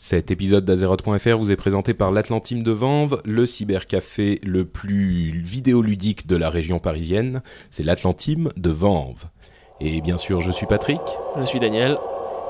Cet 0.00 0.30
épisode 0.30 0.64
d'Azeroth.fr 0.64 1.36
vous 1.36 1.50
est 1.50 1.56
présenté 1.56 1.92
par 1.92 2.12
l'Atlantime 2.12 2.62
de 2.62 2.70
Vanves, 2.70 3.20
le 3.24 3.46
cybercafé 3.46 4.38
le 4.44 4.64
plus 4.64 5.40
vidéoludique 5.40 6.28
de 6.28 6.36
la 6.36 6.50
région 6.50 6.78
parisienne. 6.78 7.42
C'est 7.72 7.82
l'Atlantime 7.82 8.50
de 8.56 8.70
Vanves. 8.70 9.24
Et 9.80 10.00
bien 10.00 10.16
sûr, 10.16 10.40
je 10.40 10.52
suis 10.52 10.66
Patrick. 10.66 11.00
Je 11.40 11.44
suis 11.44 11.58
Daniel. 11.58 11.98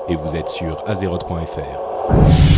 Et 0.09 0.15
vous 0.15 0.35
êtes 0.35 0.49
sur 0.49 0.87
Azeroth.fr. 0.87 2.48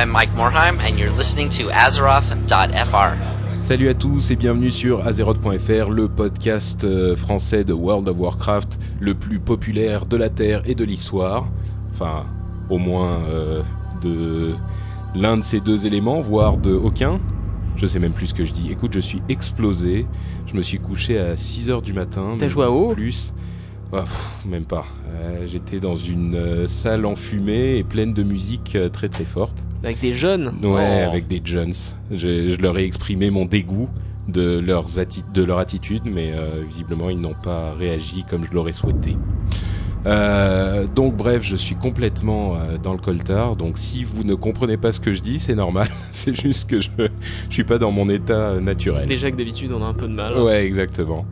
I'm 0.00 0.12
Mike 0.12 0.34
Morheim, 0.34 0.78
and 0.80 0.98
you're 0.98 1.14
listening 1.14 1.50
to 1.50 1.64
Azeroth.fr. 1.64 3.18
Salut 3.60 3.90
à 3.90 3.92
tous 3.92 4.30
et 4.30 4.36
bienvenue 4.36 4.70
sur 4.70 5.06
Azeroth.fr, 5.06 5.90
le 5.90 6.08
podcast 6.08 6.84
euh, 6.84 7.14
français 7.14 7.64
de 7.64 7.74
World 7.74 8.08
of 8.08 8.18
Warcraft, 8.18 8.78
le 8.98 9.12
plus 9.12 9.40
populaire 9.40 10.06
de 10.06 10.16
la 10.16 10.30
Terre 10.30 10.62
et 10.64 10.74
de 10.74 10.84
l'histoire. 10.84 11.48
Enfin, 11.92 12.24
au 12.70 12.78
moins 12.78 13.18
euh, 13.28 13.62
de 14.00 14.54
l'un 15.14 15.36
de 15.36 15.42
ces 15.42 15.60
deux 15.60 15.86
éléments, 15.86 16.22
voire 16.22 16.56
de 16.56 16.72
aucun. 16.72 17.20
Je 17.76 17.84
sais 17.84 17.98
même 17.98 18.14
plus 18.14 18.28
ce 18.28 18.34
que 18.34 18.46
je 18.46 18.52
dis. 18.52 18.72
Écoute, 18.72 18.94
je 18.94 19.00
suis 19.00 19.20
explosé. 19.28 20.06
Je 20.46 20.56
me 20.56 20.62
suis 20.62 20.78
couché 20.78 21.18
à 21.18 21.34
6h 21.34 21.82
du 21.82 21.92
matin. 21.92 22.36
T'as 22.38 22.48
joué 22.48 22.64
à 22.64 22.70
WoW 22.70 22.94
Plus. 22.94 23.34
Ah, 23.92 24.02
pff, 24.02 24.44
même 24.46 24.64
pas. 24.66 24.84
Euh, 25.16 25.46
J'étais 25.46 25.80
dans 25.80 25.96
une 25.96 26.34
euh, 26.36 26.66
salle 26.68 27.04
enfumée 27.06 27.76
et 27.78 27.82
pleine 27.84 28.12
de 28.14 28.22
musique 28.22 28.76
euh, 28.76 28.88
très 28.88 29.08
très 29.08 29.24
forte. 29.24 29.64
Avec 29.82 30.00
des 30.00 30.14
jeunes? 30.14 30.52
Ouais, 30.62 31.04
Oh. 31.06 31.08
avec 31.10 31.26
des 31.26 31.40
jeunes. 31.44 31.72
Je, 32.10 32.52
je 32.52 32.58
leur 32.60 32.78
ai 32.78 32.84
exprimé 32.84 33.30
mon 33.30 33.46
dégoût 33.46 33.88
de, 34.28 34.58
leurs 34.60 34.86
atti- 34.98 35.24
de 35.34 35.42
leur 35.42 35.58
attitude, 35.58 36.02
mais 36.04 36.30
euh, 36.34 36.62
visiblement 36.68 37.10
ils 37.10 37.18
n'ont 37.20 37.34
pas 37.34 37.72
réagi 37.74 38.24
comme 38.28 38.44
je 38.44 38.52
l'aurais 38.52 38.72
souhaité. 38.72 39.16
Euh, 40.06 40.86
donc 40.86 41.14
bref, 41.16 41.42
je 41.42 41.56
suis 41.56 41.74
complètement 41.74 42.54
euh, 42.56 42.78
dans 42.78 42.92
le 42.92 42.98
coltard. 42.98 43.56
Donc 43.56 43.76
si 43.76 44.04
vous 44.04 44.22
ne 44.24 44.34
comprenez 44.34 44.76
pas 44.76 44.92
ce 44.92 45.00
que 45.00 45.12
je 45.12 45.20
dis, 45.20 45.38
c'est 45.38 45.54
normal. 45.54 45.88
c'est 46.12 46.34
juste 46.34 46.70
que 46.70 46.80
je 46.80 46.88
je 46.98 47.52
suis 47.54 47.64
pas 47.64 47.78
dans 47.78 47.90
mon 47.90 48.08
état 48.08 48.32
euh, 48.52 48.60
naturel. 48.60 49.06
Déjà 49.08 49.30
que 49.30 49.36
d'habitude 49.36 49.72
on 49.72 49.82
a 49.82 49.86
un 49.86 49.94
peu 49.94 50.06
de 50.08 50.12
mal. 50.14 50.38
Ouais, 50.40 50.64
exactement. 50.64 51.26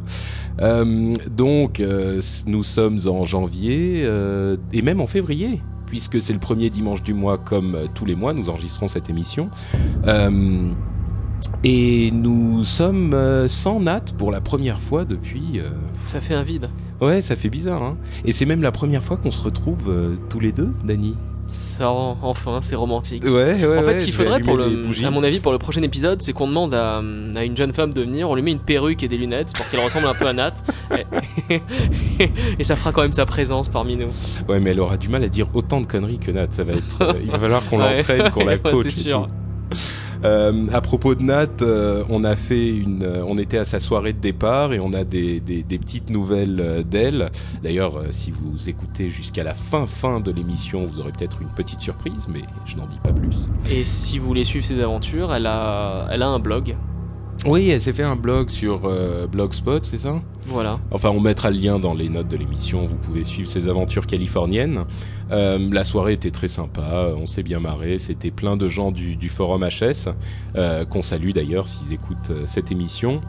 Euh, 0.60 1.14
donc, 1.30 1.80
euh, 1.80 2.20
nous 2.46 2.62
sommes 2.62 2.98
en 3.06 3.24
janvier 3.24 4.02
euh, 4.04 4.56
et 4.72 4.82
même 4.82 5.00
en 5.00 5.06
février, 5.06 5.62
puisque 5.86 6.20
c'est 6.20 6.32
le 6.32 6.38
premier 6.38 6.70
dimanche 6.70 7.02
du 7.02 7.14
mois, 7.14 7.38
comme 7.38 7.76
tous 7.94 8.04
les 8.04 8.14
mois, 8.14 8.32
nous 8.32 8.50
enregistrons 8.50 8.88
cette 8.88 9.10
émission. 9.10 9.50
Et 11.64 12.10
nous 12.10 12.64
sommes 12.64 13.16
sans 13.46 13.80
Nat 13.80 14.04
pour 14.18 14.32
la 14.32 14.40
première 14.40 14.80
fois 14.80 15.04
depuis. 15.04 15.60
Ça 16.04 16.20
fait 16.20 16.34
un 16.34 16.42
vide. 16.42 16.68
Ouais, 17.00 17.22
ça 17.22 17.36
fait 17.36 17.48
bizarre, 17.48 17.82
hein. 17.82 17.96
Et 18.24 18.32
c'est 18.32 18.44
même 18.44 18.60
la 18.60 18.72
première 18.72 19.04
fois 19.04 19.16
qu'on 19.16 19.30
se 19.30 19.40
retrouve 19.40 20.18
tous 20.28 20.40
les 20.40 20.52
deux, 20.52 20.72
Dani. 20.84 21.14
Ça, 21.50 21.88
enfin, 21.90 22.58
c'est 22.60 22.74
romantique. 22.76 23.24
Ouais, 23.24 23.30
ouais. 23.32 23.78
en 23.78 23.82
fait, 23.82 23.86
ouais, 23.88 23.96
ce 23.96 24.04
qu'il 24.04 24.12
faudrait 24.14 24.40
pour 24.40 24.56
le, 24.56 24.86
à 25.04 25.10
mon 25.10 25.22
avis, 25.24 25.40
pour 25.40 25.50
le 25.52 25.58
prochain 25.58 25.82
épisode, 25.82 26.20
c'est 26.20 26.32
qu'on 26.34 26.46
demande 26.46 26.74
à, 26.74 26.98
à 26.98 27.44
une 27.44 27.56
jeune 27.56 27.72
femme 27.72 27.92
de 27.94 28.02
venir, 28.02 28.28
on 28.28 28.34
lui 28.34 28.42
met 28.42 28.52
une 28.52 28.58
perruque 28.58 29.02
et 29.02 29.08
des 29.08 29.16
lunettes 29.16 29.52
pour 29.54 29.68
qu'elle 29.70 29.80
ressemble 29.80 30.06
un 30.06 30.14
peu 30.14 30.26
à 30.26 30.32
Nat, 30.34 30.54
et, 31.50 31.60
et 32.58 32.64
ça 32.64 32.76
fera 32.76 32.92
quand 32.92 33.02
même 33.02 33.12
sa 33.12 33.24
présence 33.26 33.68
parmi 33.68 33.96
nous. 33.96 34.08
Ouais, 34.48 34.60
mais 34.60 34.70
elle 34.70 34.80
aura 34.80 34.96
du 34.96 35.08
mal 35.08 35.24
à 35.24 35.28
dire 35.28 35.48
autant 35.54 35.80
de 35.80 35.86
conneries 35.86 36.18
que 36.18 36.30
Nat. 36.30 36.48
Ça 36.50 36.64
va 36.64 36.74
être. 36.74 37.00
euh, 37.02 37.12
il 37.22 37.30
va 37.30 37.38
falloir 37.38 37.64
qu'on 37.66 37.78
l'entraîne, 37.96 38.30
qu'on 38.30 38.44
la 38.44 38.58
coach. 38.58 38.82
c'est 38.90 39.00
et 39.00 39.08
sûr. 39.08 39.26
tout. 39.26 39.34
Euh, 40.24 40.66
à 40.72 40.80
propos 40.80 41.14
de 41.14 41.22
Nat, 41.22 41.62
euh, 41.62 42.02
on 42.08 42.24
a 42.24 42.34
fait 42.34 42.70
une, 42.70 43.04
euh, 43.04 43.22
on 43.24 43.38
était 43.38 43.58
à 43.58 43.64
sa 43.64 43.78
soirée 43.78 44.12
de 44.12 44.18
départ 44.18 44.72
et 44.72 44.80
on 44.80 44.92
a 44.92 45.04
des, 45.04 45.38
des, 45.38 45.62
des 45.62 45.78
petites 45.78 46.10
nouvelles 46.10 46.60
euh, 46.60 46.82
d'elle. 46.82 47.30
D'ailleurs, 47.62 48.02
si 48.10 48.32
vous 48.32 48.68
écoutez 48.68 49.10
jusqu'à 49.10 49.44
la 49.44 49.54
fin 49.54 49.86
fin 49.86 50.18
de 50.18 50.32
l'émission, 50.32 50.86
vous 50.86 50.98
aurez 50.98 51.12
peut-être 51.12 51.40
une 51.40 51.52
petite 51.52 51.80
surprise, 51.80 52.26
mais 52.28 52.42
je 52.64 52.76
n'en 52.76 52.86
dis 52.86 52.98
pas 52.98 53.12
plus. 53.12 53.48
Et 53.70 53.84
si 53.84 54.18
vous 54.18 54.26
voulez 54.26 54.44
suivre 54.44 54.66
ses 54.66 54.80
aventures, 54.80 55.32
elle 55.32 55.46
a, 55.46 56.08
elle 56.10 56.22
a 56.22 56.28
un 56.28 56.40
blog. 56.40 56.74
Oui, 57.46 57.70
elle 57.70 57.80
s'est 57.80 57.92
fait 57.92 58.02
un 58.02 58.16
blog 58.16 58.48
sur 58.50 58.82
euh, 58.84 59.26
Blogspot, 59.28 59.84
c'est 59.84 59.98
ça? 59.98 60.20
Voilà. 60.46 60.80
Enfin, 60.90 61.10
on 61.10 61.20
mettra 61.20 61.50
le 61.50 61.56
lien 61.56 61.78
dans 61.78 61.94
les 61.94 62.08
notes 62.08 62.26
de 62.26 62.36
l'émission. 62.36 62.84
Vous 62.84 62.96
pouvez 62.96 63.22
suivre 63.22 63.48
ses 63.48 63.68
aventures 63.68 64.06
californiennes. 64.06 64.84
Euh, 65.30 65.58
la 65.70 65.84
soirée 65.84 66.14
était 66.14 66.32
très 66.32 66.48
sympa. 66.48 67.12
On 67.16 67.26
s'est 67.26 67.44
bien 67.44 67.60
marré. 67.60 67.98
C'était 68.00 68.32
plein 68.32 68.56
de 68.56 68.66
gens 68.66 68.90
du, 68.90 69.14
du 69.14 69.28
forum 69.28 69.64
HS 69.64 70.08
euh, 70.56 70.84
qu'on 70.84 71.02
salue 71.02 71.30
d'ailleurs 71.30 71.68
s'ils 71.68 71.92
écoutent 71.92 72.32
cette 72.46 72.72
émission. 72.72 73.20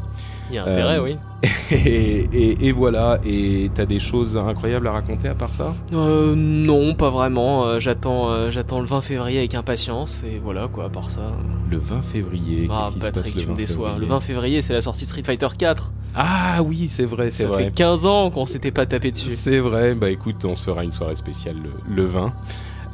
Il 0.50 0.56
y 0.56 0.58
a 0.58 0.64
intérêt, 0.66 0.98
Euh, 0.98 1.04
oui. 1.04 1.18
Et, 1.72 2.26
et- 2.34 2.68
et 2.68 2.72
voilà. 2.72 3.20
Et 3.26 3.70
t'as 3.76 3.86
des 3.86 4.00
choses 4.00 4.36
incroyables 4.36 4.88
à 4.88 4.92
raconter 4.92 5.28
à 5.28 5.36
part 5.36 5.52
ça? 5.54 5.74
Euh, 5.94 6.34
non, 6.36 6.96
pas 6.96 7.10
vraiment. 7.12 7.66
Euh, 7.66 7.80
j'attends, 7.80 8.30
euh, 8.32 8.50
j'attends 8.50 8.80
le 8.82 8.88
20 8.88 9.02
février 9.02 9.38
avec 9.40 9.54
impatience, 9.56 10.24
et 10.24 10.42
voilà 10.44 10.68
quoi, 10.68 10.86
à 10.86 10.90
part 10.90 11.12
ça. 11.12 11.22
Le 11.70 11.78
20 11.78 12.02
février. 12.02 12.68
Ah, 12.72 12.82
Qu'est-ce 12.86 12.94
qui 12.96 13.00
se 13.02 13.06
Patrick, 13.06 13.34
passe 13.34 13.34
tu 13.34 13.40
le 13.42 13.46
me 13.46 13.52
20 13.52 13.56
déçois. 13.58 13.88
février 13.90 14.00
Le 14.00 14.06
20 14.08 14.20
février, 14.20 14.62
c'est 14.64 14.74
la 14.74 14.82
sortie 14.82 15.06
Street 15.06 15.24
Fighter 15.24 15.48
4. 15.58 15.94
Ah 16.16 16.62
oui, 16.66 16.88
c'est 16.90 17.06
vrai, 17.06 17.30
c'est 17.30 17.44
Ça 17.44 17.50
vrai. 17.50 17.66
fait 17.66 17.72
15 17.72 18.06
ans 18.08 18.32
qu'on 18.32 18.48
s'était 18.48 18.72
pas 18.72 18.88
tapé 18.88 19.12
dessus. 19.12 19.30
C'est 19.36 19.60
vrai, 19.60 19.94
bah 19.94 20.10
écoute, 20.10 20.44
on 20.46 20.56
se 20.56 20.64
fera 20.64 20.84
une 20.84 20.92
soirée 20.92 21.16
spéciale 21.16 21.58
le, 21.64 21.96
le 21.96 22.06
20. 22.06 22.34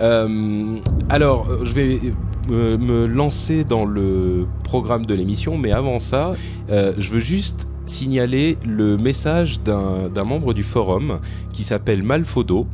Euh, 0.01 0.77
alors, 1.09 1.47
euh, 1.49 1.63
je 1.63 1.73
vais 1.73 1.99
euh, 2.51 2.77
me 2.77 3.05
lancer 3.05 3.63
dans 3.63 3.85
le 3.85 4.47
programme 4.63 5.05
de 5.05 5.13
l'émission, 5.13 5.57
mais 5.57 5.71
avant 5.71 5.99
ça, 5.99 6.35
je 6.69 7.09
veux 7.11 7.19
juste 7.19 7.67
signaler 7.85 8.57
le 8.65 8.97
message 8.97 9.59
d'un 9.61 10.23
membre 10.23 10.53
du 10.53 10.63
forum 10.63 11.19
qui 11.53 11.63
s'appelle 11.63 12.01
Malfodo 12.01 12.65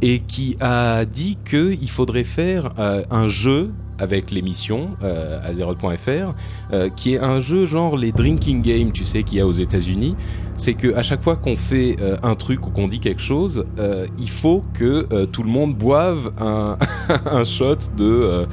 et 0.00 0.20
qui 0.20 0.56
a 0.60 1.04
dit 1.04 1.36
qu'il 1.44 1.90
faudrait 1.90 2.24
faire 2.24 2.72
un 2.78 3.28
jeu 3.28 3.70
avec 4.02 4.32
l'émission 4.32 4.90
euh, 5.02 5.40
Azeroth.fr 5.48 6.34
euh, 6.72 6.88
qui 6.90 7.14
est 7.14 7.20
un 7.20 7.40
jeu 7.40 7.66
genre 7.66 7.96
les 7.96 8.10
drinking 8.10 8.60
games 8.60 8.92
tu 8.92 9.04
sais 9.04 9.22
qu'il 9.22 9.38
y 9.38 9.40
a 9.40 9.46
aux 9.46 9.52
États-Unis 9.52 10.16
c'est 10.56 10.74
que 10.74 10.94
à 10.96 11.02
chaque 11.02 11.22
fois 11.22 11.36
qu'on 11.36 11.56
fait 11.56 11.96
euh, 12.00 12.16
un 12.22 12.34
truc 12.34 12.66
ou 12.66 12.70
qu'on 12.70 12.86
dit 12.86 13.00
quelque 13.00 13.22
chose, 13.22 13.64
euh, 13.78 14.06
il 14.18 14.30
faut 14.30 14.62
que 14.74 15.24
tout 15.24 15.42
le 15.42 15.48
monde 15.48 15.74
boive 15.74 16.32
un, 16.38 16.76
un 17.26 17.44
shot 17.44 17.78
de 17.96 18.46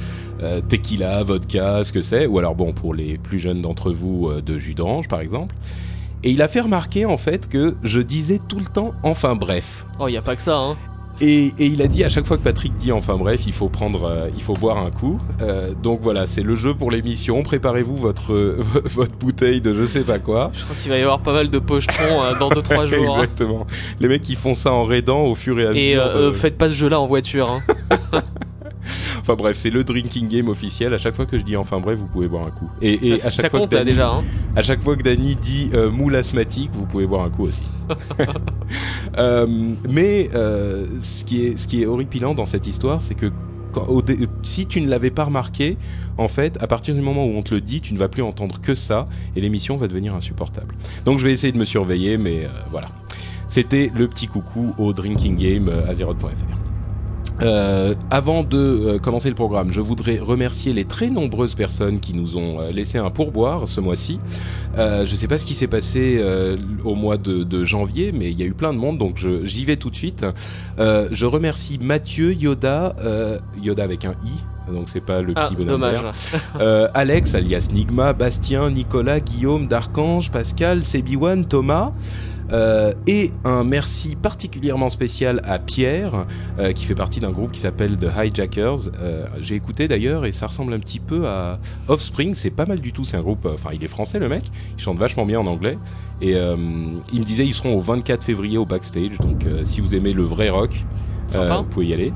tequila, 0.70 1.22
vodka, 1.22 1.84
ce 1.84 1.92
que 1.92 2.02
c'est, 2.02 2.26
ou 2.26 2.40
alors 2.40 2.56
bon 2.56 2.72
pour 2.72 2.96
les 2.96 3.18
plus 3.18 3.38
jeunes 3.38 3.62
d'entre 3.62 3.92
vous 3.92 4.32
de 4.42 4.58
jus 4.58 4.74
d'orange 4.74 5.08
par 5.08 5.20
exemple. 5.20 5.54
Et 6.24 6.32
il 6.32 6.42
a 6.42 6.48
fait 6.48 6.62
remarquer 6.62 7.06
en 7.06 7.18
fait 7.18 7.48
que 7.48 7.76
je 7.84 8.00
disais 8.00 8.40
tout 8.48 8.60
le 8.60 8.66
temps 8.66 8.94
enfin 9.04 9.36
bref. 9.36 9.86
Oh, 10.00 10.08
y 10.08 10.18
a 10.18 10.22
pas 10.22 10.36
que 10.36 10.42
ça, 10.42 10.58
hein. 10.58 10.78
Et, 11.22 11.48
et 11.60 11.66
il 11.66 11.82
a 11.82 11.88
dit 11.88 12.04
à 12.04 12.10
chaque 12.10 12.26
fois 12.26 12.38
que 12.38 12.44
Patrick 12.44 12.76
dit 12.78 12.92
enfin 12.92 13.16
bref, 13.18 13.42
il 13.46 13.52
faut 13.54 13.68
prendre, 13.68 14.06
euh, 14.06 14.30
il 14.36 14.42
faut 14.42 14.54
boire 14.54 14.78
un 14.78 14.90
coup. 14.92 15.20
Euh, 15.42 15.74
donc 15.84 16.00
voilà, 16.02 16.26
c'est 16.28 16.44
le 16.44 16.56
jeu 16.56 16.74
pour 16.74 16.92
l'émission. 16.92 17.44
Préparez-vous 17.44 17.98
votre 17.98 18.34
votre 18.86 19.16
bouteille 19.18 19.60
de 19.62 19.74
je 19.74 19.84
sais 19.86 20.02
pas 20.06 20.20
quoi. 20.20 20.52
Je 20.54 20.64
crois 20.64 20.76
qu'il 20.82 20.90
va 20.90 20.98
y 20.98 21.02
avoir 21.02 21.20
pas 21.20 21.34
mal 21.34 21.50
de 21.50 21.60
pochetons 21.60 22.24
euh, 22.24 22.38
dans 22.40 22.50
2-3 22.50 22.86
jours. 22.94 23.18
hein. 23.18 23.24
Exactement. 23.24 23.68
Les 24.00 24.08
mecs 24.08 24.22
qui 24.22 24.36
font 24.36 24.56
ça 24.56 24.72
en 24.72 24.84
raidant 24.86 25.24
au 25.26 25.36
fur 25.36 25.60
et 25.60 25.66
à 25.68 25.72
Et 25.72 25.96
mesure. 25.96 26.04
de- 26.06 26.20
euh, 26.20 26.34
faites 26.34 26.58
pas 26.58 26.70
ce 26.70 26.76
jeu-là 26.76 27.00
en 27.02 27.08
voiture. 27.08 27.50
Hein. 27.50 27.64
Enfin 29.30 29.36
bref, 29.38 29.58
c'est 29.58 29.70
le 29.70 29.84
drinking 29.84 30.28
game 30.28 30.50
officiel. 30.50 30.92
À 30.92 30.98
chaque 30.98 31.16
fois 31.16 31.28
que 31.28 31.38
je 31.38 31.44
dis 31.44 31.56
enfin 31.56 31.80
bref, 31.80 32.00
vous 32.00 32.08
pouvez 32.08 32.28
boire 32.28 32.48
un 32.48 32.50
coup. 32.50 32.68
Et, 32.82 33.10
et 33.10 33.20
ça 33.20 33.28
à 33.28 33.30
chaque 33.30 33.42
ça 33.44 33.50
fois 33.52 33.60
compte 33.60 33.70
que 33.70 33.76
là 33.76 33.82
Dany, 33.82 33.92
déjà. 33.92 34.10
Hein. 34.10 34.24
à 34.56 34.64
chaque 34.64 34.82
fois 34.82 34.96
que 34.96 35.04
Dany 35.04 35.36
dit 35.36 35.70
euh, 35.76 35.92
moule 35.92 36.16
asthmatique, 36.16 36.72
vous 36.74 36.86
pouvez 36.88 37.06
boire 37.06 37.22
un 37.24 37.30
coup 37.30 37.44
aussi. 37.46 37.64
Euh, 39.18 39.48
mais 39.90 40.30
euh, 40.36 40.86
ce 41.00 41.24
qui 41.26 41.44
est 41.44 41.58
ce 41.58 41.68
qui 41.68 41.82
est 41.82 41.86
horripilant 41.86 42.34
dans 42.36 42.46
cette 42.46 42.68
histoire, 42.68 43.02
c'est 43.02 43.16
que 43.16 43.32
quand- 43.72 43.88
au 43.88 44.02
dé- 44.02 44.18
si 44.44 44.66
tu 44.68 44.80
ne 44.82 44.88
l'avais 44.88 45.10
pas 45.12 45.26
remarqué, 45.26 45.78
en 46.18 46.28
fait, 46.28 46.58
à 46.62 46.68
partir 46.68 46.94
du 46.96 47.02
moment 47.02 47.26
où 47.26 47.32
on 47.36 47.42
te 47.42 47.54
le 47.54 47.62
dit, 47.62 47.82
tu 47.82 47.94
ne 47.94 48.00
vas 48.00 48.08
plus 48.08 48.22
entendre 48.24 48.62
que 48.62 48.76
ça 48.76 49.08
et 49.36 49.42
l'émission 49.42 49.78
va 49.78 49.88
devenir 49.88 50.16
insupportable. 50.16 50.76
Donc 51.06 51.20
je 51.20 51.24
vais 51.26 51.34
essayer 51.34 51.52
de 51.52 51.58
me 51.58 51.66
surveiller, 51.66 52.18
mais 52.18 52.46
euh, 52.46 52.50
voilà. 52.72 52.90
C'était 53.48 53.92
le 53.96 54.08
petit 54.08 54.28
coucou 54.28 54.74
au 54.78 54.94
drinking 54.94 55.36
game 55.36 55.68
euh, 55.70 55.88
Azeroth.fr. 55.90 56.30
Euh, 57.42 57.94
avant 58.12 58.44
de 58.44 58.58
euh, 58.58 59.00
commencer 59.00 59.30
le 59.30 59.36
programme, 59.36 59.72
je 59.72 59.80
voudrais 59.80 60.18
remercier 60.20 60.74
les 60.74 60.84
très 60.86 61.10
nombreuses 61.10 61.56
personnes 61.56 62.00
qui 62.02 62.14
nous 62.14 62.36
ont 62.38 62.60
euh, 62.60 62.72
laissé 62.72 62.98
un 62.98 63.10
pourboire 63.10 63.68
ce 63.68 63.80
mois-ci. 63.80 64.20
Euh, 64.78 65.06
je 65.06 65.16
sais 65.16 65.28
pas 65.28 65.38
ce 65.38 65.46
qui 65.46 65.54
s'est 65.54 65.68
passé 65.68 66.18
euh, 66.20 66.58
au 66.84 66.96
mois 66.96 67.18
de, 67.18 67.44
de 67.44 67.64
janvier, 67.64 68.12
mais 68.12 68.30
il 68.30 68.38
y 68.38 68.44
a 68.44 68.46
eu 68.46 68.54
plein 68.54 68.74
de 68.74 68.78
monde, 68.78 68.98
donc 68.98 69.26
j'y 69.44 69.64
vais 69.66 69.78
tout 69.78 69.90
de 69.90 69.96
suite. 69.96 70.26
Euh, 70.80 71.08
je 71.12 71.26
remercie 71.26 71.80
Mathieu 71.82 72.34
Yoda, 72.34 72.96
euh, 73.00 73.38
Yoda 73.64 73.84
avec 73.84 74.04
un 74.04 74.12
i, 74.26 74.72
donc 74.74 74.90
c'est 74.90 75.00
pas 75.02 75.22
le 75.22 75.34
Ah, 75.36 75.44
petit 75.44 75.56
bonhomme 75.56 75.82
dommage. 75.82 76.02
Euh, 76.60 76.88
Alex, 76.94 77.36
alias 77.36 77.70
Nigma, 77.74 78.14
Bastien, 78.14 78.70
Nicolas, 78.70 79.20
Guillaume, 79.20 79.68
D'Archange, 79.68 80.30
Pascal, 80.30 80.84
Sebiwan, 80.84 81.46
Thomas. 81.46 81.94
Euh, 82.52 82.94
et 83.08 83.32
un 83.44 83.64
merci 83.64 84.16
particulièrement 84.16 84.90
spécial 84.90 85.42
à 85.44 85.60
Pierre, 85.60 86.26
euh, 86.58 86.72
qui 86.72 86.86
fait 86.86 86.96
partie 86.96 87.20
d'un 87.20 87.32
groupe 87.32 87.52
qui 87.52 87.60
s'appelle 87.60 87.98
The 87.98 88.08
Hijackers. 88.18 88.90
Euh, 89.02 89.26
J'ai 89.40 89.56
écouté 89.56 89.88
d'ailleurs 89.88 90.26
et 90.26 90.32
ça 90.32 90.48
ressemble 90.48 90.74
un 90.74 90.80
petit 90.80 91.00
peu 91.00 91.28
à 91.28 91.60
Offspring. 91.88 92.34
C'est 92.34 92.50
pas 92.50 92.66
mal 92.66 92.80
du 92.80 92.94
tout. 92.94 93.04
C'est 93.04 93.18
un 93.18 93.22
groupe. 93.22 93.48
Enfin, 93.52 93.70
il 93.74 93.84
est 93.84 93.90
français 93.90 94.20
le 94.20 94.30
mec. 94.30 94.44
Il 94.78 94.82
chante 94.82 94.98
vachement 94.98 95.26
bien 95.26 95.40
en 95.40 95.48
anglais. 95.48 95.78
Et 96.22 96.32
il 96.32 97.20
me 97.20 97.24
disait 97.24 97.46
ils 97.46 97.54
seront 97.54 97.78
au 97.78 97.80
24 97.80 98.26
février 98.26 98.58
au 98.58 98.66
backstage. 98.66 99.18
Donc 99.20 99.46
si 99.64 99.80
vous 99.80 99.96
aimez 99.96 100.12
le 100.12 100.24
vrai 100.24 100.50
rock, 100.50 100.86
vous 101.30 101.64
pouvez 101.64 101.88
y 101.88 101.94
aller. 101.94 102.14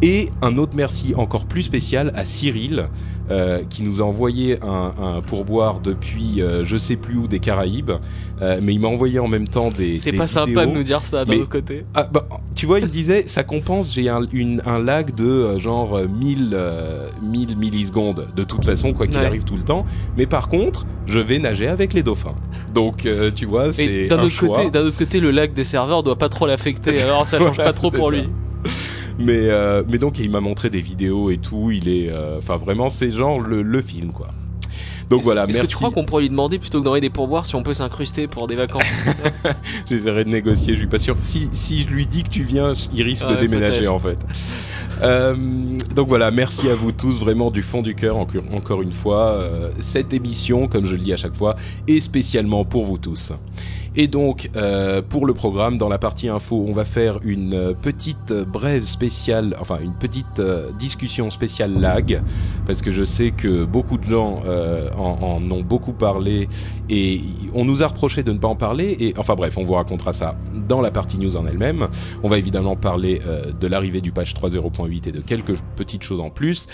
Et 0.00 0.30
un 0.40 0.56
autre 0.56 0.72
merci 0.74 1.14
encore 1.14 1.46
plus 1.46 1.62
spécial 1.62 2.12
à 2.14 2.24
Cyril, 2.24 2.88
euh, 3.32 3.62
qui 3.68 3.82
nous 3.82 4.00
a 4.00 4.04
envoyé 4.04 4.58
un, 4.62 4.92
un 5.02 5.20
pourboire 5.22 5.80
depuis 5.80 6.42
euh, 6.42 6.62
je 6.64 6.76
sais 6.76 6.96
plus 6.96 7.16
où 7.16 7.26
des 7.26 7.40
Caraïbes, 7.40 7.92
Euh, 8.40 8.58
mais 8.60 8.74
il 8.74 8.80
m'a 8.80 8.88
envoyé 8.88 9.20
en 9.20 9.28
même 9.28 9.46
temps 9.46 9.70
des. 9.70 9.98
C'est 9.98 10.10
pas 10.12 10.26
sympa 10.26 10.66
de 10.66 10.72
nous 10.72 10.82
dire 10.82 11.06
ça 11.06 11.24
d'un 11.24 11.34
autre 11.38 11.48
côté. 11.48 11.84
Ah, 11.94 12.08
bah, 12.12 12.26
tu 12.56 12.66
vois, 12.66 12.80
il 12.80 12.86
me 12.86 12.90
disait, 12.90 13.24
ça 13.28 13.44
compense, 13.44 13.94
j'ai 13.94 14.08
un, 14.08 14.26
une- 14.32 14.60
un 14.66 14.80
lag 14.82 15.14
de 15.14 15.24
euh, 15.24 15.58
genre 15.60 15.96
euh, 15.96 16.08
1000, 16.08 16.50
euh, 16.52 17.08
1000 17.22 17.56
millisecondes, 17.56 18.26
de 18.34 18.42
toute 18.42 18.64
façon, 18.64 18.94
quoi 18.94 19.06
qu'il 19.06 19.16
Ouais. 19.18 19.26
arrive 19.26 19.44
tout 19.44 19.56
le 19.56 19.62
temps. 19.62 19.86
Mais 20.18 20.26
par 20.26 20.48
contre, 20.48 20.86
je 21.06 21.20
vais 21.20 21.38
nager 21.38 21.68
avec 21.68 21.92
les 21.94 22.02
dauphins. 22.02 22.34
Donc, 22.74 23.06
tu 23.36 23.46
vois, 23.46 23.72
c'est 23.72 24.08
d'un 24.08 24.18
un 24.18 24.22
autre 24.24 24.38
côté, 24.40 24.70
d'un 24.70 24.80
autre 24.86 24.98
côté, 24.98 25.20
le 25.20 25.30
lag 25.30 25.52
des 25.52 25.64
serveurs 25.64 26.02
doit 26.02 26.18
pas 26.18 26.28
trop 26.28 26.46
l'affecter. 26.48 27.00
Alors 27.06 27.26
ça 27.28 27.38
change 27.38 27.58
pas 27.58 27.72
trop 27.74 27.90
pour 27.92 28.10
ça. 28.10 28.16
lui. 28.16 28.28
Mais, 29.22 29.48
euh, 29.48 29.82
mais 29.88 29.98
donc, 29.98 30.18
il 30.18 30.30
m'a 30.30 30.40
montré 30.40 30.70
des 30.70 30.80
vidéos 30.80 31.30
et 31.30 31.38
tout. 31.38 31.70
Il 31.70 31.88
est, 31.88 32.10
euh, 32.10 32.38
enfin, 32.38 32.56
vraiment, 32.56 32.88
c'est 32.88 33.10
genre 33.10 33.40
le, 33.40 33.62
le 33.62 33.80
film, 33.82 34.12
quoi. 34.12 34.28
Donc 35.12 35.24
voilà, 35.24 35.44
Est-ce 35.44 35.60
que 35.60 35.66
tu 35.66 35.76
crois 35.76 35.90
qu'on 35.90 36.06
pourrait 36.06 36.22
lui 36.22 36.30
demander 36.30 36.58
plutôt 36.58 36.78
que 36.78 36.84
d'envoyer 36.84 37.02
des 37.02 37.10
pourboires 37.10 37.44
si 37.44 37.54
on 37.54 37.62
peut 37.62 37.74
s'incruster 37.74 38.28
pour 38.28 38.46
des 38.46 38.54
vacances 38.54 38.86
J'essaierai 39.90 40.24
de 40.24 40.30
négocier, 40.30 40.72
je 40.72 40.78
suis 40.78 40.88
pas 40.88 40.98
sûr. 40.98 41.18
Si, 41.20 41.50
si 41.52 41.82
je 41.82 41.88
lui 41.88 42.06
dis 42.06 42.22
que 42.22 42.30
tu 42.30 42.44
viens, 42.44 42.72
il 42.94 43.02
risque 43.02 43.26
de 43.28 43.36
déménager 43.36 43.88
en 43.88 43.98
fait. 43.98 44.16
Euh, 45.02 45.34
donc 45.94 46.08
voilà, 46.08 46.30
merci 46.30 46.70
à 46.70 46.74
vous 46.74 46.92
tous 46.92 47.20
vraiment 47.20 47.50
du 47.50 47.62
fond 47.62 47.82
du 47.82 47.94
cœur 47.94 48.16
encore, 48.16 48.44
encore 48.54 48.82
une 48.82 48.92
fois. 48.92 49.32
Euh, 49.32 49.70
cette 49.80 50.12
émission, 50.14 50.68
comme 50.68 50.86
je 50.86 50.92
le 50.92 51.02
dis 51.02 51.12
à 51.12 51.16
chaque 51.16 51.34
fois, 51.34 51.56
est 51.88 52.00
spécialement 52.00 52.64
pour 52.64 52.86
vous 52.86 52.98
tous. 52.98 53.32
Et 53.94 54.06
donc, 54.08 54.50
euh, 54.56 55.02
pour 55.02 55.26
le 55.26 55.34
programme, 55.34 55.76
dans 55.76 55.90
la 55.90 55.98
partie 55.98 56.28
info, 56.28 56.64
on 56.66 56.72
va 56.72 56.86
faire 56.86 57.18
une 57.22 57.52
euh, 57.52 57.74
petite 57.74 58.32
brève 58.32 58.82
spéciale, 58.82 59.54
enfin 59.60 59.80
une 59.82 59.92
petite 59.92 60.38
euh, 60.38 60.72
discussion 60.72 61.28
spéciale 61.28 61.78
lag, 61.78 62.22
parce 62.66 62.80
que 62.80 62.90
je 62.90 63.04
sais 63.04 63.32
que 63.32 63.64
beaucoup 63.64 63.98
de 63.98 64.04
gens 64.04 64.42
euh, 64.46 64.88
en, 64.96 65.18
en 65.20 65.50
ont 65.50 65.62
beaucoup 65.62 65.92
parlé 65.92 66.48
et 66.88 67.20
on 67.54 67.64
nous 67.64 67.82
a 67.82 67.86
reproché 67.86 68.22
de 68.22 68.32
ne 68.32 68.38
pas 68.38 68.48
en 68.48 68.56
parler. 68.56 68.96
Et 69.00 69.14
enfin 69.16 69.34
bref, 69.34 69.56
on 69.56 69.62
vous 69.62 69.74
racontera 69.74 70.12
ça 70.12 70.36
dans 70.68 70.80
la 70.80 70.90
partie 70.90 71.18
news 71.18 71.36
en 71.36 71.46
elle-même. 71.46 71.88
On 72.22 72.28
va 72.28 72.38
évidemment 72.38 72.76
parler 72.76 73.20
euh, 73.26 73.52
de 73.52 73.66
l'arrivée 73.66 74.00
du 74.00 74.12
patch 74.12 74.34
3.0.8 74.34 75.08
et 75.08 75.12
de 75.12 75.20
quelques 75.20 75.58
petites 75.76 76.02
choses 76.02 76.20
en 76.20 76.30
plus. 76.30 76.66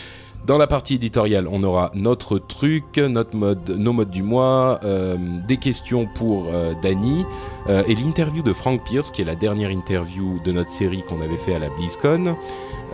Dans 0.48 0.56
la 0.56 0.66
partie 0.66 0.94
éditoriale, 0.94 1.46
on 1.52 1.62
aura 1.62 1.90
notre 1.92 2.38
truc, 2.38 2.96
notre 2.96 3.36
mode, 3.36 3.68
nos 3.68 3.92
modes 3.92 4.08
du 4.08 4.22
mois, 4.22 4.80
euh, 4.82 5.18
des 5.46 5.58
questions 5.58 6.08
pour 6.14 6.46
euh, 6.48 6.72
Dany 6.80 7.26
euh, 7.68 7.82
et 7.86 7.94
l'interview 7.94 8.42
de 8.42 8.54
Frank 8.54 8.82
Pierce, 8.82 9.10
qui 9.10 9.20
est 9.20 9.26
la 9.26 9.34
dernière 9.34 9.70
interview 9.70 10.38
de 10.46 10.52
notre 10.52 10.70
série 10.70 11.02
qu'on 11.06 11.20
avait 11.20 11.36
fait 11.36 11.54
à 11.54 11.58
la 11.58 11.68
BlizzCon. 11.68 12.34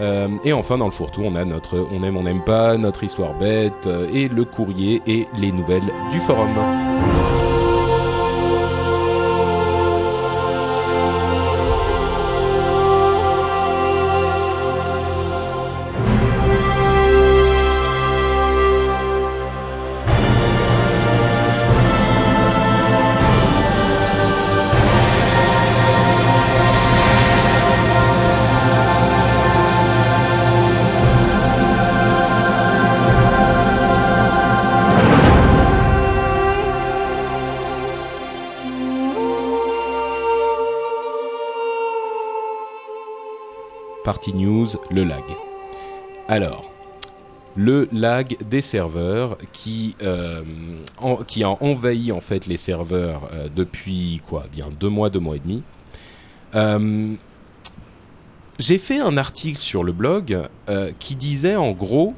Euh, 0.00 0.26
et 0.42 0.52
enfin, 0.52 0.78
dans 0.78 0.86
le 0.86 0.90
fourre-tout, 0.90 1.22
on 1.24 1.36
a 1.36 1.44
notre 1.44 1.86
on 1.92 2.02
aime, 2.02 2.16
on 2.16 2.24
n'aime 2.24 2.42
pas, 2.42 2.76
notre 2.76 3.04
histoire 3.04 3.38
bête 3.38 3.88
et 4.12 4.26
le 4.26 4.44
courrier 4.44 5.00
et 5.06 5.28
les 5.38 5.52
nouvelles 5.52 5.92
du 6.10 6.18
forum. 6.18 6.48
Le 44.94 45.04
lag. 45.04 45.22
Alors, 46.28 46.70
le 47.56 47.88
lag 47.92 48.36
des 48.48 48.62
serveurs 48.62 49.36
qui, 49.52 49.96
euh, 50.02 50.42
en- 50.98 51.16
qui 51.16 51.44
a 51.44 51.50
envahi 51.62 52.10
en 52.12 52.20
fait 52.20 52.46
les 52.46 52.56
serveurs 52.56 53.28
euh, 53.32 53.48
depuis 53.54 54.20
quoi 54.26 54.46
Bien 54.52 54.68
deux 54.80 54.88
mois, 54.88 55.10
deux 55.10 55.20
mois 55.20 55.36
et 55.36 55.40
demi. 55.40 55.62
Euh, 56.54 57.14
J'ai 58.60 58.78
fait 58.78 59.00
un 59.00 59.16
article 59.16 59.58
sur 59.58 59.82
le 59.82 59.90
blog 59.92 60.38
qui 61.00 61.16
disait 61.16 61.56
en 61.56 61.72
gros 61.72 62.14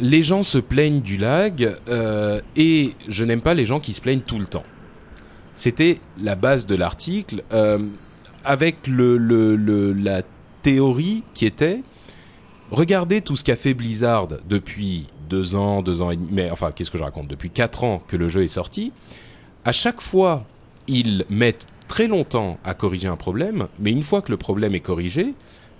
les 0.00 0.22
gens 0.22 0.42
se 0.42 0.56
plaignent 0.56 1.02
du 1.02 1.18
lag 1.18 1.76
et 2.56 2.92
je 3.06 3.24
n'aime 3.24 3.42
pas 3.42 3.52
les 3.52 3.66
gens 3.66 3.78
qui 3.78 3.92
se 3.92 4.00
plaignent 4.00 4.20
tout 4.26 4.38
le 4.38 4.46
temps. 4.46 4.64
C'était 5.54 5.98
la 6.22 6.34
base 6.34 6.64
de 6.64 6.74
l'article 6.76 7.42
avec 8.42 8.86
le, 8.86 9.18
le- 9.18 9.54
le- 9.56 9.92
la 9.92 10.22
théorie 10.66 11.22
qui 11.32 11.46
était 11.46 11.82
regardez 12.72 13.20
tout 13.20 13.36
ce 13.36 13.44
qu'a 13.44 13.54
fait 13.54 13.72
Blizzard 13.72 14.26
depuis 14.48 15.06
deux 15.30 15.54
ans, 15.54 15.80
deux 15.80 16.02
ans 16.02 16.10
et 16.10 16.16
demi, 16.16 16.28
mais 16.32 16.50
enfin 16.50 16.72
qu'est-ce 16.72 16.90
que 16.90 16.98
je 16.98 17.04
raconte? 17.04 17.28
Depuis 17.28 17.50
quatre 17.50 17.84
ans 17.84 18.02
que 18.08 18.16
le 18.16 18.28
jeu 18.28 18.42
est 18.42 18.48
sorti. 18.48 18.90
À 19.64 19.70
chaque 19.70 20.00
fois, 20.00 20.44
ils 20.88 21.24
mettent 21.30 21.66
très 21.86 22.08
longtemps 22.08 22.58
à 22.64 22.74
corriger 22.74 23.06
un 23.06 23.14
problème, 23.14 23.68
mais 23.78 23.92
une 23.92 24.02
fois 24.02 24.22
que 24.22 24.32
le 24.32 24.38
problème 24.38 24.74
est 24.74 24.80
corrigé, 24.80 25.34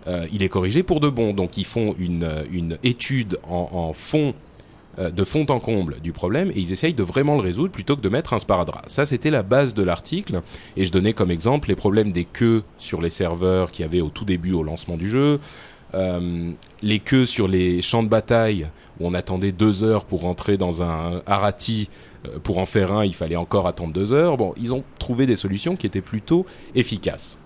euh, 0.06 0.24
il 0.32 0.44
est 0.44 0.48
corrigé 0.48 0.84
pour 0.84 1.00
de 1.00 1.08
bon. 1.08 1.34
Donc 1.34 1.56
ils 1.56 1.66
font 1.66 1.96
une, 1.98 2.30
une 2.52 2.78
étude 2.84 3.40
en, 3.42 3.68
en 3.72 3.92
fond, 3.92 4.34
de 4.98 5.24
fond 5.24 5.44
en 5.50 5.60
comble 5.60 6.00
du 6.00 6.12
problème 6.12 6.50
et 6.50 6.58
ils 6.60 6.72
essayent 6.72 6.94
de 6.94 7.02
vraiment 7.02 7.34
le 7.34 7.42
résoudre 7.42 7.70
plutôt 7.70 7.96
que 7.96 8.00
de 8.00 8.08
mettre 8.08 8.32
un 8.32 8.38
sparadrap. 8.38 8.84
Ça, 8.88 9.04
c'était 9.04 9.30
la 9.30 9.42
base 9.42 9.74
de 9.74 9.82
l'article 9.82 10.40
et 10.76 10.86
je 10.86 10.92
donnais 10.92 11.12
comme 11.12 11.30
exemple 11.30 11.68
les 11.68 11.76
problèmes 11.76 12.12
des 12.12 12.24
queues 12.24 12.62
sur 12.78 13.00
les 13.02 13.10
serveurs 13.10 13.70
qu'il 13.70 13.84
y 13.84 13.88
avait 13.88 14.00
au 14.00 14.08
tout 14.08 14.24
début 14.24 14.52
au 14.52 14.62
lancement 14.62 14.96
du 14.96 15.08
jeu, 15.08 15.38
euh, 15.94 16.52
les 16.82 16.98
queues 16.98 17.26
sur 17.26 17.46
les 17.46 17.82
champs 17.82 18.02
de 18.02 18.08
bataille 18.08 18.68
où 18.98 19.06
on 19.06 19.14
attendait 19.14 19.52
deux 19.52 19.84
heures 19.84 20.04
pour 20.04 20.22
rentrer 20.22 20.56
dans 20.56 20.82
un 20.82 21.22
Arati. 21.26 21.88
euh, 22.26 22.38
Pour 22.42 22.58
en 22.58 22.66
faire 22.66 22.92
un, 22.92 23.04
il 23.04 23.14
fallait 23.14 23.36
encore 23.36 23.66
attendre 23.66 23.92
deux 23.92 24.12
heures. 24.12 24.36
Bon, 24.36 24.54
ils 24.56 24.72
ont 24.74 24.82
trouvé 24.98 25.26
des 25.26 25.36
solutions 25.36 25.76
qui 25.76 25.86
étaient 25.86 26.00
plutôt 26.00 26.46
efficaces. 26.74 27.38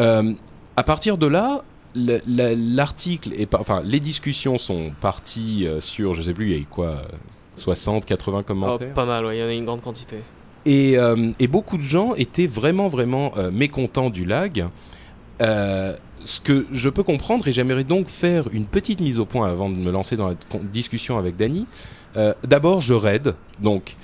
Euh, 0.00 0.32
à 0.76 0.82
partir 0.82 1.18
de 1.18 1.26
là, 1.26 1.64
le- 1.96 2.20
la- 2.28 2.54
l'article 2.54 3.30
et 3.36 3.48
enfin 3.58 3.82
les 3.84 3.98
discussions 4.00 4.58
sont 4.58 4.92
parties 5.00 5.66
euh, 5.66 5.80
sur 5.80 6.14
je 6.14 6.22
sais 6.22 6.34
plus 6.34 6.46
il 6.46 6.52
y 6.52 6.54
a 6.56 6.58
eu 6.58 6.66
quoi 6.70 6.86
euh, 6.86 7.02
60 7.56 8.04
80 8.04 8.38
Oh, 8.40 8.42
commentaires 8.44 8.94
Pas 8.94 9.06
mal, 9.06 9.24
ouais, 9.26 9.38
il 9.38 9.40
y 9.40 9.42
en 9.42 9.46
a 9.48 9.52
une 9.52 9.64
grande 9.64 9.80
quantité. 9.82 10.16
et, 10.66 10.98
euh, 10.98 11.30
et 11.38 11.48
beaucoup 11.48 11.78
de 11.78 11.82
gens 11.82 12.14
étaient 12.14 12.46
vraiment, 12.46 12.88
vraiment 12.88 13.32
euh, 13.38 13.50
mécontents 13.50 14.10
du 14.10 14.24
lag. 14.26 14.66
Euh, 15.42 15.96
ce 16.24 16.40
que 16.40 16.66
je 16.72 16.88
peux 16.88 17.02
comprendre, 17.04 17.46
et 17.46 17.52
j'aimerais 17.52 17.84
donc 17.84 18.08
faire 18.08 18.48
une 18.52 18.66
petite 18.66 19.00
mise 19.00 19.18
au 19.18 19.26
point 19.26 19.48
avant 19.48 19.70
de 19.70 19.76
me 19.76 19.90
lancer 19.92 20.16
dans 20.16 20.28
la 20.28 20.34
discussion 20.72 21.18
avec 21.18 21.36
Dany. 21.36 21.66
Euh, 22.16 22.34
D'abord, 22.42 22.80
je 22.80 22.94
raid. 22.94 23.34
Donc, 23.60 23.96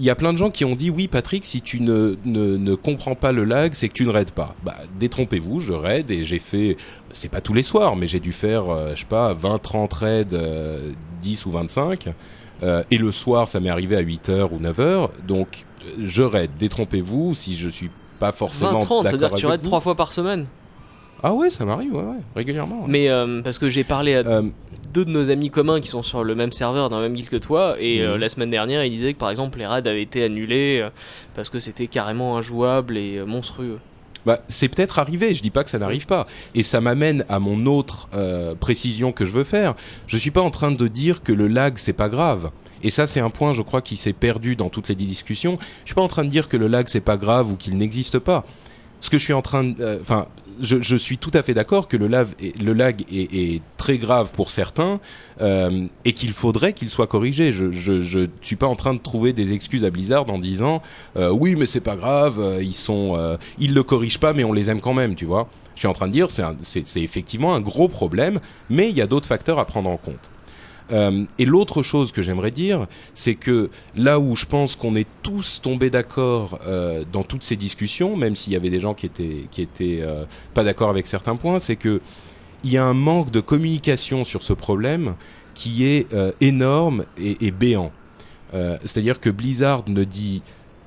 il 0.00 0.06
y 0.06 0.10
a 0.10 0.14
plein 0.14 0.32
de 0.32 0.38
gens 0.38 0.50
qui 0.50 0.64
ont 0.64 0.74
dit 0.74 0.88
oui, 0.88 1.08
Patrick, 1.08 1.44
si 1.44 1.60
tu 1.60 1.80
ne, 1.82 2.16
ne, 2.24 2.56
ne 2.56 2.74
comprends 2.74 3.14
pas 3.14 3.32
le 3.32 3.44
lag, 3.44 3.74
c'est 3.74 3.90
que 3.90 3.92
tu 3.92 4.06
ne 4.06 4.10
raides 4.10 4.30
pas. 4.30 4.56
Bah, 4.64 4.74
détrompez-vous, 4.98 5.60
je 5.60 5.74
raid 5.74 6.10
et 6.10 6.24
j'ai 6.24 6.38
fait, 6.38 6.78
c'est 7.12 7.28
pas 7.28 7.42
tous 7.42 7.52
les 7.52 7.62
soirs, 7.62 7.96
mais 7.96 8.06
j'ai 8.06 8.18
dû 8.18 8.32
faire, 8.32 8.70
euh, 8.70 8.92
je 8.94 9.00
sais 9.00 9.06
pas, 9.06 9.34
20, 9.34 9.58
30 9.58 9.92
raids, 9.92 10.26
euh, 10.32 10.92
10 11.20 11.44
ou 11.44 11.50
25. 11.50 12.14
Euh, 12.62 12.82
et 12.90 12.96
le 12.96 13.12
soir, 13.12 13.46
ça 13.46 13.60
m'est 13.60 13.68
arrivé 13.68 13.94
à 13.94 14.02
8h 14.02 14.48
ou 14.52 14.58
9h. 14.58 15.10
Donc, 15.28 15.66
je 16.02 16.22
raid, 16.22 16.50
détrompez-vous 16.58 17.34
si 17.34 17.58
je 17.58 17.68
suis 17.68 17.90
pas 18.18 18.32
forcément 18.32 18.80
20, 18.80 18.80
30, 18.80 19.04
d'accord 19.04 19.10
c'est-à-dire 19.10 19.34
que 19.34 19.40
tu 19.40 19.46
raides 19.46 19.60
vous. 19.60 19.66
trois 19.66 19.80
fois 19.80 19.96
par 19.96 20.14
semaine 20.14 20.46
Ah 21.22 21.34
ouais, 21.34 21.50
ça 21.50 21.64
m'arrive, 21.64 21.94
ouais, 21.94 22.02
ouais, 22.02 22.16
régulièrement. 22.34 22.80
ouais. 22.82 22.88
Mais 22.88 23.08
euh, 23.08 23.42
parce 23.42 23.58
que 23.58 23.68
j'ai 23.68 23.84
parlé 23.84 24.14
à 24.14 24.18
Euh, 24.20 24.42
deux 24.92 25.04
de 25.04 25.10
nos 25.10 25.30
amis 25.30 25.50
communs 25.50 25.80
qui 25.80 25.88
sont 25.88 26.02
sur 26.02 26.24
le 26.24 26.34
même 26.34 26.52
serveur 26.52 26.88
dans 26.90 26.96
la 26.96 27.02
même 27.04 27.14
guilde 27.14 27.28
que 27.28 27.36
toi 27.36 27.76
et 27.78 28.00
euh, 28.00 28.14
Mhm. 28.14 28.20
la 28.20 28.28
semaine 28.28 28.50
dernière 28.50 28.84
ils 28.84 28.90
disaient 28.90 29.12
que 29.12 29.18
par 29.18 29.30
exemple 29.30 29.58
les 29.58 29.66
raids 29.66 29.86
avaient 29.86 30.02
été 30.02 30.24
annulés 30.24 30.84
parce 31.36 31.48
que 31.48 31.58
c'était 31.58 31.86
carrément 31.86 32.36
injouable 32.36 32.96
et 32.98 33.22
monstrueux. 33.24 33.78
Bah, 34.26 34.40
c'est 34.48 34.68
peut-être 34.68 34.98
arrivé, 34.98 35.32
je 35.34 35.42
dis 35.42 35.50
pas 35.50 35.64
que 35.64 35.70
ça 35.70 35.78
n'arrive 35.78 36.04
pas. 36.06 36.26
Et 36.54 36.62
ça 36.62 36.80
m'amène 36.82 37.24
à 37.30 37.38
mon 37.38 37.64
autre 37.66 38.08
précision 38.58 39.12
que 39.12 39.24
je 39.24 39.32
veux 39.32 39.44
faire. 39.44 39.74
Je 40.06 40.16
suis 40.16 40.30
pas 40.30 40.42
en 40.42 40.50
train 40.50 40.70
de 40.72 40.88
dire 40.88 41.22
que 41.22 41.32
le 41.32 41.46
lag 41.48 41.74
c'est 41.76 41.92
pas 41.94 42.08
grave. 42.08 42.50
Et 42.82 42.90
ça 42.90 43.06
c'est 43.06 43.20
un 43.20 43.30
point 43.30 43.52
je 43.52 43.62
crois 43.62 43.82
qui 43.82 43.96
s'est 43.96 44.12
perdu 44.12 44.56
dans 44.56 44.68
toutes 44.70 44.88
les 44.88 44.94
discussions. 44.94 45.58
Je 45.84 45.88
suis 45.88 45.94
pas 45.94 46.02
en 46.02 46.08
train 46.08 46.24
de 46.24 46.30
dire 46.30 46.48
que 46.48 46.56
le 46.56 46.66
lag 46.66 46.86
c'est 46.88 47.00
pas 47.00 47.16
grave 47.16 47.50
ou 47.52 47.56
qu'il 47.56 47.76
n'existe 47.76 48.18
pas. 48.18 48.44
Ce 49.02 49.08
que 49.08 49.16
je 49.16 49.24
suis 49.24 49.32
en 49.32 49.40
train 49.42 49.64
de 49.64 49.74
euh, 49.80 49.98
enfin 50.02 50.26
je, 50.60 50.96
suis 50.96 51.18
tout 51.18 51.30
à 51.34 51.42
fait 51.42 51.54
d'accord 51.54 51.88
que 51.88 51.96
le, 51.96 52.06
est- 52.40 52.62
lag 52.62 53.02
est, 53.12 53.62
très 53.76 53.98
grave 53.98 54.32
pour 54.32 54.50
certains 54.50 55.00
euh, 55.40 55.86
et 56.04 56.12
qu'il 56.12 56.32
faudrait 56.32 56.72
qu'il 56.72 56.90
soit 56.90 57.06
corrigé. 57.06 57.52
Je, 57.52 57.72
je, 57.72 58.00
je 58.00 58.26
suis 58.42 58.56
pas 58.56 58.66
en 58.66 58.76
train 58.76 58.94
de 58.94 58.98
trouver 58.98 59.32
des 59.32 59.52
excuses 59.52 59.84
à 59.84 59.90
Blizzard 59.90 60.30
en 60.30 60.38
disant 60.38 60.82
euh, 61.16 61.30
oui 61.30 61.56
mais 61.56 61.66
c'est 61.66 61.80
pas 61.80 61.96
grave, 61.96 62.38
euh, 62.38 62.62
ils 62.62 62.74
sont, 62.74 63.14
euh, 63.16 63.36
ils 63.58 63.74
le 63.74 63.82
corrigent 63.82 64.20
pas 64.20 64.32
mais 64.32 64.44
on 64.44 64.52
les 64.52 64.70
aime 64.70 64.80
quand 64.80 64.94
même, 64.94 65.14
tu 65.14 65.24
vois. 65.24 65.48
Je 65.74 65.80
suis 65.80 65.88
en 65.88 65.94
train 65.94 66.08
de 66.08 66.12
dire 66.12 66.28
c'est 66.30 67.02
effectivement 67.02 67.54
un 67.54 67.60
gros 67.60 67.88
problème, 67.88 68.38
mais 68.68 68.90
il 68.90 68.96
y 68.96 69.00
a 69.00 69.06
d'autres 69.06 69.28
facteurs 69.28 69.58
à 69.58 69.64
prendre 69.64 69.88
en 69.88 69.96
compte. 69.96 70.30
Euh, 70.92 71.24
et 71.38 71.44
l'autre 71.44 71.82
chose 71.82 72.12
que 72.12 72.22
j'aimerais 72.22 72.50
dire, 72.50 72.86
c'est 73.14 73.34
que 73.34 73.70
là 73.96 74.18
où 74.18 74.36
je 74.36 74.46
pense 74.46 74.76
qu'on 74.76 74.96
est 74.96 75.08
tous 75.22 75.60
tombés 75.62 75.90
d'accord 75.90 76.58
euh, 76.66 77.04
dans 77.10 77.22
toutes 77.22 77.42
ces 77.42 77.56
discussions, 77.56 78.16
même 78.16 78.36
s'il 78.36 78.52
y 78.52 78.56
avait 78.56 78.70
des 78.70 78.80
gens 78.80 78.94
qui 78.94 79.06
étaient 79.06 79.46
qui 79.50 79.62
étaient 79.62 80.00
euh, 80.00 80.24
pas 80.54 80.64
d'accord 80.64 80.90
avec 80.90 81.06
certains 81.06 81.36
points, 81.36 81.58
c'est 81.58 81.76
que 81.76 82.00
il 82.64 82.70
y 82.70 82.76
a 82.76 82.84
un 82.84 82.94
manque 82.94 83.30
de 83.30 83.40
communication 83.40 84.24
sur 84.24 84.42
ce 84.42 84.52
problème 84.52 85.14
qui 85.54 85.86
est 85.86 86.06
énorme 86.42 87.06
et, 87.18 87.50
béant. 87.50 87.90
C'est-à-dire 88.52 89.18
que 89.18 89.30
Blizzard 89.30 89.84
ne 89.88 90.04
dit 90.04 90.42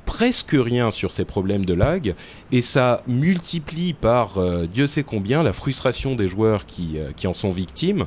presque 0.06 0.56
rien 0.56 0.92
sur 0.92 1.12
ces 1.12 1.26
problèmes 1.26 1.66
de 1.66 1.74
lag 1.74 2.14
et 2.52 2.62
ça 2.62 3.02
multiplie 3.08 3.94
par 3.94 4.38
Dieu 4.68 4.86
sait 4.86 5.02
combien 5.02 5.42
la 5.42 5.52
frustration 5.52 6.14
des 6.14 6.28
joueurs 6.28 6.68
qui, 6.68 6.98
qui 7.16 7.26
en 7.26 7.34
sont 7.34 7.52
victimes. 7.52 8.06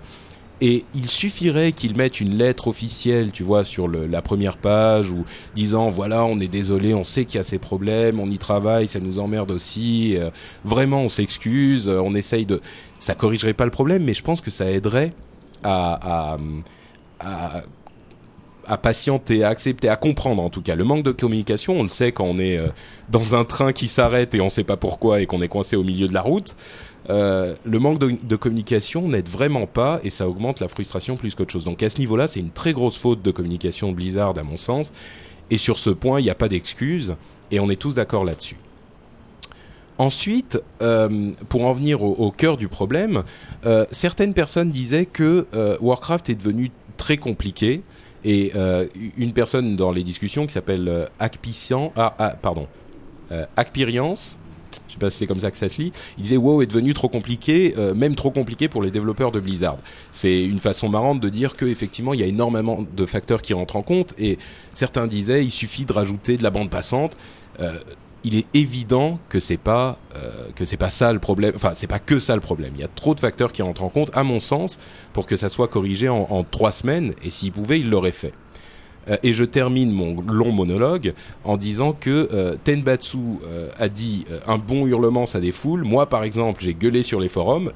Et 0.62 0.84
il 0.94 1.06
suffirait 1.06 1.72
qu'ils 1.72 1.94
mettent 1.96 2.20
une 2.20 2.38
lettre 2.38 2.68
officielle, 2.68 3.30
tu 3.30 3.42
vois, 3.42 3.62
sur 3.62 3.88
la 3.88 4.22
première 4.22 4.56
page, 4.56 5.10
ou 5.10 5.24
disant 5.54 5.90
voilà, 5.90 6.24
on 6.24 6.40
est 6.40 6.48
désolé, 6.48 6.94
on 6.94 7.04
sait 7.04 7.26
qu'il 7.26 7.36
y 7.36 7.40
a 7.40 7.44
ces 7.44 7.58
problèmes, 7.58 8.20
on 8.20 8.30
y 8.30 8.38
travaille, 8.38 8.88
ça 8.88 9.00
nous 9.00 9.18
emmerde 9.18 9.50
aussi. 9.50 10.16
euh, 10.16 10.30
vraiment, 10.64 11.02
on 11.02 11.08
s'excuse, 11.10 11.88
euh, 11.88 12.00
on 12.00 12.14
essaye 12.14 12.46
de. 12.46 12.62
Ça 12.98 13.14
corrigerait 13.14 13.52
pas 13.52 13.66
le 13.66 13.70
problème, 13.70 14.04
mais 14.04 14.14
je 14.14 14.22
pense 14.22 14.40
que 14.40 14.50
ça 14.50 14.70
aiderait 14.70 15.12
à, 15.62 16.34
à, 16.34 16.38
à, 17.20 17.62
à 18.66 18.78
patienter, 18.78 19.44
à 19.44 19.48
accepter, 19.48 19.88
à 19.90 19.96
comprendre 19.96 20.42
en 20.42 20.50
tout 20.50 20.62
cas. 20.62 20.74
Le 20.74 20.84
manque 20.84 21.04
de 21.04 21.12
communication, 21.12 21.78
on 21.78 21.82
le 21.82 21.88
sait 21.88 22.12
quand 22.12 22.24
on 22.24 22.38
est 22.38 22.56
euh, 22.56 22.68
dans 23.10 23.34
un 23.34 23.44
train 23.44 23.72
qui 23.72 23.88
s'arrête 23.88 24.34
et 24.34 24.40
on 24.40 24.48
sait 24.48 24.64
pas 24.64 24.76
pourquoi 24.76 25.20
et 25.20 25.26
qu'on 25.26 25.42
est 25.42 25.48
coincé 25.48 25.76
au 25.76 25.84
milieu 25.84 26.08
de 26.08 26.14
la 26.14 26.22
route. 26.22 26.56
Euh, 27.08 27.54
le 27.64 27.78
manque 27.78 27.98
de, 27.98 28.36
communication 28.36 29.08
n'aide 29.08 29.28
vraiment 29.28 29.66
pas 29.66 30.00
et 30.02 30.10
ça 30.10 30.28
augmente 30.28 30.60
la 30.60 30.68
frustration 30.68 31.16
plus 31.16 31.34
qu'autre 31.34 31.52
chose. 31.52 31.64
Donc 31.64 31.82
à 31.82 31.90
ce 31.90 31.98
niveau-là, 31.98 32.26
c'est 32.26 32.40
une 32.40 32.50
très 32.50 32.72
grosse 32.72 32.96
faute 32.96 33.22
de 33.22 33.30
communication 33.30 33.92
Blizzard 33.92 34.36
à 34.36 34.42
mon 34.42 34.56
sens. 34.56 34.92
Et 35.50 35.58
sur 35.58 35.78
ce 35.78 35.90
point, 35.90 36.20
il 36.20 36.24
n'y 36.24 36.30
a 36.30 36.34
pas 36.34 36.48
d'excuse 36.48 37.14
et 37.50 37.60
on 37.60 37.70
est 37.70 37.80
tous 37.80 37.94
d'accord 37.94 38.24
là-dessus. 38.24 38.56
Ensuite, 39.98 40.60
euh, 40.82 41.32
pour 41.48 41.64
en 41.64 41.72
venir 41.72 42.02
au, 42.02 42.30
cœur 42.30 42.58
du 42.58 42.68
problème, 42.68 43.22
euh, 43.64 43.86
certaines 43.92 44.34
personnes 44.34 44.70
disaient 44.70 45.06
que 45.06 45.46
Warcraft 45.80 46.28
est 46.28 46.34
devenu 46.34 46.70
très 46.98 47.16
compliqué 47.16 47.82
et 48.24 48.52
une 49.16 49.32
personne 49.32 49.76
dans 49.76 49.92
les 49.92 50.02
discussions 50.02 50.46
qui 50.46 50.52
s'appelle 50.52 51.08
Acpician, 51.20 51.92
ah, 51.96 52.14
ah, 52.18 52.30
pardon, 52.30 52.66
Acpiriance, 53.56 54.36
je 54.96 55.00
sais 55.00 55.06
pas 55.06 55.10
si 55.10 55.18
c'est 55.18 55.26
comme 55.26 55.40
se 55.40 55.80
lit, 55.80 55.92
il 56.16 56.22
disait 56.22 56.36
WoW 56.36 56.62
est 56.62 56.66
devenu 56.66 56.94
trop 56.94 57.08
compliqué, 57.08 57.74
euh, 57.76 57.94
même 57.94 58.14
trop 58.14 58.30
compliqué 58.30 58.68
pour 58.68 58.82
les 58.82 58.90
développeurs 58.90 59.30
de 59.30 59.40
Blizzard. 59.40 59.76
C'est 60.10 60.44
une 60.44 60.58
façon 60.58 60.88
marrante 60.88 61.20
de 61.20 61.28
dire 61.28 61.54
qu'effectivement 61.54 62.14
il 62.14 62.20
y 62.20 62.22
a 62.22 62.26
énormément 62.26 62.84
de 62.96 63.06
facteurs 63.06 63.42
qui 63.42 63.52
rentrent 63.52 63.76
en 63.76 63.82
compte 63.82 64.14
et 64.18 64.38
certains 64.72 65.06
disaient 65.06 65.44
il 65.44 65.50
suffit 65.50 65.84
de 65.84 65.92
rajouter 65.92 66.36
de 66.36 66.42
la 66.42 66.50
bande 66.50 66.70
passante. 66.70 67.16
Euh, 67.60 67.78
il 68.24 68.36
est 68.36 68.46
évident 68.54 69.20
que 69.28 69.38
c'est 69.38 69.56
pas 69.56 69.98
euh, 70.16 70.50
pas 70.78 70.90
ça 70.90 71.12
le 71.12 71.20
problème. 71.20 71.52
Enfin, 71.54 71.72
c'est 71.76 71.86
pas 71.86 72.00
que 72.00 72.18
ça 72.18 72.34
le 72.34 72.40
problème. 72.40 72.72
Il 72.74 72.80
y 72.80 72.84
a 72.84 72.88
trop 72.88 73.14
de 73.14 73.20
facteurs 73.20 73.52
qui 73.52 73.62
rentrent 73.62 73.84
en 73.84 73.88
compte, 73.88 74.10
à 74.14 74.24
mon 74.24 74.40
sens, 74.40 74.80
pour 75.12 75.26
que 75.26 75.36
ça 75.36 75.48
soit 75.48 75.68
corrigé 75.68 76.08
en, 76.08 76.26
en 76.28 76.42
trois 76.42 76.72
semaines. 76.72 77.14
Et 77.22 77.30
s'il 77.30 77.52
pouvait, 77.52 77.78
il 77.78 77.88
l'aurait 77.88 78.10
fait. 78.10 78.32
Euh, 79.08 79.16
et 79.22 79.32
je 79.34 79.44
termine 79.44 79.90
mon 79.90 80.20
long 80.20 80.52
monologue 80.52 81.14
en 81.44 81.56
disant 81.56 81.92
que 81.92 82.28
euh, 82.32 82.56
Tenbatsu 82.64 83.18
euh, 83.44 83.68
a 83.78 83.88
dit 83.88 84.24
un 84.46 84.58
bon 84.58 84.86
hurlement 84.86 85.26
ça 85.26 85.40
défoule. 85.40 85.84
Moi 85.84 86.06
par 86.06 86.24
exemple 86.24 86.62
j'ai 86.62 86.74
gueulé 86.74 87.02
sur 87.02 87.20
les 87.20 87.28
forums 87.28 87.70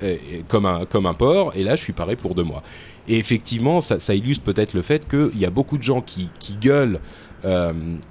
comme 0.48 0.66
un 0.66 0.84
comme 0.86 1.06
un 1.06 1.14
porc 1.14 1.52
et 1.56 1.62
là 1.62 1.76
je 1.76 1.82
suis 1.82 1.92
paré 1.92 2.16
pour 2.16 2.34
deux 2.34 2.42
mois. 2.42 2.62
Et 3.08 3.18
effectivement 3.18 3.80
ça, 3.80 4.14
illustre 4.14 4.44
peut-être 4.44 4.74
le 4.74 4.82
fait 4.82 5.08
qu'il 5.08 5.38
y 5.38 5.44
a 5.44 5.50
beaucoup 5.50 5.78
de 5.78 5.82
gens 5.82 6.00
qui, 6.00 6.30
qui 6.38 6.56
gueulent 6.56 7.00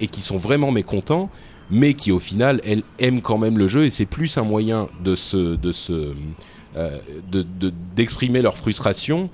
et 0.00 0.06
qui 0.08 0.22
sont 0.22 0.38
vraiment 0.38 0.72
mécontents 0.72 1.30
mais 1.70 1.94
qui 1.94 2.10
au 2.10 2.18
final 2.18 2.60
elles 2.64 2.82
aiment 2.98 3.22
quand 3.22 3.38
même 3.38 3.56
le 3.56 3.68
jeu 3.68 3.84
et 3.84 3.90
c'est 3.90 4.06
plus 4.06 4.36
un 4.38 4.42
moyen 4.42 4.88
de 5.04 5.14
se 5.14 5.54
de 5.56 5.70
se 5.72 6.12
de 6.74 7.42
de- 7.42 7.72
d'exprimer 7.94 8.42
leur 8.42 8.56
frustration 8.56 9.30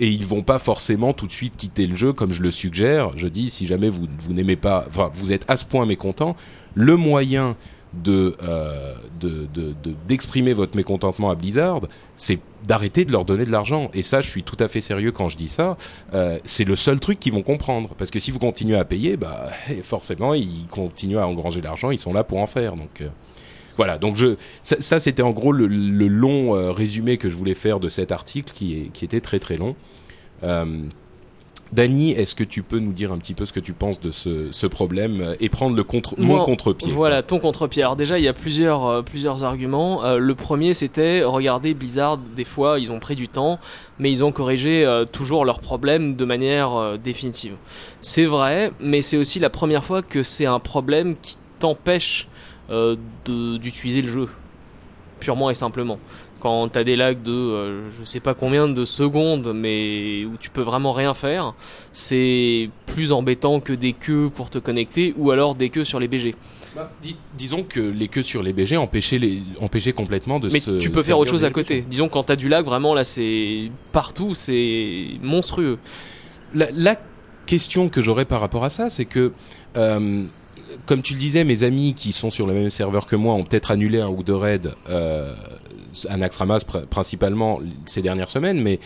et 0.00 0.08
ils 0.08 0.26
vont 0.26 0.42
pas 0.42 0.58
forcément 0.58 1.12
tout 1.12 1.26
de 1.26 1.32
suite 1.32 1.56
quitter 1.56 1.86
le 1.86 1.94
jeu 1.96 2.12
comme 2.12 2.32
je 2.32 2.42
le 2.42 2.50
suggère. 2.50 3.16
Je 3.16 3.28
dis 3.28 3.50
si 3.50 3.66
jamais 3.66 3.88
vous 3.90 4.06
vous 4.20 4.32
n'aimez 4.32 4.56
pas, 4.56 4.86
vous 5.14 5.32
êtes 5.32 5.44
à 5.48 5.56
ce 5.56 5.64
point 5.64 5.86
mécontent, 5.86 6.36
le 6.74 6.96
moyen 6.96 7.56
euh, 8.08 8.94
de- 9.20 9.48
d'exprimer 10.08 10.52
votre 10.52 10.76
mécontentement 10.76 11.30
à 11.30 11.34
Blizzard, 11.36 11.80
c'est 12.16 12.40
d'arrêter 12.66 13.04
de 13.04 13.12
leur 13.12 13.24
donner 13.24 13.44
de 13.44 13.52
l'argent. 13.52 13.88
Et 13.94 14.02
ça, 14.02 14.20
je 14.20 14.28
suis 14.28 14.42
tout 14.42 14.56
à 14.58 14.66
fait 14.68 14.80
sérieux 14.80 15.12
quand 15.12 15.28
je 15.28 15.36
dis 15.36 15.48
ça. 15.48 15.76
Euh, 16.12 16.38
c'est 16.44 16.64
le 16.64 16.74
seul 16.76 16.98
truc 16.98 17.20
qu'ils 17.20 17.32
vont 17.32 17.42
comprendre, 17.42 17.90
parce 17.96 18.10
que 18.10 18.18
si 18.18 18.30
vous 18.32 18.38
continuez 18.40 18.76
à 18.76 18.84
payer, 18.84 19.16
bah 19.16 19.48
forcément 19.84 20.34
ils 20.34 20.66
continuent 20.70 21.18
à 21.18 21.26
engranger 21.28 21.60
l'argent, 21.60 21.90
ils 21.92 21.98
sont 21.98 22.12
là 22.12 22.24
pour 22.24 22.38
en 22.38 22.46
faire. 22.46 22.74
Donc 22.74 23.00
euh, 23.00 23.08
voilà, 23.76 23.98
donc 23.98 24.16
je, 24.16 24.36
ça, 24.62 24.76
ça, 24.80 25.00
c'était 25.00 25.22
en 25.22 25.32
gros 25.32 25.52
le, 25.52 25.66
le 25.66 26.08
long 26.08 26.54
euh, 26.54 26.72
résumé 26.72 27.16
que 27.16 27.28
je 27.28 27.36
voulais 27.36 27.54
faire 27.54 27.80
de 27.80 27.88
cet 27.88 28.12
article 28.12 28.52
qui, 28.52 28.78
est, 28.78 28.88
qui 28.92 29.04
était 29.04 29.20
très 29.20 29.38
très 29.38 29.56
long. 29.56 29.74
Euh, 30.42 30.64
Dany, 31.72 32.12
est-ce 32.12 32.36
que 32.36 32.44
tu 32.44 32.62
peux 32.62 32.78
nous 32.78 32.92
dire 32.92 33.10
un 33.10 33.18
petit 33.18 33.34
peu 33.34 33.44
ce 33.44 33.52
que 33.52 33.58
tu 33.58 33.72
penses 33.72 34.00
de 34.00 34.12
ce, 34.12 34.52
ce 34.52 34.66
problème 34.68 35.20
euh, 35.20 35.34
et 35.40 35.48
prendre 35.48 35.74
le 35.74 35.82
contre, 35.82 36.14
mon 36.18 36.44
contre-pied 36.44 36.92
Voilà, 36.92 37.24
ton 37.24 37.40
contre-pied. 37.40 37.82
Alors 37.82 37.96
déjà, 37.96 38.18
il 38.18 38.24
y 38.24 38.28
a 38.28 38.32
plusieurs, 38.32 38.86
euh, 38.86 39.02
plusieurs 39.02 39.42
arguments. 39.42 40.04
Euh, 40.04 40.18
le 40.18 40.34
premier, 40.36 40.72
c'était, 40.72 41.24
regardez, 41.24 41.74
Blizzard, 41.74 42.18
des 42.18 42.44
fois, 42.44 42.78
ils 42.78 42.92
ont 42.92 43.00
pris 43.00 43.16
du 43.16 43.28
temps, 43.28 43.58
mais 43.98 44.12
ils 44.12 44.22
ont 44.22 44.30
corrigé 44.30 44.84
euh, 44.84 45.04
toujours 45.04 45.44
leurs 45.44 45.58
problèmes 45.58 46.14
de 46.14 46.24
manière 46.24 46.98
définitive. 47.02 47.56
C'est 48.00 48.26
vrai, 48.26 48.70
mais 48.78 49.02
c'est 49.02 49.16
aussi 49.16 49.40
la 49.40 49.50
première 49.50 49.84
fois 49.84 50.02
que 50.02 50.22
c'est 50.22 50.46
un 50.46 50.60
problème 50.60 51.16
qui 51.20 51.38
t'empêche 51.58 52.28
d'utiliser 52.68 54.02
le 54.02 54.08
jeu, 54.08 54.28
purement 55.20 55.50
et 55.50 55.54
simplement. 55.54 55.98
Quand 56.40 56.68
t'as 56.68 56.84
des 56.84 56.94
lags 56.96 57.22
de, 57.22 57.32
euh, 57.32 57.90
je 57.98 58.04
sais 58.04 58.20
pas 58.20 58.34
combien 58.34 58.68
de 58.68 58.84
secondes, 58.84 59.52
mais 59.54 60.26
où 60.26 60.36
tu 60.38 60.50
peux 60.50 60.60
vraiment 60.60 60.92
rien 60.92 61.14
faire, 61.14 61.54
c'est 61.92 62.68
plus 62.86 63.12
embêtant 63.12 63.60
que 63.60 63.72
des 63.72 63.94
queues 63.94 64.28
pour 64.28 64.50
te 64.50 64.58
connecter, 64.58 65.14
ou 65.16 65.30
alors 65.30 65.54
des 65.54 65.70
queues 65.70 65.84
sur 65.84 65.98
les 66.00 66.08
BG. 66.08 66.34
Bah, 66.76 66.90
dis- 67.02 67.16
disons 67.38 67.62
que 67.62 67.80
les 67.80 68.08
queues 68.08 68.22
sur 68.24 68.42
les 68.42 68.52
BG 68.52 68.76
empêchaient, 68.76 69.18
les, 69.18 69.40
empêchaient 69.60 69.92
complètement 69.94 70.38
de 70.38 70.50
Mais 70.50 70.60
se 70.60 70.72
tu 70.78 70.90
peux 70.90 71.02
faire 71.02 71.18
autre 71.18 71.30
chose 71.30 71.44
à 71.44 71.50
côté. 71.50 71.80
Disons 71.88 72.08
quand 72.10 72.24
t'as 72.24 72.36
du 72.36 72.48
lag, 72.48 72.66
vraiment 72.66 72.94
là 72.94 73.04
c'est 73.04 73.70
partout, 73.92 74.34
c'est 74.34 75.06
monstrueux. 75.22 75.78
la, 76.54 76.66
la 76.72 76.96
question 77.46 77.88
que 77.88 78.02
j'aurais 78.02 78.24
par 78.24 78.40
rapport 78.40 78.64
à 78.64 78.70
ça, 78.70 78.90
c'est 78.90 79.04
que, 79.04 79.32
euh, 79.76 80.24
comme 80.86 81.02
tu 81.02 81.14
le 81.14 81.18
disais, 81.18 81.44
mes 81.44 81.64
amis 81.64 81.94
qui 81.94 82.12
sont 82.12 82.30
sur 82.30 82.46
le 82.46 82.52
même 82.54 82.70
serveur 82.70 83.06
que 83.06 83.16
moi 83.16 83.34
ont 83.34 83.44
peut-être 83.44 83.70
annulé 83.70 84.00
un 84.00 84.08
ou 84.08 84.22
deux 84.22 84.34
raids, 84.36 84.60
euh, 84.88 85.34
pr- 85.94 86.86
principalement 86.86 87.60
ces 87.86 88.02
dernières 88.02 88.28
semaines, 88.28 88.60
mais 88.60 88.80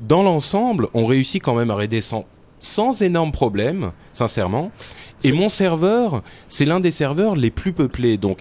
dans 0.00 0.22
l'ensemble, 0.22 0.88
on 0.94 1.06
réussit 1.06 1.42
quand 1.42 1.54
même 1.54 1.70
à 1.70 1.74
raider 1.74 2.00
sans, 2.00 2.26
sans 2.60 3.02
énorme 3.02 3.32
problème, 3.32 3.92
sincèrement. 4.12 4.70
Et 5.24 5.32
mon 5.32 5.48
serveur, 5.48 6.22
c'est 6.48 6.64
l'un 6.64 6.80
des 6.80 6.90
serveurs 6.90 7.36
les 7.36 7.50
plus 7.50 7.72
peuplés, 7.72 8.16
donc. 8.16 8.40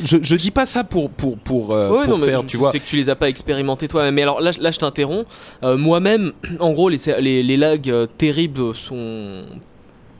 Je, 0.00 0.18
je 0.22 0.36
dis 0.36 0.52
pas 0.52 0.66
ça 0.66 0.84
pour 0.84 1.10
pour 1.10 1.36
pour, 1.36 1.72
euh, 1.72 1.90
Ouais, 1.90 2.04
pour 2.04 2.10
non, 2.16 2.18
mais 2.18 2.26
faire, 2.30 2.42
je 2.42 2.46
tu 2.46 2.56
vois. 2.56 2.70
sais 2.70 2.78
que 2.78 2.86
tu 2.86 2.94
les 2.94 3.10
as 3.10 3.16
pas 3.16 3.28
expérimentés 3.28 3.88
toi-même. 3.88 4.14
Mais 4.14 4.22
alors 4.22 4.40
là, 4.40 4.52
là 4.60 4.70
je 4.70 4.78
t'interromps. 4.78 5.26
Euh, 5.64 5.76
Moi-même, 5.76 6.32
en 6.60 6.72
gros, 6.72 6.88
les, 6.88 6.98
les, 7.18 7.42
les 7.42 7.56
lags 7.56 7.90
euh, 7.90 8.06
terribles 8.06 8.72
sont 8.76 9.42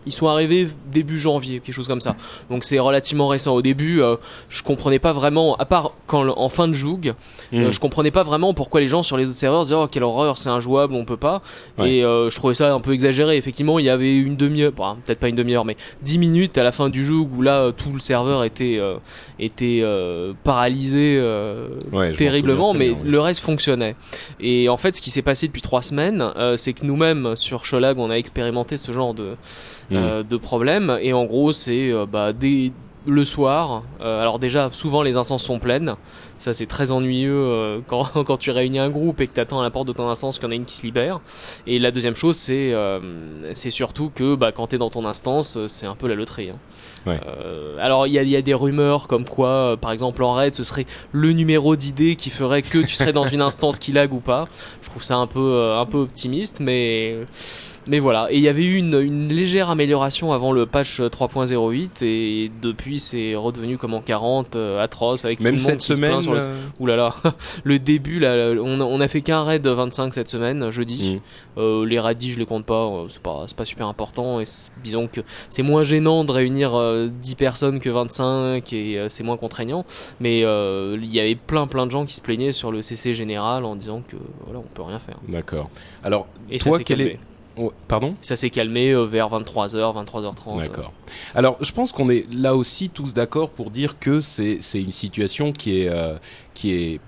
Ils 0.07 0.13
sont 0.13 0.29
arrivés 0.29 0.69
début 0.93 1.19
janvier, 1.21 1.61
quelque 1.61 1.75
chose 1.75 1.87
comme 1.89 2.01
ça. 2.01 2.17
Donc 2.49 2.65
c'est 2.65 2.79
relativement 2.79 3.29
récent. 3.29 3.55
Au 3.55 3.63
début, 3.63 4.01
euh, 4.01 4.17
je 4.49 4.63
comprenais 4.63 4.99
pas 4.99 5.13
vraiment, 5.13 5.57
à 5.57 5.65
part 5.67 5.93
quand 6.07 6.27
en 6.37 6.49
fin 6.49 6.69
de 6.69 6.73
joug, 6.73 7.15
Mm. 7.53 7.57
euh, 7.65 7.73
je 7.73 7.81
comprenais 7.81 8.11
pas 8.11 8.23
vraiment 8.23 8.55
pourquoi 8.55 8.81
les 8.81 8.87
gens 8.89 9.03
sur 9.03 9.17
les 9.17 9.25
autres 9.27 9.37
serveurs 9.37 9.63
disaient 9.65 9.75
oh 9.75 9.89
quelle 9.91 10.05
horreur, 10.05 10.39
c'est 10.39 10.49
injouable, 10.49 10.95
on 10.95 11.05
peut 11.05 11.17
pas. 11.17 11.43
Ouais. 11.79 11.91
Et 11.97 12.05
euh, 12.05 12.31
je 12.31 12.37
trouvais 12.37 12.55
ça 12.55 12.73
un 12.73 12.81
peu 12.81 12.93
exagéré. 12.93 13.37
Effectivement, 13.37 13.79
il 13.79 13.85
y 13.85 13.91
avait 13.91 14.17
une 14.17 14.37
demi-heure, 14.37 14.73
bon, 14.73 14.97
peut-être 15.05 15.19
pas 15.21 15.29
une 15.29 15.35
demi-heure, 15.35 15.65
mais 15.65 15.77
10 16.03 16.19
minutes 16.19 16.57
à 16.59 16.63
la 16.63 16.73
fin 16.73 16.89
du 16.89 17.05
joug 17.05 17.29
où 17.37 17.43
là 17.43 17.59
euh, 17.61 17.73
tout 17.73 17.93
le 17.93 17.99
serveur 18.01 18.45
était 18.45 18.77
euh, 18.79 18.97
était 19.39 19.81
euh, 19.83 20.33
paralysé 20.45 21.17
euh, 21.19 21.69
Ouais, 21.93 22.13
terriblement, 22.13 22.73
mais 22.73 22.87
très 22.87 22.95
bien, 22.95 23.03
oui. 23.05 23.11
le 23.11 23.21
reste 23.21 23.41
fonctionnait. 23.41 23.97
Et 24.41 24.69
en 24.69 24.77
fait, 24.77 24.95
ce 24.95 25.03
qui 25.03 25.11
s'est 25.11 25.23
passé 25.23 25.47
depuis 25.49 25.63
trois 25.63 25.83
semaines, 25.83 26.23
euh, 26.37 26.57
c'est 26.57 26.73
que 26.73 26.85
nous-mêmes 26.87 27.37
sur 27.37 27.65
Sholag, 27.65 27.99
on 27.99 28.11
a 28.11 28.15
expérimenté 28.15 28.77
ce 28.77 28.93
genre 28.93 29.15
de 29.15 29.35
Mm. 29.91 29.97
euh, 29.97 30.23
de 30.23 30.37
problème. 30.37 30.99
Et 31.03 31.13
en 31.13 31.25
gros, 31.25 31.53
c'est 31.53 31.91
euh, 31.93 32.07
bah, 32.07 32.33
dès 32.33 32.73
le 33.07 33.25
soir. 33.25 33.83
euh, 34.03 34.21
alors 34.21 34.39
déjà, 34.39 34.69
souvent 34.73 35.03
les 35.03 35.17
instances 35.17 35.43
sont 35.45 35.59
pleines. 35.59 35.95
Ça, 36.37 36.53
c'est 36.55 36.67
très 36.67 36.91
ennuyeux 36.93 37.33
euh, 37.35 37.81
quand, 37.87 38.05
quand 38.27 38.37
tu 38.37 38.51
réunis 38.51 38.79
un 38.79 38.91
groupe 38.91 39.21
et 39.21 39.27
que 39.27 39.35
tu 39.35 39.41
attends 39.41 39.61
à 39.61 39.63
la 39.63 39.71
porte 39.71 39.89
de 39.89 39.93
ton 39.93 40.09
instance 40.09 40.39
qu'il 40.39 40.45
y 40.45 40.49
en 40.49 40.53
a 40.53 40.55
une 40.55 40.65
qui 40.67 40.75
se 40.77 40.83
libère. 40.83 41.21
Et 41.67 41.79
la 41.79 41.91
deuxième 41.91 42.15
chose, 42.15 42.37
c'est 42.37 42.73
euh, 42.75 43.01
c'est 43.53 43.71
surtout 43.71 44.11
que 44.15 44.35
bah, 44.35 44.53
quand 44.53 44.69
tu 44.69 44.75
es 44.77 44.79
dans 44.79 44.91
ton 44.91 45.05
instance, 45.07 45.59
c'est 45.67 45.87
un 45.87 45.95
peu 45.97 46.09
la 46.09 46.15
loterie. 46.15 46.51
hein. 46.51 46.59
Ouais. 47.07 47.19
Euh, 47.27 47.77
alors 47.81 48.07
il 48.07 48.13
y 48.13 48.19
a, 48.19 48.23
il 48.23 48.29
y 48.29 48.37
a 48.37 48.43
des 48.43 48.53
rumeurs 48.53 49.07
comme 49.09 49.25
quoi, 49.25 49.79
par 49.81 49.91
exemple 49.93 50.23
en 50.23 50.35
raid, 50.35 50.55
ce 50.55 50.63
serait 50.63 50.85
le 51.13 51.33
numéro 51.33 51.75
d'idée 51.75 52.15
qui 52.15 52.29
ferait 52.29 52.61
que 52.61 52.77
tu 52.79 52.95
serais 52.95 53.15
dans 53.15 53.25
une 53.25 53.41
instance 53.41 53.79
qui 53.79 53.93
lag 53.93 54.13
ou 54.13 54.21
pas. 54.21 54.49
Je 54.83 54.91
trouve 54.91 55.03
ça 55.03 55.17
un 55.17 55.27
peu 55.27 55.41
euh, 55.41 55.81
un 55.81 55.87
peu 55.87 55.97
optimiste, 55.97 56.61
mais 56.61 57.17
mais 57.87 57.99
voilà. 57.99 58.29
Et 58.31 58.37
il 58.37 58.43
y 58.43 58.49
avait 58.49 58.65
eu 58.65 58.77
une, 58.77 58.95
une 59.01 59.29
légère 59.29 59.71
amélioration 59.71 60.33
avant 60.33 60.53
le 60.53 60.67
patch 60.67 61.01
3.08 61.01 62.05
et 62.05 62.51
depuis 62.63 62.99
c'est 62.99 63.35
redevenu 63.35 63.79
comme 63.79 63.95
en 63.95 64.01
40 64.01 64.57
euh, 64.57 64.83
atroce 64.83 65.25
avec 65.25 65.41
Même 65.41 65.57
tout 65.57 65.63
le 65.63 65.63
monde 65.63 65.71
cette 65.71 65.81
qui 65.81 65.87
se 65.87 65.95
semaine. 65.95 66.21
sur 66.21 66.35
le 66.35 66.41
euh, 66.43 66.49
Ouh 66.79 66.87
là 66.87 66.97
là, 66.97 67.15
le 67.65 67.79
début 67.79 68.19
là, 68.21 68.53
on 68.61 68.81
on 68.81 69.01
a 69.01 69.09
fait 69.09 69.21
qu'un 69.23 69.43
raid 69.45 69.67
25 69.67 70.15
cette 70.15 70.29
semaine, 70.29 70.71
jeudi. 70.71 71.17
mm. 71.57 71.61
Euh, 71.61 71.85
les 71.85 71.99
radis, 71.99 72.33
je 72.33 72.39
les 72.39 72.47
compte 72.47 72.65
pas, 72.65 72.87
euh, 72.87 73.07
c'est 73.09 73.23
pas, 73.23 73.45
c'est 73.47 73.57
pas 73.57 73.65
super 73.65 73.87
important. 73.89 74.41
Et 74.41 74.45
disons 74.85 75.07
que 75.09 75.21
c'est 75.49 75.63
moins 75.63 75.83
gênant 75.85 76.25
de 76.25 76.33
réunir 76.33 76.75
euh, 76.75 77.09
10 77.09 77.35
personnes 77.35 77.81
que 77.81 77.91
25 77.91 78.73
et 78.73 78.99
euh, 78.99 79.09
c'est 79.09 79.23
moins 79.25 79.37
contraignant. 79.37 79.85
Mais 80.21 80.43
euh, 80.45 80.97
il 81.01 81.13
y 81.15 81.21
avait 81.21 81.35
plein 81.35 81.67
plein 81.67 81.87
de 81.87 81.91
gens 81.91 82.07
qui 82.07 82.15
se 82.15 82.21
plaignaient 82.21 82.53
sur 82.53 82.71
le 82.73 82.83
CC 82.83 83.15
général 83.15 83.65
en 83.65 83.75
disant 83.77 84.03
que 84.09 84.17
voilà, 84.45 84.61
on 84.61 84.75
peut 84.75 84.83
rien 84.83 84.99
faire. 84.99 85.17
D'accord. 85.29 85.71
Alors, 86.05 86.27
Et 86.51 86.59
Toi, 86.59 86.79
quel 86.85 87.01
est- 87.01 87.19
oh, 87.57 87.73
pardon? 87.89 88.15
Ça 88.21 88.37
s'est 88.37 88.51
calmé 88.51 88.91
euh, 88.91 89.05
vers 89.05 89.29
23h, 89.29 90.05
23h30. 90.05 90.59
D'accord. 90.59 90.93
Alors, 91.35 91.57
je 91.61 91.73
pense 91.73 91.93
qu'on 91.93 92.11
est 92.11 92.27
là 92.33 92.57
aussi 92.57 92.89
tous 92.89 93.15
d'accord 93.15 93.51
pour 93.51 93.71
dire 93.71 93.99
que 93.99 94.21
c'est 94.21 94.59
c'est 94.61 94.81
une 94.81 94.93
situation 94.93 95.53
qui 95.53 95.83
est 95.83 95.89
euh, 95.89 96.17
qui 96.55 96.73
est 96.73 97.01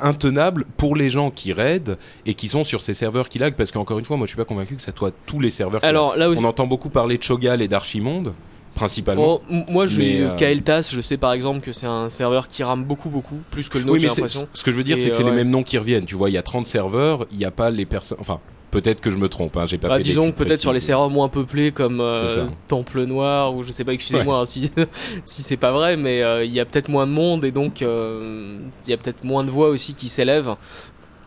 intenable 0.00 0.64
pour 0.76 0.96
les 0.96 1.10
gens 1.10 1.30
qui 1.30 1.52
raident 1.52 1.98
et 2.26 2.34
qui 2.34 2.48
sont 2.48 2.64
sur 2.64 2.82
ces 2.82 2.94
serveurs 2.94 3.28
qui 3.28 3.38
lag 3.38 3.54
parce 3.54 3.70
qu'encore 3.70 3.98
une 3.98 4.04
fois 4.04 4.16
moi 4.16 4.26
je 4.26 4.30
suis 4.30 4.36
pas 4.36 4.44
convaincu 4.44 4.76
que 4.76 4.82
ça 4.82 4.92
soit 4.96 5.12
tous 5.26 5.40
les 5.40 5.50
serveurs 5.50 5.80
qui 5.80 5.86
Alors 5.86 6.16
là 6.16 6.28
aussi. 6.28 6.42
on 6.42 6.48
entend 6.48 6.66
beaucoup 6.66 6.90
parler 6.90 7.18
de 7.18 7.22
Chogal 7.22 7.62
et 7.62 7.68
d'Archimonde 7.68 8.32
principalement 8.74 9.40
Oh, 9.50 9.64
moi, 9.68 9.86
euh, 9.86 10.36
Kael'thas, 10.36 10.90
je 10.92 11.00
sais 11.00 11.16
par 11.16 11.32
exemple 11.32 11.60
que 11.60 11.72
c'est 11.72 11.86
un 11.86 12.08
serveur 12.08 12.48
qui 12.48 12.62
rame 12.62 12.84
beaucoup, 12.84 13.10
beaucoup, 13.10 13.40
plus 13.50 13.68
que 13.68 13.78
le 13.78 13.84
nôtre, 13.84 13.94
oui 13.94 14.00
j'ai 14.00 14.08
l'impression. 14.08 14.48
ce 14.52 14.64
que 14.64 14.72
je 14.72 14.76
veux 14.76 14.84
dire 14.84 14.98
c'est 14.98 15.10
que 15.10 15.16
c'est 15.16 15.22
les 15.22 15.30
mêmes 15.30 15.50
noms 15.50 15.62
qui 15.62 15.78
reviennent 15.78 16.06
tu 16.06 16.14
vois 16.14 16.30
il 16.30 16.34
y 16.34 16.38
a 16.38 16.42
30 16.42 16.66
serveurs 16.66 17.26
il 17.30 17.38
n'y 17.38 17.44
a 17.44 17.50
pas 17.50 17.70
les 17.70 17.86
personnes 17.86 18.18
enfin 18.20 18.40
peut-être 18.72 19.00
que 19.00 19.10
je 19.12 19.16
me 19.16 19.28
trompe 19.28 19.56
hein, 19.56 19.66
j'ai 19.68 19.78
pas 19.78 19.88
Bah, 19.88 19.98
fait 19.98 20.02
disons 20.02 20.32
que 20.32 20.36
peut-être 20.38 20.58
sur 20.60 20.72
les 20.72 20.80
serveurs 20.80 21.10
moins 21.10 21.28
peuplés 21.28 21.70
comme 21.70 22.00
euh. 22.00 22.46
Temple 22.66 23.04
Noir 23.04 23.54
ou 23.54 23.62
je 23.62 23.70
sais 23.70 23.84
pas, 23.84 23.92
excusez-moi 23.92 24.40
hein, 24.40 24.46
si 24.46 24.72
si 25.24 25.42
c'est 25.42 25.56
pas 25.56 25.70
vrai, 25.70 25.96
mais 25.96 26.22
euh, 26.24 26.44
il 26.44 26.52
y 26.52 26.58
a 26.58 26.64
peut-être 26.64 26.88
moins 26.88 27.06
de 27.06 27.12
monde 27.12 27.44
et 27.44 27.52
donc 27.52 27.82
euh, 27.82 28.58
il 28.84 28.90
y 28.90 28.92
a 28.92 28.96
peut-être 28.96 29.22
moins 29.22 29.44
de 29.44 29.50
voix 29.50 29.68
aussi 29.68 29.94
qui 29.94 30.08
s'élèvent 30.08 30.56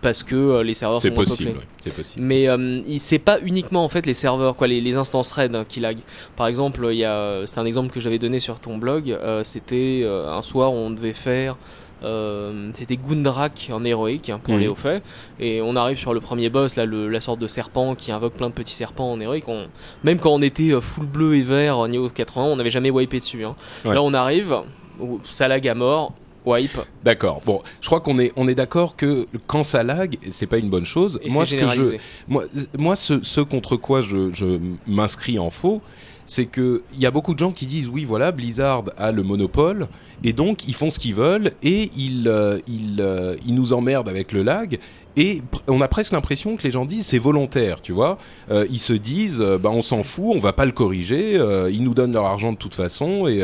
parce 0.01 0.21
que 0.21 0.35
euh, 0.35 0.63
les 0.63 0.75
serveurs 0.75 1.01
sont 1.01 1.09
possible 1.11 1.49
peuplés. 1.51 1.61
ouais, 1.61 1.67
c'est 1.79 1.93
possible 1.95 2.23
Mais 2.23 2.47
euh, 2.47 2.81
c'est 2.99 3.17
pas 3.17 3.39
uniquement 3.41 3.83
en 3.83 3.89
fait 3.89 4.05
les 4.05 4.13
serveurs, 4.13 4.55
quoi, 4.55 4.67
les, 4.67 4.79
les 4.79 4.97
instances 4.97 5.31
RAID 5.31 5.55
hein, 5.55 5.63
qui 5.67 5.79
lag. 5.79 5.97
Par 6.35 6.45
exemple, 6.45 6.85
il 6.91 6.97
y 6.97 7.05
a, 7.05 7.41
c'est 7.47 7.59
un 7.59 7.65
exemple 7.65 7.91
que 7.91 7.99
j'avais 7.99 8.19
donné 8.19 8.39
sur 8.39 8.59
ton 8.59 8.77
blog. 8.77 9.09
euh, 9.09 9.43
c'était 9.43 10.05
un 10.07 10.43
soir 10.43 10.73
où 10.73 10.75
on 10.75 10.91
devait 10.91 11.13
faire, 11.13 11.57
euh, 12.03 12.69
c'était 12.75 12.97
Gundrak 12.97 13.69
en 13.71 13.83
héroïque 13.85 14.29
hein, 14.29 14.39
pour 14.43 14.55
Mhm. 14.55 14.59
les 14.59 14.67
hauts 14.67 14.75
faits, 14.75 15.03
et 15.39 15.61
on 15.61 15.75
arrive 15.75 15.97
sur 15.97 16.13
le 16.13 16.19
premier 16.19 16.49
boss, 16.49 16.75
là, 16.75 16.85
le, 16.85 17.09
la 17.09 17.21
sorte 17.21 17.39
de 17.39 17.47
serpent 17.47 17.95
qui 17.95 18.11
invoque 18.11 18.33
plein 18.33 18.49
de 18.49 18.53
petits 18.53 18.73
serpents 18.73 19.11
en 19.11 19.19
héroïque. 19.19 19.47
On, 19.47 19.65
même 20.03 20.19
quand 20.19 20.31
on 20.31 20.41
était 20.41 20.71
euh, 20.71 20.81
full 20.81 21.05
bleu 21.05 21.35
et 21.35 21.41
vert 21.41 21.79
au 21.79 21.87
niveau 21.87 22.09
80, 22.09 22.43
on 22.45 22.55
n'avait 22.57 22.69
jamais 22.69 22.91
wipé 22.91 23.19
dessus. 23.19 23.43
Hein. 23.45 23.55
Ouais. 23.85 23.93
Là, 23.95 24.01
on 24.03 24.13
arrive, 24.13 24.55
ça 25.29 25.47
lag 25.47 25.67
à 25.67 25.75
mort. 25.75 26.13
Wipe 26.47 26.77
D'accord. 27.03 27.41
Bon, 27.43 27.63
je 27.81 27.87
crois 27.87 28.01
qu'on 28.01 28.19
est 28.19 28.31
on 28.35 28.47
est 28.47 28.53
d'accord 28.53 28.95
que 28.95 29.25
quand 29.47 29.63
ça 29.63 29.81
lag, 29.81 30.15
c'est 30.29 30.45
pas 30.45 30.59
une 30.59 30.69
bonne 30.69 30.85
chose. 30.85 31.19
et 31.23 31.31
moi, 31.31 31.43
ce 31.43 31.55
que 31.55 31.61
je 31.61 31.65
généralisé. 31.67 31.99
moi, 32.27 32.43
moi, 32.77 32.95
ce, 32.95 33.23
ce 33.23 33.41
contre 33.41 33.77
quoi 33.77 34.01
je, 34.01 34.29
je 34.31 34.59
m'inscris 34.85 35.39
en 35.39 35.49
faux, 35.49 35.81
c'est 36.25 36.45
que 36.45 36.83
il 36.93 36.99
y 36.99 37.05
a 37.05 37.11
beaucoup 37.11 37.33
de 37.33 37.39
gens 37.39 37.51
qui 37.51 37.65
disent 37.65 37.89
oui, 37.89 38.05
voilà, 38.05 38.31
Blizzard 38.31 38.85
a 38.97 39.11
le 39.11 39.23
monopole 39.23 39.87
et 40.23 40.33
donc 40.33 40.67
ils 40.67 40.73
font 40.73 40.89
ce 40.89 40.99
qu'ils 40.99 41.15
veulent 41.15 41.51
et 41.61 41.91
ils 41.95 42.27
euh, 42.27 42.57
ils 42.67 42.97
euh, 42.99 43.35
ils 43.45 43.53
nous 43.53 43.73
emmerdent 43.73 44.09
avec 44.09 44.31
le 44.31 44.43
lag. 44.43 44.79
Et 45.17 45.41
on 45.69 45.79
a 45.79 45.87
presque 45.87 46.11
l'impression 46.11 46.57
que 46.57 46.63
les 46.63 46.71
gens 46.71 46.85
disent 46.85 47.05
c'est 47.05 47.19
volontaire, 47.19 47.81
tu 47.81 47.93
vois. 47.93 48.17
Euh, 48.51 48.67
ils 48.69 48.79
se 48.79 48.91
disent 48.91 49.39
bah 49.61 49.69
on 49.71 49.81
s'en 49.81 50.03
fout, 50.03 50.33
on 50.35 50.39
va 50.39 50.51
pas 50.51 50.65
le 50.65 50.73
corriger. 50.73 51.35
ils 51.71 51.83
nous 51.83 51.93
donnent 51.93 52.13
leur 52.13 52.25
argent 52.25 52.51
de 52.51 52.57
toute 52.57 52.75
façon 52.75 53.27
et 53.27 53.41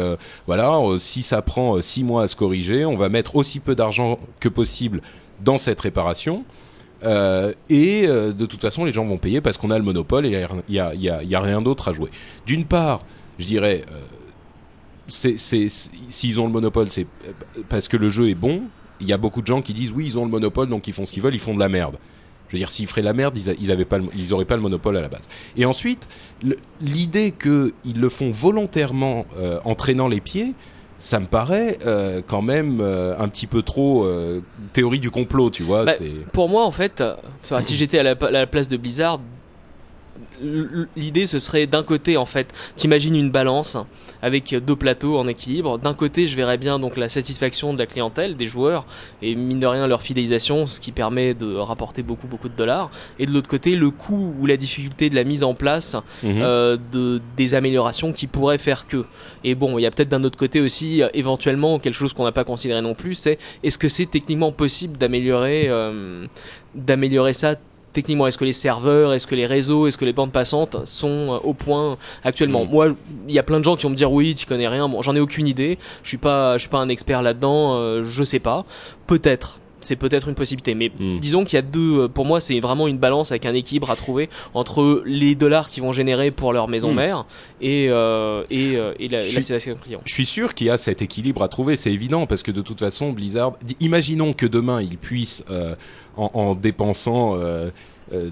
voilà. 0.48 0.82
si 1.00 1.24
ça 1.24 1.42
prend 1.42 1.82
six 1.82 2.04
mois 2.04 2.24
à 2.24 2.28
se 2.28 2.36
corriger, 2.36 2.84
on 2.86 2.96
va 2.96 3.10
mettre 3.10 3.36
aussi 3.36 3.60
peu 3.60 3.76
d'argent 3.76 4.20
que 4.40 4.50
possible 4.50 5.02
dans 5.44 5.58
cette 5.58 5.80
réparation. 5.80 6.44
Euh, 7.04 7.52
et 7.70 8.06
euh, 8.08 8.32
de 8.32 8.46
toute 8.46 8.62
façon, 8.62 8.86
les 8.86 8.94
gens 8.94 9.04
vont 9.06 9.18
payer 9.18 9.42
parce 9.42 9.58
qu'on 9.58 9.72
a 9.72 9.78
le 9.78 9.84
monopole 9.84 10.26
et 10.26 10.30
il 10.70 10.76
y 10.76 10.80
a, 10.80 10.94
y 10.94 11.36
a- 11.36 11.40
rien 11.42 11.62
d'autre 11.62 11.88
à 11.88 11.94
jouer. 11.94 12.10
D'une 12.46 12.66
part, 12.66 13.02
je 13.40 13.46
dirais, 13.46 13.84
euh, 13.92 14.00
s'ils 15.08 16.40
ont 16.40 16.46
le 16.46 16.52
monopole, 16.52 16.90
c'est 16.90 17.08
parce 17.70 17.88
que 17.88 17.98
le 17.98 18.10
jeu 18.10 18.30
est 18.30 18.36
bon. 18.36 18.64
Il 19.00 19.08
y 19.08 19.14
a 19.14 19.18
beaucoup 19.18 19.42
de 19.42 19.48
gens 19.48 19.62
qui 19.62 19.74
disent 19.74 19.92
oui, 19.92 20.06
ils 20.06 20.20
ont 20.20 20.26
le 20.26 20.32
monopole, 20.32 20.70
donc 20.70 20.88
ils 20.88 20.94
font 20.94 21.06
ce 21.06 21.12
qu'ils 21.12 21.24
veulent, 21.24 21.34
ils 21.34 21.40
font 21.40 21.56
de 21.56 21.60
la 21.60 21.70
merde. 21.70 21.98
Je 22.50 22.54
veux 22.54 22.60
dire, 22.60 22.70
s'ils 22.70 22.86
feraient 22.88 23.02
la 23.02 23.14
merde, 23.14 23.38
ils, 23.38 23.72
avaient 23.72 23.86
pas, 23.86 23.98
le- 23.98 24.62
monopole 24.62 24.98
à 24.98 25.02
la 25.02 25.08
base. 25.08 25.30
Et 25.56 25.66
ensuite, 25.66 26.08
l'idée 26.82 27.32
qu'ils 27.32 28.00
le 28.00 28.10
font 28.10 28.30
volontairement, 28.30 29.26
en 29.64 29.74
traînant 29.76 30.08
les 30.08 30.20
pieds, 30.22 30.54
ça 31.02 31.20
me 31.20 31.26
paraît 31.26 31.80
euh, 31.86 32.22
quand 32.26 32.44
même 32.44 32.80
euh, 32.80 33.18
un 33.18 33.28
petit 33.28 33.48
peu 33.48 33.64
trop 33.64 34.06
euh, 34.06 34.42
théorie 34.72 35.00
du 35.00 35.10
complot, 35.10 35.50
tu 35.50 35.64
vois. 35.64 35.84
Bah, 35.86 35.94
Pour 36.32 36.48
moi, 36.48 36.64
en 36.64 36.72
fait, 36.72 37.04
si 37.62 37.76
j'étais 37.76 37.98
à 37.98 38.04
la, 38.04 38.12
à 38.12 38.32
la 38.32 38.46
place 38.48 38.68
de 38.68 38.78
Blizzard, 38.78 39.20
l'idée 40.96 41.28
ce 41.28 41.40
serait 41.40 41.68
d'un 41.68 41.84
côté, 41.84 42.18
en 42.18 42.26
fait, 42.26 42.48
t'imagines 42.76 43.16
une 43.16 43.30
balance 43.32 43.78
avec 44.22 44.56
deux 44.56 44.76
plateaux 44.76 45.18
en 45.18 45.28
équilibre. 45.28 45.78
D'un 45.78 45.94
côté, 45.94 46.28
je 46.28 46.36
verrais 46.36 46.58
bien 46.58 46.80
donc 46.80 46.98
la 46.98 47.10
satisfaction 47.10 47.74
de 47.74 47.80
la 47.80 47.86
clientèle, 47.86 48.36
des 48.36 48.46
joueurs, 48.46 48.86
et 49.22 49.36
mine 49.36 49.60
de 49.60 49.68
rien 49.68 49.88
leur 49.88 50.02
fidélisation, 50.02 50.68
ce 50.68 50.80
qui 50.80 50.92
permet 50.92 51.34
de 51.34 51.56
rapporter 51.56 52.04
beaucoup 52.04 52.28
beaucoup 52.28 52.50
de 52.50 52.56
dollars. 52.56 52.90
Et 53.20 53.26
de 53.26 53.32
l'autre 53.32 53.50
côté, 53.50 53.76
le 53.76 53.90
coût 53.92 54.36
ou 54.40 54.46
la 54.46 54.58
difficulté 54.58 55.10
de 55.10 55.16
la 55.16 55.24
mise 55.24 55.44
en 55.44 55.54
place 55.54 55.96
Mhm. 56.24 56.42
euh, 56.42 56.78
de 56.92 57.22
des 57.38 57.54
améliorations 57.54 58.12
qui 58.12 58.28
pourraient 58.28 58.58
faire 58.58 58.88
que. 58.88 59.06
Et 59.44 59.56
bon, 59.56 59.78
il 59.78 59.82
y 59.82 59.86
a 59.86 59.92
peut-être 59.92 60.10
d'un 60.10 60.24
autre 60.24 60.38
côté 60.38 60.60
aussi 60.62 61.02
euh, 61.02 61.08
éventuellement 61.14 61.80
quelque 61.80 61.96
chose 61.96 62.14
qu'on 62.14 62.24
n'a 62.24 62.32
pas 62.32 62.44
considéré 62.44 62.82
non 62.82 62.94
plus, 62.96 63.16
c'est 63.16 63.38
est-ce 63.64 63.78
que 63.78 63.90
c'est 63.90 64.06
techniquement 64.06 64.52
possible 64.52 64.98
d'améliorer 64.98 65.66
euh, 65.68 66.26
d'améliorer 66.76 67.34
ça 67.34 67.56
techniquement 67.94 68.28
Est-ce 68.28 68.38
que 68.38 68.46
les 68.46 68.54
serveurs, 68.54 69.14
est-ce 69.14 69.28
que 69.28 69.36
les 69.36 69.46
réseaux, 69.46 69.88
est-ce 69.88 69.98
que 69.98 70.06
les 70.06 70.14
bandes 70.14 70.32
passantes 70.32 70.78
sont 70.86 71.08
euh, 71.34 71.38
au 71.48 71.54
point 71.54 71.98
actuellement 72.24 72.66
Mm. 72.66 72.70
Moi, 72.72 72.88
il 73.28 73.34
y 73.34 73.40
a 73.40 73.44
plein 73.44 73.60
de 73.60 73.64
gens 73.64 73.76
qui 73.76 73.84
vont 73.84 73.90
me 73.90 73.96
dire 73.96 74.12
oui, 74.12 74.34
tu 74.36 74.46
connais 74.46 74.68
rien. 74.68 74.88
Bon, 74.90 75.02
j'en 75.02 75.16
ai 75.16 75.20
aucune 75.20 75.48
idée. 75.48 75.78
Je 76.04 76.08
suis 76.10 76.18
pas, 76.18 76.58
je 76.58 76.62
suis 76.62 76.70
pas 76.70 76.80
un 76.80 76.90
expert 76.90 77.22
là-dedans. 77.22 77.76
euh, 77.76 78.04
je 78.08 78.24
sais 78.24 78.40
pas. 78.40 78.66
Peut-être. 79.08 79.58
C'est 79.84 79.96
peut-être 79.96 80.28
une 80.30 80.36
possibilité, 80.36 80.76
mais 80.76 80.92
Mm. 81.00 81.18
disons 81.20 81.44
qu'il 81.44 81.56
y 81.56 81.58
a 81.58 81.64
deux. 81.64 82.02
euh, 82.02 82.08
Pour 82.08 82.24
moi, 82.24 82.40
c'est 82.40 82.60
vraiment 82.60 82.88
une 82.88 83.00
balance 83.00 83.32
avec 83.32 83.48
un 83.48 83.54
équilibre 83.56 83.90
à 83.90 83.96
trouver 83.96 84.30
entre 84.54 85.02
les 85.08 85.34
dollars 85.34 85.70
qu'ils 85.70 85.82
vont 85.82 85.92
générer 85.92 86.30
pour 86.30 86.54
leur 86.54 86.68
maison 86.68 86.92
Mm. 86.92 86.96
mère 86.96 87.26
et 87.62 87.86
et, 87.86 87.90
euh, 87.90 88.44
et 88.52 88.78
la, 88.78 88.84
Je 89.00 89.08
la 89.10 89.24
suis- 89.24 89.32
satisfaction 89.44 89.76
client. 89.84 90.02
Je 90.06 90.14
suis 90.14 90.26
sûr 90.28 90.54
qu'il 90.54 90.68
y 90.68 90.70
a 90.70 90.78
cet 90.78 91.02
équilibre 91.02 91.42
à 91.42 91.48
trouver, 91.48 91.78
c'est 91.78 91.92
évident, 91.92 92.28
parce 92.28 92.44
que 92.44 92.52
de 92.52 92.62
toute 92.62 92.80
façon, 92.80 93.12
Blizzard, 93.12 93.54
imaginons 93.80 94.34
que 94.34 94.46
demain, 94.46 94.84
ils 94.84 95.00
puissent, 95.00 95.44
euh, 95.50 95.74
en, 96.18 96.30
en 96.34 96.56
dépensant 96.56 97.36
euh, 97.36 97.70
euh, 98.14 98.30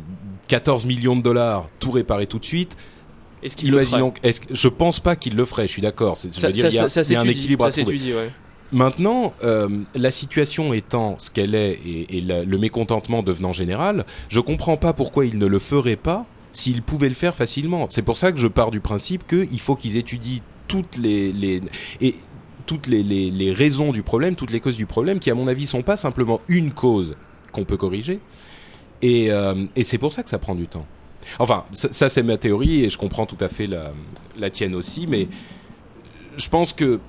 14 0.47 0.85
millions 0.85 1.15
de 1.15 1.21
dollars, 1.21 1.67
tout 1.79 1.91
réparer 1.91 2.27
tout 2.27 2.39
de 2.39 2.45
suite. 2.45 2.75
Est-ce 3.41 3.55
qu'ils 3.55 3.71
le 3.71 3.77
que- 4.11 4.19
que- 4.41 4.53
je 4.53 4.67
pense 4.67 4.99
pas 4.99 5.15
qu'ils 5.15 5.35
le 5.35 5.45
feraient, 5.45 5.67
je 5.67 5.71
suis 5.71 5.81
d'accord. 5.81 6.17
Ça, 6.17 6.27
veux 6.27 6.51
dire, 6.53 6.65
il 6.67 6.73
y 6.73 6.79
a, 6.79 6.89
ça, 6.89 7.03
ça 7.03 7.09
il 7.09 7.13
y 7.13 7.15
a 7.15 7.21
un 7.21 7.23
équilibre 7.25 7.65
à 7.65 7.71
ça 7.71 7.81
trouver. 7.81 7.97
ouais. 8.13 8.29
Maintenant, 8.71 9.33
euh, 9.43 9.67
la 9.95 10.11
situation 10.11 10.73
étant 10.73 11.15
ce 11.17 11.31
qu'elle 11.31 11.55
est 11.55 11.79
et, 11.85 12.17
et 12.17 12.21
la- 12.21 12.43
le 12.43 12.57
mécontentement 12.57 13.23
devenant 13.23 13.51
général, 13.53 14.05
je 14.27 14.39
comprends 14.41 14.77
pas 14.77 14.93
pourquoi 14.93 15.25
ils 15.25 15.37
ne 15.39 15.47
le 15.47 15.57
feraient 15.59 15.95
pas 15.95 16.25
s'ils 16.51 16.83
pouvaient 16.83 17.09
le 17.09 17.15
faire 17.15 17.33
facilement. 17.35 17.87
C'est 17.89 18.01
pour 18.03 18.17
ça 18.17 18.31
que 18.31 18.37
je 18.39 18.47
pars 18.47 18.69
du 18.71 18.79
principe 18.79 19.25
qu'il 19.25 19.59
faut 19.59 19.75
qu'ils 19.75 19.97
étudient 19.97 20.39
toutes 20.67 20.97
les, 20.97 21.31
les 21.31 21.61
et 22.01 22.15
toutes 22.67 22.85
les, 22.85 23.01
les, 23.01 23.31
les 23.31 23.51
raisons 23.51 23.91
du 23.91 24.03
problème, 24.03 24.35
toutes 24.35 24.51
les 24.51 24.59
causes 24.59 24.77
du 24.77 24.85
problème, 24.85 25.17
qui 25.19 25.31
à 25.31 25.35
mon 25.35 25.47
avis 25.47 25.65
sont 25.65 25.81
pas 25.81 25.97
simplement 25.97 26.41
une 26.47 26.71
cause 26.71 27.15
qu'on 27.51 27.65
peut 27.65 27.77
corriger. 27.77 28.19
Et, 29.01 29.31
euh, 29.31 29.65
et 29.75 29.83
c'est 29.83 29.97
pour 29.97 30.13
ça 30.13 30.23
que 30.23 30.29
ça 30.29 30.39
prend 30.39 30.55
du 30.55 30.67
temps. 30.67 30.85
Enfin, 31.38 31.65
ça, 31.71 32.09
c'est 32.09 32.23
ma 32.23 32.38
théorie 32.38 32.83
et 32.85 32.89
je 32.89 32.97
comprends 32.97 33.25
tout 33.25 33.38
à 33.39 33.49
fait 33.49 33.67
la, 33.67 33.91
la 34.38 34.49
tienne 34.49 34.73
aussi, 34.73 35.05
mais 35.07 35.27
je 36.38 36.49
pense 36.49 36.73
que 36.73 36.99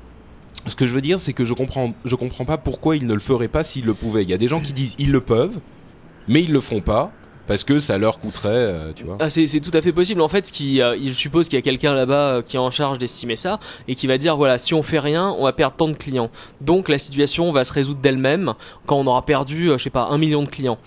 ce 0.67 0.77
que 0.77 0.87
je 0.87 0.95
veux 0.95 1.01
dire, 1.01 1.21
c'est 1.21 1.33
que 1.33 1.45
je 1.45 1.55
comprends, 1.55 1.95
je 2.05 2.15
comprends 2.17 2.45
pas 2.45 2.59
pourquoi 2.59 2.97
ils 2.97 3.07
ne 3.07 3.15
le 3.15 3.21
feraient 3.21 3.49
pas 3.49 3.65
s'ils 3.65 3.87
le 3.87 3.95
pouvaient. 3.95 4.23
Il 4.23 4.31
y 4.31 4.35
a 4.35 4.39
des 4.39 4.49
gens 4.49 4.61
qui 4.61 4.73
disent 4.73 4.95
ils 4.99 5.11
le 5.11 5.21
peuvent, 5.21 5.61
mais 6.29 6.43
ils 6.43 6.53
le 6.53 6.61
font 6.61 6.81
pas 6.81 7.13
parce 7.51 7.65
que 7.65 7.81
ça 7.81 7.99
leur 7.99 8.21
coûterait, 8.21 8.49
euh, 8.49 8.93
tu 8.95 9.03
vois. 9.03 9.17
Ah, 9.19 9.29
c'est, 9.29 9.45
tout 9.59 9.77
à 9.77 9.83
fait 9.83 9.93
possible. 9.93 10.21
En 10.21 10.29
fait, 10.29 10.47
ce 10.47 10.53
qui, 10.53 10.81
euh, 10.81 10.97
je 11.03 11.11
suppose 11.11 11.49
qu'il 11.49 11.59
y 11.59 11.59
a 11.59 11.63
quelqu'un 11.63 11.95
là-bas 11.95 12.15
euh, 12.15 12.43
qui 12.43 12.55
est 12.55 12.61
en 12.61 12.71
charge 12.71 12.99
d'estimer 12.99 13.35
ça 13.35 13.59
et 13.89 13.97
qui 13.97 14.07
va 14.07 14.19
dire 14.19 14.37
voilà, 14.37 14.57
si 14.57 14.73
on 14.73 14.85
fait 14.85 15.01
rien, 15.01 15.35
on 15.37 15.43
va 15.43 15.53
perdre 15.53 15.75
tant 15.75 15.89
de 15.89 15.97
clients. 15.97 16.31
Donc 16.61 16.89
la 16.89 16.97
situation 16.97 17.51
va 17.51 17.65
se 17.65 17.73
résoudre 17.73 17.99
d'elle-même 18.01 18.55
quand 18.87 18.95
on 19.01 19.07
aura 19.09 19.23
perdu, 19.23 19.71
je 19.73 19.79
sais 19.79 19.91
pas, 19.91 20.07
un 20.13 20.17
million 20.17 20.45
de 20.45 20.49
clients. 20.49 20.79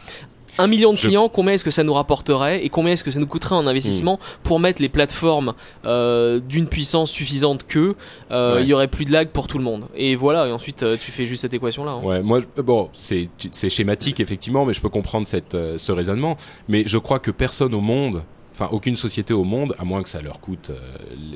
Un 0.60 0.68
million 0.68 0.92
de 0.94 0.98
Je- 0.98 1.08
clients, 1.08 1.30
combien 1.30 1.54
est-ce 1.54 1.64
que 1.64 1.72
ça 1.72 1.84
nous 1.84 1.94
rapporterait 1.94 2.64
et 2.64 2.70
combien 2.70 2.94
est-ce 2.94 3.04
que 3.04 3.12
ça 3.12 3.20
nous 3.20 3.26
coûterait 3.26 3.56
en 3.56 3.66
investissement 3.66 4.20
pour 4.44 4.60
mettre 4.60 4.82
les 4.82 4.90
plateformes 4.90 5.54
euh, 5.86 6.40
d'une 6.40 6.68
puissance 6.68 7.10
suffisante 7.10 7.66
que 7.68 7.96
euh, 8.32 8.56
Ouais. 8.56 8.62
il 8.64 8.68
y 8.68 8.74
aurait 8.74 8.88
plus 8.88 9.06
de 9.06 9.12
lag 9.12 9.30
pour 9.30 9.48
tout 9.48 9.58
le 9.58 9.64
monde. 9.64 9.86
Et 9.96 10.16
voilà. 10.16 10.48
Et 10.48 10.52
ensuite, 10.52 10.84
euh, 10.84 10.96
tu 11.00 11.12
fais 11.12 11.26
juste 11.26 11.42
cette 11.42 11.54
équation-là. 11.54 11.92
hein. 11.92 12.02
Ouais, 12.04 12.22
moi, 12.22 12.42
bon, 12.64 12.90
c'est 12.94 13.30
c'est 13.52 13.70
schématique 13.70 14.20
effectivement, 14.20 14.66
mais 14.66 14.74
je 14.74 14.82
peux 14.82 14.90
comprendre 14.90 15.28
cette, 15.28 15.58
ce 15.78 15.92
raisonnement. 15.92 16.38
Mais 16.68 16.84
je 16.86 16.98
crois 16.98 17.20
que 17.20 17.32
personne 17.32 17.74
au 17.74 17.82
monde, 17.82 18.24
enfin 18.54 18.70
aucune 18.72 18.96
société 18.96 19.34
au 19.34 19.44
monde, 19.44 19.76
à 19.80 19.84
moins 19.84 20.04
que 20.04 20.10
ça 20.10 20.22
leur 20.22 20.40
coûte 20.40 20.70
euh, 20.70 20.80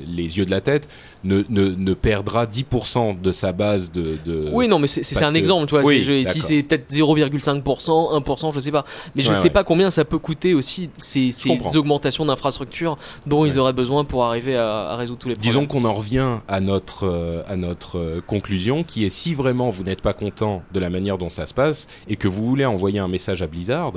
les 0.06 0.38
yeux 0.38 0.44
de 0.44 0.50
la 0.50 0.60
tête, 0.60 0.88
ne, 1.24 1.42
ne, 1.48 1.68
ne 1.70 1.94
perdra 1.94 2.46
10% 2.46 3.20
de 3.20 3.32
sa 3.32 3.52
base 3.52 3.90
de. 3.92 4.16
de 4.24 4.48
Oui, 4.52 4.68
non, 4.68 4.78
mais 4.78 4.86
c'est 4.88 5.22
un 5.24 5.32
que- 5.32 5.36
exemple, 5.36 5.66
tu 5.66 5.70
vois. 5.74 5.84
Oui, 5.84 6.02
je- 6.02 6.24
si 6.24 6.40
c'est 6.40 6.62
peut-être 6.62 6.90
0,5%, 7.42 8.12
1%, 8.12 8.52
je 8.52 8.60
sais 8.60 8.70
pas. 8.70 8.84
Mais 9.14 9.22
je 9.22 9.28
Ouais, 9.30 9.34
sais 9.34 9.42
ouais. 9.44 9.50
pas 9.50 9.64
combien 9.64 9.90
ça 9.90 10.04
peut 10.04 10.18
coûter 10.18 10.54
aussi 10.54 10.90
ces, 10.96 11.32
ces 11.32 11.50
augmentations 11.76 12.24
d'infrastructures 12.24 12.96
dont 13.26 13.44
ils 13.44 13.58
auraient 13.58 13.72
besoin 13.72 14.04
pour 14.04 14.24
arriver 14.24 14.56
à, 14.56 14.90
à 14.90 14.96
résoudre 14.96 15.18
tous 15.18 15.28
les 15.28 15.34
problèmes. 15.34 15.52
Disons 15.52 15.66
qu'on 15.66 15.84
en 15.84 15.92
revient 15.92 16.38
à 16.48 16.60
notre 16.60 17.04
euh, 17.04 17.42
à 17.46 17.56
notre 17.56 17.98
euh, 17.98 18.20
conclusion, 18.26 18.84
qui 18.84 19.04
est 19.04 19.10
si 19.10 19.34
vraiment 19.34 19.70
vous 19.70 19.82
n'êtes 19.84 20.02
pas 20.02 20.12
content 20.12 20.62
de 20.72 20.80
la 20.80 20.90
manière 20.90 21.18
dont 21.18 21.30
ça 21.30 21.46
se 21.46 21.54
passe 21.54 21.88
et 22.08 22.16
que 22.16 22.28
vous 22.28 22.44
voulez 22.46 22.64
envoyer 22.64 22.98
un 22.98 23.08
message 23.08 23.42
à 23.42 23.46
Blizzard, 23.46 23.92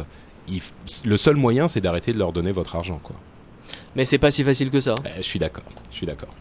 il 0.52 0.62
le 1.06 1.18
seul 1.18 1.36
moyen 1.36 1.68
c'est 1.68 1.82
d'arrêter 1.82 2.14
de 2.14 2.20
leur 2.20 2.32
donner 2.32 2.52
votre 2.52 2.76
argent, 2.76 3.00
quoi. 3.02 3.16
Mais 3.96 4.06
c'est 4.06 4.18
pas 4.18 4.32
si 4.32 4.44
facile 4.44 4.70
que 4.70 4.80
ça. 4.80 4.96
Euh, 5.06 5.10
je 5.18 5.22
suis 5.22 5.40
d'accord, 5.40 5.64
je 5.90 5.96
suis 5.98 6.06
d'accord. 6.06 6.34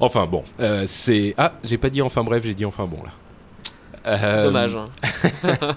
Enfin 0.00 0.26
bon, 0.26 0.44
euh, 0.60 0.84
c'est 0.86 1.34
ah 1.36 1.54
j'ai 1.64 1.78
pas 1.78 1.90
dit 1.90 2.02
enfin 2.02 2.22
bref, 2.24 2.44
j'ai 2.44 2.54
dit 2.54 2.64
enfin 2.64 2.86
bon 2.86 3.02
là. 3.02 3.10
Euh, 4.06 4.44
Dommage. 4.44 4.76
hein. 4.76 4.86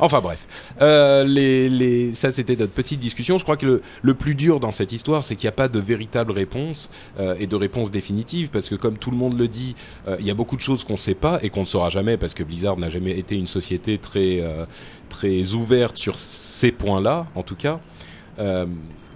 Enfin 0.00 0.20
bref, 0.20 0.46
euh, 0.80 1.24
les, 1.24 1.68
les, 1.68 2.14
ça 2.14 2.32
c'était 2.32 2.56
notre 2.56 2.72
petite 2.72 3.00
discussion. 3.00 3.38
Je 3.38 3.42
crois 3.42 3.56
que 3.56 3.66
le, 3.66 3.82
le 4.02 4.14
plus 4.14 4.34
dur 4.34 4.60
dans 4.60 4.70
cette 4.70 4.92
histoire, 4.92 5.24
c'est 5.24 5.36
qu'il 5.36 5.46
n'y 5.46 5.50
a 5.50 5.52
pas 5.52 5.68
de 5.68 5.78
véritable 5.78 6.32
réponse 6.32 6.90
euh, 7.18 7.34
et 7.38 7.46
de 7.46 7.56
réponse 7.56 7.90
définitive, 7.90 8.50
parce 8.50 8.68
que 8.68 8.74
comme 8.74 8.98
tout 8.98 9.10
le 9.10 9.16
monde 9.16 9.38
le 9.38 9.48
dit, 9.48 9.74
il 10.18 10.26
y 10.26 10.30
a 10.30 10.34
beaucoup 10.34 10.56
de 10.56 10.60
choses 10.62 10.84
qu'on 10.84 10.94
ne 10.94 10.98
sait 10.98 11.14
pas 11.14 11.38
et 11.42 11.50
qu'on 11.50 11.62
ne 11.62 11.66
saura 11.66 11.90
jamais, 11.90 12.16
parce 12.16 12.34
que 12.34 12.42
Blizzard 12.42 12.76
n'a 12.78 12.88
jamais 12.90 13.18
été 13.18 13.36
une 13.36 13.46
société 13.46 13.98
très 13.98 14.42
très 15.08 15.54
ouverte 15.54 15.96
sur 15.96 16.18
ces 16.18 16.72
points-là, 16.72 17.26
en 17.34 17.42
tout 17.42 17.56
cas. 17.56 17.80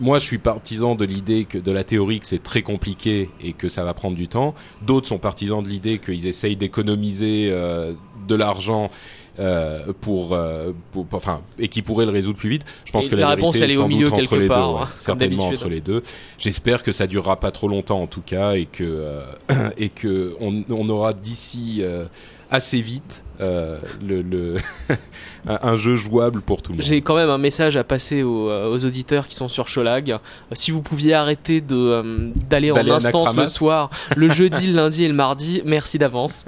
Moi, 0.00 0.18
je 0.18 0.24
suis 0.24 0.38
partisan 0.38 0.94
de 0.96 1.04
l'idée 1.04 1.44
que 1.44 1.58
de 1.58 1.70
la 1.70 1.84
théorie 1.84 2.18
que 2.18 2.26
c'est 2.26 2.42
très 2.42 2.62
compliqué 2.62 3.30
et 3.40 3.52
que 3.52 3.68
ça 3.68 3.84
va 3.84 3.94
prendre 3.94 4.16
du 4.16 4.26
temps. 4.26 4.54
D'autres 4.80 5.06
sont 5.06 5.18
partisans 5.18 5.62
de 5.62 5.68
l'idée 5.68 5.98
qu'ils 5.98 6.26
essayent 6.26 6.56
d'économiser 6.56 7.50
euh, 7.52 7.92
de 8.26 8.34
l'argent 8.34 8.90
euh, 9.38 9.92
pour, 10.02 10.34
euh, 10.34 10.72
pour, 10.90 11.06
pour- 11.06 11.16
enfin, 11.16 11.40
et 11.58 11.68
qui 11.68 11.80
pourraient 11.80 12.04
le 12.04 12.10
résoudre 12.12 12.38
plus 12.38 12.50
vite. 12.50 12.64
Je 12.84 12.92
pense 12.92 13.06
Et 13.06 13.08
que 13.08 13.14
la 13.16 13.22
la, 13.22 13.28
réponse, 13.30 13.58
elle 13.60 13.70
est 13.70 13.76
au 13.78 13.86
milieu 13.86 14.10
quelque 14.10 14.34
les 14.34 14.46
part, 14.46 14.68
deux, 14.72 14.74
ouais. 14.76 14.82
hein, 14.82 14.88
certainement 14.96 15.46
entre 15.48 15.68
les 15.68 15.80
deux. 15.80 16.02
J'espère 16.38 16.82
que 16.82 16.92
ça 16.92 17.06
durera 17.06 17.36
pas 17.40 17.50
trop 17.50 17.68
longtemps 17.68 18.02
en 18.02 18.06
tout 18.06 18.20
cas 18.20 18.52
et 18.54 18.66
que 18.66 18.84
euh, 18.84 19.24
et 19.78 19.88
que 19.88 20.36
on, 20.40 20.64
on 20.68 20.88
aura 20.90 21.14
d'ici 21.14 21.78
euh, 21.80 22.04
assez 22.52 22.80
vite 22.82 23.24
euh, 23.40 23.78
le, 24.06 24.20
le 24.22 24.56
un, 25.46 25.74
jeu 25.76 25.96
jouable 25.96 26.42
pour 26.42 26.62
tout 26.62 26.72
le 26.72 26.76
monde. 26.76 26.86
J'ai 26.86 27.00
quand 27.00 27.16
même 27.16 27.30
un 27.30 27.38
message 27.38 27.76
à 27.76 27.82
passer 27.82 28.22
aux, 28.22 28.50
euh, 28.50 28.70
aux 28.70 28.84
auditeurs 28.84 29.26
qui 29.26 29.34
sont 29.34 29.48
sur 29.48 29.66
Cholag. 29.66 30.12
Euh, 30.12 30.18
Si 30.52 30.70
vous 30.70 30.82
pouviez 30.82 31.14
arrêter 31.14 31.60
de 31.60 31.74
euh, 31.74 32.30
d'aller 32.48 32.70
en 32.70 32.76
instance 32.76 33.34
le 33.34 33.46
soir, 33.46 33.90
le 34.14 34.28
jeudi, 34.32 34.68
le 34.68 34.74
lundi 34.74 35.04
et 35.04 35.08
le 35.08 35.14
mardi, 35.14 35.62
merci 35.64 35.98
d'avance. 35.98 36.44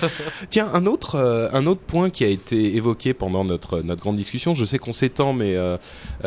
Tiens, 0.50 0.68
un 0.74 0.86
autre, 0.86 1.14
euh, 1.14 1.48
un 1.52 1.66
autre 1.66 1.80
point 1.80 2.10
qui 2.10 2.24
a 2.24 2.28
été 2.28 2.76
évoqué 2.76 3.14
pendant 3.14 3.44
notre, 3.44 3.80
notre 3.80 4.02
grande 4.02 4.16
discussion, 4.16 4.54
je 4.54 4.64
sais 4.64 4.78
qu'on 4.78 4.92
s'étend, 4.92 5.32
mais 5.32 5.56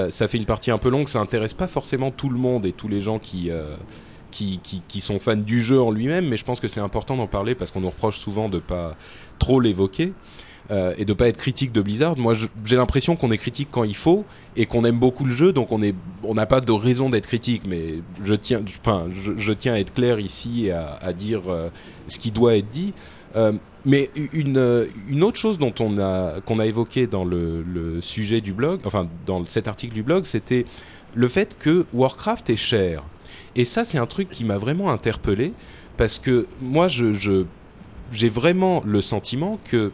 ça 0.09 0.27
fait 0.27 0.37
une 0.37 0.45
partie 0.45 0.71
un 0.71 0.77
peu 0.77 0.89
longue, 0.89 1.09
ça 1.09 1.19
intéresse 1.19 1.53
pas 1.53 1.67
forcément 1.67 2.11
tout 2.11 2.29
le 2.29 2.37
monde 2.39 2.65
et 2.65 2.71
tous 2.71 2.87
les 2.87 3.01
gens 3.01 3.19
qui, 3.19 3.51
qui, 4.87 5.01
sont 5.01 5.19
fans 5.19 5.35
du 5.35 5.61
jeu 5.61 5.81
en 5.81 5.91
lui-même, 5.91 6.27
mais 6.27 6.37
je 6.37 6.45
pense 6.45 6.59
que 6.59 6.67
c'est 6.67 6.79
important 6.79 7.15
d'en 7.15 7.27
parler 7.27 7.55
parce 7.55 7.71
qu'on 7.71 7.81
nous 7.81 7.89
reproche 7.89 8.19
souvent 8.19 8.49
de 8.49 8.59
pas 8.59 8.95
trop 9.39 9.59
l'évoquer. 9.59 10.13
euh, 10.69 10.93
et 10.97 11.05
de 11.05 11.13
pas 11.13 11.29
être 11.29 11.37
critique 11.37 11.71
de 11.71 11.81
Blizzard. 11.81 12.17
Moi, 12.17 12.33
j'ai 12.65 12.75
l'impression 12.75 13.15
qu'on 13.15 13.31
est 13.31 13.37
critique 13.37 13.69
quand 13.71 13.85
il 13.85 13.95
faut 13.95 14.25
et 14.57 14.65
qu'on 14.65 14.83
aime 14.83 14.99
beaucoup 14.99 15.23
le 15.23 15.31
jeu, 15.31 15.53
donc 15.53 15.71
on 15.71 15.81
est, 15.81 15.95
on 16.23 16.33
n'a 16.33 16.45
pas 16.45 16.59
de 16.59 16.71
raison 16.73 17.09
d'être 17.09 17.27
critique. 17.27 17.61
Mais 17.65 18.01
je 18.21 18.33
tiens, 18.33 18.59
je, 19.37 19.53
tiens 19.53 19.75
à 19.75 19.79
être 19.79 19.93
clair 19.93 20.19
ici 20.19 20.65
et 20.65 20.73
à, 20.73 21.13
dire 21.13 21.43
euh, 21.47 21.69
ce 22.09 22.19
qui 22.19 22.31
doit 22.31 22.57
être 22.57 22.69
dit. 22.69 22.93
Euh, 23.37 23.53
mais 23.85 24.09
une, 24.33 25.23
autre 25.23 25.37
chose 25.37 25.57
dont 25.57 25.73
on 25.79 25.97
a 25.99 26.41
qu'on 26.41 26.59
a 26.59 26.65
évoqué 26.65 27.07
dans 27.07 27.23
le 27.23 28.01
sujet 28.01 28.41
du 28.41 28.51
blog, 28.51 28.81
enfin 28.83 29.07
dans 29.25 29.45
cet 29.45 29.69
article 29.69 29.93
du 29.93 30.03
blog, 30.03 30.25
c'était 30.25 30.65
le 31.13 31.29
fait 31.29 31.57
que 31.57 31.85
Warcraft 31.93 32.49
est 32.49 32.57
cher. 32.57 33.03
Et 33.57 33.65
ça, 33.65 33.83
c'est 33.83 33.97
un 33.97 34.05
truc 34.05 34.29
qui 34.29 34.45
m'a 34.45 34.57
vraiment 34.57 34.91
interpellé 34.91 35.51
parce 35.97 36.19
que 36.19 36.47
moi, 36.61 36.87
j'ai 36.87 38.29
vraiment 38.29 38.83
le 38.85 39.01
sentiment 39.01 39.59
que 39.65 39.91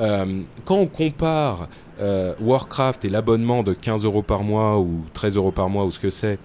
euh, 0.00 0.42
quand 0.66 0.76
on 0.76 0.86
compare 0.86 1.68
euh, 1.98 2.34
Warcraft 2.40 3.06
et 3.06 3.08
l'abonnement 3.08 3.62
de 3.62 3.72
15 3.72 4.04
euros 4.04 4.22
par 4.22 4.42
mois 4.42 4.78
ou 4.78 5.04
13 5.14 5.36
euros 5.36 5.50
par 5.50 5.70
mois 5.70 5.86
ou 5.86 5.90
ce 5.90 5.98
que 5.98 6.10
c'est 6.10 6.38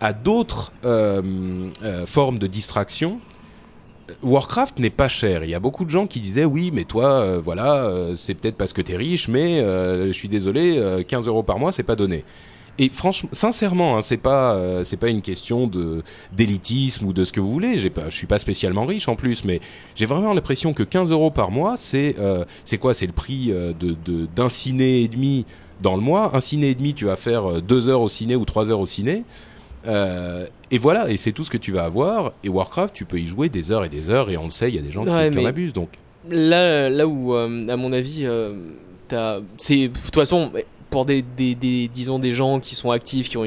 à 0.00 0.12
d'autres 0.12 0.72
euh, 0.84 1.70
formes 2.06 2.38
de 2.38 2.46
distraction, 2.46 3.18
Warcraft 4.22 4.78
n'est 4.78 4.90
pas 4.90 5.08
cher. 5.08 5.42
Il 5.42 5.50
y 5.50 5.54
a 5.54 5.60
beaucoup 5.60 5.84
de 5.84 5.90
gens 5.90 6.06
qui 6.06 6.20
disaient 6.20 6.44
oui, 6.44 6.70
mais 6.72 6.84
toi, 6.84 7.38
voilà, 7.38 7.90
c'est 8.14 8.34
peut-être 8.34 8.56
parce 8.56 8.72
que 8.72 8.82
t'es 8.82 8.96
riche, 8.96 9.26
mais 9.26 9.58
je 9.60 10.12
suis 10.12 10.28
désolé, 10.28 10.78
euh, 10.78 11.02
15 11.02 11.26
euros 11.26 11.42
par 11.42 11.58
mois, 11.58 11.72
c'est 11.72 11.82
pas 11.82 11.96
donné. 11.96 12.24
Et 12.78 12.90
franchement, 12.90 13.30
sincèrement, 13.32 13.96
hein, 13.96 14.02
c'est 14.02 14.16
pas 14.18 14.54
euh, 14.54 14.84
c'est 14.84 14.96
pas 14.98 15.08
une 15.08 15.22
question 15.22 15.66
de 15.66 16.02
d'élitisme 16.32 17.06
ou 17.06 17.12
de 17.12 17.24
ce 17.24 17.32
que 17.32 17.40
vous 17.40 17.50
voulez. 17.50 17.78
J'ai 17.78 17.90
pas, 17.90 18.10
je 18.10 18.16
suis 18.16 18.26
pas 18.26 18.38
spécialement 18.38 18.84
riche 18.84 19.08
en 19.08 19.16
plus, 19.16 19.44
mais 19.44 19.60
j'ai 19.94 20.04
vraiment 20.06 20.34
l'impression 20.34 20.74
que 20.74 20.82
15 20.82 21.10
euros 21.10 21.30
par 21.30 21.50
mois, 21.50 21.76
c'est 21.76 22.16
euh, 22.18 22.44
c'est 22.64 22.78
quoi? 22.78 22.92
C'est 22.94 23.06
le 23.06 23.12
prix 23.12 23.46
euh, 23.50 23.72
de 23.72 23.96
de- 24.04 24.26
d'un 24.36 24.48
ciné 24.50 25.00
et 25.02 25.08
demi 25.08 25.46
dans 25.80 25.96
le 25.96 26.02
mois. 26.02 26.36
Un 26.36 26.40
ciné 26.40 26.68
et 26.70 26.74
demi, 26.74 26.92
tu 26.92 27.06
vas 27.06 27.16
faire 27.16 27.62
deux 27.62 27.88
heures 27.88 28.02
au 28.02 28.08
ciné 28.08 28.36
ou 28.36 28.44
trois 28.44 28.70
heures 28.70 28.80
au 28.80 28.86
ciné. 28.86 29.24
Euh, 29.86 30.46
et 30.70 30.78
voilà, 30.78 31.08
et 31.10 31.16
c'est 31.16 31.32
tout 31.32 31.44
ce 31.44 31.50
que 31.50 31.58
tu 31.58 31.72
vas 31.72 31.84
avoir. 31.84 32.32
Et 32.44 32.48
Warcraft, 32.48 32.92
tu 32.92 33.04
peux 33.04 33.18
y 33.20 33.26
jouer 33.26 33.48
des 33.48 33.70
heures 33.70 33.84
et 33.84 33.88
des 33.88 34.10
heures, 34.10 34.28
et 34.30 34.36
on 34.36 34.46
le 34.46 34.50
sait, 34.50 34.68
il 34.68 34.74
y 34.74 34.78
a 34.78 34.82
des 34.82 34.90
gens 34.90 35.04
qui- 35.04 35.10
Ouais, 35.10 35.30
qui, 35.30 35.38
en 35.38 35.44
abusent. 35.46 35.72
Donc, 35.72 35.90
Là, 36.28 36.90
là 36.90 37.06
où, 37.06 37.34
à 37.34 37.46
mon 37.48 37.92
avis, 37.92 38.26
c'est 39.58 39.88
de 39.88 39.92
toute 39.98 40.14
façon 40.14 40.50
des, 41.04 41.22
disons 41.92 42.18
des 42.18 42.32
gens 42.32 42.60
qui 42.60 42.74
sont 42.74 42.90
actifs, 42.90 43.28
qui 43.28 43.36
ont 43.36 43.46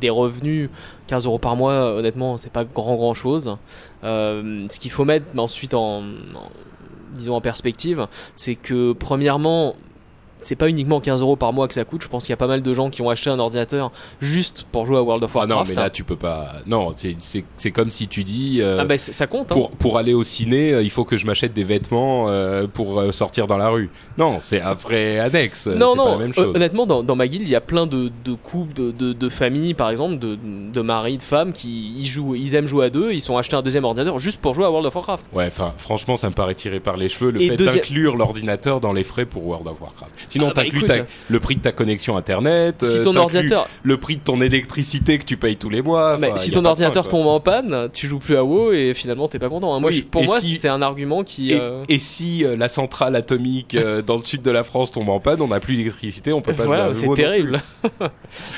des 0.00 0.10
revenus, 0.10 0.68
15 1.06 1.26
euros 1.26 1.38
par 1.38 1.56
mois, 1.56 1.94
honnêtement, 1.94 2.38
c'est 2.38 2.52
pas 2.52 2.64
grand 2.64 2.96
grand 2.96 3.14
chose. 3.14 3.56
Euh, 4.04 4.66
ce 4.70 4.80
qu'il 4.80 4.90
faut 4.90 5.04
mettre 5.04 5.26
ensuite 5.38 5.74
en, 5.74 5.98
en- 6.00 6.50
disons 7.14 7.34
en 7.34 7.40
perspective, 7.40 8.06
c'est 8.36 8.54
que 8.54 8.92
premièrement 8.92 9.74
c'est 10.42 10.56
pas 10.56 10.68
uniquement 10.68 11.00
15 11.00 11.20
euros 11.22 11.36
par 11.36 11.52
mois 11.52 11.68
que 11.68 11.74
ça 11.74 11.84
coûte. 11.84 12.02
Je 12.02 12.08
pense 12.08 12.24
qu'il 12.24 12.30
y 12.30 12.34
a 12.34 12.36
pas 12.36 12.46
mal 12.46 12.62
de 12.62 12.74
gens 12.74 12.90
qui 12.90 13.02
ont 13.02 13.10
acheté 13.10 13.30
un 13.30 13.38
ordinateur 13.38 13.92
juste 14.20 14.66
pour 14.72 14.86
jouer 14.86 14.98
à 14.98 15.02
World 15.02 15.22
of 15.24 15.30
ah 15.34 15.38
Warcraft. 15.40 15.60
non, 15.60 15.74
mais 15.74 15.80
là, 15.80 15.90
tu 15.90 16.04
peux 16.04 16.16
pas. 16.16 16.52
Non, 16.66 16.94
c'est- 16.96 17.70
comme 17.72 17.90
si 17.90 18.08
tu 18.08 18.24
dis. 18.24 18.60
euh, 18.60 18.78
Ah 18.80 18.84
bah, 18.84 18.98
ça 18.98 19.26
compte. 19.26 19.52
hein. 19.52 19.54
pour, 19.54 19.70
pour 19.70 19.98
aller 19.98 20.14
au 20.14 20.24
ciné, 20.24 20.72
euh, 20.74 20.82
il 20.82 20.90
faut 20.90 21.04
que 21.04 21.16
je 21.16 21.26
m'achète 21.26 21.52
des 21.52 21.64
vêtements 21.64 22.26
euh, 22.28 22.66
pour 22.66 23.02
sortir 23.12 23.46
dans 23.46 23.56
la 23.56 23.68
rue. 23.68 23.90
Non, 24.18 24.38
c'est 24.40 24.60
un 24.60 24.74
vrai 24.74 25.18
annexe. 25.18 25.66
Non, 25.66 25.94
non, 25.94 26.04
pas 26.04 26.10
la 26.12 26.16
même 26.18 26.34
chose. 26.34 26.54
honnêtement, 26.56 26.86
dans, 26.86 27.02
dans 27.02 27.16
ma 27.16 27.28
guilde, 27.28 27.42
il 27.46 27.50
y 27.50 27.56
a 27.56 27.60
plein 27.60 27.86
de, 27.86 28.10
de 28.24 28.34
couples, 28.34 28.72
de, 28.74 28.90
de, 28.90 29.12
de 29.12 29.28
familles, 29.28 29.74
par 29.74 29.90
exemple, 29.90 30.18
de, 30.18 30.36
de 30.36 30.80
maris, 30.80 31.18
de 31.18 31.22
femmes, 31.22 31.52
qui 31.52 31.92
ils 31.96 32.06
jouent, 32.06 32.34
ils 32.34 32.54
aiment 32.54 32.66
jouer 32.66 32.86
à 32.86 32.90
deux, 32.90 33.12
ils 33.12 33.20
sont 33.20 33.36
achetés 33.36 33.56
un 33.56 33.62
deuxième 33.62 33.84
ordinateur 33.84 34.18
juste 34.18 34.40
pour 34.40 34.54
jouer 34.54 34.64
à 34.64 34.70
World 34.70 34.86
of 34.86 34.94
Warcraft. 34.94 35.26
Ouais, 35.32 35.46
enfin, 35.46 35.74
franchement, 35.78 36.16
ça 36.16 36.28
me 36.28 36.34
paraît 36.34 36.54
tiré 36.54 36.80
par 36.80 36.96
les 36.96 37.08
cheveux 37.08 37.30
le 37.30 37.40
Et 37.42 37.48
fait 37.50 37.56
deuxième- 37.56 37.76
d'inclure 37.76 38.16
l'ordinateur 38.16 38.80
dans 38.80 38.92
les 38.92 39.04
frais 39.04 39.26
pour 39.26 39.46
World 39.46 39.66
of 39.68 39.80
Warcraft. 39.80 40.14
Sinon, 40.30 40.48
Ah 40.50 40.52
bah, 40.54 40.62
t'inclus 40.62 40.86
ta- 40.86 41.06
le 41.28 41.40
prix 41.40 41.56
de 41.56 41.60
ta 41.60 41.72
connexion 41.72 42.16
internet, 42.16 42.84
Si 42.84 42.96
euh, 42.98 43.04
ton 43.04 43.14
ordinateur, 43.16 43.68
le 43.82 43.96
prix 43.98 44.16
de 44.16 44.22
ton 44.22 44.40
électricité 44.40 45.18
que 45.18 45.24
tu 45.24 45.36
payes 45.36 45.56
tous 45.56 45.70
les 45.70 45.82
mois. 45.82 46.16
mais 46.18 46.32
si 46.36 46.50
ton 46.52 46.64
ordinateur 46.64 47.06
tombe 47.08 47.26
en 47.26 47.40
panne, 47.40 47.88
tu 47.92 48.06
joues 48.06 48.18
plus 48.18 48.36
à 48.36 48.44
WoW 48.44 48.72
et 48.72 48.94
finalement 48.94 49.28
t'es 49.28 49.38
pas 49.38 49.48
content. 49.48 49.74
hein. 49.74 49.80
Moi, 49.80 49.90
Oui, 49.90 49.96
je- 49.98 50.04
pour 50.04 50.24
moi, 50.24 50.40
si- 50.40 50.54
c'est 50.54 50.68
un 50.68 50.82
argument 50.82 51.24
qui. 51.24 51.52
Et, 51.52 51.58
euh, 51.60 51.82
et 51.88 51.98
si 51.98 52.44
euh, 52.44 52.56
la 52.56 52.68
centrale 52.68 53.16
atomique 53.16 53.76
dans 54.06 54.16
le 54.16 54.24
sud 54.24 54.42
de 54.42 54.50
la 54.50 54.64
France 54.64 54.90
tombe 54.92 55.08
en 55.08 55.20
panne, 55.20 55.40
on 55.42 55.48
n'a 55.48 55.60
plus 55.60 55.76
d'électricité, 55.76 56.32
on 56.32 56.40
peut 56.40 56.52
pas 56.52 56.64
jouer 56.64 56.76
à 56.78 56.94
c'est 56.94 57.12
terrible. 57.14 57.60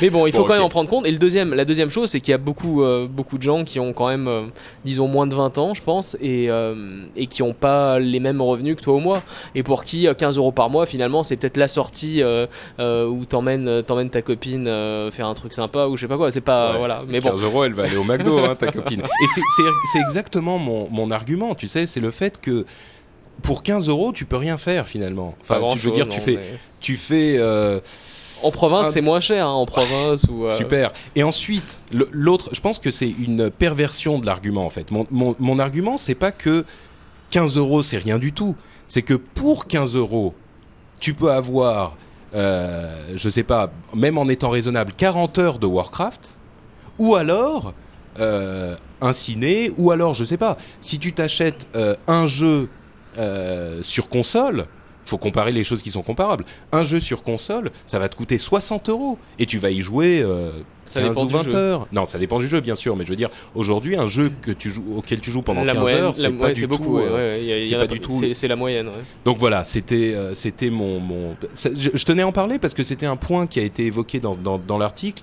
Mais 0.00 0.10
bon, 0.10 0.26
il 0.26 0.32
faut 0.32 0.38
Bon, 0.42 0.44
quand 0.48 0.54
même 0.54 0.62
en 0.62 0.68
prendre 0.68 0.90
compte. 0.90 1.06
Et 1.06 1.10
le 1.10 1.18
deuxième, 1.18 1.54
la 1.54 1.64
deuxième 1.64 1.90
chose, 1.90 2.10
c'est 2.10 2.20
qu'il 2.20 2.32
y 2.32 2.34
a 2.34 2.38
beaucoup, 2.38 2.82
euh, 2.82 3.06
beaucoup 3.08 3.38
de 3.38 3.42
gens 3.42 3.64
qui 3.64 3.80
ont 3.80 3.92
quand 3.92 4.08
même, 4.08 4.28
euh, 4.28 4.42
disons, 4.84 5.08
moins 5.08 5.26
de 5.26 5.34
20 5.34 5.56
ans, 5.58 5.74
je 5.74 5.82
pense, 5.82 6.16
et, 6.20 6.50
euh, 6.50 6.74
et 7.16 7.26
qui 7.26 7.42
n'ont 7.42 7.54
pas 7.54 7.98
les 7.98 8.20
mêmes 8.20 8.40
revenus 8.42 8.76
que 8.76 8.82
toi 8.82 8.94
au 8.94 9.00
mois. 9.00 9.22
Et 9.54 9.62
pour 9.62 9.84
qui 9.84 10.06
euh, 10.06 10.14
15 10.14 10.36
euros 10.36 10.52
par 10.52 10.68
mois, 10.70 10.86
finalement, 10.86 11.22
c'est 11.22 11.36
peut-être 11.36 11.56
la 11.62 11.68
sortie 11.68 12.22
euh, 12.22 12.46
euh, 12.80 13.06
où 13.06 13.24
t'emmènes, 13.24 13.68
euh, 13.68 13.82
t'emmènes 13.82 14.10
ta 14.10 14.20
copine 14.20 14.66
euh, 14.68 15.10
faire 15.10 15.26
un 15.28 15.34
truc 15.34 15.54
sympa 15.54 15.86
ou 15.86 15.96
je 15.96 16.02
sais 16.02 16.08
pas 16.08 16.16
quoi. 16.16 16.30
C'est 16.30 16.40
pas, 16.40 16.72
Ouais, 16.72 16.78
voilà. 16.78 16.98
Mais 17.08 17.20
bon, 17.20 17.30
15 17.30 17.42
euros, 17.42 17.64
elle 17.64 17.74
va 17.74 17.84
aller 17.84 17.96
au 17.96 18.04
McDo, 18.04 18.38
hein, 18.38 18.54
ta 18.56 18.66
copine. 18.70 19.00
Et 19.00 19.26
c'est- 19.92 20.00
exactement 20.00 20.58
mon, 20.58 20.88
mon 20.90 21.10
argument, 21.10 21.54
tu 21.54 21.68
sais, 21.68 21.86
c'est 21.86 22.00
le 22.00 22.10
fait 22.10 22.40
que 22.40 22.66
pour 23.42 23.62
15 23.62 23.88
euros, 23.88 24.12
tu 24.12 24.24
peux 24.24 24.36
rien 24.36 24.58
faire 24.58 24.86
finalement. 24.86 25.34
Enfin, 25.42 25.60
tu 25.72 25.78
veux 25.78 25.90
dire, 25.92 26.08
tu 26.08 26.20
fais, 26.20 26.34
mais- 26.36 26.58
tu 26.80 26.96
fais. 26.96 27.36
euh, 27.38 27.80
En 28.44 28.50
province, 28.50 28.86
Un- 28.88 28.90
c'est 28.90 29.00
moins 29.02 29.20
cher. 29.20 29.46
hein, 29.46 29.52
en 29.52 29.66
province 29.66 30.24
ou. 30.28 30.46
euh, 30.46 30.50
Super. 30.56 30.92
Et 31.14 31.22
ensuite, 31.22 31.78
l'autre, 31.92 32.48
je 32.52 32.60
pense 32.60 32.78
que 32.80 32.90
c'est 32.90 33.08
une 33.08 33.50
perversion 33.50 34.18
de 34.18 34.26
l'argument 34.26 34.66
en 34.66 34.70
fait. 34.70 34.90
Mon, 34.90 35.06
mon, 35.12 35.36
mon 35.38 35.58
argument, 35.60 35.96
c'est 35.96 36.16
pas 36.16 36.32
que 36.32 36.64
15 37.30 37.56
euros, 37.56 37.82
c'est 37.82 37.98
rien 37.98 38.18
du 38.18 38.32
tout. 38.32 38.56
C'est 38.88 39.02
que 39.02 39.14
pour 39.14 39.66
15 39.68 39.94
euros, 39.96 40.34
tu 41.02 41.14
peux 41.14 41.32
avoir, 41.32 41.96
euh, 42.32 42.88
je 43.16 43.28
sais 43.28 43.42
pas, 43.42 43.72
même 43.92 44.18
en 44.18 44.28
étant 44.28 44.50
raisonnable, 44.50 44.92
40 44.96 45.38
heures 45.38 45.58
de 45.58 45.66
Warcraft, 45.66 46.38
ou 46.98 47.16
alors 47.16 47.74
euh, 48.20 48.76
un 49.00 49.12
ciné, 49.12 49.72
ou 49.78 49.90
alors, 49.90 50.14
je 50.14 50.24
sais 50.24 50.36
pas, 50.36 50.56
si 50.80 51.00
tu 51.00 51.12
t'achètes 51.12 51.66
euh, 51.74 51.96
un 52.06 52.28
jeu 52.28 52.68
euh, 53.18 53.82
sur 53.82 54.08
console, 54.08 54.66
faut 55.04 55.18
comparer 55.18 55.52
les 55.52 55.64
choses 55.64 55.82
qui 55.82 55.90
sont 55.90 56.02
comparables. 56.02 56.44
Un 56.72 56.84
jeu 56.84 57.00
sur 57.00 57.22
console, 57.22 57.70
ça 57.86 57.98
va 57.98 58.08
te 58.08 58.16
coûter 58.16 58.38
60 58.38 58.88
euros 58.88 59.18
et 59.38 59.46
tu 59.46 59.58
vas 59.58 59.70
y 59.70 59.80
jouer 59.80 60.20
euh, 60.22 60.52
Ça 60.84 61.00
15 61.00 61.08
dépend 61.10 61.22
ou 61.22 61.26
du 61.26 61.32
20 61.32 61.42
jeu. 61.44 61.54
heures. 61.56 61.88
Non, 61.92 62.04
ça 62.04 62.18
dépend 62.18 62.38
du 62.38 62.46
jeu, 62.46 62.60
bien 62.60 62.74
sûr, 62.76 62.94
mais 62.96 63.04
je 63.04 63.10
veux 63.10 63.16
dire, 63.16 63.30
aujourd'hui, 63.54 63.96
un 63.96 64.06
jeu 64.06 64.30
que 64.42 64.50
tu 64.52 64.70
joues, 64.70 64.84
auquel 64.96 65.20
tu 65.20 65.30
joues 65.30 65.42
pendant 65.42 65.64
la 65.64 65.72
15 65.72 65.80
moyenne, 65.80 66.00
heures, 66.00 66.14
c'est 66.16 66.30
pas 66.30 66.52
du 66.52 66.68
tout. 66.68 66.98
euh, 66.98 68.34
c'est 68.34 68.48
la 68.48 68.56
moyenne. 68.56 68.88
ouais. 68.88 68.94
Donc 69.24 69.38
voilà, 69.38 69.64
c'était 69.64 70.14
euh, 70.14 70.34
c'était 70.34 70.70
mon 70.70 71.00
mon. 71.00 71.36
ça- 71.54 71.70
Je, 71.74 71.90
je 71.94 72.04
tenais 72.04 72.22
à 72.22 72.26
en 72.28 72.32
parler 72.32 72.58
parce 72.58 72.74
que 72.74 72.82
c'était 72.82 73.06
un 73.06 73.16
point 73.16 73.46
qui 73.46 73.60
a 73.60 73.62
été 73.64 73.84
évoqué 73.86 74.20
dans 74.20 74.36
dans, 74.36 74.58
dans 74.58 74.78
l'article 74.78 75.22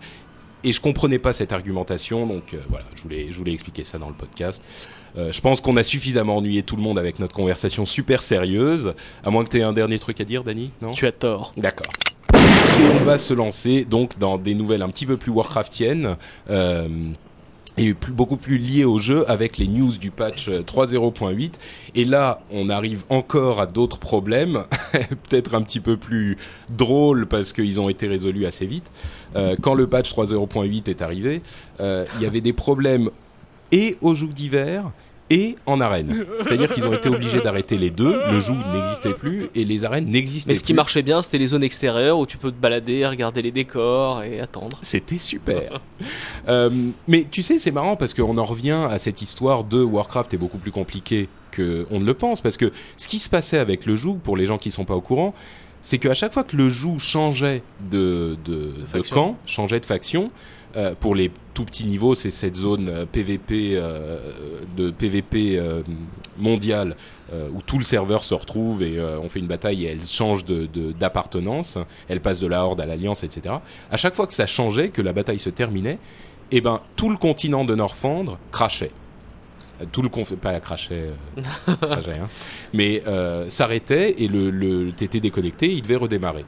et 0.65 0.73
je 0.73 0.81
comprenais 0.81 1.19
pas 1.19 1.31
cette 1.33 1.53
argumentation. 1.53 2.27
Donc 2.27 2.53
euh, 2.53 2.57
voilà, 2.69 2.85
je 2.95 3.01
voulais 3.01 3.27
je 3.31 3.37
voulais 3.37 3.53
expliquer 3.53 3.83
ça 3.85 3.97
dans 3.97 4.09
le 4.09 4.13
podcast. 4.15 4.61
Euh, 5.17 5.31
je 5.31 5.41
pense 5.41 5.61
qu'on 5.61 5.77
a 5.77 5.83
suffisamment 5.83 6.37
ennuyé 6.37 6.63
tout 6.63 6.75
le 6.75 6.81
monde 6.81 6.99
avec 6.99 7.19
notre 7.19 7.33
conversation 7.33 7.85
super 7.85 8.21
sérieuse. 8.21 8.93
À 9.23 9.29
moins 9.29 9.43
que 9.43 9.49
tu 9.49 9.59
aies 9.59 9.63
un 9.63 9.73
dernier 9.73 9.99
truc 9.99 10.21
à 10.21 10.25
dire, 10.25 10.43
Dany 10.43 10.71
Non? 10.81 10.91
Tu 10.91 11.07
as 11.07 11.11
tort. 11.11 11.53
D'accord. 11.57 11.91
Et 12.33 12.99
on 13.01 13.03
va 13.03 13.17
se 13.17 13.33
lancer 13.33 13.85
donc 13.85 14.17
dans 14.19 14.37
des 14.37 14.55
nouvelles 14.55 14.81
un 14.81 14.89
petit 14.89 15.05
peu 15.05 15.17
plus 15.17 15.31
Warcraftiennes. 15.31 16.15
euh, 16.49 16.87
et 17.79 17.93
plus, 17.93 18.11
beaucoup 18.11 18.37
plus 18.37 18.57
liées 18.57 18.83
au 18.83 18.99
jeu 18.99 19.23
avec 19.29 19.57
les 19.57 19.67
news 19.67 19.91
du 19.97 20.11
patch 20.11 20.49
euh, 20.49 20.61
3.0.8. 20.61 21.53
Et 21.95 22.05
là, 22.05 22.41
on 22.51 22.69
arrive 22.69 23.03
encore 23.09 23.61
à 23.61 23.65
d'autres 23.65 23.99
problèmes, 23.99 24.65
peut-être 25.29 25.55
un 25.55 25.61
petit 25.61 25.79
peu 25.79 25.95
plus 25.95 26.37
drôles 26.69 27.25
parce 27.25 27.53
qu'ils 27.53 27.79
ont 27.79 27.89
été 27.89 28.07
résolus 28.07 28.45
assez 28.45 28.65
vite. 28.65 28.91
Euh, 29.35 29.55
quand 29.61 29.73
le 29.73 29.87
patch 29.87 30.13
3.0.8 30.13 30.89
est 30.89 31.01
arrivé, 31.01 31.41
euh, 31.79 32.05
il 32.17 32.23
y 32.23 32.25
avait 32.25 32.41
des 32.41 32.53
problèmes 32.53 33.09
et 33.71 33.97
aux 34.01 34.15
joug 34.15 34.29
d'hiver 34.29 34.91
et 35.31 35.55
en 35.67 35.79
arène. 35.79 36.25
C'est-à-dire 36.41 36.73
qu'ils 36.73 36.87
ont 36.87 36.93
été 36.93 37.07
obligés 37.07 37.39
d'arrêter 37.39 37.77
les 37.77 37.91
deux. 37.91 38.19
Le 38.31 38.39
joug 38.39 38.57
n'existait 38.73 39.13
plus 39.13 39.47
et 39.53 39.63
les 39.63 39.85
arènes 39.85 40.07
n'existaient 40.09 40.49
Mais 40.49 40.53
plus. 40.55 40.59
ce 40.59 40.63
qui 40.63 40.73
marchait 40.73 41.03
bien, 41.03 41.21
c'était 41.21 41.37
les 41.37 41.47
zones 41.47 41.63
extérieures 41.63 42.17
où 42.17 42.25
tu 42.25 42.37
peux 42.37 42.51
te 42.51 42.59
balader, 42.59 43.05
regarder 43.05 43.43
les 43.43 43.51
décors 43.51 44.23
et 44.23 44.39
attendre. 44.39 44.79
C'était 44.81 45.19
super. 45.19 45.81
Euh, 46.47 46.71
mais 47.07 47.25
tu 47.29 47.43
sais, 47.43 47.59
c'est 47.59 47.69
marrant 47.71 47.95
parce 47.95 48.15
qu'on 48.15 48.37
en 48.39 48.43
revient 48.43 48.87
à 48.89 48.97
cette 48.97 49.21
histoire 49.21 49.63
de 49.63 49.83
Warcraft 49.83 50.33
est 50.33 50.37
beaucoup 50.37 50.57
plus 50.57 50.71
compliqué 50.71 51.29
qu'on 51.55 51.99
ne 51.99 52.05
le 52.05 52.13
pense. 52.15 52.41
Parce 52.41 52.57
que 52.57 52.71
ce 52.97 53.07
qui 53.07 53.19
se 53.19 53.29
passait 53.29 53.59
avec 53.59 53.85
le 53.85 53.95
joug, 53.95 54.17
pour 54.23 54.35
les 54.35 54.47
gens 54.47 54.57
qui 54.57 54.71
sont 54.71 54.85
pas 54.85 54.95
au 54.95 55.01
courant, 55.01 55.35
c'est 55.83 55.97
qu'à 55.99 56.15
chaque 56.15 56.33
fois 56.33 56.43
que 56.43 56.57
le 56.57 56.69
joug 56.69 56.97
changeait 56.97 57.61
de, 57.91 58.35
de, 58.45 58.73
de 58.79 58.85
faction. 58.87 59.15
camp, 59.15 59.37
changeait 59.45 59.79
de 59.79 59.85
faction, 59.85 60.31
euh, 60.75 60.93
pour 60.99 61.15
les 61.15 61.31
tout 61.53 61.65
petits 61.65 61.85
niveaux, 61.85 62.15
c'est 62.15 62.29
cette 62.31 62.55
zone 62.55 62.89
euh, 62.89 63.05
PVP 63.05 63.71
euh, 63.73 64.31
de 64.77 64.91
PVP 64.91 65.57
euh, 65.57 65.81
mondiale 66.37 66.95
euh, 67.33 67.49
où 67.53 67.61
tout 67.61 67.77
le 67.77 67.83
serveur 67.83 68.23
se 68.23 68.33
retrouve 68.33 68.81
et 68.83 68.97
euh, 68.97 69.19
on 69.21 69.29
fait 69.29 69.39
une 69.39 69.47
bataille 69.47 69.85
et 69.85 69.89
elle 69.91 70.03
change 70.05 70.45
de- 70.45 70.67
de- 70.67 70.91
d'appartenance, 70.91 71.77
elle 72.07 72.21
passe 72.21 72.39
de 72.39 72.47
la 72.47 72.63
Horde 72.63 72.79
à 72.81 72.85
l'Alliance, 72.85 73.23
etc. 73.23 73.55
À 73.91 73.97
chaque 73.97 74.15
fois 74.15 74.27
que 74.27 74.33
ça 74.33 74.45
changeait, 74.47 74.89
que 74.89 75.01
la 75.01 75.13
bataille 75.13 75.39
se 75.39 75.49
terminait, 75.49 75.97
eh 76.51 76.61
ben 76.61 76.81
tout 76.95 77.09
le 77.09 77.17
continent 77.17 77.65
de 77.65 77.75
Norfandre 77.75 78.37
crachait. 78.51 78.91
Euh, 79.81 79.85
Tout 79.91 80.01
le 80.01 80.09
pas 80.09 80.59
crachait, 80.59 81.09
euh, 81.37 81.73
crachait, 81.81 82.17
hein. 82.19 82.27
mais 82.73 83.01
euh, 83.07 83.49
s'arrêtait 83.49 84.15
et 84.17 84.27
le, 84.27 84.49
le 84.49 84.91
t'étais 84.91 85.19
déconnecté, 85.19 85.71
il 85.73 85.81
devait 85.81 85.95
redémarrer. 85.95 86.45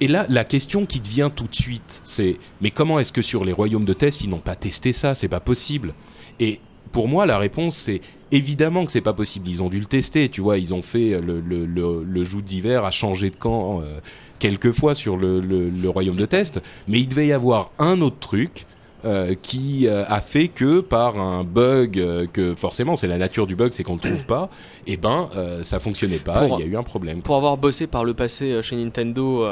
Et 0.00 0.08
là, 0.08 0.26
la 0.28 0.44
question 0.44 0.86
qui 0.86 1.00
te 1.00 1.08
vient 1.08 1.30
tout 1.30 1.46
de 1.46 1.54
suite, 1.54 2.00
c'est 2.02 2.38
mais 2.60 2.70
comment 2.70 2.98
est-ce 2.98 3.12
que 3.12 3.22
sur 3.22 3.44
les 3.44 3.52
royaumes 3.52 3.84
de 3.84 3.92
test, 3.92 4.22
ils 4.22 4.30
n'ont 4.30 4.38
pas 4.38 4.56
testé 4.56 4.92
ça? 4.92 5.14
C'est 5.14 5.28
pas 5.28 5.40
possible. 5.40 5.94
Et 6.40 6.60
pour 6.92 7.08
moi, 7.08 7.26
la 7.26 7.38
réponse, 7.38 7.76
c'est 7.76 8.00
évidemment 8.30 8.84
que 8.84 8.92
c'est 8.92 9.00
pas 9.00 9.14
possible. 9.14 9.48
Ils 9.48 9.62
ont 9.62 9.68
dû 9.68 9.80
le 9.80 9.86
tester, 9.86 10.28
tu 10.28 10.40
vois. 10.40 10.58
Ils 10.58 10.74
ont 10.74 10.82
fait 10.82 11.20
le, 11.20 11.40
le, 11.40 11.64
le, 11.64 12.04
le 12.04 12.24
joug 12.24 12.42
d'hiver 12.42 12.84
a 12.84 12.90
changé 12.90 13.30
de 13.30 13.36
camp 13.36 13.80
euh, 13.82 14.00
quelques 14.38 14.72
fois 14.72 14.94
sur 14.94 15.16
le, 15.16 15.40
le, 15.40 15.70
le 15.70 15.88
royaume 15.88 16.16
de 16.16 16.26
test, 16.26 16.60
mais 16.88 17.00
il 17.00 17.08
devait 17.08 17.28
y 17.28 17.32
avoir 17.32 17.70
un 17.78 18.00
autre 18.00 18.18
truc. 18.18 18.66
Euh, 19.04 19.34
qui 19.40 19.86
euh, 19.86 20.04
a 20.06 20.20
fait 20.20 20.48
que 20.48 20.80
par 20.80 21.18
un 21.18 21.44
bug 21.44 21.98
euh, 21.98 22.26
que 22.32 22.54
forcément 22.54 22.96
c'est 22.96 23.06
la 23.06 23.18
nature 23.18 23.46
du 23.46 23.56
bug 23.56 23.72
c'est 23.72 23.82
qu'on 23.82 23.94
le 23.94 24.00
trouve 24.00 24.26
pas 24.26 24.50
et 24.86 24.96
ben 24.96 25.28
euh, 25.36 25.62
ça 25.62 25.78
fonctionnait 25.78 26.18
pas 26.18 26.46
il 26.46 26.60
y 26.60 26.62
a 26.62 26.66
eu 26.66 26.76
un 26.76 26.82
problème 26.82 27.22
Pour 27.22 27.36
avoir 27.36 27.56
bossé 27.56 27.86
par 27.86 28.04
le 28.04 28.14
passé 28.14 28.62
chez 28.62 28.76
Nintendo 28.76 29.46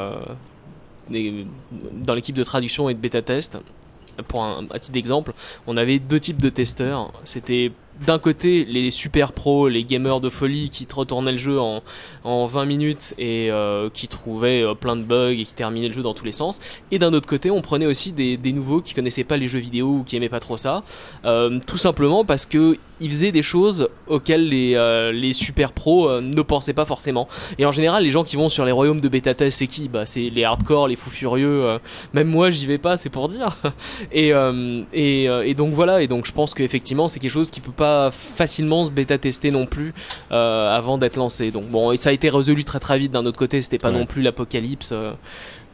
dans 1.09 2.13
l'équipe 2.13 2.35
de 2.35 2.43
traduction 2.43 2.89
et 2.89 2.93
de 2.93 2.99
bêta 2.99 3.21
test, 3.21 3.57
pour 4.27 4.43
un, 4.43 4.65
à 4.71 4.79
titre 4.79 4.93
d'exemple, 4.93 5.33
on 5.67 5.75
avait 5.77 5.99
deux 5.99 6.19
types 6.19 6.41
de 6.41 6.49
testeurs. 6.49 7.11
C'était 7.23 7.71
d'un 8.01 8.19
côté 8.19 8.65
les 8.65 8.91
super 8.91 9.33
pros, 9.33 9.69
les 9.69 9.83
gamers 9.83 10.19
de 10.19 10.29
folie 10.29 10.69
qui 10.69 10.87
retournaient 10.93 11.31
le 11.31 11.37
jeu 11.37 11.59
en, 11.59 11.83
en 12.23 12.45
20 12.45 12.65
minutes 12.65 13.13
et 13.17 13.49
euh, 13.51 13.89
qui 13.93 14.07
trouvaient 14.07 14.63
euh, 14.63 14.73
plein 14.73 14.95
de 14.95 15.03
bugs 15.03 15.31
et 15.31 15.45
qui 15.45 15.53
terminaient 15.53 15.87
le 15.87 15.93
jeu 15.93 16.01
dans 16.01 16.13
tous 16.13 16.25
les 16.25 16.31
sens. 16.31 16.59
Et 16.91 16.99
d'un 16.99 17.13
autre 17.13 17.27
côté, 17.27 17.51
on 17.51 17.61
prenait 17.61 17.85
aussi 17.85 18.11
des, 18.11 18.37
nouveaux 18.53 18.81
qui 18.81 18.93
connaissaient 18.93 19.23
pas 19.23 19.37
les 19.37 19.47
jeux 19.47 19.59
vidéo 19.59 19.87
ou 19.87 20.03
qui 20.03 20.15
aimaient 20.15 20.29
pas 20.29 20.39
trop 20.39 20.57
ça, 20.57 20.83
euh, 21.25 21.59
tout 21.65 21.77
simplement 21.77 22.25
parce 22.25 22.45
que 22.45 22.77
ils 22.99 23.09
faisaient 23.09 23.31
des 23.31 23.43
choses 23.43 23.89
auxquelles 24.07 24.47
les, 24.47 25.11
les 25.13 25.33
super 25.33 25.73
pros 25.73 26.21
ne 26.21 26.41
pensaient 26.41 26.73
pas 26.73 26.85
forcément. 26.85 27.27
Et 27.57 27.65
en 27.65 27.71
général, 27.71 28.03
les 28.03 28.11
gens 28.11 28.23
qui 28.23 28.37
vont 28.37 28.47
sur 28.47 28.63
les 28.63 28.71
royaumes 28.71 29.01
de 29.01 29.09
bêta 29.09 29.33
test, 29.33 29.59
c'est 29.59 29.67
qui? 29.67 29.89
Bah, 29.89 30.05
c'est 30.05 30.29
les 30.29 30.45
hardcore, 30.45 30.87
les 30.87 30.95
fous 30.95 31.09
furieux. 31.09 31.79
même 32.13 32.27
moi, 32.27 32.49
j'y 32.49 32.65
vais 32.65 32.77
pas, 32.77 32.95
c'est 32.95 33.09
pour 33.09 33.27
dire. 33.27 33.57
et, 34.13 34.31
et, 34.93 35.23
et 35.25 35.53
donc 35.53 35.73
voilà. 35.73 36.01
Et 36.01 36.07
donc, 36.07 36.25
je 36.25 36.31
pense 36.31 36.53
qu'effectivement, 36.53 37.09
c'est 37.09 37.19
quelque 37.19 37.31
chose 37.31 37.49
qui 37.49 37.59
peut 37.59 37.73
pas 37.73 37.82
facilement 38.11 38.85
se 38.85 38.91
bêta 38.91 39.17
tester 39.17 39.51
non 39.51 39.65
plus 39.65 39.93
euh, 40.31 40.75
avant 40.75 40.97
d'être 40.97 41.17
lancé. 41.17 41.51
Donc 41.51 41.67
bon, 41.69 41.91
et 41.91 41.97
ça 41.97 42.09
a 42.09 42.11
été 42.13 42.29
résolu 42.29 42.63
très 42.63 42.79
très 42.79 42.97
vite. 42.99 43.11
D'un 43.11 43.25
autre 43.25 43.37
côté, 43.39 43.61
c'était 43.61 43.77
pas 43.77 43.91
Ouais. 43.91 43.99
non 43.99 44.05
plus 44.05 44.21
l'apocalypse. 44.21 44.89
euh, 44.93 45.13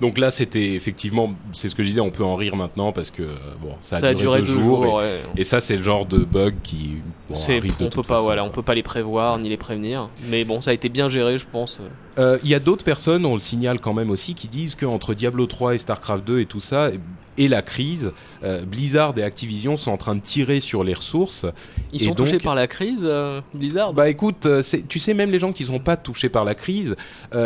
Donc 0.01 0.17
là, 0.17 0.31
c'était 0.31 0.73
effectivement, 0.75 1.31
c'est 1.53 1.67
ce 1.69 1.75
que 1.75 1.83
je 1.83 1.89
disais, 1.89 1.99
on 2.01 2.09
peut 2.09 2.23
en 2.23 2.35
rire 2.35 2.55
maintenant 2.55 2.91
parce 2.93 3.11
que 3.11 3.23
bon, 3.61 3.73
ça, 3.81 3.99
ça, 3.99 4.07
a 4.07 4.13
duré 4.13 4.39
deux 4.39 4.45
jours. 4.45 5.01
et, 5.01 5.41
et 5.41 5.43
ça, 5.43 5.59
c'est 5.61 5.75
le 5.77 5.83
genre 5.83 6.05
de 6.05 6.19
bug 6.19 6.55
qui 6.63 7.01
bon, 7.29 7.35
arrive 7.35 7.77
de 7.77 7.85
on 7.85 7.89
peut 7.89 7.89
toute 7.95 8.07
pas, 8.07 8.13
façon, 8.15 8.25
voilà, 8.25 8.43
on 8.45 8.49
peut 8.49 8.61
pas 8.63 8.75
les 8.75 8.83
prévoir 8.83 9.37
ni 9.39 9.49
les 9.49 9.57
prévenir. 9.57 10.09
Mais 10.29 10.45
bon, 10.45 10.61
ça 10.61 10.71
a 10.71 10.73
été 10.73 10.87
bien 10.89 11.09
géré, 11.09 11.37
je 11.37 11.45
pense. 11.51 11.81
Euh, 12.17 12.37
Il 12.43 12.49
y 12.49 12.55
a 12.55 12.59
d'autres 12.59 12.85
personnes, 12.85 13.25
on 13.25 13.33
le 13.35 13.41
signale 13.41 13.79
quand 13.81 13.93
même 13.93 14.09
aussi, 14.09 14.35
qui 14.35 14.47
disent 14.47 14.75
qu'entre 14.75 15.13
Diablo 15.13 15.45
3 15.47 15.75
et 15.75 15.77
StarCraft 15.77 16.25
2 16.25 16.39
et 16.39 16.45
tout 16.45 16.59
ça, 16.61 16.91
et 17.39 17.47
la 17.47 17.61
crise, 17.61 18.11
euh, 18.43 18.63
Blizzard 18.65 19.17
et 19.17 19.23
Activision 19.23 19.77
sont 19.77 19.91
en 19.91 19.97
train 19.97 20.13
de 20.13 20.19
tirer 20.21 20.59
sur 20.59 20.83
les 20.83 20.93
ressources. 20.93 21.45
Ils 21.93 22.03
Et 22.03 22.05
sont 22.05 22.13
touchés 22.13 22.37
par 22.37 22.53
la 22.53 22.67
crise, 22.67 23.01
euh, 23.03 23.39
Blizzard. 23.53 23.93
Bah 23.93 24.09
écoute, 24.09 24.45
euh, 24.45 24.61
tu 24.89 24.99
sais, 24.99 25.13
même 25.13 25.31
les 25.31 25.39
gens 25.39 25.53
qui 25.53 25.63
sont 25.63 25.79
pas 25.79 25.95
touchés 25.95 26.27
par 26.27 26.43
la 26.43 26.53
crise 26.53 26.95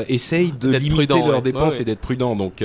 essayent 0.09 0.51
de 0.51 0.69
limiter 0.69 1.13
leurs 1.13 1.27
ouais. 1.27 1.41
dépenses 1.41 1.63
Ouais, 1.63 1.69
ouais. 1.69 1.81
et 1.83 1.85
d'être 1.85 1.99
prudents. 1.99 2.35
Donc 2.35 2.63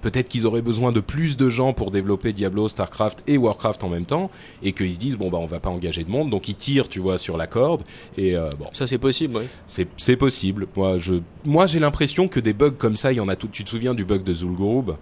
peut-être 0.00 0.28
qu'ils 0.28 0.46
auraient 0.46 0.62
besoin 0.62 0.90
de 0.90 1.00
plus 1.00 1.36
de 1.36 1.50
gens 1.50 1.74
pour 1.74 1.90
développer 1.90 2.32
Diablo, 2.32 2.66
Starcraft 2.68 3.22
et 3.26 3.36
Warcraft 3.36 3.84
en 3.84 3.90
même 3.90 4.06
temps, 4.06 4.30
et 4.62 4.72
qu'ils 4.72 4.94
se 4.94 4.98
disent 4.98 5.18
bon 5.18 5.28
bah 5.30 5.38
on 5.38 5.46
va 5.46 5.60
pas 5.60 5.68
engager 5.68 6.02
de 6.02 6.10
monde, 6.10 6.30
donc 6.30 6.48
ils 6.48 6.54
tirent, 6.54 6.88
tu 6.88 6.98
vois, 6.98 7.18
sur 7.18 7.36
la 7.36 7.46
corde. 7.46 7.82
Et 8.16 8.34
bon, 8.58 8.66
Ça 8.72 8.86
c'est 8.86 8.98
possible, 8.98 9.36
oui. 9.36 9.86
c'est 9.96 10.16
possible. 10.16 10.66
Moi 11.44 11.66
j'ai 11.66 11.78
l'impression 11.78 12.26
que 12.26 12.40
des 12.40 12.54
bugs 12.54 12.70
comme 12.70 12.96
ça, 12.96 13.12
il 13.12 13.16
y 13.16 13.20
en 13.20 13.28
a 13.28 13.36
tout. 13.36 13.48
Tu 13.52 13.64
te 13.64 13.70
souviens 13.70 13.92
du 13.92 14.06
bug 14.06 14.24
de 14.24 14.32
Zul'Gurub 14.32 14.92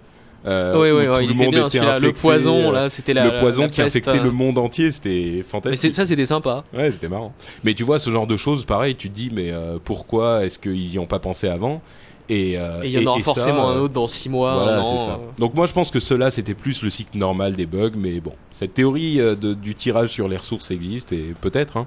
euh, 0.49 0.75
oui, 0.75 0.91
oui, 0.91 1.05
il 1.23 1.27
le 1.29 1.35
était 1.35 1.45
monde 1.45 1.55
bien 1.55 1.67
était 1.67 1.79
celui-là. 1.79 1.99
Le 1.99 2.13
poison, 2.13 2.71
euh, 2.71 2.73
là, 2.73 2.89
c'était 2.89 3.15
la. 3.15 3.31
le 3.31 3.41
poison 3.41 3.63
la 3.63 3.69
qui 3.69 3.81
peste, 3.83 3.97
infectait 3.97 4.23
le 4.23 4.31
monde 4.31 4.59
entier, 4.59 4.91
c'était 4.91 5.33
Mais 5.37 5.43
fantastique. 5.43 5.93
c'est- 5.93 5.97
ça 5.97 6.07
c'était 6.07 6.27
sympa. 6.27 6.65
Ouais, 6.75 6.91
c'était 6.91 7.09
marrant. 7.09 7.35
Mais 7.65 7.75
tu 7.75 7.83
vois, 7.85 7.99
ce 7.99 8.11
genre 8.11 8.27
de 8.27 8.37
choses, 8.37 8.65
pareil, 8.65 8.97
tu 8.97 9.09
te 9.11 9.15
dis, 9.15 9.31
mais 9.33 9.53
euh, 9.53 9.79
pourquoi 9.85 10.45
est-ce 10.45 10.59
qu'ils 10.59 10.93
y 10.95 10.99
ont 10.99 11.07
pas 11.07 11.19
pensé 11.19 11.49
avant? 11.49 11.83
Et 12.31 12.59
euh, 12.59 12.83
Et 12.83 12.89
il 12.89 12.93
y 12.93 12.99
en 12.99 13.11
aura 13.11 13.19
ça, 13.19 13.25
forcément 13.25 13.71
un 13.71 13.77
autre 13.79 13.95
dans 13.95 14.07
6 14.07 14.29
mois, 14.29 14.55
Voilà, 14.63 14.81
an. 14.83 14.97
ça. 14.99 15.11
euh. 15.13 15.17
Donc 15.39 15.55
moi, 15.55 15.67
je 15.67 15.73
pense 15.73 15.91
que 15.91 15.99
cela, 16.01 16.31
c'était 16.31 16.55
plus 16.55 16.83
le 16.83 16.91
cycle 16.91 17.17
normal 17.17 17.55
des 17.57 17.65
bugs, 17.67 17.93
mais 17.97 18.21
bon, 18.21 18.33
cette 18.51 18.75
théorie 18.75 19.17
de- 19.17 19.55
du 19.55 19.75
tirage 19.75 20.09
sur 20.11 20.29
les 20.29 20.37
ressources 20.37 20.71
existe 20.71 21.13
et 21.13 21.35
peut-être. 21.41 21.77
Hein, 21.79 21.87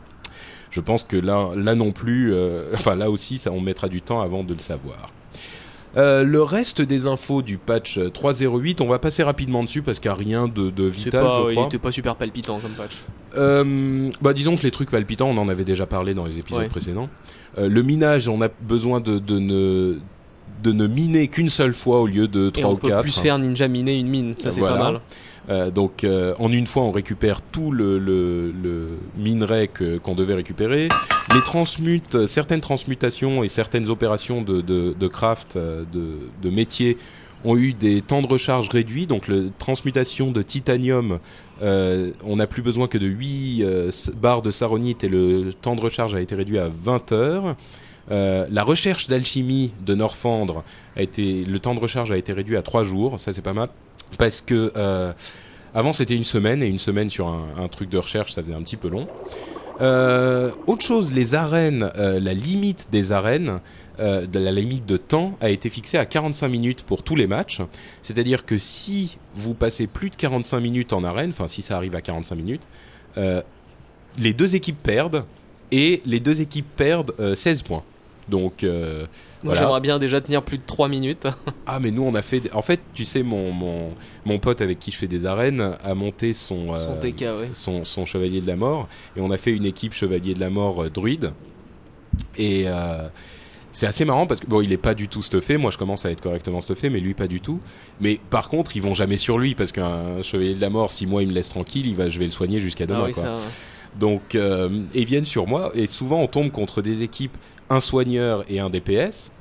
je 0.71 0.79
pense 0.81 1.03
que 1.03 1.17
là, 1.17 1.49
là 1.55 1.75
non 1.75 1.91
plus, 1.91 2.33
euh, 2.33 2.71
enfin 2.73 2.95
là 2.95 3.11
aussi, 3.11 3.37
ça, 3.37 3.51
on 3.51 3.61
mettra 3.61 3.87
du 3.87 4.01
temps 4.01 4.21
avant 4.21 4.43
de 4.43 4.53
le 4.53 4.59
savoir. 4.61 5.09
Euh, 5.97 6.23
le 6.23 6.41
reste 6.41 6.81
des 6.81 7.05
infos 7.07 7.41
du 7.41 7.57
patch 7.57 7.97
3.08, 7.97 8.81
on 8.81 8.87
va 8.87 8.97
passer 8.99 9.23
rapidement 9.23 9.61
dessus 9.63 9.81
parce 9.81 9.99
qu'il 9.99 10.09
n'y 10.09 10.15
a 10.15 10.19
rien 10.19 10.47
de, 10.47 10.69
de 10.69 10.83
vital, 10.85 11.23
pas, 11.23 11.37
je 11.37 11.41
ouais, 11.43 11.51
il 11.51 11.55
crois. 11.55 11.67
était 11.67 11.79
pas 11.79 11.91
super 11.91 12.15
palpitant 12.15 12.59
comme 12.59 12.71
patch. 12.71 12.93
Euh, 13.37 14.09
bah 14.21 14.33
disons 14.33 14.55
que 14.55 14.63
les 14.63 14.71
trucs 14.71 14.89
palpitants, 14.89 15.29
on 15.29 15.37
en 15.37 15.49
avait 15.49 15.63
déjà 15.65 15.85
parlé 15.85 16.13
dans 16.13 16.25
les 16.25 16.39
épisodes 16.39 16.61
Ouais. 16.63 16.67
précédents. 16.69 17.09
Euh, 17.57 17.67
le 17.69 17.81
minage, 17.83 18.27
on 18.29 18.41
a 18.41 18.47
besoin 18.61 18.99
de, 19.01 19.19
de 19.19 19.39
ne 19.39 19.99
de 20.63 20.71
ne 20.73 20.85
miner 20.85 21.27
qu'une 21.27 21.49
seule 21.49 21.73
fois 21.73 22.01
au 22.01 22.07
lieu 22.07 22.27
de 22.27 22.49
Et 22.49 22.51
trois 22.61 22.69
on 22.69 22.73
ou 22.73 22.77
peut 22.77 22.95
plus 23.01 23.17
faire 23.19 23.39
ninja 23.39 23.67
miner 23.67 23.97
une 23.97 24.07
mine, 24.07 24.33
ça 24.37 24.51
c'est 24.51 24.59
Voilà. 24.59 24.77
pas 24.77 24.83
mal. 24.91 25.01
Euh, 25.51 25.69
donc 25.69 26.03
euh, 26.03 26.33
en 26.39 26.51
une 26.51 26.65
fois, 26.65 26.83
on 26.83 26.91
récupère 26.91 27.41
tout 27.41 27.71
le, 27.71 27.99
minerai 29.17 29.67
que- 29.67 29.97
qu'on 29.97 30.15
devait 30.15 30.33
récupérer. 30.35 30.87
Les 31.33 31.41
transmutes, 31.41 32.15
euh, 32.15 32.25
certaines 32.27 32.61
transmutations 32.61 33.43
et 33.43 33.49
certaines 33.49 33.89
opérations 33.89 34.41
de, 34.41 35.07
craft, 35.07 35.57
de, 35.57 36.17
de 36.41 36.49
métier 36.49 36.97
ont 37.43 37.57
eu 37.57 37.73
des 37.73 38.01
temps 38.01 38.21
de 38.21 38.27
recharge 38.27 38.69
réduits. 38.69 39.07
Donc 39.07 39.27
la 39.27 39.41
transmutation 39.59 40.31
de 40.31 40.41
titanium, 40.41 41.19
on 41.61 42.35
n'a 42.35 42.47
plus 42.47 42.61
besoin 42.61 42.87
que 42.87 42.97
de 42.97 43.07
8 43.07 43.63
euh, 43.63 43.87
s- 43.89 44.11
barres 44.15 44.41
de 44.41 44.51
saronite 44.51 45.03
et 45.03 45.09
le 45.09 45.51
temps 45.53 45.75
de 45.75 45.81
recharge 45.81 46.15
a 46.15 46.21
été 46.21 46.33
réduit 46.35 46.59
à 46.59 46.69
20 46.69 47.11
heures. 47.11 47.55
La 48.09 48.63
recherche 48.63 49.07
d'alchimie 49.07 49.71
de 49.85 49.95
Norfandre 49.95 50.63
a 50.97 51.01
été, 51.01 51.43
le 51.43 51.59
temps 51.59 51.73
de 51.75 51.79
recharge 51.79 52.11
a 52.11 52.17
été 52.17 52.33
réduit 52.33 52.57
à 52.57 52.61
3 52.61 52.83
jours, 52.83 53.19
ça 53.19 53.31
c'est 53.31 53.41
pas 53.43 53.53
mal, 53.53 53.69
parce 54.17 54.41
que 54.41 54.73
avant 55.73 55.93
c'était 55.93 56.15
une 56.15 56.23
semaine 56.23 56.61
et 56.63 56.67
une 56.67 56.79
semaine 56.79 57.09
sur 57.09 57.27
un, 57.27 57.67
truc 57.67 57.89
de 57.89 57.97
recherche 57.97 58.33
ça 58.33 58.41
faisait 58.41 58.53
un 58.53 58.61
petit 58.61 58.77
peu 58.77 58.89
long. 58.89 59.07
Euh, 59.79 60.51
autre 60.67 60.85
chose, 60.85 61.11
les 61.11 61.33
arènes, 61.33 61.89
euh, 61.97 62.19
la 62.19 62.35
limite 62.35 62.89
des 62.91 63.11
arènes, 63.11 63.61
euh, 63.99 64.27
de 64.27 64.37
la 64.37 64.51
limite 64.51 64.85
de 64.85 64.97
temps 64.97 65.35
a 65.41 65.49
été 65.49 65.71
fixée 65.71 65.97
à 65.97 66.05
45 66.05 66.49
minutes 66.49 66.83
pour 66.83 67.01
tous 67.01 67.15
les 67.15 67.25
matchs. 67.25 67.61
C'est-à-dire 68.03 68.45
que 68.45 68.59
si 68.59 69.17
vous 69.33 69.55
passez 69.55 69.87
plus 69.87 70.11
de 70.11 70.15
45 70.15 70.59
minutes 70.59 70.93
en 70.93 71.03
arène, 71.03 71.31
enfin 71.31 71.47
si 71.47 71.63
ça 71.63 71.77
arrive 71.77 71.95
à 71.95 72.01
45 72.01 72.35
minutes, 72.35 72.67
les 74.19 74.33
deux 74.33 74.55
équipes 74.55 74.81
perdent 74.81 75.25
et 75.71 76.01
les 76.05 76.19
deux 76.19 76.41
équipes 76.41 76.67
perdent 76.75 77.13
euh, 77.19 77.35
16 77.35 77.63
points. 77.63 77.83
Donc 78.29 78.65
Moi 79.43 79.53
Voilà. 79.53 79.59
j'aimerais 79.61 79.81
bien 79.81 79.97
déjà 79.99 80.21
tenir 80.21 80.43
plus 80.43 80.57
de 80.57 80.63
3 80.65 80.87
minutes. 80.87 81.27
ah 81.65 81.79
mais 81.79 81.91
nous 81.91 82.03
on 82.03 82.13
a 82.13 82.21
fait 82.21 82.53
en 82.53 82.61
fait 82.61 82.79
tu 82.93 83.05
sais 83.05 83.23
mon 83.23 83.51
mon 83.51 83.89
mon 84.25 84.37
pote 84.39 84.61
avec 84.61 84.77
qui 84.79 84.91
je 84.91 84.97
fais 84.97 85.07
des 85.07 85.25
arènes 85.25 85.75
a 85.83 85.95
monté 85.95 86.33
son 86.33 86.77
Son 86.77 86.91
euh, 86.91 87.01
TK, 87.01 87.21
ouais. 87.39 87.49
son, 87.53 87.83
son 87.85 88.05
chevalier 88.05 88.41
de 88.41 88.47
la 88.47 88.55
mort 88.55 88.87
et 89.15 89.21
on 89.21 89.31
a 89.31 89.37
fait 89.37 89.51
une 89.51 89.65
équipe 89.65 89.93
chevalier 89.93 90.33
de 90.35 90.39
la 90.39 90.49
mort 90.49 90.83
euh, 90.83 90.89
druide 90.89 91.31
et 92.37 92.63
euh, 92.67 93.07
c'est 93.71 93.87
assez 93.87 94.03
marrant 94.05 94.27
parce 94.27 94.41
que 94.41 94.47
bon 94.47 94.61
il 94.61 94.71
est 94.73 94.77
pas 94.77 94.93
du 94.93 95.07
tout 95.07 95.21
stuffé 95.21 95.57
moi 95.57 95.71
je 95.71 95.77
commence 95.77 96.05
à 96.05 96.11
être 96.11 96.21
correctement 96.21 96.61
stuffé 96.61 96.89
mais 96.89 96.99
lui 96.99 97.13
pas 97.13 97.27
du 97.27 97.39
tout 97.41 97.59
mais 97.99 98.19
par 98.29 98.49
contre 98.49 98.75
ils 98.75 98.81
vont 98.81 98.93
jamais 98.93 99.17
sur 99.17 99.37
lui 99.37 99.55
parce 99.55 99.71
qu'un 99.71 100.21
chevalier 100.21 100.55
de 100.55 100.61
la 100.61 100.69
mort 100.69 100.91
si 100.91 101.05
moi 101.07 101.23
il 101.23 101.29
me 101.29 101.33
laisse 101.33 101.49
tranquille 101.49 101.87
il 101.87 101.95
va 101.95 102.09
je 102.09 102.19
vais 102.19 102.25
le 102.25 102.31
soigner 102.31 102.59
jusqu'à 102.59 102.85
demain 102.85 103.01
Ah 103.03 103.07
oui, 103.07 103.13
quoi. 103.13 103.23
ça. 103.23 103.35
Donc, 103.99 104.35
euh, 104.35 104.69
ils 104.93 105.03
viennent 105.03 105.25
sur 105.25 105.47
moi 105.47 105.69
et 105.75 105.85
souvent 105.85 106.21
on 106.21 106.27
tombe 106.27 106.49
contre 106.49 106.81
des 106.81 107.03
équipes, 107.03 107.37
un 107.71 107.79
soigneur 107.79 108.43
et 108.49 108.59
un 108.59 108.69
DPS. 108.69 109.31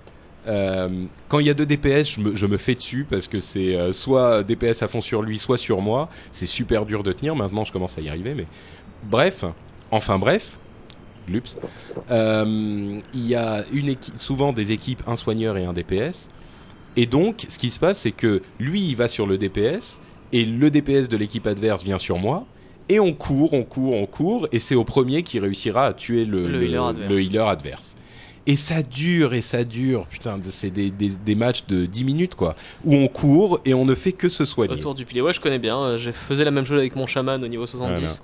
Euh, 0.46 1.04
quand 1.28 1.38
il 1.38 1.46
y 1.46 1.50
a 1.50 1.54
deux 1.54 1.66
DPS, 1.66 2.14
je 2.14 2.20
me, 2.20 2.34
je 2.34 2.46
me 2.46 2.56
fais 2.56 2.74
dessus 2.74 3.06
parce 3.08 3.28
que 3.28 3.40
c'est 3.40 3.76
euh, 3.76 3.92
soit 3.92 4.42
DPS 4.42 4.82
à 4.82 4.88
fond 4.88 5.00
sur 5.00 5.20
lui, 5.22 5.38
soit 5.38 5.58
sur 5.58 5.80
moi. 5.82 6.08
C'est 6.32 6.46
super 6.46 6.86
dur 6.86 7.02
de 7.02 7.12
tenir. 7.12 7.36
Maintenant, 7.36 7.64
je 7.64 7.72
commence 7.72 7.98
à 7.98 8.00
y 8.00 8.08
arriver, 8.08 8.34
mais 8.34 8.46
bref, 9.04 9.44
enfin 9.90 10.18
bref. 10.18 10.58
Lups. 11.28 11.56
Euh, 12.10 13.00
Il 13.14 13.26
y 13.26 13.34
a 13.34 13.64
une 13.72 13.94
souvent 14.16 14.52
des 14.52 14.72
équipes, 14.72 15.02
un 15.06 15.16
soigneur 15.16 15.56
et 15.58 15.64
un 15.64 15.72
DPS. 15.72 16.30
Et 16.96 17.06
donc, 17.06 17.44
ce 17.48 17.58
qui 17.58 17.70
se 17.70 17.78
passe, 17.78 17.98
c'est 18.00 18.10
que 18.12 18.42
lui, 18.58 18.80
il 18.80 18.96
va 18.96 19.06
sur 19.06 19.26
le 19.26 19.38
DPS 19.38 20.00
et 20.32 20.44
le 20.44 20.70
DPS 20.70 21.08
de 21.08 21.16
l'équipe 21.16 21.46
adverse 21.46 21.82
vient 21.84 21.98
sur 21.98 22.18
moi. 22.18 22.46
Et 22.88 22.98
on 22.98 23.12
court, 23.12 23.52
on 23.52 23.62
court, 23.62 23.94
on 23.94 24.06
court, 24.06 24.48
et 24.50 24.58
c'est 24.58 24.74
au 24.74 24.82
premier 24.82 25.22
qui 25.22 25.38
réussira 25.38 25.86
à 25.86 25.92
tuer 25.92 26.24
le, 26.24 26.48
Le 26.48 26.64
healer 26.64 26.82
adverse. 26.88 27.08
le 27.10 27.20
healer 27.20 27.46
adverse. 27.48 27.96
Et 28.46 28.56
ça 28.56 28.82
dure, 28.82 29.34
et 29.34 29.42
ça 29.42 29.64
dure, 29.64 30.06
putain, 30.06 30.40
c'est 30.50 30.70
des, 30.70 30.90
des, 30.90 31.10
des 31.10 31.34
matchs 31.34 31.66
de 31.68 31.84
10 31.84 32.04
minutes, 32.04 32.34
quoi, 32.34 32.56
où 32.84 32.94
on 32.94 33.06
court 33.06 33.60
et 33.66 33.74
on 33.74 33.84
ne 33.84 33.94
fait 33.94 34.12
que 34.12 34.28
se 34.30 34.44
soigner. 34.46 34.72
Autour 34.72 34.94
du 34.94 35.04
pilier. 35.04 35.20
Ouais, 35.20 35.34
je 35.34 35.40
connais 35.40 35.58
bien. 35.58 35.78
euh, 35.78 35.98
Je 35.98 36.10
faisais 36.10 36.44
la 36.44 36.50
même 36.50 36.64
chose 36.64 36.78
avec 36.78 36.96
mon 36.96 37.06
chaman 37.06 37.42
au 37.44 37.48
niveau 37.48 37.66
70. 37.66 38.22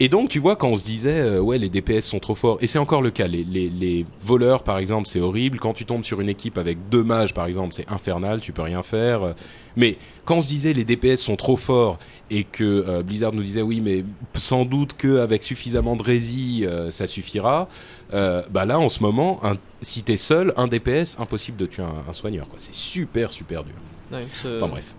Et 0.00 0.08
donc, 0.08 0.28
tu 0.28 0.38
vois, 0.38 0.56
quand 0.56 0.68
on 0.68 0.76
se 0.76 0.84
disait, 0.84 1.20
euh, 1.20 1.40
ouais, 1.40 1.58
les 1.58 1.68
DPS 1.70 2.02
sont 2.04 2.18
trop 2.18 2.34
forts, 2.34 2.58
et 2.60 2.66
c'est 2.66 2.78
encore 2.78 3.02
le 3.02 3.10
cas, 3.10 3.26
les, 3.26 3.42
les, 3.44 3.68
les 3.70 4.04
voleurs, 4.20 4.62
par 4.64 4.78
exemple, 4.78 5.08
c'est 5.08 5.20
horrible. 5.20 5.58
Quand 5.58 5.72
tu 5.72 5.86
tombes 5.86 6.04
sur 6.04 6.20
une 6.20 6.28
équipe 6.28 6.58
avec 6.58 6.88
deux 6.90 7.02
mages, 7.04 7.32
par 7.32 7.46
exemple, 7.46 7.72
c'est 7.72 7.90
infernal, 7.90 8.40
tu 8.40 8.52
peux 8.52 8.62
rien 8.62 8.82
faire. 8.82 9.34
Mais 9.76 9.96
quand 10.26 10.36
on 10.36 10.42
se 10.42 10.48
disait, 10.48 10.74
les 10.74 10.84
DPS 10.84 11.16
sont 11.22 11.36
trop 11.36 11.56
forts, 11.56 11.98
et 12.30 12.44
que 12.44 12.64
euh, 12.64 13.02
Blizzard 13.02 13.32
nous 13.32 13.42
disait, 13.42 13.62
oui, 13.62 13.80
mais 13.80 14.04
sans 14.36 14.64
doute 14.64 14.94
qu'avec 14.96 15.42
suffisamment 15.42 15.96
de 15.96 16.02
rési, 16.02 16.64
euh, 16.66 16.90
ça 16.90 17.06
suffira, 17.06 17.68
euh, 18.12 18.42
bah 18.50 18.64
là, 18.66 18.78
en 18.78 18.88
ce 18.88 19.00
moment, 19.02 19.40
un, 19.44 19.54
si 19.80 20.02
t'es 20.02 20.16
seul, 20.16 20.52
un 20.56 20.68
DPS, 20.68 21.16
impossible 21.18 21.56
de 21.56 21.66
tuer 21.66 21.82
un, 21.82 22.08
un 22.08 22.12
soigneur, 22.12 22.48
quoi. 22.48 22.56
C'est 22.58 22.74
super, 22.74 23.30
super 23.30 23.64
dur. 23.64 23.74
Ouais, 24.12 24.26
c'est- 24.42 24.56
Enfin, 24.56 24.68
bref. 24.68 24.94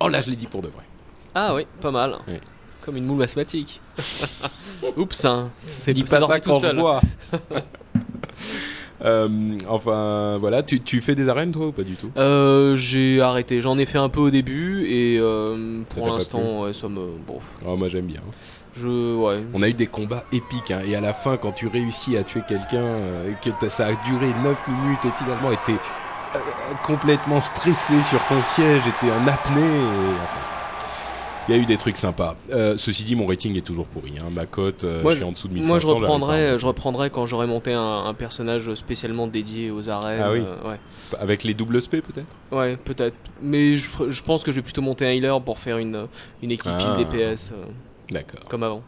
Oh 0.00 0.08
là, 0.08 0.20
je 0.22 0.30
l'ai 0.30 0.36
dit 0.36 0.46
pour 0.46 0.62
de 0.62 0.68
vrai. 0.68 0.82
Ah 1.34 1.54
oui, 1.54 1.66
pas 1.80 1.90
mal. 1.90 2.16
Ouais. 2.26 2.40
Comme 2.82 2.96
une 2.96 3.04
moule 3.04 3.18
mathématique. 3.18 3.80
Oups, 4.96 5.24
hein, 5.24 5.50
c'est 5.56 5.92
pas 6.08 6.20
sorti 6.20 6.34
ça 6.34 6.40
tout 6.40 6.60
seul. 6.60 6.76
Euh, 9.04 9.28
enfin, 9.68 10.38
voilà, 10.40 10.62
tu, 10.62 10.80
tu 10.80 11.00
fais 11.02 11.14
des 11.14 11.28
arènes 11.28 11.52
toi 11.52 11.66
ou 11.66 11.72
pas 11.72 11.82
du 11.82 11.94
tout? 11.94 12.10
Euh, 12.16 12.76
j'ai 12.76 13.20
arrêté. 13.20 13.60
J'en 13.60 13.76
ai 13.78 13.84
fait 13.86 13.98
un 13.98 14.08
peu 14.08 14.20
au 14.20 14.30
début 14.30 14.86
et 14.88 15.18
euh, 15.20 15.82
pour 15.90 16.06
l'instant, 16.08 16.62
ouais, 16.62 16.72
ça 16.74 16.88
me. 16.88 17.00
Bon, 17.26 17.38
Oh, 17.66 17.76
Moi 17.76 17.88
j'aime 17.88 18.06
bien. 18.06 18.20
je. 18.76 19.14
Ouais. 19.16 19.42
On 19.54 19.62
a 19.62 19.68
eu 19.68 19.74
des 19.74 19.86
combats 19.86 20.24
épiques 20.32 20.70
hein, 20.70 20.80
et 20.86 20.96
à 20.96 21.00
la 21.00 21.12
fin 21.12 21.36
quand 21.36 21.52
tu 21.52 21.66
réussis 21.68 22.16
à 22.16 22.24
tuer 22.24 22.42
quelqu'un, 22.48 22.78
euh, 22.82 23.32
que 23.60 23.68
ça 23.68 23.86
a 23.86 23.92
duré 24.08 24.28
9 24.42 24.56
minutes 24.68 25.04
et 25.04 25.10
finalement 25.22 25.52
était 25.52 25.80
complètement 26.84 27.40
stressé 27.40 28.02
sur 28.02 28.24
ton 28.26 28.40
siège, 28.40 28.82
était 28.86 29.12
en 29.12 29.26
apnée. 29.26 29.60
et, 29.62 30.14
enfin, 30.22 30.40
il 31.48 31.54
y 31.54 31.58
a 31.58 31.60
eu 31.60 31.66
des 31.66 31.76
trucs 31.76 31.96
sympas. 31.96 32.36
Euh, 32.50 32.74
ceci 32.76 33.04
dit, 33.04 33.14
mon 33.16 33.26
rating 33.26 33.56
est 33.56 33.60
toujours 33.64 33.86
pourri. 33.86 34.14
Hein. 34.18 34.28
Ma 34.32 34.46
cote, 34.46 34.84
euh, 34.84 35.02
je 35.10 35.14
suis 35.16 35.24
en 35.24 35.32
dessous 35.32 35.48
de 35.48 35.54
1500. 35.54 35.68
Moi, 35.72 35.78
je 35.78 35.86
reprendrai, 35.86 36.54
en- 36.54 36.58
je 36.58 36.66
reprendrai 36.66 37.10
quand 37.10 37.26
j'aurai 37.26 37.46
monté 37.46 37.72
un, 37.72 38.04
un 38.06 38.14
personnage 38.14 38.74
spécialement 38.74 39.26
dédié 39.26 39.70
aux 39.70 39.88
arènes. 39.88 40.22
Ah 40.24 40.32
oui. 40.32 40.40
euh, 40.40 40.70
ouais. 40.70 40.78
Avec 41.20 41.44
les 41.44 41.54
doubles 41.54 41.80
SP 41.82 42.02
peut-être? 42.02 42.26
Ouais, 42.50 42.76
peut-être. 42.76 43.16
Mais 43.42 43.76
je, 43.76 44.22
pense 44.24 44.42
que 44.42 44.50
je 44.50 44.56
vais 44.56 44.62
plutôt 44.62 44.82
monter 44.82 45.06
un 45.06 45.10
healer 45.10 45.40
pour 45.40 45.58
faire 45.58 45.78
une, 45.78 46.06
une 46.42 46.50
équipe 46.50 46.72
Ah. 46.74 46.96
DPS 46.98 47.52
D'accord. 48.10 48.44
comme 48.48 48.62
avant. 48.62 48.82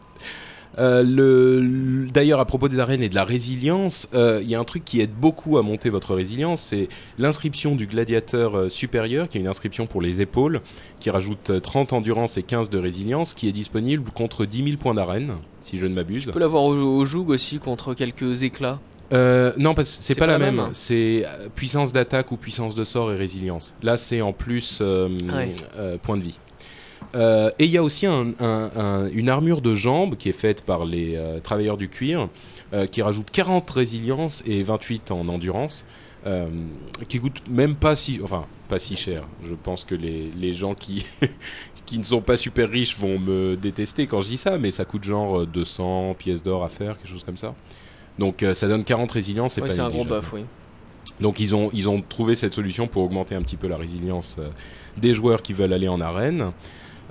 Euh, 0.77 1.03
le, 1.03 1.59
le- 1.61 2.09
D'ailleurs, 2.11 2.39
à 2.39 2.45
propos 2.45 2.69
des 2.69 2.79
arènes 2.79 3.01
et 3.03 3.09
de 3.09 3.15
la 3.15 3.23
résilience, 3.25 4.07
euh, 4.13 4.39
il 4.43 4.49
y 4.49 4.55
a 4.55 4.59
un 4.59 4.63
truc 4.63 4.85
qui 4.85 5.01
aide 5.01 5.11
beaucoup 5.13 5.57
à 5.57 5.63
monter 5.63 5.89
votre 5.89 6.13
résilience, 6.15 6.61
c'est 6.61 6.87
l'inscription 7.17 7.75
du 7.75 7.87
gladiateur 7.87 8.55
euh, 8.57 8.69
supérieur, 8.69 9.27
qui 9.29 9.37
est 9.37 9.41
une 9.41 9.47
inscription 9.47 9.87
pour 9.87 10.01
les 10.01 10.21
épaules, 10.21 10.61
qui 10.99 11.09
rajoute 11.09 11.49
euh, 11.49 11.59
30 11.59 11.93
endurance 11.93 12.37
et 12.37 12.43
15 12.43 12.69
de 12.69 12.77
résilience, 12.77 13.33
qui 13.33 13.47
est 13.47 13.51
disponible 13.51 14.11
contre 14.11 14.45
10 14.45 14.63
000 14.65 14.77
points 14.77 14.93
d'arène, 14.93 15.33
si 15.61 15.77
je 15.77 15.87
ne 15.87 15.93
m'abuse. 15.93 16.25
Tu 16.25 16.31
peux 16.31 16.39
l'avoir 16.39 16.63
au, 16.63 16.73
au 16.75 17.05
joug 17.05 17.29
aussi 17.29 17.57
contre 17.59 17.93
quelques 17.93 18.43
éclats? 18.43 18.79
Euh, 19.11 19.53
non, 19.57 19.73
parce 19.73 19.97
que 19.97 20.03
c'est 20.03 20.13
pas, 20.15 20.27
la 20.27 20.37
même. 20.37 20.55
même. 20.57 20.69
C'est 20.71 21.25
puissance 21.55 21.91
d'attaque 21.93 22.31
ou 22.31 22.37
puissance 22.37 22.75
de 22.75 22.83
sort 22.83 23.11
et 23.11 23.15
résilience. 23.15 23.73
Là, 23.81 23.97
c'est 23.97 24.21
en 24.21 24.33
plus 24.33 24.79
euh, 24.81 25.09
Ouais. 25.35 25.55
euh, 25.77 25.97
point 25.97 26.15
de 26.15 26.21
vie. 26.21 26.37
Euh, 27.15 27.49
et 27.57 27.65
il 27.65 27.71
y 27.71 27.77
a 27.77 27.83
aussi 27.83 28.05
un- 28.05 28.33
un- 28.39 28.69
un- 28.75 29.07
une 29.11 29.29
armure 29.29 29.61
de 29.61 29.73
jambes 29.73 30.15
qui 30.15 30.29
est 30.29 30.33
faite 30.33 30.63
par 30.63 30.85
les 30.85 31.15
euh, 31.15 31.39
travailleurs 31.39 31.77
du 31.77 31.89
cuir, 31.89 32.29
euh, 32.73 32.85
qui 32.85 33.01
rajoute 33.01 33.31
40 33.31 33.69
résilience 33.69 34.43
et 34.45 34.61
28 34.63 35.11
en 35.11 35.27
endurance, 35.27 35.85
qui 37.07 37.19
coûte 37.19 37.41
même 37.49 37.75
pas 37.75 37.95
si, 37.95 38.19
enfin, 38.23 38.45
pas 38.67 38.77
si 38.77 38.95
cher. 38.97 39.23
Je 39.43 39.55
pense 39.55 39.83
que 39.85 39.95
les, 39.95 40.29
les 40.37 40.53
gens 40.53 40.75
qui, 40.75 41.05
qui 41.87 41.97
ne 41.97 42.03
sont 42.03 42.21
pas 42.21 42.37
super 42.37 42.69
riches 42.69 42.95
vont 42.97 43.17
me 43.17 43.55
détester 43.55 44.05
quand 44.05 44.21
je 44.21 44.27
dis 44.29 44.37
ça, 44.37 44.57
mais 44.59 44.69
ça 44.69 44.85
coûte 44.85 45.03
genre 45.03 45.47
200 45.47 46.15
pièces 46.19 46.43
d'or 46.43 46.63
à 46.63 46.69
faire, 46.69 46.97
quelque 46.99 47.09
chose 47.09 47.23
comme 47.23 47.37
ça. 47.37 47.55
Donc 48.19 48.45
ça 48.53 48.67
donne 48.67 48.83
40 48.83 49.11
résilience, 49.11 49.55
pas 49.61 49.67
c'est 49.73 49.79
un 49.81 49.89
gros 49.89 50.03
buff, 50.21 50.33
oui. 50.33 50.45
Donc 51.21 51.39
ils 51.39 51.55
ont, 51.55 51.69
ils 51.73 51.89
ont 51.89 52.01
trouvé 52.01 52.35
cette 52.35 52.53
solution 52.53 52.85
pour 52.87 53.03
augmenter 53.03 53.33
un 53.33 53.41
petit 53.41 53.55
peu 53.57 53.67
la 53.67 53.77
résilience 53.77 54.37
des 54.97 55.13
joueurs 55.15 55.41
qui 55.41 55.53
veulent 55.53 55.73
aller 55.73 55.87
en 55.87 55.99
arène. 56.01 56.51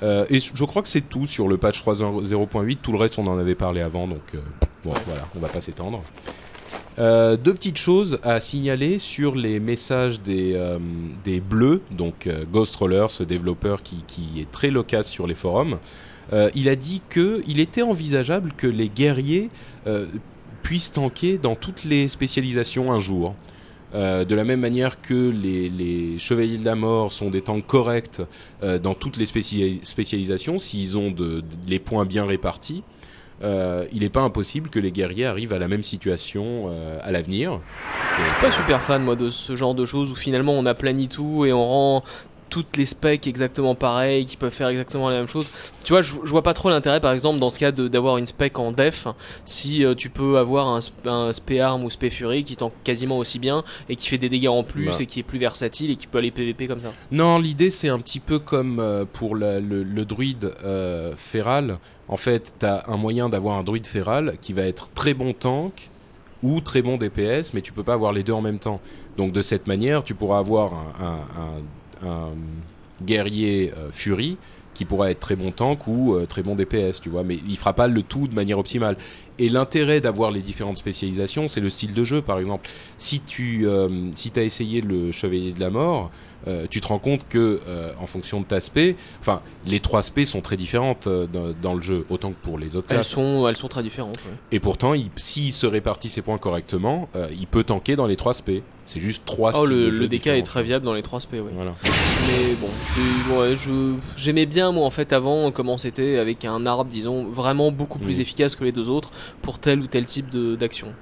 Euh, 0.02 0.26
et 0.30 0.38
je 0.38 0.64
crois 0.64 0.82
que 0.82 0.88
c'est 0.88 1.08
tout 1.08 1.26
sur 1.26 1.48
le 1.48 1.56
patch 1.56 1.82
3.0.8. 1.82 2.78
Tout 2.82 2.92
le 2.92 2.98
reste, 2.98 3.18
on 3.18 3.26
en 3.26 3.38
avait 3.38 3.54
parlé 3.54 3.80
avant, 3.80 4.06
donc 4.06 4.22
euh, 4.34 4.38
bon, 4.84 4.92
voilà, 5.06 5.28
on 5.36 5.40
va 5.40 5.48
pas 5.48 5.60
s'étendre. 5.60 6.02
Euh, 6.98 7.36
deux 7.36 7.54
petites 7.54 7.78
choses 7.78 8.18
à 8.24 8.40
signaler 8.40 8.98
sur 8.98 9.36
les 9.36 9.60
messages 9.60 10.20
des, 10.20 10.54
euh, 10.54 10.78
des 11.24 11.40
bleus, 11.40 11.82
donc 11.90 12.28
Ghost 12.52 12.74
Roller, 12.76 13.10
ce 13.10 13.22
développeur 13.22 13.82
qui, 13.82 14.02
qui 14.06 14.40
est 14.40 14.50
très 14.50 14.70
loquace 14.70 15.08
sur 15.08 15.26
les 15.26 15.34
forums. 15.34 15.78
Il 16.54 16.68
a 16.68 16.76
dit 16.76 17.00
que 17.08 17.42
il 17.46 17.58
était 17.58 17.80
envisageable 17.80 18.52
que 18.54 18.66
les 18.66 18.90
guerriers 18.90 19.48
puissent 20.62 20.92
tanker 20.92 21.38
dans 21.38 21.54
toutes 21.54 21.84
les 21.84 22.06
spécialisations 22.06 22.92
un 22.92 23.00
jour. 23.00 23.34
Euh, 23.94 24.26
de 24.26 24.34
la 24.34 24.44
même 24.44 24.60
manière 24.60 25.00
que 25.00 25.30
les, 25.30 25.70
les 25.70 26.18
chevaliers 26.18 26.58
de 26.58 26.64
la 26.64 26.74
mort 26.74 27.10
sont 27.10 27.30
des 27.30 27.40
tanks 27.40 27.66
corrects 27.66 28.20
euh, 28.62 28.78
dans 28.78 28.94
toutes 28.94 29.16
les 29.16 29.24
spécia- 29.24 29.82
spécialisations, 29.82 30.58
s'ils 30.58 30.98
ont 30.98 31.10
de, 31.10 31.40
de- 31.40 31.42
les 31.66 31.78
points 31.78 32.04
bien 32.04 32.26
répartis, 32.26 32.82
euh, 33.42 33.86
il 33.92 34.00
n'est 34.00 34.08
pas 34.10 34.20
impossible 34.20 34.68
que 34.68 34.78
les 34.78 34.92
guerriers 34.92 35.24
arrivent 35.24 35.52
à 35.54 35.58
la 35.58 35.68
même 35.68 35.84
situation 35.84 36.66
euh, 36.68 36.98
à 37.02 37.12
l'avenir. 37.12 37.60
Je 38.18 38.24
suis 38.24 38.36
pas 38.40 38.50
super 38.50 38.82
fan 38.82 39.02
moi 39.02 39.14
de 39.16 39.30
ce 39.30 39.54
genre 39.56 39.74
de 39.76 39.86
choses 39.86 40.10
où 40.10 40.16
finalement 40.16 40.52
on 40.52 40.66
aplanit 40.66 41.08
tout 41.08 41.44
et 41.46 41.52
on 41.52 41.64
rend 41.64 42.04
toutes 42.48 42.76
les 42.76 42.86
specs 42.86 43.26
exactement 43.26 43.74
pareilles, 43.74 44.26
qui 44.26 44.36
peuvent 44.36 44.52
faire 44.52 44.68
exactement 44.68 45.08
la 45.10 45.16
même 45.18 45.28
chose. 45.28 45.50
Tu 45.84 45.92
vois, 45.92 46.02
je, 46.02 46.12
je 46.24 46.30
vois 46.30 46.42
pas 46.42 46.54
trop 46.54 46.68
l'intérêt 46.70 47.00
par 47.00 47.12
exemple 47.12 47.38
dans 47.38 47.50
ce 47.50 47.58
cas 47.58 47.72
d'avoir 47.72 48.18
une 48.18 48.26
spec 48.26 48.58
en 48.58 48.72
def 48.72 49.06
si 49.44 49.84
euh, 49.84 49.94
tu 49.94 50.10
peux 50.10 50.38
avoir 50.38 50.68
un, 50.68 50.80
un 51.06 51.32
spé 51.32 51.60
arm 51.60 51.84
ou 51.84 51.90
spé 51.90 52.10
fury 52.10 52.44
qui 52.44 52.56
tank 52.56 52.72
quasiment 52.84 53.18
aussi 53.18 53.38
bien 53.38 53.64
et 53.88 53.96
qui 53.96 54.08
fait 54.08 54.18
des 54.18 54.28
dégâts 54.28 54.48
en 54.48 54.62
plus 54.62 54.86
Bah. 54.86 54.92
et 55.00 55.06
qui 55.06 55.20
est 55.20 55.24
plus 55.24 55.38
versatile 55.38 55.90
et 55.90 55.96
qui 55.96 56.06
peut 56.06 56.18
aller 56.18 56.30
PVP 56.30 56.66
comme 56.66 56.80
ça. 56.80 56.92
Non, 57.10 57.38
l'idée 57.38 57.70
c'est 57.70 57.88
un 57.88 57.98
petit 57.98 58.20
peu 58.20 58.38
comme 58.38 58.80
euh, 58.80 59.04
pour 59.10 59.36
la- 59.36 59.60
le, 59.60 59.82
le 59.82 60.04
druide 60.04 60.52
euh, 60.64 61.14
féral. 61.16 61.78
En 62.08 62.16
fait, 62.16 62.54
tu 62.58 62.66
as 62.66 62.84
un 62.88 62.96
moyen 62.96 63.28
d'avoir 63.28 63.56
un 63.58 63.62
druide 63.64 63.86
féral 63.86 64.36
qui 64.40 64.52
va 64.54 64.62
être 64.62 64.90
très 64.94 65.12
bon 65.14 65.32
tank 65.34 65.90
ou 66.42 66.60
très 66.60 66.82
bon 66.82 66.96
DPS, 66.96 67.52
mais 67.52 67.60
tu 67.60 67.72
peux 67.72 67.82
pas 67.82 67.94
avoir 67.94 68.12
les 68.12 68.22
deux 68.22 68.32
en 68.32 68.40
même 68.40 68.58
temps. 68.60 68.80
Donc 69.16 69.32
de 69.32 69.42
cette 69.42 69.66
manière, 69.66 70.04
tu 70.04 70.14
pourras 70.14 70.38
avoir 70.38 70.72
un, 70.72 70.92
un- 71.00 71.40
un- 71.42 71.62
un 72.02 72.32
guerrier 73.04 73.72
euh, 73.76 73.90
fury 73.92 74.38
qui 74.74 74.84
pourra 74.84 75.10
être 75.10 75.18
très 75.18 75.34
bon 75.34 75.50
tank 75.50 75.88
ou 75.88 76.14
euh, 76.14 76.24
très 76.26 76.44
bon 76.44 76.54
DPS, 76.54 77.00
tu 77.00 77.08
vois, 77.08 77.24
mais 77.24 77.38
il 77.48 77.56
fera 77.56 77.72
pas 77.72 77.88
le 77.88 78.02
tout 78.02 78.28
de 78.28 78.34
manière 78.34 78.60
optimale. 78.60 78.96
Et 79.40 79.48
l'intérêt 79.48 80.00
d'avoir 80.00 80.30
les 80.30 80.40
différentes 80.40 80.76
spécialisations, 80.76 81.48
c'est 81.48 81.60
le 81.60 81.68
style 81.68 81.94
de 81.94 82.04
jeu, 82.04 82.22
par 82.22 82.38
exemple. 82.38 82.70
Si 82.96 83.18
tu 83.20 83.66
euh, 83.66 83.88
si 84.14 84.32
as 84.36 84.42
essayé 84.42 84.80
le 84.80 85.10
Chevalier 85.10 85.50
de 85.50 85.58
la 85.58 85.70
Mort, 85.70 86.12
euh, 86.46 86.66
tu 86.70 86.80
te 86.80 86.86
rends 86.86 86.98
compte 87.00 87.26
que 87.28 87.60
euh, 87.66 87.92
en 88.00 88.06
fonction 88.06 88.40
de 88.40 88.46
ta 88.46 88.60
spé, 88.60 88.96
enfin 89.20 89.42
les 89.66 89.80
trois 89.80 90.02
spés 90.02 90.24
sont 90.24 90.40
très 90.40 90.56
différentes 90.56 91.06
euh, 91.08 91.26
dans, 91.26 91.52
dans 91.60 91.74
le 91.74 91.82
jeu, 91.82 92.06
autant 92.10 92.30
que 92.30 92.40
pour 92.42 92.58
les 92.58 92.76
autres 92.76 92.86
Elles 92.90 92.96
classes. 92.98 93.08
sont, 93.08 93.48
elles 93.48 93.56
sont 93.56 93.68
très 93.68 93.82
différentes. 93.82 94.16
ouais. 94.18 94.32
Et 94.52 94.60
pourtant, 94.60 94.94
il- 94.94 95.10
s'il 95.16 95.52
se 95.52 95.66
répartit 95.66 96.08
ses 96.08 96.22
points 96.22 96.38
correctement, 96.38 97.08
il 97.38 97.46
peut 97.46 97.64
tanker 97.64 97.96
dans 97.96 98.06
les 98.06 98.16
trois 98.16 98.34
spés. 98.34 98.62
C'est 98.86 99.00
juste 99.00 99.24
trois 99.26 99.52
Oh, 99.60 99.66
le, 99.66 99.90
le 99.90 100.08
DK 100.08 100.28
est 100.28 100.42
très 100.42 100.62
viable 100.62 100.84
dans 100.86 100.94
les 100.94 101.02
3 101.02 101.20
SP, 101.20 101.34
ouais. 101.34 101.50
Voilà. 101.52 101.74
Mais 101.82 102.54
bon, 102.54 103.38
ouais, 103.40 103.54
j'aimais 104.16 104.46
bien 104.46 104.72
moi 104.72 104.86
en 104.86 104.90
fait 104.90 105.12
avant 105.12 105.50
comment 105.50 105.76
c'était 105.76 106.16
avec 106.16 106.46
un 106.46 106.64
arbre 106.64 106.86
disons 106.90 107.24
vraiment 107.24 107.70
beaucoup 107.70 107.98
plus 107.98 108.16
Mm. 108.16 108.20
efficace 108.22 108.54
que 108.56 108.64
les 108.64 108.72
deux 108.72 108.88
autres 108.88 109.10
pour 109.42 109.58
tel 109.58 109.80
ou 109.80 109.86
tel 109.88 110.06
type 110.06 110.30
d'action. 110.56 110.94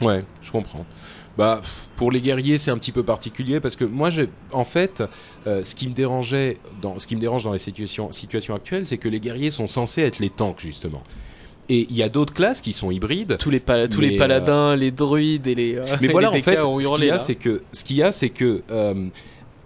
Ouais, 0.00 0.24
je 0.40 0.52
comprends. 0.52 0.86
Bah, 1.38 1.60
pour 1.96 2.12
les 2.12 2.20
guerriers, 2.20 2.58
c'est 2.58 2.70
un 2.70 2.78
petit 2.78 2.92
peu 2.92 3.02
particulier 3.02 3.60
parce 3.60 3.76
que 3.76 3.84
moi, 3.84 4.10
j'ai, 4.10 4.28
en 4.52 4.64
fait, 4.64 5.02
euh, 5.46 5.64
ce 5.64 5.74
qui 5.74 5.88
me 5.88 5.94
dérangeait, 5.94 6.58
dans, 6.80 6.98
ce 6.98 7.06
qui 7.06 7.16
me 7.16 7.20
dérange 7.20 7.44
dans 7.44 7.52
les 7.52 7.58
situations, 7.58 8.12
situations 8.12 8.54
actuelles, 8.54 8.86
c'est 8.86 8.98
que 8.98 9.08
les 9.08 9.20
guerriers 9.20 9.50
sont 9.50 9.66
censés 9.66 10.02
être 10.02 10.18
les 10.18 10.30
tanks 10.30 10.60
justement. 10.60 11.02
Et 11.68 11.86
il 11.88 11.96
y 11.96 12.02
a 12.02 12.08
d'autres 12.08 12.34
classes 12.34 12.60
qui 12.60 12.72
sont 12.72 12.90
hybrides. 12.90 13.38
Tous 13.38 13.50
les 13.50 13.60
pala- 13.60 13.88
tous 13.88 14.00
Mais, 14.00 14.10
les 14.10 14.16
paladins, 14.16 14.76
les 14.76 14.90
druides 14.90 15.46
et 15.46 15.54
les 15.54 15.76
euh, 15.76 15.82
Mais 16.00 16.06
et 16.08 16.10
voilà, 16.10 16.30
les 16.30 16.40
en 16.40 16.42
fait, 16.42 16.56
ce 16.56 16.94
qu'il 16.96 17.06
y 17.06 17.10
a, 17.10 17.18
c'est 17.18 17.34
que, 17.34 17.62
ce 17.72 17.84
qu'il 17.84 17.96
y 17.96 18.02
a, 18.02 18.12
c'est 18.12 18.30
que, 18.30 18.62
euh, 18.70 19.08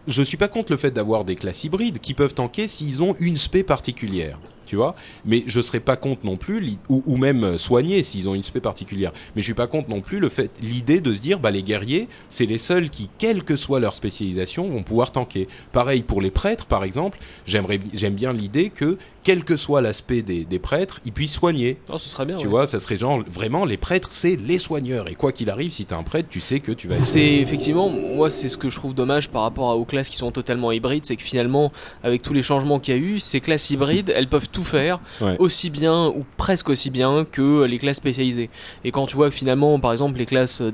je 0.07 0.23
suis 0.23 0.37
pas 0.37 0.49
contre 0.49 0.73
le 0.73 0.79
fait 0.79 0.91
d'avoir 0.93 1.25
des 1.25 1.35
classes 1.35 1.65
hybrides 1.65 1.99
qui 1.99 2.15
peuvent 2.15 2.35
tanker 2.35 2.69
s'ils 2.69 3.03
ont 3.03 3.17
une 3.19 3.37
spé 3.37 3.63
particulière, 3.63 4.39
tu 4.67 4.77
vois. 4.77 4.95
Mais 5.25 5.45
je 5.47 5.61
serais 5.61 5.81
pas 5.81 5.97
contre 5.97 6.27
non 6.27 6.37
plus, 6.37 6.75
ou, 6.89 7.03
ou 7.07 7.17
même 7.17 7.45
euh, 7.45 7.59
soigner 7.59 8.03
s'ils 8.03 8.29
ont 8.29 8.35
une 8.35 8.43
spé 8.43 8.61
particulière. 8.61 9.13
Mais 9.35 9.43
je 9.43 9.47
suis 9.47 9.55
pas 9.55 9.67
contre 9.67 9.89
non 9.89 10.01
plus 10.01 10.19
le 10.19 10.29
fait, 10.29 10.51
l'idée 10.61 11.01
de 11.01 11.15
se 11.15 11.21
dire, 11.21 11.39
bah 11.39 11.51
les 11.51 11.63
guerriers, 11.63 12.09
c'est 12.29 12.47
les 12.47 12.59
seuls 12.59 12.91
qui, 12.91 13.09
quelle 13.19 13.43
que 13.45 13.57
soit 13.57 13.81
leur 13.81 13.95
spécialisation, 13.95 14.69
vont 14.69 14.83
pouvoir 14.83 15.13
tanker. 15.13 15.49
Pareil 15.73 16.03
pour 16.03 16.21
les 16.21 16.31
prêtres, 16.31 16.67
par 16.67 16.85
exemple. 16.85 17.19
J'aimerais, 17.47 17.81
j'aime 17.95 18.15
bien 18.15 18.33
l'idée 18.33 18.71
que, 18.71 18.99
quel 19.23 19.45
que 19.45 19.57
soit 19.57 19.81
l'aspect 19.81 20.23
des, 20.23 20.45
des 20.45 20.59
prêtres, 20.59 21.01
ils 21.05 21.13
puissent 21.13 21.33
soigner. 21.35 21.79
Oh, 21.91 21.99
ce 21.99 22.09
serait 22.09 22.27
bien. 22.27 22.37
Tu 22.37 22.45
ouais. 22.47 22.51
vois, 22.51 22.67
ça 22.67 22.81
serait 22.81 22.97
genre 22.97 23.23
vraiment 23.29 23.65
les 23.65 23.77
prêtres, 23.77 24.09
c'est 24.11 24.37
les 24.37 24.59
soigneurs. 24.59 25.09
Et 25.09 25.15
quoi 25.15 25.33
qu'il 25.33 25.51
arrive, 25.51 25.71
si 25.73 25.85
t'es 25.85 25.95
un 25.95 26.03
prêtre, 26.03 26.29
tu 26.31 26.41
sais 26.41 26.61
que 26.61 26.73
tu 26.73 26.89
vas. 26.89 26.97
être- 26.97 27.05
C'est 27.05 27.35
effectivement, 27.37 27.89
moi 27.89 28.31
c'est 28.31 28.49
ce 28.49 28.57
que 28.57 28.71
je 28.71 28.77
trouve 28.77 28.95
dommage 28.95 29.29
par 29.29 29.43
rapport 29.43 29.71
à- 29.71 29.77
aux 29.77 29.85
classes 29.85 30.11
qui 30.11 30.17
sont 30.17 30.31
totalement 30.31 30.71
hybrides, 30.73 31.05
c'est 31.05 31.17
que 31.17 31.23
finalement, 31.23 31.73
avec 32.03 32.23
tous 32.23 32.33
les 32.33 32.43
changements 32.43 32.79
qu'il 32.81 32.95
y 32.95 32.99
a 32.99 33.01
eu, 33.01 33.21
ces 33.21 33.41
classes 33.41 33.71
hybrides, 33.71 34.13
elles 34.15 34.29
peuvent 34.29 34.49
tout 34.57 34.65
faire 34.65 34.99
Ouais. 35.21 35.37
aussi 35.39 35.69
bien 35.71 36.07
ou 36.09 36.25
presque 36.37 36.69
aussi 36.71 36.91
bien 36.91 37.25
que 37.31 37.65
les 37.65 37.79
classes 37.79 37.99
spécialisées. 37.99 38.49
Et 38.85 38.91
quand 38.91 39.07
tu 39.07 39.17
vois 39.17 39.29
que 39.29 39.35
finalement, 39.35 39.79
par 39.79 39.93
exemple, 39.93 40.19
les 40.19 40.27
classes 40.27 40.63
euh, 40.63 40.73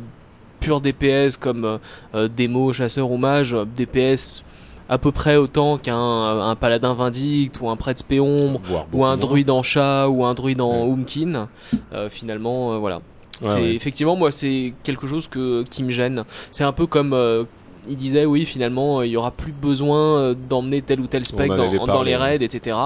pures 0.60 0.80
DPS 0.80 1.36
comme 1.36 1.64
euh, 1.64 1.78
euh, 2.14 2.28
démo, 2.28 2.72
chasseur 2.72 3.10
ou 3.10 3.16
mage, 3.16 3.52
euh, 3.54 3.64
DPS 3.64 4.42
à 4.88 4.98
peu 4.98 5.10
près 5.10 5.36
autant 5.36 5.78
qu'un 5.78 5.96
un 5.96 6.54
paladin 6.54 6.92
vindicte 6.94 7.60
ou 7.60 7.68
un 7.70 7.76
prêtre 7.76 8.00
spéombre 8.00 8.60
ou 8.92 9.04
un 9.04 9.16
druide 9.16 9.50
en 9.50 9.62
chat 9.62 10.08
ou 10.08 10.24
un 10.24 10.34
druide 10.34 10.60
en 10.60 10.84
Ouais. 10.86 10.92
Umkin, 10.92 11.48
euh, 11.94 12.10
finalement, 12.10 12.74
euh, 12.74 12.78
voilà. 12.78 13.00
c'est 13.46 13.54
ouais. 13.60 13.74
effectivement 13.74 14.16
moi 14.16 14.30
c'est 14.30 14.74
quelque 14.84 15.06
chose 15.06 15.26
que 15.28 15.62
qui 15.70 15.82
me 15.82 15.90
gêne. 15.92 16.24
C'est 16.50 16.64
un 16.64 16.72
peu 16.72 16.86
comme 16.86 17.12
euh, 17.14 17.44
il 17.88 17.96
disait 17.96 18.24
oui 18.24 18.44
finalement 18.44 19.00
euh, 19.00 19.06
il 19.06 19.10
y 19.12 19.16
aura 19.16 19.30
plus 19.32 19.52
besoin 19.52 20.18
euh, 20.18 20.34
d'emmener 20.34 20.82
tel 20.82 21.00
ou 21.00 21.06
tel 21.06 21.24
spec 21.24 21.48
dans, 21.48 22.02
les 22.02 22.16
raids 22.16 22.38
etc. 22.42 22.76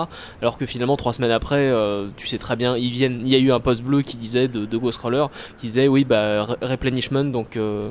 Alors 0.41 0.57
que 0.57 0.65
finalement 0.67 0.97
trois 0.97 1.13
semaines 1.13 1.31
après 1.33 1.57
euh, 1.71 2.07
tu 2.17 2.27
sais 2.27 2.39
très 2.39 2.57
bien 2.57 2.77
ils 2.77 2.91
viennent 2.91 3.21
il 3.23 3.29
y 3.29 3.35
a 3.35 3.39
eu 3.39 3.53
un 3.53 3.61
post 3.61 3.83
bleu 3.83 4.03
qui 4.03 4.17
disait 4.17 4.49
de, 4.49 4.65
de 4.65 4.77
Ghost 4.79 4.99
Roller 5.01 5.29
qui 5.59 5.67
disait 5.67 5.89
oui 5.89 6.05
bah 6.05 6.45
re- 6.47 6.57
replenishment 6.63 7.25
donc 7.25 7.57
euh, 7.57 7.91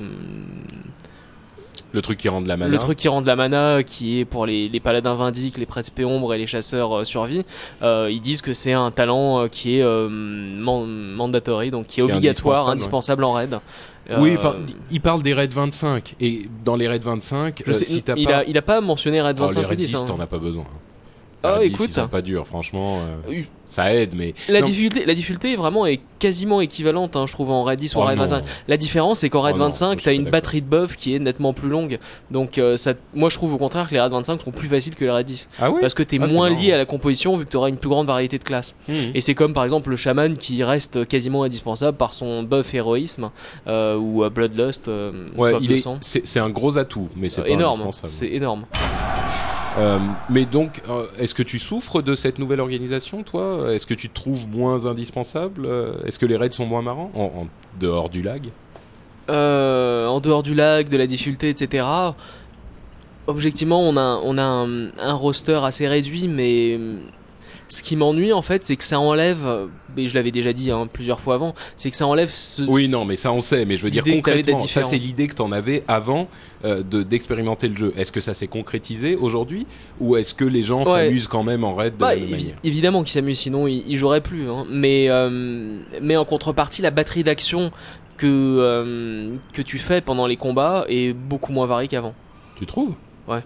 Le 1.92 2.02
truc 2.02 2.18
qui 2.18 2.28
rend 2.28 2.42
de 2.42 2.48
la 2.48 2.58
mana. 2.58 2.72
le 2.72 2.78
truc 2.78 2.98
qui 2.98 3.08
rend 3.08 3.22
de 3.22 3.28
la 3.28 3.36
mana, 3.38 3.82
qui 3.84 4.20
est 4.20 4.26
pour 4.26 4.46
les, 4.46 4.68
les 4.68 4.80
paladins 4.82 5.16
vindiques, 5.16 5.58
les 5.58 5.66
prêtres 5.66 5.92
péombres 5.94 6.34
et 6.34 6.38
les 6.38 6.48
chasseurs 6.48 6.92
euh, 6.98 7.04
survie, 7.06 7.46
euh, 7.84 8.10
ils 8.12 8.20
disent 8.20 8.42
que 8.42 8.52
c'est 8.52 8.74
un 8.74 8.92
talent 8.92 9.40
euh, 9.44 9.48
qui 9.48 9.80
est 9.80 9.84
man- 9.86 10.86
mandatory, 11.16 11.72
donc 11.72 11.88
qui 11.88 12.02
est 12.02 12.04
Qui 12.04 12.10
est 12.10 12.14
obligatoire, 12.16 12.68
indispensable, 12.68 13.24
indispensable 13.24 13.24
en 13.24 13.32
raid. 13.34 13.60
Oui, 14.20 14.32
Euh, 14.32 14.36
enfin, 14.38 14.56
il 14.92 15.02
parle 15.02 15.24
des 15.24 15.34
raids 15.34 15.48
25 15.48 16.16
et 16.20 16.48
dans 16.64 16.76
les 16.76 16.88
raids 16.88 17.00
25, 17.00 17.64
je 17.66 17.70
euh, 17.70 17.74
sais, 17.74 17.86
si 17.86 18.04
t'as 18.04 18.14
il, 18.16 18.26
pas 18.28 18.38
a, 18.40 18.44
il 18.44 18.58
a 18.58 18.62
pas 18.62 18.80
mentionné 18.82 19.22
raid 19.22 19.38
Oh, 19.40 19.46
25 19.46 19.60
les 19.60 19.66
raids 19.66 19.76
10, 19.76 19.82
plus 19.84 19.92
10, 19.94 19.96
hein. 20.02 20.06
t'en 20.06 20.20
as 20.20 20.28
pas 20.28 20.38
besoin. 20.38 20.66
Ah, 21.46 21.60
10, 21.60 21.66
écoute. 21.74 22.08
pas 22.10 22.22
durs, 22.22 22.46
franchement, 22.48 23.02
euh, 23.30 23.42
ça 23.66 23.94
aide, 23.94 24.14
mais 24.16 24.34
La 24.50 24.62
Non. 24.62 24.66
difficulté, 24.68 25.06
la 25.06 25.14
difficulté 25.14 25.56
vraiment 25.56 25.86
est 25.86 26.00
quasiment 26.20 26.62
équivalente, 26.62 27.16
hein, 27.16 27.26
je 27.28 27.34
trouve, 27.34 27.52
en 27.52 27.64
raid 27.64 27.80
10 27.80 27.96
ou 27.96 28.00
en 28.00 28.04
Oh 28.04 28.06
raid 28.06 28.18
non. 28.18 28.24
25. 28.26 28.44
La 28.68 28.78
différence, 28.78 29.20
c'est 29.20 29.30
qu'en 29.30 29.42
raid 29.42 29.56
Oh 29.56 29.60
non, 29.60 29.66
25, 29.66 29.94
je 29.96 30.02
suis 30.02 30.06
t'as 30.06 30.14
une 30.14 30.30
batterie 30.30 30.62
de 30.62 30.68
buff 30.68 30.96
qui 30.96 31.16
est 31.16 31.20
nettement 31.20 31.54
plus 31.54 31.70
longue. 31.70 32.00
Donc, 32.32 32.58
euh, 32.58 32.78
ça, 32.78 32.94
moi, 33.16 33.30
je 33.30 33.36
trouve 33.36 33.54
au 33.54 33.58
contraire 33.58 33.88
que 33.90 33.94
les 33.94 34.00
raids 34.02 34.10
25 34.10 34.42
sont 34.42 34.52
plus 34.52 34.68
faciles 34.68 34.96
que 34.96 35.04
les 35.06 35.12
raids 35.12 35.24
10. 35.24 35.50
Ah 35.60 35.72
oui. 35.72 35.80
Parce 35.82 35.94
que 35.94 36.04
t'es 36.04 36.18
Ah, 36.22 36.28
moins 36.28 36.50
lié 36.50 36.72
à 36.74 36.78
la 36.78 36.86
composition 36.86 37.38
vu 37.38 37.46
que 37.46 37.50
t'auras 37.50 37.70
une 37.70 37.78
plus 37.78 37.90
grande 37.90 38.08
variété 38.08 38.38
de 38.38 38.44
classes. 38.44 38.76
Mhm. 38.88 39.12
Et 39.14 39.22
c'est 39.22 39.36
comme 39.36 39.54
par 39.54 39.64
exemple 39.64 39.90
le 39.90 39.96
chaman 39.96 40.38
qui 40.38 40.64
reste 40.64 41.08
quasiment 41.08 41.44
indispensable 41.44 41.98
par 41.98 42.14
son 42.14 42.44
buff 42.44 42.74
héroïsme 42.74 43.30
euh, 43.68 43.96
ou 43.98 44.28
bloodlust, 44.30 44.90
Ouais, 45.38 45.54
il 45.62 45.72
est, 45.72 45.84
c'est, 46.02 46.40
un 46.40 46.50
gros 46.50 46.78
atout, 46.78 47.10
mais 47.16 47.30
c'est 47.30 47.42
pas 47.42 47.50
énorme, 47.50 47.82
indispensable. 47.82 48.14
c'est 48.16 48.28
énorme. 48.32 48.66
Euh, 49.78 50.00
mais 50.30 50.46
donc, 50.46 50.82
euh, 50.90 51.06
est-ce 51.20 51.36
que 51.36 51.44
tu 51.44 51.60
souffres 51.60 52.02
de 52.02 52.16
cette 52.16 52.40
nouvelle 52.40 52.62
organisation, 52.62 53.24
toi? 53.24 53.74
Est-ce 53.74 53.86
que 53.86 53.94
tu 53.94 54.10
te 54.10 54.14
trouves 54.14 54.48
moins 54.48 54.86
indispensable? 54.86 55.66
Euh, 55.66 55.96
Est-ce 56.06 56.18
que 56.18 56.26
les 56.26 56.38
raids 56.38 56.52
sont 56.52 56.66
moins 56.66 56.82
marrants 56.82 57.12
en, 57.14 57.48
dehors 57.80 58.10
du 58.10 58.22
lag? 58.22 58.48
En 59.28 60.20
dehors 60.22 60.44
du 60.44 60.56
lag, 60.56 60.88
de 60.88 60.98
la 60.98 61.08
difficulté, 61.08 61.50
etc. 61.50 61.86
Objectivement, 63.28 63.82
on 63.82 63.98
a, 63.98 64.42
un 64.42 65.14
roster 65.14 65.60
assez 65.64 65.88
réduit, 65.88 66.28
mais 66.28 66.80
Ce 67.68 67.82
qui 67.82 67.96
m'ennuie 67.96 68.32
en 68.32 68.42
fait, 68.44 68.64
c'est 68.64 68.76
que 68.76 68.84
ça 68.84 69.00
enlève, 69.00 69.46
euh, 69.46 69.68
et 69.98 70.08
je 70.08 70.14
l'avais 70.14 70.30
déjà 70.32 70.54
dit 70.54 70.70
hein, 70.72 70.88
plusieurs 70.92 71.20
fois 71.20 71.34
avant, 71.36 71.56
c'est 71.76 71.90
que 71.90 71.96
ça 71.98 72.06
enlève 72.06 72.30
ce. 72.30 72.62
Oui, 72.62 72.88
non, 72.88 73.06
mais 73.06 73.16
ça 73.16 73.32
on 73.32 73.42
sait, 73.42 73.66
mais 73.66 73.78
je 73.78 73.84
veux 73.84 73.90
dire 73.90 74.04
concrètement, 74.04 74.60
ça 74.60 74.84
c'est 74.84 74.98
l'idée 74.98 75.26
que 75.28 75.34
t'en 75.36 75.52
avais 75.52 75.84
avant 75.88 76.28
euh, 76.64 76.84
de 76.84 77.02
d'expérimenter 77.04 77.68
le 77.68 77.76
jeu. 77.76 77.94
Est-ce 77.98 78.12
que 78.12 78.20
ça 78.22 78.34
s'est 78.36 78.48
concrétisé 78.48 79.16
aujourd'hui 79.16 79.66
ou 80.00 80.16
est-ce 80.16 80.34
que 80.36 80.46
les 80.46 80.62
gens 80.62 80.84
Ouais. 80.86 81.06
s'amusent 81.08 81.28
quand 81.28 81.44
même 81.44 81.64
en 81.64 81.74
raid 81.74 81.94
de 81.96 82.00
Bah, 82.00 82.14
la 82.14 82.22
même 82.22 82.30
manière? 82.30 82.56
évidemment 82.64 83.02
qu'ils 83.02 83.14
s'amusent, 83.14 83.40
sinon 83.40 83.66
ils, 83.68 83.84
ils 83.88 83.98
joueraient 83.98 84.22
plus. 84.22 84.48
hein. 84.50 84.66
Mais, 84.70 85.08
euh, 85.10 85.80
mais 86.02 86.18
en 86.18 86.26
contrepartie, 86.26 86.82
la 86.84 86.92
batterie 86.92 87.24
d'action 87.24 87.72
que, 88.18 88.26
euh, 88.28 89.34
que 89.54 89.62
tu 89.62 89.80
fais 89.80 90.02
pendant 90.02 90.28
les 90.28 90.38
combats 90.38 90.86
est 90.88 91.14
beaucoup 91.14 91.52
moins 91.52 91.66
variée 91.66 91.88
qu'avant. 91.88 92.14
Tu 92.56 92.66
trouves? 92.66 92.96
Ouais. 93.28 93.44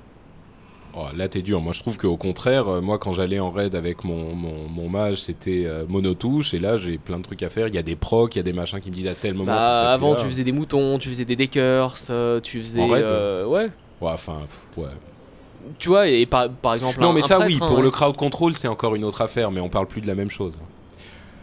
Oh, 0.96 1.06
là 1.16 1.28
t'es 1.28 1.42
dur. 1.44 1.62
Moi 1.62 1.72
je 1.74 1.80
trouve 1.80 1.98
qu'au 1.98 2.18
contraire, 2.18 2.68
euh, 2.68 2.82
moi 2.82 2.98
quand 2.98 3.14
j'allais 3.14 3.40
en 3.40 3.52
raid 3.52 3.76
avec 3.76 4.04
mon, 4.04 4.34
mon, 4.34 4.68
mon 4.68 4.90
mage, 4.90 5.18
c'était 5.22 5.64
euh, 5.66 5.86
monotouche 5.88 6.54
et 6.56 6.60
là 6.60 6.78
j'ai 6.78 6.98
plein 6.98 7.18
de 7.18 7.24
trucs 7.24 7.44
à 7.44 7.50
faire. 7.50 7.68
Il 7.68 7.76
y 7.76 7.78
a 7.78 7.84
des 7.84 7.96
procs, 7.96 8.36
il 8.36 8.40
y 8.40 8.42
a 8.42 8.44
des 8.44 8.54
machins 8.54 8.80
qui 8.80 8.90
me 8.90 8.96
disent 8.96 9.08
à 9.08 9.14
tel 9.16 9.36
moment. 9.36 9.52
Bah, 9.52 9.92
avant, 9.94 10.16
tu 10.16 10.26
faisais 10.26 10.44
des 10.44 10.52
moutons, 10.52 10.98
tu 10.98 11.10
faisais 11.10 11.26
des 11.26 11.36
deckers, 11.36 11.96
euh, 12.10 12.40
tu 12.42 12.60
faisais. 12.62 12.82
En 12.82 12.88
raid 12.88 13.06
euh, 13.06 13.46
ouais. 13.46 13.70
Ouais, 14.02 14.12
enfin, 14.12 14.40
ouais. 14.78 14.88
Tu 15.78 15.90
vois, 15.90 16.08
et 16.08 16.26
par, 16.26 16.50
par 16.50 16.74
exemple. 16.74 17.00
Non 17.02 17.10
un- 17.12 17.14
mais 17.14 17.24
un 17.24 17.28
ça 17.28 17.36
prêtre, 17.36 17.50
oui, 17.52 17.60
hein, 17.62 17.68
pour 17.68 17.78
ouais. 17.78 17.84
le 17.84 17.92
crowd 17.92 18.16
control 18.18 18.56
c'est 18.56 18.68
encore 18.68 18.96
une 18.96 19.04
autre 19.04 19.22
affaire, 19.22 19.52
mais 19.52 19.60
on 19.60 19.70
parle 19.70 19.88
plus 19.88 20.02
de 20.02 20.08
la 20.08 20.16
même 20.16 20.32
chose. 20.32 20.58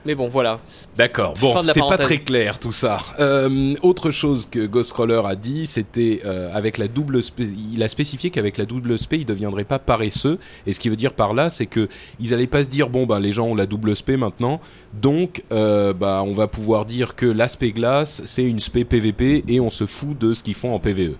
Mais 0.07 0.15
bon, 0.15 0.29
voilà. 0.29 0.61
D'accord. 0.97 1.35
Bon, 1.41 1.53
c'est 1.75 1.81
pas 1.81 1.99
très 1.99 2.19
clair 2.19 2.59
tout 2.59 2.73
ça. 2.73 2.99
Euh, 3.21 3.75
autre 3.83 4.11
chose 4.11 4.47
que 4.51 4.65
Ghostcrawler 4.67 5.23
a 5.27 5.35
dit, 5.37 5.67
c'était 5.67 6.21
euh, 6.25 6.49
avec 6.55 6.79
la 6.79 6.89
double. 6.89 7.23
spé- 7.23 7.53
Il 7.73 7.83
a 7.83 7.89
spécifié 7.89 8.31
qu'avec 8.31 8.57
la 8.57 8.65
double 8.65 8.99
spé, 8.99 9.19
il 9.19 9.27
deviendrait 9.27 9.65
pas 9.65 9.79
paresseux. 9.79 10.39
Et 10.67 10.73
ce 10.73 10.81
qui 10.81 10.89
veut 10.89 10.97
dire 10.97 11.13
par 11.13 11.35
là, 11.35 11.51
c'est 11.51 11.67
que 11.67 11.89
ils 12.21 12.33
allaient 12.33 12.47
pas 12.47 12.63
se 12.65 12.69
dire 12.69 12.89
bon 12.89 13.05
bah 13.07 13.19
les 13.21 13.33
gens 13.33 13.47
ont 13.49 13.55
la 13.55 13.67
double 13.67 13.97
spé 13.97 14.17
maintenant, 14.17 14.61
donc 14.95 15.43
euh, 15.53 15.93
bah 15.93 16.23
on 16.25 16.33
va 16.33 16.47
pouvoir 16.47 16.85
dire 16.87 17.15
que 17.17 17.27
l'aspect 17.27 17.73
glace 17.73 18.23
c'est 18.25 18.45
une 18.45 18.61
spé 18.61 18.85
PVP 18.85 19.45
et 19.49 19.61
on 19.61 19.71
se 19.71 19.87
fout 19.87 20.17
de 20.19 20.33
ce 20.35 20.43
qu'ils 20.43 20.55
font 20.55 20.75
en 20.75 20.79
PVE. 20.79 21.15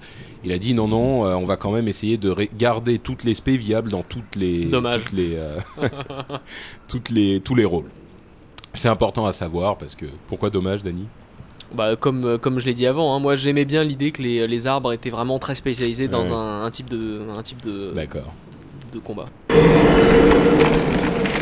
Il 0.45 0.53
a 0.53 0.59
dit 0.59 0.75
non 0.75 0.87
non, 0.87 1.23
on 1.23 1.45
va 1.45 1.57
quand 1.57 1.73
même 1.73 1.89
essayer 1.89 2.19
de 2.19 2.35
garder 2.57 2.99
toutes 3.01 3.25
les 3.25 3.35
spé 3.35 3.57
viables 3.57 3.91
dans 3.91 4.03
toutes 4.05 4.37
les 4.37 4.65
Dommage. 4.67 5.03
toutes 5.05 5.13
les 5.15 5.37
toutes 6.89 7.11
les 7.11 7.41
tous 7.41 7.55
les 7.55 7.65
rôles. 7.65 7.89
C'est 8.77 8.89
important 8.89 9.27
à 9.27 9.33
savoir 9.33 9.77
parce 9.79 9.95
que 9.95 10.07
pourquoi 10.29 10.51
dommage, 10.51 10.83
Dany? 10.83 11.07
Bah, 11.75 11.97
comme, 11.97 12.25
euh, 12.25 12.39
comme 12.39 12.59
je 12.61 12.67
l'ai 12.67 12.75
dit 12.75 12.87
avant, 12.87 13.15
hein, 13.17 13.19
moi 13.19 13.35
j'aimais 13.35 13.65
bien 13.65 13.83
l'idée 13.83 14.13
que 14.13 14.23
les, 14.23 14.47
les 14.47 14.67
arbres 14.67 14.93
étaient 14.93 15.11
vraiment 15.11 15.39
très 15.39 15.55
spécialisés 15.55 16.07
dans 16.09 16.23
Ouais. 16.23 16.31
un, 16.31 16.65
un 16.65 16.71
type 16.71 16.89
de, 16.89 17.23
un 17.37 17.43
type 17.43 17.61
de, 17.63 17.93
D'accord. 17.95 18.33
de 18.93 18.99
combat. 19.01 19.27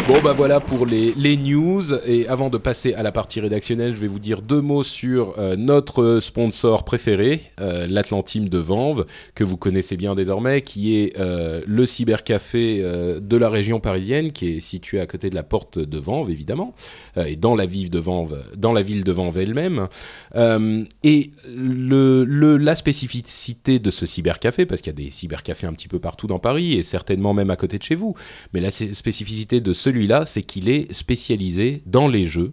Bon 0.07 0.21
bah 0.23 0.35
voilà 0.37 0.61
pour 0.61 0.85
les, 0.85 1.15
les 1.15 1.39
news 1.39 1.95
et 2.07 2.29
avant 2.29 2.51
de 2.51 2.59
passer 2.59 2.93
à 2.93 3.03
la 3.03 3.11
partie 3.11 3.41
rédactionnelle, 3.41 3.97
je 3.97 4.01
vais 4.03 4.07
vous 4.07 4.19
dire 4.19 4.43
deux 4.43 4.61
mots 4.61 4.83
sur 4.83 5.39
euh, 5.39 5.57
notre 5.57 6.21
sponsor 6.21 6.85
préféré, 6.85 7.41
euh, 7.59 7.87
l'Atlantime 7.89 8.51
de 8.51 8.59
Vanves, 8.59 9.07
que 9.35 9.45
vous 9.45 9.57
connaissez 9.57 9.97
bien 9.97 10.15
désormais, 10.15 10.61
qui 10.61 10.99
est 10.99 11.19
euh, 11.19 11.63
le 11.67 11.87
cybercafé 11.87 12.81
euh, 12.83 13.19
de 13.19 13.37
la 13.39 13.49
région 13.49 13.81
parisienne, 13.81 14.31
qui 14.31 14.49
est 14.49 14.61
situé 14.61 15.01
à 15.01 15.07
côté 15.07 15.31
de 15.31 15.35
la 15.35 15.43
porte 15.43 15.79
de 15.79 15.99
Vanves 15.99 16.31
évidemment, 16.31 16.75
euh, 17.17 17.25
et 17.25 17.37
dans 17.37 17.55
la 17.55 17.65
ville 17.65 17.89
de 17.89 17.99
Vanves, 17.99 18.45
dans 18.59 18.75
la 18.75 18.83
ville 18.83 19.05
de 19.05 19.13
Vanves 19.13 19.39
elle-même. 19.39 19.89
Euh, 20.35 20.85
et 21.03 21.31
le, 21.57 22.25
le, 22.25 22.59
la 22.59 22.75
spécificité 22.75 23.79
de 23.79 23.91
ce 23.91 24.05
cybercafé, 24.05 24.67
parce 24.67 24.83
qu'il 24.83 24.93
y 24.93 24.97
a 25.01 25.03
des 25.03 25.11
cybercafés 25.11 25.67
un 25.67 25.73
petit 25.73 25.89
peu 25.89 25.99
partout 25.99 26.27
dans 26.27 26.39
Paris 26.39 26.75
et 26.75 26.83
certainement 26.83 27.33
même 27.33 27.49
à 27.49 27.57
côté 27.57 27.79
de 27.79 27.83
chez 27.83 27.95
vous, 27.95 28.15
mais 28.53 28.61
la 28.61 28.71
spécificité 28.71 29.63
de 29.63 29.73
celui-là, 29.95 30.27
c'est 30.27 30.43
qu'il 30.43 30.69
est 30.69 30.93
spécialisé 30.93 31.83
dans 31.87 32.09
les 32.09 32.27
jeux. 32.27 32.53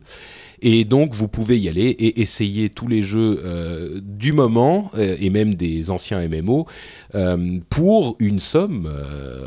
Et 0.64 0.86
donc, 0.86 1.16
vous 1.16 1.28
pouvez 1.28 1.58
y 1.60 1.68
aller 1.70 1.88
et 1.88 2.22
essayer 2.22 2.70
tous 2.70 2.88
les 2.88 3.02
jeux 3.02 3.42
euh, 3.44 4.00
du 4.04 4.32
moment 4.32 4.92
euh, 4.96 5.16
et 5.20 5.32
même 5.32 5.56
des 5.56 5.90
anciens 5.90 6.28
MMO 6.28 6.68
euh, 7.16 7.58
pour 7.72 8.16
une 8.20 8.38
somme 8.38 8.88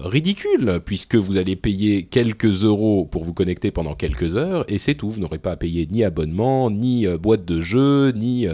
ridicule, 0.02 0.80
puisque 0.84 1.14
vous 1.14 1.36
allez 1.36 1.54
payer 1.54 2.02
quelques 2.02 2.64
euros 2.64 3.04
pour 3.08 3.22
vous 3.22 3.32
connecter 3.32 3.70
pendant 3.70 3.94
quelques 3.94 4.36
heures 4.36 4.64
et 4.66 4.78
c'est 4.78 4.96
tout. 4.96 5.08
Vous 5.08 5.20
n'aurez 5.20 5.38
pas 5.38 5.52
à 5.52 5.56
payer 5.56 5.86
ni 5.88 6.02
abonnement, 6.02 6.68
ni 6.68 7.06
boîte 7.18 7.44
de 7.44 7.60
jeu, 7.60 8.10
ni 8.10 8.48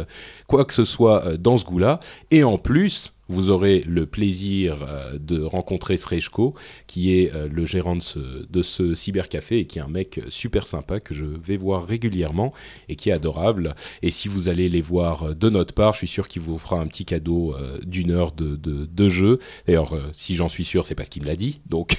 quoi 0.46 0.66
que 0.66 0.74
ce 0.74 0.84
soit 0.84 1.38
dans 1.38 1.56
ce 1.56 1.64
goût-là. 1.64 2.00
Et 2.30 2.44
en 2.44 2.58
plus, 2.58 3.14
vous 3.30 3.50
aurez 3.50 3.84
le 3.86 4.06
plaisir 4.06 4.78
euh, 4.82 5.16
de 5.18 5.40
rencontrer 5.40 5.96
Srejko, 5.96 6.54
qui 6.86 7.16
est 7.16 7.34
euh, 7.34 7.48
le 7.50 7.64
gérant 7.64 7.96
de 7.96 8.62
ce, 8.62 8.94
cybercafé 8.94 9.60
et 9.60 9.64
qui 9.66 9.78
est 9.78 9.82
un 9.82 9.88
mec 9.88 10.20
super 10.28 10.66
sympa 10.66 10.98
que 11.00 11.14
je 11.14 11.24
vais 11.24 11.56
voir 11.56 11.86
régulièrement 11.86 12.52
et 12.88 12.96
qui 12.96 13.10
est 13.10 13.12
adorable. 13.12 13.74
Et 14.02 14.10
si 14.10 14.26
vous 14.26 14.48
allez 14.48 14.68
les 14.68 14.80
voir 14.80 15.22
euh, 15.22 15.34
de 15.34 15.48
notre 15.48 15.74
part, 15.74 15.94
je 15.94 15.98
suis 15.98 16.08
sûr 16.08 16.26
qu'il 16.26 16.42
vous 16.42 16.58
fera 16.58 16.80
un 16.80 16.86
petit 16.88 17.04
cadeau 17.04 17.54
d'une 17.86 18.10
heure 18.10 18.32
de, 18.32 18.56
de, 18.56 19.08
jeu. 19.08 19.38
D'ailleurs, 19.66 19.96
si 20.12 20.34
j'en 20.34 20.48
suis 20.48 20.64
sûr, 20.64 20.84
c'est 20.84 20.94
parce 20.94 21.08
qu'il 21.08 21.22
me 21.22 21.26
l'a 21.28 21.36
dit. 21.36 21.60
Donc, 21.68 21.96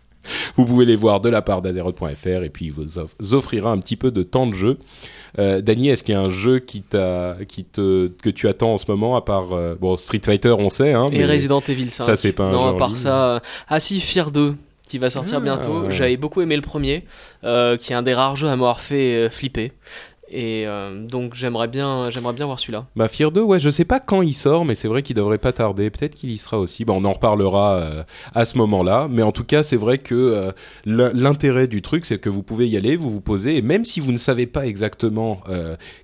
vous 0.56 0.64
pouvez 0.64 0.84
les 0.84 0.96
voir 0.96 1.20
de 1.20 1.28
la 1.28 1.42
part 1.42 1.62
d'Azeroth.fr 1.62 2.42
et 2.44 2.50
puis 2.50 2.66
il 2.66 2.72
vous 2.72 2.98
offrira 3.32 3.70
un 3.70 3.78
petit 3.78 3.96
peu 3.96 4.10
de 4.10 4.22
temps 4.22 4.46
de 4.46 4.54
jeu. 4.54 4.78
Euh, 5.38 5.60
Dany, 5.62 5.88
est-ce 5.88 6.02
qu'il 6.04 6.14
y 6.14 6.16
a 6.16 6.20
un 6.20 6.28
jeu 6.30 6.58
qui 6.58 6.82
t'a, 6.82 7.36
qui 7.48 7.64
te, 7.64 8.08
que 8.08 8.28
tu 8.30 8.48
attends 8.48 8.74
en 8.74 8.78
ce 8.78 8.84
moment 8.88 9.16
à 9.16 9.22
part 9.22 9.52
euh, 9.52 9.74
bon 9.80 9.96
Street 9.96 10.20
Fighter, 10.24 10.50
on 10.58 10.68
sait, 10.68 10.92
hein, 10.92 11.06
Et 11.12 11.18
mais 11.18 11.24
Resident 11.24 11.62
Evil 11.66 11.88
5. 11.90 12.04
ça, 12.04 12.16
c'est 12.16 12.32
pas 12.32 12.44
un 12.44 12.52
Non, 12.52 12.66
à 12.68 12.74
part 12.76 12.96
ça. 12.96 13.24
euh, 13.36 13.40
Ah 13.68 13.80
si, 13.80 14.00
Fear 14.00 14.30
2, 14.30 14.54
qui 14.86 14.98
va 14.98 15.08
sortir 15.08 15.38
Ah, 15.38 15.40
bientôt. 15.40 15.82
ouais. 15.84 15.90
J'avais 15.90 16.16
beaucoup 16.18 16.42
aimé 16.42 16.54
le 16.56 16.60
premier, 16.62 17.04
euh, 17.44 17.76
qui 17.78 17.92
est 17.92 17.96
un 17.96 18.02
des 18.02 18.12
rares 18.14 18.36
jeux 18.36 18.48
à 18.48 18.50
m'avoir 18.50 18.80
fait 18.80 19.30
flipper. 19.30 19.72
Et 20.32 20.66
euh, 20.66 21.06
donc 21.06 21.34
j'aimerais 21.34 21.68
bien, 21.68 22.08
j'aimerais 22.10 22.32
bien 22.32 22.46
voir 22.46 22.58
celui-là. 22.58 22.86
Bah 22.96 23.08
Fear 23.08 23.30
2, 23.30 23.42
ouais, 23.42 23.60
je 23.60 23.68
sais 23.68 23.84
pas 23.84 24.00
quand 24.00 24.22
il 24.22 24.32
sort, 24.34 24.64
mais 24.64 24.74
c'est 24.74 24.88
vrai 24.88 25.02
qu'il 25.02 25.14
devrait 25.14 25.36
pas 25.38 25.52
tarder. 25.52 25.90
Peut-être 25.90 26.14
qu'il 26.14 26.30
y 26.30 26.38
sera 26.38 26.58
aussi. 26.58 26.84
Bah, 26.86 26.94
on 26.96 27.04
en 27.04 27.12
reparlera 27.12 27.74
euh, 27.76 28.02
à 28.34 28.44
ce 28.46 28.56
moment-là. 28.58 29.08
Mais 29.10 29.22
en 29.22 29.32
tout 29.32 29.44
cas, 29.44 29.62
c'est 29.62 29.76
vrai 29.76 29.98
que 29.98 30.14
euh, 30.14 30.52
l'in- 30.86 31.12
l'intérêt 31.12 31.66
du 31.68 31.82
truc, 31.82 32.06
c'est 32.06 32.18
que 32.18 32.30
vous 32.30 32.42
pouvez 32.42 32.66
y 32.66 32.76
aller, 32.78 32.96
vous 32.96 33.10
vous 33.10 33.20
posez, 33.20 33.56
et 33.58 33.62
même 33.62 33.84
si 33.84 34.00
vous 34.00 34.10
ne 34.12 34.16
savez 34.16 34.46
pas 34.46 34.66
exactement 34.66 35.40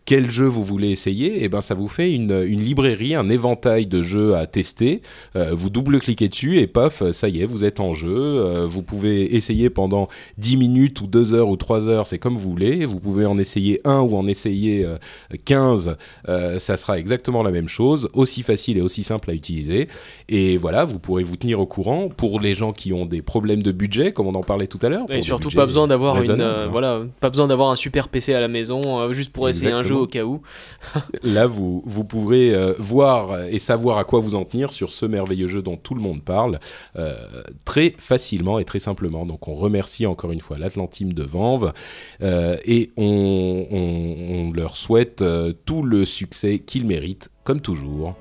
quel 0.05 0.31
jeu 0.31 0.45
vous 0.47 0.63
voulez 0.63 0.91
essayer, 0.91 1.43
et 1.43 1.49
ben 1.49 1.61
ça 1.61 1.75
vous 1.75 1.89
fait 1.89 2.13
une, 2.13 2.43
une 2.47 2.61
librairie, 2.61 3.15
un 3.15 3.29
éventail 3.31 3.87
de 3.87 4.03
jeux 4.03 4.35
à 4.37 4.47
tester. 4.47 5.01
Vous 5.35 5.71
double-cliquez 5.71 6.29
dessus 6.29 6.59
et 6.59 6.67
paf, 6.67 7.03
ça 7.13 7.29
y 7.29 7.41
est, 7.43 7.47
vous 7.47 7.65
êtes 7.65 7.81
en 7.81 7.95
jeu. 7.95 8.65
Vous 8.67 8.83
pouvez 8.83 9.35
essayer 9.37 9.71
pendant 9.71 10.09
10 10.39 10.57
minutes 10.57 11.01
ou 11.01 11.07
2 11.07 11.35
heures 11.35 11.49
ou 11.49 11.57
3 11.57 11.89
heures, 11.89 12.07
c'est 12.07 12.19
comme 12.19 12.35
vous 12.37 12.51
voulez. 12.51 12.85
Vous 12.85 13.01
pouvez 13.01 13.25
en 13.27 13.39
essayer 13.39 13.81
un 13.85 14.01
ou 14.01 14.17
en 14.19 14.27
essayer 14.27 14.85
euh, 14.85 14.97
15, 15.45 15.97
euh, 16.29 16.59
ça 16.59 16.77
sera 16.77 16.99
exactement 16.99 17.43
la 17.43 17.51
même 17.51 17.69
chose, 17.69 18.11
aussi 18.13 18.43
facile 18.43 18.79
et 18.79 18.81
aussi 18.81 19.03
simple 19.03 19.31
à 19.31 19.35
utiliser. 19.35 19.89
Et 20.29 20.57
voilà, 20.57 20.85
vous 20.85 20.99
pourrez 20.99 21.23
vous 21.23 21.37
tenir 21.37 21.61
au 21.61 21.67
courant 21.67 22.09
pour 22.09 22.41
les 22.41 22.55
gens 22.55 22.73
qui 22.73 22.93
ont 22.93 23.07
des 23.07 23.23
problèmes 23.23 23.63
de 23.63 23.73
budget, 23.73 24.13
comme 24.13 24.27
on 24.27 24.35
en 24.35 24.43
parlait 24.43 24.67
tout 24.67 24.79
à 24.83 24.89
l'heure. 24.89 25.07
Et 25.11 25.23
surtout 25.23 25.49
pas 25.57 25.67
besoin 25.67 25.87
d'avoir 25.87 26.17
une, 26.35 26.41
euh, 26.41 26.67
voilà, 26.71 27.03
pas 27.21 27.31
besoin 27.31 27.47
d'avoir 27.49 27.71
un 27.71 27.77
super 27.77 28.09
PC 28.09 28.35
à 28.35 28.41
la 28.41 28.49
maison 28.49 28.81
euh, 29.01 29.13
juste 29.13 29.33
pour 29.33 29.49
essayer 29.49 29.71
un 29.71 29.83
jeu 29.83 29.95
au 29.97 30.07
cas 30.07 30.25
où. 30.25 30.43
Là, 31.23 31.47
vous, 31.47 31.83
vous 31.87 32.05
pourrez 32.05 32.55
euh, 32.55 32.75
voir 32.79 33.45
et 33.47 33.59
savoir 33.59 33.99
à 33.99 34.05
quoi 34.05 34.21
vous 34.21 34.35
en 34.35 34.45
tenir 34.45 34.73
sur 34.73 34.93
ce 34.93 35.07
merveilleux 35.07 35.47
jeu 35.47 35.63
dont 35.63 35.77
tout 35.77 35.95
le 35.95 36.01
monde 36.01 36.23
parle 36.23 36.59
euh, 36.97 37.17
très 37.65 37.95
facilement 37.99 38.59
et 38.59 38.65
très 38.65 38.79
simplement. 38.79 39.27
Donc, 39.27 39.49
on 39.49 39.55
remercie 39.55 40.07
encore 40.07 40.33
une 40.33 40.41
fois 40.41 40.59
l'Atlantime 40.59 41.13
de 41.13 41.23
Vanves 41.23 41.73
euh, 42.23 42.57
et 42.65 42.91
on, 42.97 43.67
on- 43.71 44.08
on 44.17 44.53
leur 44.53 44.77
souhaite 44.77 45.23
euh, 45.23 45.53
tout 45.65 45.83
le 45.83 46.05
succès 46.05 46.59
qu'ils 46.59 46.87
méritent, 46.87 47.31
comme 47.45 47.61
toujours. 47.61 48.15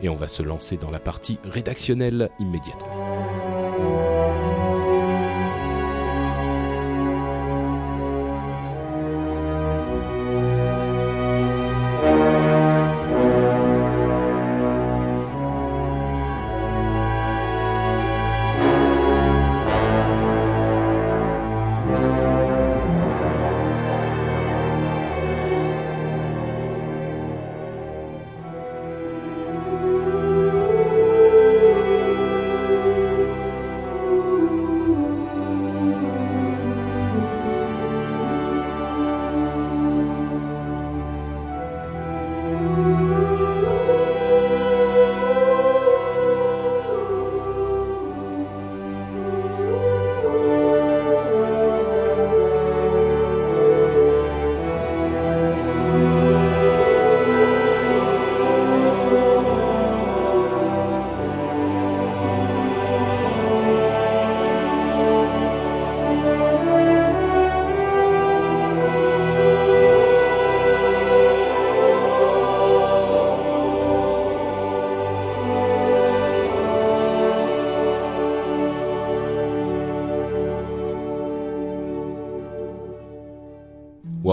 Et 0.00 0.08
on 0.08 0.16
va 0.16 0.28
se 0.28 0.42
lancer 0.42 0.76
dans 0.76 0.90
la 0.90 1.00
partie 1.00 1.38
rédactionnelle 1.44 2.30
immédiatement. 2.38 3.47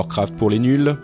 Warcraft 0.06 0.36
pour 0.36 0.51
les 0.51 0.60
nuls, 0.60 0.95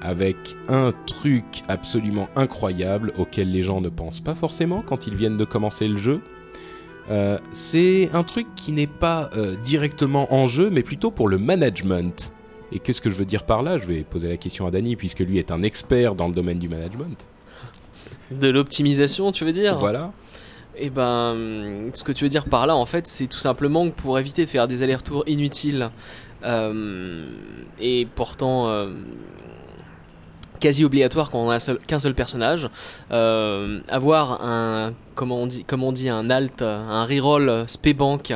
avec 0.00 0.36
un 0.68 0.92
truc 1.06 1.44
absolument 1.68 2.28
incroyable 2.34 3.12
auquel 3.16 3.52
les 3.52 3.62
gens 3.62 3.80
ne 3.80 3.88
pensent 3.88 4.20
pas 4.20 4.34
forcément 4.34 4.82
quand 4.84 5.06
ils 5.06 5.14
viennent 5.14 5.36
de 5.36 5.44
commencer 5.44 5.86
le 5.86 5.96
jeu. 5.96 6.20
Euh, 7.10 7.38
c'est 7.52 8.10
un 8.12 8.24
truc 8.24 8.48
qui 8.56 8.72
n'est 8.72 8.88
pas 8.88 9.30
euh, 9.36 9.54
directement 9.62 10.34
en 10.34 10.46
jeu, 10.46 10.68
mais 10.68 10.82
plutôt 10.82 11.12
pour 11.12 11.28
le 11.28 11.38
management. 11.38 12.32
Et 12.72 12.80
qu'est-ce 12.80 13.00
que 13.00 13.08
je 13.08 13.14
veux 13.14 13.24
dire 13.24 13.44
par 13.44 13.62
là? 13.62 13.78
Je 13.78 13.86
vais 13.86 14.02
poser 14.02 14.28
la 14.28 14.36
question 14.36 14.66
à 14.66 14.72
Danny, 14.72 14.96
puisque 14.96 15.20
lui 15.20 15.38
est 15.38 15.52
un 15.52 15.62
expert 15.62 16.16
dans 16.16 16.26
le 16.26 16.34
domaine 16.34 16.58
du 16.58 16.68
management. 16.68 17.24
De 18.32 18.48
l'optimisation, 18.48 19.30
tu 19.30 19.44
veux 19.44 19.52
dire? 19.52 19.78
Voilà. 19.78 20.10
Eh 20.76 20.90
ben, 20.90 21.90
ce 21.92 22.02
que 22.02 22.10
tu 22.10 22.24
veux 22.24 22.30
dire 22.30 22.46
par 22.46 22.66
là, 22.66 22.74
en 22.74 22.86
fait, 22.86 23.06
c'est 23.06 23.26
tout 23.28 23.38
simplement 23.38 23.88
que 23.88 23.94
pour 23.94 24.18
éviter 24.18 24.44
de 24.44 24.48
faire 24.48 24.66
des 24.66 24.82
allers-retours 24.82 25.22
inutiles 25.28 25.90
et 26.44 28.06
pourtant 28.14 28.68
euh, 28.68 28.88
quasi 30.60 30.84
obligatoire 30.84 31.30
quand 31.30 31.44
on 31.44 31.50
a 31.50 31.58
qu'un 31.86 31.98
seul 31.98 32.14
personnage, 32.14 32.68
euh, 33.10 33.80
avoir 33.88 34.44
un 34.44 34.94
comment 35.14 35.42
on 35.42 35.46
dit 35.46 35.64
comment 35.64 35.88
on 35.88 35.92
dit 35.92 36.08
un 36.08 36.30
alt, 36.30 36.62
un 36.62 37.04
reroll 37.04 37.64
spé-bank 37.66 38.34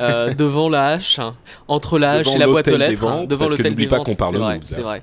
euh, 0.00 0.34
devant 0.38 0.68
la 0.68 0.88
hache, 0.88 1.20
entre 1.68 1.98
la 1.98 2.12
hache 2.12 2.26
Devant 2.26 2.36
et 2.36 2.38
la 2.38 2.46
boîte 2.46 2.68
aux 2.68 2.70
l'hôtel 2.72 2.88
des 2.88 2.92
lettres, 2.92 3.06
ventes, 3.06 3.28
devant 3.28 3.44
parce 3.44 3.52
que 3.52 3.58
l'hôtel 3.58 3.72
n'oublie 3.72 3.84
des 3.84 3.90
pas 3.90 3.96
ventes, 3.98 4.06
qu'on 4.06 4.14
parle 4.14 4.60
c'est 4.62 4.80
vrai. 4.80 5.02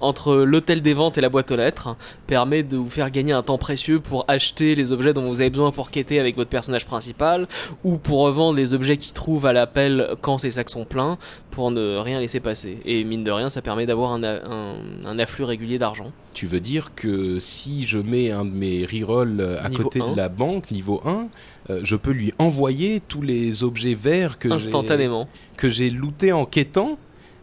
Entre 0.00 0.34
l'hôtel 0.36 0.80
des 0.82 0.94
ventes 0.94 1.18
et 1.18 1.20
la 1.20 1.28
boîte 1.28 1.50
aux 1.50 1.56
lettres, 1.56 1.96
permet 2.26 2.62
de 2.62 2.76
vous 2.76 2.88
faire 2.88 3.10
gagner 3.10 3.32
un 3.32 3.42
temps 3.42 3.58
précieux 3.58 4.00
pour 4.00 4.24
acheter 4.28 4.74
les 4.74 4.92
objets 4.92 5.12
dont 5.12 5.26
vous 5.28 5.40
avez 5.40 5.50
besoin 5.50 5.70
pour 5.72 5.90
quêter 5.90 6.18
avec 6.18 6.36
votre 6.36 6.48
personnage 6.50 6.86
principal 6.86 7.46
ou 7.84 7.98
pour 7.98 8.20
revendre 8.20 8.56
les 8.56 8.72
objets 8.74 8.96
qui 8.96 9.12
trouvent 9.12 9.44
à 9.46 9.52
l'appel 9.52 10.08
quand 10.22 10.38
ces 10.38 10.52
sacs 10.52 10.70
sont 10.70 10.84
pleins 10.84 11.18
pour 11.50 11.70
ne 11.70 11.96
rien 11.98 12.18
laisser 12.20 12.40
passer. 12.40 12.78
Et 12.84 13.04
mine 13.04 13.24
de 13.24 13.30
rien, 13.30 13.48
ça 13.50 13.60
permet 13.62 13.84
d'avoir 13.86 14.12
un, 14.12 14.22
a- 14.22 14.40
un- 14.48 14.76
un 15.04 15.18
afflux 15.18 15.44
régulier 15.44 15.78
d'argent. 15.78 16.12
Tu 16.32 16.46
veux 16.46 16.60
dire 16.60 16.92
que 16.94 17.38
si 17.40 17.84
je 17.86 17.98
mets 17.98 18.30
un 18.30 18.44
de 18.44 18.50
mes 18.50 18.86
rerolls 18.86 19.40
euh, 19.40 19.62
à 19.62 19.68
Niveau 19.68 19.82
côté 19.84 20.00
1. 20.00 20.12
de 20.12 20.16
la 20.16 20.28
banque, 20.28 20.70
niveau 20.70 21.02
1, 21.04 21.26
euh, 21.70 21.80
je 21.82 21.96
peux 21.96 22.12
lui 22.12 22.32
envoyer 22.38 23.00
tous 23.06 23.20
les 23.22 23.64
objets 23.64 23.94
verts 23.94 24.38
que 24.38 24.48
Instantanément. 24.48 25.28
que 25.56 25.68
j'ai 25.68 25.90
lootés 25.90 26.32
en 26.32 26.46
quêtant, 26.46 26.96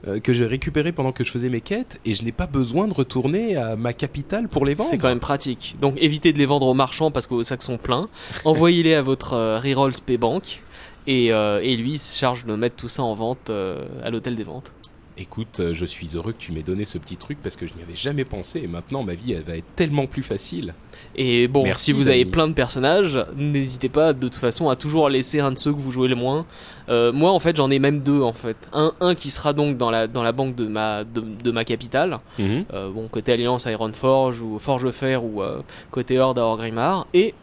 euh, 0.07 0.19
que 0.19 0.33
j'ai 0.33 0.45
récupérés 0.45 0.91
pendant 0.91 1.11
que 1.11 1.23
je 1.23 1.31
faisais 1.31 1.49
mes 1.49 1.61
quêtes, 1.61 1.99
et 2.05 2.15
je 2.15 2.23
n'ai 2.23 2.31
pas 2.31 2.47
besoin 2.47 2.87
de 2.87 2.93
retourner 2.93 3.55
à 3.55 3.75
ma 3.75 3.93
capitale 3.93 4.47
pour 4.47 4.65
les 4.65 4.73
vendre. 4.73 4.89
C'est 4.89 4.97
quand 4.97 5.09
même 5.09 5.19
pratique. 5.19 5.75
Donc 5.81 5.95
évitez 5.97 6.33
de 6.33 6.37
les 6.37 6.45
vendre 6.45 6.67
aux 6.67 6.73
marchands 6.73 7.11
parce 7.11 7.27
que 7.27 7.33
vos 7.33 7.43
sacs 7.43 7.63
sont 7.63 7.77
pleins. 7.77 8.09
Envoyez-les 8.45 8.93
à 8.93 9.01
votre 9.01 9.33
euh, 9.33 9.59
reroll 9.59 9.93
spé 9.93 10.17
bank. 10.17 10.63
Et, 11.09 11.31
euh, 11.31 11.61
et 11.63 11.77
lui 11.77 11.97
se 11.97 12.19
charge 12.19 12.45
de 12.45 12.53
mettre 12.55 12.75
tout 12.75 12.89
ça 12.89 13.01
en 13.01 13.13
vente 13.13 13.49
euh, 13.49 13.85
à 14.03 14.09
l'hôtel 14.09 14.35
des 14.35 14.43
ventes. 14.43 14.73
Écoute, 15.19 15.59
euh, 15.59 15.73
je 15.73 15.85
suis 15.85 16.15
heureux 16.15 16.31
que 16.31 16.37
tu 16.37 16.51
m'aies 16.51 16.61
donné 16.63 16.85
ce 16.85 16.97
petit 16.97 17.17
truc 17.17 17.39
parce 17.41 17.55
que 17.55 17.65
je 17.65 17.73
n'y 17.73 17.81
avais 17.81 17.95
jamais 17.95 18.23
pensé, 18.23 18.61
et 18.63 18.67
maintenant 18.67 19.03
ma 19.03 19.15
vie 19.15 19.33
elle 19.33 19.43
va 19.43 19.57
être 19.57 19.65
tellement 19.75 20.05
plus 20.05 20.23
facile. 20.23 20.73
Et 21.15 21.47
bon, 21.47 21.63
Merci, 21.63 21.85
si 21.85 21.91
vous 21.91 22.07
avez 22.07 22.25
plein 22.25 22.47
de 22.47 22.53
personnages, 22.53 23.19
n'hésitez 23.35 23.89
pas 23.89 24.13
de 24.13 24.19
toute 24.19 24.35
façon 24.35 24.69
à 24.69 24.75
toujours 24.75 25.09
laisser 25.09 25.39
un 25.39 25.51
de 25.51 25.57
ceux 25.57 25.73
que 25.73 25.79
vous 25.79 25.91
jouez 25.91 26.07
le 26.07 26.15
moins. 26.15 26.45
Euh, 26.89 27.11
moi, 27.11 27.31
en 27.31 27.39
fait, 27.39 27.55
j'en 27.55 27.71
ai 27.71 27.79
même 27.79 28.01
deux 28.01 28.21
en 28.21 28.33
fait. 28.33 28.57
Un, 28.73 28.93
un 28.99 29.15
qui 29.15 29.31
sera 29.31 29.53
donc 29.53 29.77
dans 29.77 29.89
la 29.89 30.07
dans 30.07 30.23
la 30.23 30.31
banque 30.31 30.55
de 30.55 30.67
ma 30.67 31.03
de, 31.03 31.23
de 31.43 31.51
ma 31.51 31.65
capitale. 31.65 32.19
Mhm. 32.37 32.65
Euh, 32.73 32.89
bon, 32.91 33.07
côté 33.07 33.31
Alliance, 33.33 33.65
Ironforge 33.65 34.41
ou 34.41 34.59
Forge 34.59 34.83
de 34.83 34.91
Fer 34.91 35.23
ou 35.23 35.41
euh, 35.41 35.61
côté 35.91 36.19
Horde 36.19 36.37
à 36.37 36.43
Orgrimmar. 36.43 37.07
Et 37.13 37.33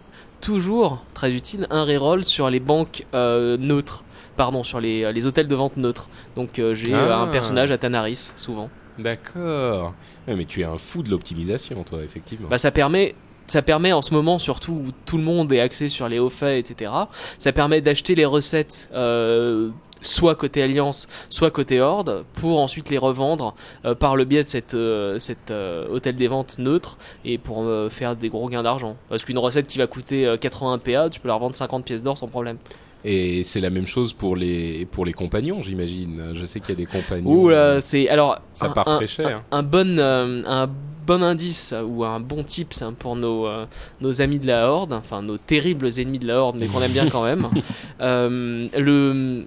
toujours 0.40 1.02
très 1.14 1.32
utile 1.32 1.66
un 1.70 1.84
reroll 1.84 2.24
sur 2.24 2.50
les 2.50 2.60
banques 2.60 3.06
neutres. 3.12 4.04
Pardon, 4.36 4.64
sur 4.64 4.80
les, 4.80 5.12
les 5.12 5.26
hôtels 5.26 5.48
de 5.48 5.54
vente 5.54 5.76
neutres. 5.76 6.08
Donc 6.36 6.58
euh, 6.58 6.74
j'ai 6.74 6.92
euh, 6.94 7.12
Ah. 7.12 7.20
un 7.20 7.26
personnage 7.28 7.70
à 7.70 7.78
Tanaris 7.78 8.32
souvent. 8.36 8.68
D'accord. 8.98 9.94
Ouais, 10.28 10.34
mais 10.36 10.44
tu 10.44 10.60
es 10.60 10.64
un 10.64 10.78
fou 10.78 11.02
de 11.02 11.10
l'optimisation, 11.10 11.82
toi, 11.84 12.02
effectivement. 12.02 12.48
Bah 12.48 12.58
ça 12.58 12.70
permet 12.70 13.14
ça 13.46 13.60
permet 13.60 13.92
en 13.92 14.00
ce 14.00 14.14
moment 14.14 14.38
surtout 14.38 14.72
où 14.72 14.86
tout 15.04 15.18
le 15.18 15.22
monde 15.22 15.52
est 15.52 15.60
axé 15.60 15.88
sur 15.88 16.08
les 16.08 16.18
hauts 16.18 16.30
faits 16.30 16.58
etc 16.70 16.90
ça 17.38 17.52
permet 17.52 17.82
d'acheter 17.82 18.14
les 18.14 18.24
recettes 18.24 18.88
euh, 18.94 19.68
soit 20.00 20.34
côté 20.34 20.62
alliance 20.62 21.08
soit 21.28 21.50
côté 21.50 21.78
horde 21.78 22.24
pour 22.32 22.58
ensuite 22.58 22.88
les 22.88 22.96
revendre 22.96 23.54
euh, 23.84 23.94
par 23.94 24.16
le 24.16 24.24
biais 24.24 24.44
de 24.44 24.48
cette 24.48 24.72
euh, 24.72 25.18
cette 25.18 25.50
euh, 25.50 25.86
hôtel 25.90 26.16
des 26.16 26.26
ventes 26.26 26.56
neutre 26.58 26.96
et 27.26 27.36
pour 27.36 27.64
euh, 27.64 27.90
faire 27.90 28.16
des 28.16 28.30
gros 28.30 28.48
gains 28.48 28.62
d'argent 28.62 28.96
parce 29.10 29.26
qu'une 29.26 29.36
recette 29.38 29.66
qui 29.66 29.76
va 29.76 29.86
coûter 29.86 30.26
euh, 30.26 30.38
80 30.38 30.78
PA 30.78 31.10
tu 31.10 31.20
peux 31.20 31.28
la 31.28 31.34
revendre 31.34 31.54
50 31.54 31.84
pièces 31.84 32.02
d'or 32.02 32.16
sans 32.16 32.28
problème 32.28 32.56
Et 33.04 33.44
c'est 33.44 33.60
la 33.60 33.70
même 33.70 33.86
chose 33.86 34.12
pour 34.14 34.34
les, 34.34 34.86
pour 34.86 35.04
les 35.04 35.12
compagnons, 35.12 35.60
j'imagine. 35.62 36.32
Je 36.34 36.44
sais 36.46 36.60
qu'il 36.60 36.70
y 36.70 36.72
a 36.72 36.76
des 36.76 36.86
compagnons. 36.86 37.30
Ouh 37.30 37.48
là 37.50 37.80
c'est 37.80 38.08
alors 38.08 38.40
Ça 38.54 38.66
un- 38.66 38.70
part 38.70 38.88
un- 38.88 38.96
très 38.96 39.06
cher. 39.06 39.42
un 39.50 39.62
bon 39.62 39.98
euh, 39.98 40.42
un 40.46 40.70
bon 41.06 41.22
indice 41.22 41.74
ou 41.86 42.02
un 42.02 42.18
bon 42.18 42.42
tips 42.44 42.80
hein, 42.80 42.94
pour 42.98 43.14
nos 43.14 43.46
euh, 43.46 43.66
nos 44.00 44.22
amis 44.22 44.38
de 44.38 44.46
la 44.46 44.70
horde 44.70 44.94
enfin 44.94 45.20
nos 45.20 45.36
terribles 45.36 45.88
ennemis 45.98 46.18
de 46.18 46.26
la 46.26 46.38
horde 46.40 46.56
mais 46.56 46.66
qu'on 46.66 46.80
aime 46.80 46.92
bien 46.92 47.08
quand 47.10 47.24
même 47.24 47.48
Euh, 48.00 48.66
le 48.78 49.42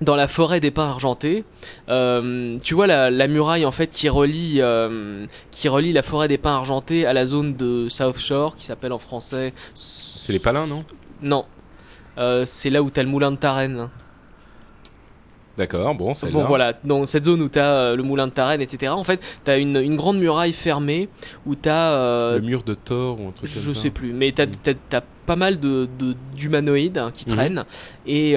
dans 0.00 0.16
la 0.16 0.26
forêt 0.26 0.58
des 0.58 0.72
pins 0.72 0.88
argentés, 0.88 1.44
euh, 1.88 2.58
tu 2.64 2.74
vois 2.74 2.88
la, 2.88 3.08
la 3.08 3.28
muraille 3.28 3.64
en 3.64 3.70
fait 3.70 3.86
qui 3.92 4.08
relie 4.08 4.56
euh, 4.58 5.24
qui 5.52 5.68
relie 5.68 5.92
la 5.92 6.02
forêt 6.02 6.26
des 6.26 6.38
pins 6.38 6.56
argentés 6.56 7.06
à 7.06 7.12
la 7.12 7.24
zone 7.24 7.54
de 7.54 7.86
South 7.88 8.18
Shore 8.18 8.56
qui 8.56 8.64
s'appelle 8.64 8.92
en 8.92 8.98
français 8.98 9.52
C'est 9.74 10.32
les 10.32 10.40
palins, 10.40 10.66
non? 10.66 10.84
Non 11.22 11.44
Euh, 12.18 12.44
c'est 12.46 12.70
là 12.70 12.82
où 12.82 12.90
t'as 12.90 13.02
le 13.02 13.08
moulin 13.08 13.30
de 13.30 13.36
Tarenne. 13.36 13.88
D'accord, 15.58 15.94
bon, 15.94 16.14
c'est 16.14 16.30
Bon 16.30 16.44
voilà, 16.44 16.72
dans 16.82 17.04
cette 17.04 17.26
zone 17.26 17.42
où 17.42 17.48
t'as 17.48 17.74
euh, 17.74 17.96
le 17.96 18.02
moulin 18.02 18.26
de 18.26 18.32
Tarenne, 18.32 18.62
etc. 18.62 18.90
En 18.92 19.04
fait, 19.04 19.20
t'as 19.44 19.58
une, 19.58 19.76
une 19.76 19.96
grande 19.96 20.18
muraille 20.18 20.54
fermée 20.54 21.10
où 21.44 21.54
t'as 21.54 21.90
euh, 21.92 22.36
Le 22.36 22.40
mur 22.46 22.62
de 22.62 22.72
Thor 22.72 23.20
ou 23.20 23.28
un 23.28 23.32
truc 23.32 23.52
comme 23.52 23.62
je 23.62 23.72
ça. 23.74 23.80
sais 23.82 23.90
plus, 23.90 24.14
mais 24.14 24.32
t'as 24.32 24.46
Mm. 24.46 25.02
pas 25.26 25.36
mal 25.36 25.60
de 25.60 25.88
de- 25.98 26.16
d'humanoïdes 26.34 26.96
hein, 26.98 27.10
qui 27.12 27.28
Mhm. 27.28 27.34
traînent 27.36 27.64
et 28.06 28.34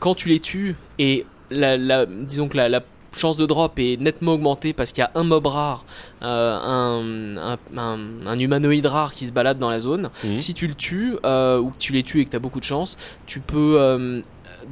quand 0.00 0.14
tu 0.16 0.28
les 0.28 0.40
tues 0.40 0.74
et 0.98 1.24
la, 1.50 1.76
la 1.76 2.06
disons 2.06 2.48
que 2.48 2.56
la, 2.56 2.68
la 2.68 2.80
chance 3.16 3.36
de 3.36 3.46
drop 3.46 3.78
est 3.78 4.00
nettement 4.00 4.34
augmentée 4.34 4.72
parce 4.72 4.92
qu'il 4.92 5.02
y 5.02 5.04
a 5.04 5.10
un 5.14 5.24
mob 5.24 5.46
rare, 5.46 5.84
euh, 6.22 6.58
un, 6.58 7.36
un, 7.36 7.58
un, 7.76 7.98
un 8.26 8.38
humanoïde 8.38 8.86
rare 8.86 9.12
qui 9.14 9.26
se 9.26 9.32
balade 9.32 9.58
dans 9.58 9.70
la 9.70 9.80
zone. 9.80 10.10
Mhm. 10.24 10.38
Si 10.38 10.54
tu 10.54 10.66
le 10.66 10.74
tues 10.74 11.16
euh, 11.24 11.58
ou 11.58 11.70
que 11.70 11.78
tu 11.78 11.92
les 11.92 12.02
tues 12.02 12.20
et 12.20 12.24
que 12.24 12.30
t'as 12.30 12.38
beaucoup 12.38 12.60
de 12.60 12.64
chance, 12.64 12.96
tu 13.26 13.40
peux 13.40 13.76
euh, 13.78 14.20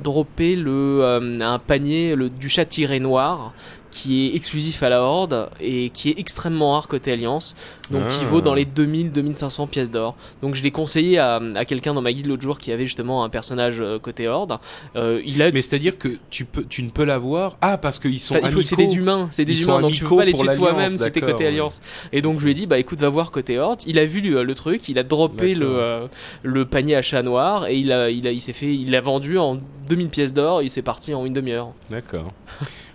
dropper 0.03 0.57
le 0.57 1.01
euh, 1.03 1.41
un 1.41 1.59
panier 1.59 2.15
le, 2.15 2.29
du 2.31 2.49
chat 2.49 2.65
tiré 2.65 3.01
noir 3.01 3.53
qui 3.91 4.27
est 4.27 4.37
exclusif 4.37 4.83
à 4.83 4.89
la 4.89 5.03
horde 5.03 5.51
et 5.61 5.91
qui 5.91 6.11
est 6.11 6.19
extrêmement 6.19 6.73
rare 6.73 6.89
côté 6.89 7.13
alliance 7.13 7.57
donc 7.91 8.07
qui 8.09 8.21
Ah. 8.23 8.29
vaut 8.29 8.41
dans 8.41 8.55
les 8.55 8.65
2000 8.65 9.11
2500 9.11 9.67
pièces 9.67 9.91
d'or 9.91 10.15
donc 10.43 10.55
je 10.55 10.63
l'ai 10.63 10.71
conseillé 10.71 11.19
à, 11.19 11.41
à 11.57 11.65
quelqu'un 11.65 11.93
dans 11.95 12.01
ma 12.03 12.13
guide 12.13 12.27
l'autre 12.27 12.43
jour 12.43 12.59
qui 12.59 12.71
avait 12.73 12.87
justement 12.87 13.25
un 13.25 13.29
personnage 13.29 13.81
euh, 13.81 13.99
côté 13.99 14.29
horde 14.29 14.59
euh, 14.97 15.21
il 15.25 15.43
a 15.43 15.51
Mais 15.51 15.63
c'est-à-dire 15.63 15.99
que 15.99 16.09
tu, 16.31 16.45
peux, 16.45 16.65
tu 16.65 16.83
ne 16.83 16.91
peux 16.91 17.05
l'avoir. 17.05 17.57
Ah, 17.61 17.79
parce 17.79 17.99
qu'ils 17.99 18.21
sont 18.21 18.37
Enfin, 18.37 18.63
c'est 18.63 18.77
des 18.77 18.97
humains, 18.97 19.29
c'est 19.31 19.45
des 19.45 19.53
Ils 19.53 19.63
humains, 19.65 19.81
donc 19.81 19.93
tu 19.93 20.05
peux 20.05 20.17
pas 20.17 20.25
les 20.25 20.33
tuer 20.35 20.49
toi-même 20.53 20.97
si 20.97 21.11
t'es 21.11 21.21
côté 21.21 21.35
ouais. 21.45 21.47
Alliance. 21.47 21.81
Et 22.13 22.23
donc 22.23 22.39
je 22.41 22.45
lui 22.45 22.53
ai 22.53 22.55
dit, 22.55 22.67
bah 22.67 22.79
écoute, 22.79 23.01
va 23.01 23.09
voir 23.09 23.31
côté 23.31 23.59
Horde. 23.59 23.81
Il 23.87 23.99
a 23.99 24.07
vu 24.07 24.21
le, 24.21 24.43
le 24.43 24.55
truc, 24.55 24.89
il 24.89 24.99
a 24.99 25.03
droppé 25.03 25.55
le, 25.55 25.67
euh, 25.69 26.07
le 26.43 26.65
panier 26.65 26.97
à 26.97 27.03
chat 27.03 27.23
noir 27.23 27.67
et 27.67 27.77
il 27.77 27.93
a, 27.93 28.11
il 28.11 28.27
a, 28.27 28.33
il 28.33 28.41
s'est 28.41 28.53
fait, 28.53 28.73
il 28.75 28.91
l'a 28.91 29.01
vendu 29.01 29.39
en 29.39 29.59
2000 29.89 30.09
pièces 30.09 30.33
d'or. 30.33 30.63
Il 30.63 30.71
s'est 30.71 30.83
parti 30.83 31.15
en 31.15 31.25
une 31.27 31.33
demi-heure. 31.33 31.73
D'accord. 31.91 32.33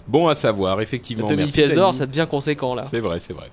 Bon 0.08 0.28
à 0.28 0.36
savoir, 0.36 0.82
effectivement. 0.82 1.28
2000 1.28 1.46
Merci, 1.46 1.54
pièces 1.54 1.74
d'or, 1.74 1.94
ça 1.94 2.06
devient 2.06 2.28
conséquent 2.30 2.76
là. 2.76 2.84
C'est 2.84 3.00
vrai, 3.00 3.20
c'est 3.20 3.34
vrai. 3.34 3.50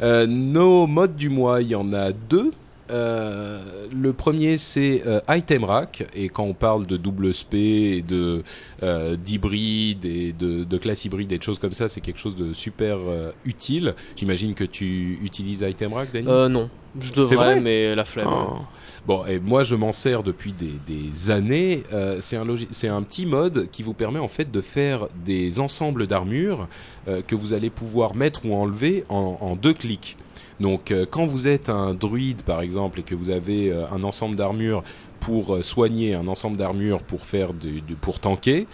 Euh, 0.00 0.26
nos 0.26 0.86
modes 0.86 1.16
du 1.16 1.28
mois, 1.28 1.62
il 1.62 1.68
y 1.68 1.74
en 1.74 1.92
a 1.92 2.12
deux. 2.12 2.52
Euh, 2.90 3.86
le 3.90 4.12
premier 4.12 4.58
c'est 4.58 5.02
euh, 5.06 5.20
Item 5.30 5.64
Rack 5.64 6.04
et 6.14 6.28
quand 6.28 6.42
on 6.42 6.52
parle 6.52 6.86
de 6.86 6.98
double 6.98 7.32
SP 7.32 7.54
et 7.54 8.02
de 8.02 8.42
euh, 8.82 9.16
d'hybride 9.16 10.04
et 10.04 10.32
de, 10.32 10.64
de 10.64 10.76
classe 10.78 11.04
hybride 11.06 11.32
et 11.32 11.38
de 11.38 11.42
choses 11.42 11.58
comme 11.58 11.72
ça, 11.72 11.88
c'est 11.88 12.00
quelque 12.02 12.18
chose 12.18 12.36
de 12.36 12.52
super 12.52 12.98
euh, 13.06 13.30
utile. 13.44 13.94
J'imagine 14.16 14.54
que 14.54 14.64
tu 14.64 15.18
utilises 15.22 15.64
Item 15.66 15.94
Rack, 15.94 16.12
Dany? 16.12 16.26
Euh, 16.28 16.48
non, 16.48 16.68
je 16.98 17.12
devrais, 17.14 17.36
vrai? 17.36 17.60
mais 17.60 17.94
la 17.94 18.04
flemme. 18.04 18.28
Oh. 18.30 18.58
Bon, 19.04 19.26
et 19.26 19.40
moi 19.40 19.64
je 19.64 19.74
m'en 19.74 19.92
sers 19.92 20.22
depuis 20.22 20.52
des, 20.52 21.30
années. 21.30 21.82
Euh, 21.92 22.18
c'est 22.20 22.36
un, 22.36 22.48
un 22.48 23.02
petit 23.02 23.26
mode 23.26 23.68
qui 23.72 23.82
vous 23.82 23.94
permet 23.94 24.20
en 24.20 24.28
fait 24.28 24.50
de 24.50 24.60
faire 24.60 25.08
des 25.24 25.58
ensembles 25.58 26.06
d'armures 26.06 26.68
euh, 27.08 27.20
que 27.20 27.34
vous 27.34 27.52
allez 27.52 27.68
pouvoir 27.68 28.14
mettre 28.14 28.46
ou 28.46 28.54
enlever 28.54 29.04
en, 29.08 29.56
deux 29.60 29.74
clics. 29.74 30.16
Donc 30.60 30.92
euh, 30.92 31.04
quand 31.10 31.26
vous 31.26 31.48
êtes 31.48 31.68
un 31.68 31.94
druide 31.94 32.42
par 32.42 32.60
exemple 32.60 33.00
et 33.00 33.02
que 33.02 33.16
vous 33.16 33.30
avez 33.30 33.72
un 33.72 34.04
ensemble 34.04 34.36
d'armures 34.36 34.84
pour 35.18 35.58
soigner, 35.64 36.14
un 36.14 36.28
ensemble 36.28 36.56
d'armures 36.56 37.02
pour 37.02 37.22
faire 37.22 37.52
du, 37.54 37.82
pour 38.00 38.18
tanker, 38.18 38.66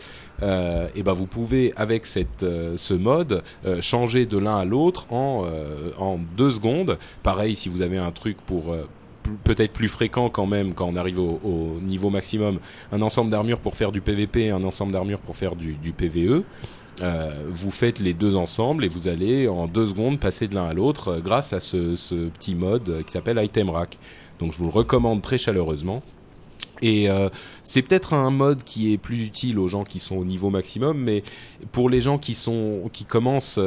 et 0.42 1.02
ben 1.02 1.12
vous 1.12 1.26
pouvez 1.26 1.74
avec 1.76 2.06
cette, 2.06 2.46
ce 2.76 2.94
mode 2.94 3.42
changer 3.80 4.24
de 4.24 4.38
l'un 4.38 4.56
à 4.56 4.64
l'autre 4.64 5.12
en, 5.12 5.44
en 5.98 6.18
deux 6.38 6.50
secondes. 6.50 6.98
Pareil 7.22 7.54
si 7.54 7.68
vous 7.68 7.82
avez 7.82 7.98
un 7.98 8.12
truc 8.12 8.38
pour 8.46 8.74
peut-être 9.44 9.72
plus 9.72 9.88
fréquent 9.88 10.28
quand 10.30 10.46
même 10.46 10.74
quand 10.74 10.86
on 10.86 10.96
arrive 10.96 11.18
au, 11.18 11.40
au 11.44 11.80
niveau 11.80 12.10
maximum, 12.10 12.58
un 12.92 13.02
ensemble 13.02 13.30
d'armures 13.30 13.60
pour 13.60 13.74
faire 13.74 13.92
du 13.92 14.00
PVP, 14.00 14.50
un 14.50 14.64
ensemble 14.64 14.92
d'armures 14.92 15.20
pour 15.20 15.36
faire 15.36 15.56
du, 15.56 15.92
PVE. 15.92 16.42
Euh, 17.00 17.44
vous 17.48 17.70
faites 17.70 18.00
les 18.00 18.12
deux 18.12 18.34
ensemble 18.34 18.84
et 18.84 18.88
vous 18.88 19.06
allez 19.06 19.46
en 19.46 19.68
deux 19.68 19.86
secondes 19.86 20.18
passer 20.18 20.48
de 20.48 20.56
l'un 20.56 20.64
à 20.64 20.74
l'autre 20.74 21.08
euh, 21.08 21.20
grâce 21.20 21.52
à 21.52 21.60
ce, 21.60 21.94
petit 22.28 22.56
mode 22.56 22.88
euh, 22.88 23.02
qui 23.02 23.12
s'appelle 23.12 23.40
Item 23.42 23.70
Rack. 23.70 23.98
Donc 24.40 24.52
je 24.52 24.58
vous 24.58 24.64
le 24.64 24.70
recommande 24.70 25.22
très 25.22 25.38
chaleureusement. 25.38 26.02
Et 26.80 27.08
c'est 27.64 27.82
peut-être 27.82 28.14
un 28.14 28.30
mode 28.30 28.62
qui 28.62 28.92
est 28.92 28.98
plus 28.98 29.26
utile 29.26 29.58
aux 29.58 29.66
gens 29.66 29.82
qui 29.82 29.98
sont 29.98 30.14
au 30.14 30.24
niveau 30.24 30.48
maximum, 30.48 30.96
mais 30.96 31.24
pour 31.72 31.90
les 31.90 32.00
gens 32.00 32.18
qui 32.18 32.34
sont 32.34 32.88
qui 32.92 33.04
commencent, 33.04 33.58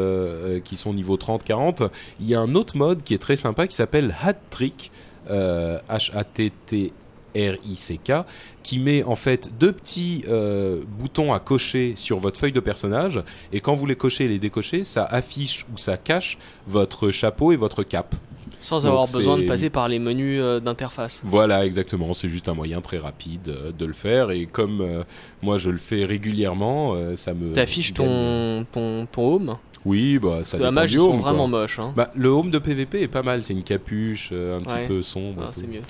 qui 0.63 0.77
sont 0.77 0.91
au 0.91 0.93
niveau 0.93 1.17
30-40, 1.17 1.89
il 2.21 2.29
y 2.29 2.35
a 2.35 2.39
un 2.39 2.55
autre 2.55 2.77
mode 2.77 3.03
qui 3.03 3.13
est 3.13 3.17
très 3.17 3.35
sympa 3.35 3.67
qui 3.67 3.75
s'appelle 3.75 4.15
Hat 4.23 4.35
Trick, 4.49 4.93
H-A-T-T. 5.31 6.93
R-I-C-K, 7.35 8.25
qui 8.63 8.79
met 8.79 9.03
en 9.03 9.15
fait 9.15 9.57
deux 9.57 9.71
petits 9.71 10.23
euh, 10.27 10.81
boutons 10.99 11.33
à 11.33 11.39
cocher 11.39 11.93
sur 11.95 12.19
votre 12.19 12.39
feuille 12.39 12.51
de 12.51 12.59
personnage, 12.59 13.21
et 13.51 13.59
quand 13.61 13.73
vous 13.73 13.85
les 13.85 13.95
cochez 13.95 14.25
et 14.25 14.27
les 14.27 14.39
décochez, 14.39 14.83
ça 14.83 15.05
affiche 15.05 15.65
ou 15.73 15.77
ça 15.77 15.97
cache 15.97 16.37
votre 16.67 17.09
chapeau 17.11 17.51
et 17.51 17.55
votre 17.55 17.83
cape. 17.83 18.15
Sans 18.59 18.83
Donc 18.83 18.89
avoir 18.89 19.07
besoin 19.07 19.39
de 19.39 19.43
passer 19.43 19.71
par 19.71 19.87
les 19.87 19.97
menus 19.97 20.39
euh, 20.39 20.59
d'interface. 20.59 21.21
Voilà, 21.25 21.65
exactement. 21.65 22.13
C'est 22.13 22.29
juste 22.29 22.47
un 22.47 22.53
moyen 22.53 22.79
très 22.79 22.99
rapide 22.99 23.47
euh, 23.47 23.71
de 23.71 23.85
le 23.85 23.93
faire. 23.93 24.29
Et 24.29 24.45
comme 24.45 24.81
euh, 24.81 25.03
moi 25.41 25.57
je 25.57 25.71
le 25.71 25.79
fais 25.79 26.05
régulièrement, 26.05 26.93
euh, 26.93 27.15
ça 27.15 27.33
me. 27.33 27.53
T'affiches 27.53 27.95
ton, 27.95 28.65
ton, 28.71 29.07
ton 29.11 29.35
home. 29.35 29.57
Oui, 29.85 30.19
bah 30.19 30.39
ça 30.43 30.57
dépend 30.57 30.71
mage, 30.71 30.91
du 30.91 30.97
ils 30.97 30.99
sont 30.99 31.11
quoi. 31.17 31.31
vraiment 31.31 31.47
moches. 31.47 31.79
Hein. 31.79 31.93
Bah, 31.95 32.11
le 32.15 32.29
home 32.29 32.51
de 32.51 32.59
PVP 32.59 33.01
est 33.01 33.07
pas 33.07 33.23
mal. 33.23 33.43
C'est 33.43 33.53
une 33.53 33.63
capuche 33.63 34.29
euh, 34.31 34.59
un 34.59 34.61
petit 34.61 34.87
peu 34.87 35.01
sombre. 35.01 35.41
et 35.41 35.45
Ah, 35.47 35.51
tout. 35.53 35.59
c'est 35.61 35.67
mieux. 35.67 35.81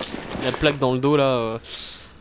La 0.44 0.52
plaque 0.52 0.78
dans 0.78 0.92
le 0.94 0.98
dos 0.98 1.16
là. 1.16 1.24
euh, 1.24 1.58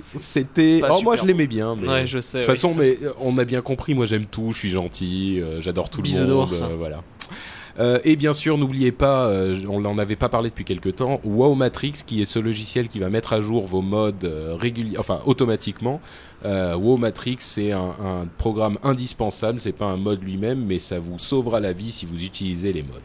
C'était. 0.03 0.79
Pas 0.81 0.89
Oh, 0.91 1.01
moi 1.01 1.13
super 1.15 1.23
je 1.23 1.27
l'aimais 1.27 1.47
bien. 1.47 1.75
Mais... 1.79 1.87
Ouais, 1.87 2.05
je 2.05 2.19
sais. 2.19 2.39
De 2.39 2.43
toute 2.43 2.49
oui. 2.51 2.55
façon, 2.55 2.73
mais 2.75 2.97
euh, 3.03 3.11
on 3.19 3.37
a 3.37 3.45
bien 3.45 3.61
compris. 3.61 3.93
Moi, 3.93 4.05
j'aime 4.05 4.25
tout. 4.25 4.51
Je 4.51 4.57
suis 4.57 4.69
gentil. 4.69 5.39
euh, 5.39 5.61
J'adore 5.61 5.89
tout 5.89 5.99
le 5.99 6.03
Bisounours. 6.03 6.59
monde. 6.61 6.71
euh, 6.71 6.75
voilà. 6.77 7.03
Euh, 7.79 7.99
et 8.03 8.17
bien 8.17 8.33
sûr, 8.33 8.57
n'oubliez 8.57 8.91
pas, 8.91 9.27
euh, 9.27 9.55
on 9.69 9.79
n'en 9.79 9.97
avait 9.97 10.17
pas 10.17 10.27
parlé 10.27 10.49
depuis 10.49 10.65
quelque 10.65 10.89
temps, 10.89 11.21
WoW 11.23 11.55
Matrix, 11.55 11.93
qui 12.05 12.21
est 12.21 12.25
ce 12.25 12.37
logiciel 12.37 12.89
qui 12.89 12.99
va 12.99 13.09
mettre 13.09 13.31
à 13.31 13.39
jour 13.39 13.65
vos 13.65 13.81
modes 13.81 14.25
euh, 14.25 14.55
réguliers, 14.59 14.97
enfin 14.97 15.21
automatiquement. 15.25 16.01
Euh, 16.43 16.97
Matrix, 16.97 17.37
c'est 17.39 17.71
un, 17.71 18.27
programme 18.37 18.77
indispensable. 18.83 19.61
C'est 19.61 19.71
pas 19.71 19.85
un 19.85 19.97
mode 19.97 20.23
lui-même, 20.23 20.65
mais 20.65 20.79
ça 20.79 20.99
vous 20.99 21.19
sauvera 21.19 21.59
la 21.59 21.73
vie 21.73 21.91
si 21.91 22.05
vous 22.05 22.23
utilisez 22.23 22.73
les 22.73 22.83
modes. 22.83 23.01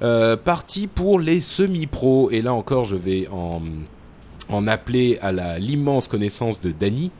Euh, 0.00 0.36
parti 0.36 0.86
pour 0.86 1.18
les 1.18 1.40
semi-pros, 1.40 2.30
et 2.30 2.40
là 2.42 2.54
encore, 2.54 2.84
je 2.84 2.96
vais 2.96 3.26
en 3.30 4.66
appeler 4.66 5.18
à 5.20 5.58
l'immense 5.58 6.08
connaissance 6.08 6.60
de 6.60 6.72
Dany. 6.72 7.10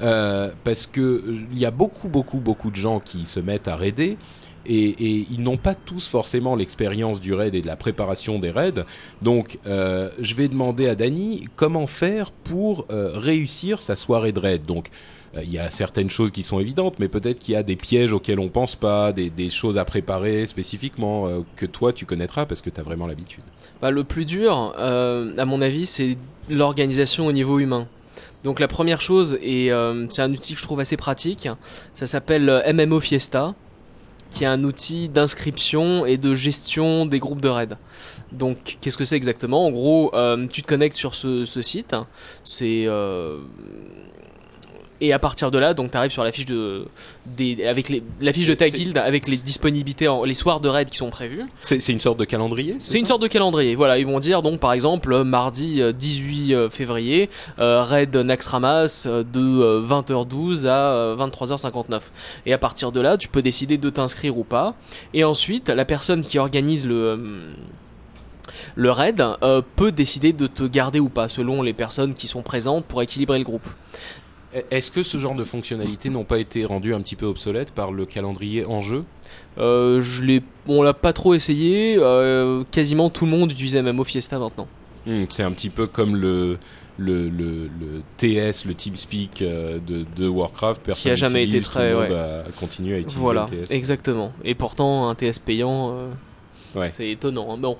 Euh, 0.00 0.50
parce 0.62 0.86
que 0.86 1.00
euh, 1.00 1.40
il 1.50 1.58
y 1.58 1.66
a 1.66 1.72
beaucoup 1.72 2.06
beaucoup 2.06 2.38
beaucoup 2.38 2.70
de 2.70 2.76
gens 2.76 3.00
qui 3.00 3.26
se 3.26 3.40
mettent 3.40 3.66
à 3.66 3.74
raider 3.74 4.16
et, 4.68 5.26
ils 5.30 5.40
n'ont 5.40 5.56
pas 5.56 5.74
tous 5.74 6.06
forcément 6.06 6.54
l'expérience 6.54 7.20
du 7.20 7.34
raid 7.34 7.54
et 7.54 7.60
de 7.60 7.66
la 7.66 7.76
préparation 7.76 8.38
des 8.38 8.50
raids. 8.50 8.84
Donc 9.22 9.58
euh, 9.66 10.10
je 10.20 10.34
vais 10.34 10.48
demander 10.48 10.88
à 10.88 10.94
Dany 10.94 11.46
comment 11.56 11.86
faire 11.86 12.30
pour 12.32 12.86
euh, 12.90 13.12
réussir 13.14 13.80
sa 13.80 13.96
soirée 13.96 14.32
de 14.32 14.40
raid. 14.40 14.66
Donc 14.66 14.90
euh, 15.36 15.40
il 15.42 15.50
y 15.50 15.58
a 15.58 15.70
certaines 15.70 16.10
choses 16.10 16.30
qui 16.30 16.42
sont 16.42 16.60
évidentes, 16.60 16.96
mais 16.98 17.08
peut-être 17.08 17.38
qu'il 17.38 17.54
y 17.54 17.56
a 17.56 17.62
des 17.62 17.76
pièges 17.76 18.12
auxquels 18.12 18.40
on 18.40 18.48
pense 18.48 18.76
pas, 18.76 19.12
des, 19.12 19.50
choses 19.50 19.78
à 19.78 19.84
préparer 19.84 20.46
spécifiquement 20.46 21.44
que 21.56 21.66
toi 21.66 21.92
tu 21.92 22.06
connaîtras 22.06 22.46
parce 22.46 22.60
que 22.60 22.70
tu 22.70 22.80
as 22.80 22.84
vraiment 22.84 23.06
l'habitude. 23.06 23.42
Bah, 23.80 23.90
le 23.90 24.04
plus 24.04 24.24
dur, 24.24 24.74
à 24.78 25.44
mon 25.44 25.62
avis, 25.62 25.86
c'est 25.86 26.16
l'organisation 26.50 27.26
au 27.26 27.32
niveau 27.32 27.58
humain. 27.58 27.88
Donc 28.44 28.60
la 28.60 28.68
première 28.68 29.00
chose, 29.00 29.38
et 29.42 29.70
c'est 30.10 30.22
un 30.22 30.32
outil 30.32 30.54
que 30.54 30.60
je 30.60 30.64
trouve 30.64 30.80
assez 30.80 30.96
pratique, 30.96 31.48
ça 31.94 32.06
s'appelle 32.06 32.62
MMO 32.72 33.00
Fiesta, 33.00 33.54
qui 34.30 34.44
est 34.44 34.46
un 34.46 34.64
outil 34.64 35.08
d'inscription 35.08 36.06
et 36.06 36.16
de 36.16 36.34
gestion 36.34 37.06
des 37.06 37.18
groupes 37.18 37.40
de 37.40 37.48
raid. 37.48 37.76
Donc 38.32 38.78
qu'est-ce 38.80 38.96
que 38.96 39.04
c'est 39.04 39.16
exactement? 39.16 39.66
En 39.66 39.70
gros, 39.70 40.14
euh, 40.14 40.46
tu 40.46 40.62
te 40.62 40.66
connectes 40.66 40.96
sur 40.96 41.14
ce, 41.14 41.46
ce 41.46 41.62
site, 41.62 41.94
c'est... 42.44 42.84
euh, 42.86 43.38
et 45.00 45.12
à 45.12 45.18
partir 45.18 45.50
de 45.50 45.58
là, 45.58 45.74
donc 45.74 45.90
tu 45.92 45.96
arrives 45.96 46.10
sur 46.10 46.24
la 46.24 46.32
fiche 46.32 46.46
de, 46.46 46.86
des, 47.26 47.66
avec 47.66 47.88
les, 47.88 48.02
la 48.20 48.32
fiche 48.32 48.48
de 48.48 48.54
ta 48.54 48.68
guilde 48.68 48.98
avec 48.98 49.28
les 49.28 49.36
disponibilités, 49.36 50.08
en, 50.08 50.24
les 50.24 50.34
soirs 50.34 50.60
de 50.60 50.68
raid 50.68 50.90
qui 50.90 50.96
sont 50.96 51.10
prévus. 51.10 51.44
C'est 51.60 51.86
une 51.88 52.00
sorte 52.00 52.18
de 52.18 52.24
calendrier 52.24 52.76
C'est 52.78 52.98
une 52.98 53.06
sorte 53.06 53.22
de 53.22 53.28
calendrier. 53.28 53.74
Voilà, 53.74 53.98
ils 53.98 54.06
vont 54.06 54.18
dire 54.18 54.42
donc 54.42 54.60
par 54.60 54.72
exemple 54.72 55.12
euh, 55.12 55.24
mardi 55.24 55.80
euh, 55.80 55.92
18 55.92 56.54
euh, 56.54 56.70
février, 56.70 57.30
euh, 57.58 57.82
raid 57.82 58.14
Naxxramas 58.16 59.06
de 59.06 59.40
euh, 59.40 59.86
20h12 59.86 60.66
à 60.66 60.92
euh, 60.92 61.16
23h59. 61.16 62.00
Et 62.46 62.52
à 62.52 62.58
partir 62.58 62.92
de 62.92 63.00
là, 63.00 63.16
tu 63.16 63.28
peux 63.28 63.42
décider 63.42 63.78
de 63.78 63.90
t'inscrire 63.90 64.36
ou 64.36 64.44
pas. 64.44 64.74
Et 65.14 65.24
ensuite, 65.24 65.68
la 65.68 65.84
personne 65.84 66.22
qui 66.22 66.38
organise 66.38 66.86
le 66.86 67.54
le 68.74 68.90
raid 68.90 69.22
euh, 69.42 69.62
peut 69.76 69.92
décider 69.92 70.32
de 70.32 70.46
te 70.46 70.62
garder 70.62 71.00
ou 71.00 71.08
pas 71.08 71.28
selon 71.28 71.62
les 71.62 71.72
personnes 71.72 72.14
qui 72.14 72.26
sont 72.26 72.42
présentes 72.42 72.84
pour 72.86 73.02
équilibrer 73.02 73.38
le 73.38 73.44
groupe. 73.44 73.66
Est-ce 74.70 74.90
que 74.90 75.02
ce 75.02 75.18
genre 75.18 75.34
de 75.34 75.44
fonctionnalités 75.44 76.08
n'ont 76.08 76.24
pas 76.24 76.38
été 76.38 76.64
rendues 76.64 76.94
un 76.94 77.00
petit 77.00 77.16
peu 77.16 77.26
obsolètes 77.26 77.72
par 77.72 77.92
le 77.92 78.06
calendrier 78.06 78.64
en 78.64 78.80
jeu? 78.80 79.04
Euh, 79.58 80.00
je 80.02 80.22
l'ai, 80.22 80.42
on 80.68 80.82
l'a 80.82 80.94
pas 80.94 81.12
trop 81.12 81.34
essayé. 81.34 81.96
euh, 81.98 82.64
quasiment 82.70 83.10
tout 83.10 83.24
le 83.26 83.30
monde 83.30 83.52
utilise 83.52 83.76
MMO 83.76 84.04
Fiesta 84.04 84.38
maintenant. 84.38 84.66
Hmm, 85.06 85.24
C'est 85.28 85.42
un 85.42 85.50
petit 85.50 85.68
peu 85.70 85.86
comme 85.86 86.16
le, 86.16 86.58
le, 86.96 87.28
le, 87.28 87.64
le 87.68 88.02
TS, 88.16 88.64
le 88.64 88.74
TeamSpeak 88.74 89.42
euh, 89.42 89.78
de, 89.86 90.04
de 90.16 90.26
Warcraft. 90.28 90.82
Personne 90.82 91.12
a 91.12 91.16
jamais 91.16 91.44
été 91.44 91.60
très- 91.60 91.92
tout 91.92 91.96
le 91.98 92.02
monde 92.04 92.10
ouais. 92.12 92.16
a 92.18 92.44
continué 92.58 92.94
à 92.94 92.98
utiliser 93.00 93.20
Voilà, 93.20 93.46
le 93.52 93.64
TS. 93.66 93.70
exactement. 93.70 94.32
Et 94.44 94.54
pourtant, 94.54 95.08
un 95.10 95.14
TS 95.14 95.38
payant, 95.44 95.92
euh, 95.92 96.10
Ouais. 96.74 96.90
c'est 96.92 97.10
étonnant. 97.10 97.52
hein. 97.54 97.58
Bon, 97.58 97.76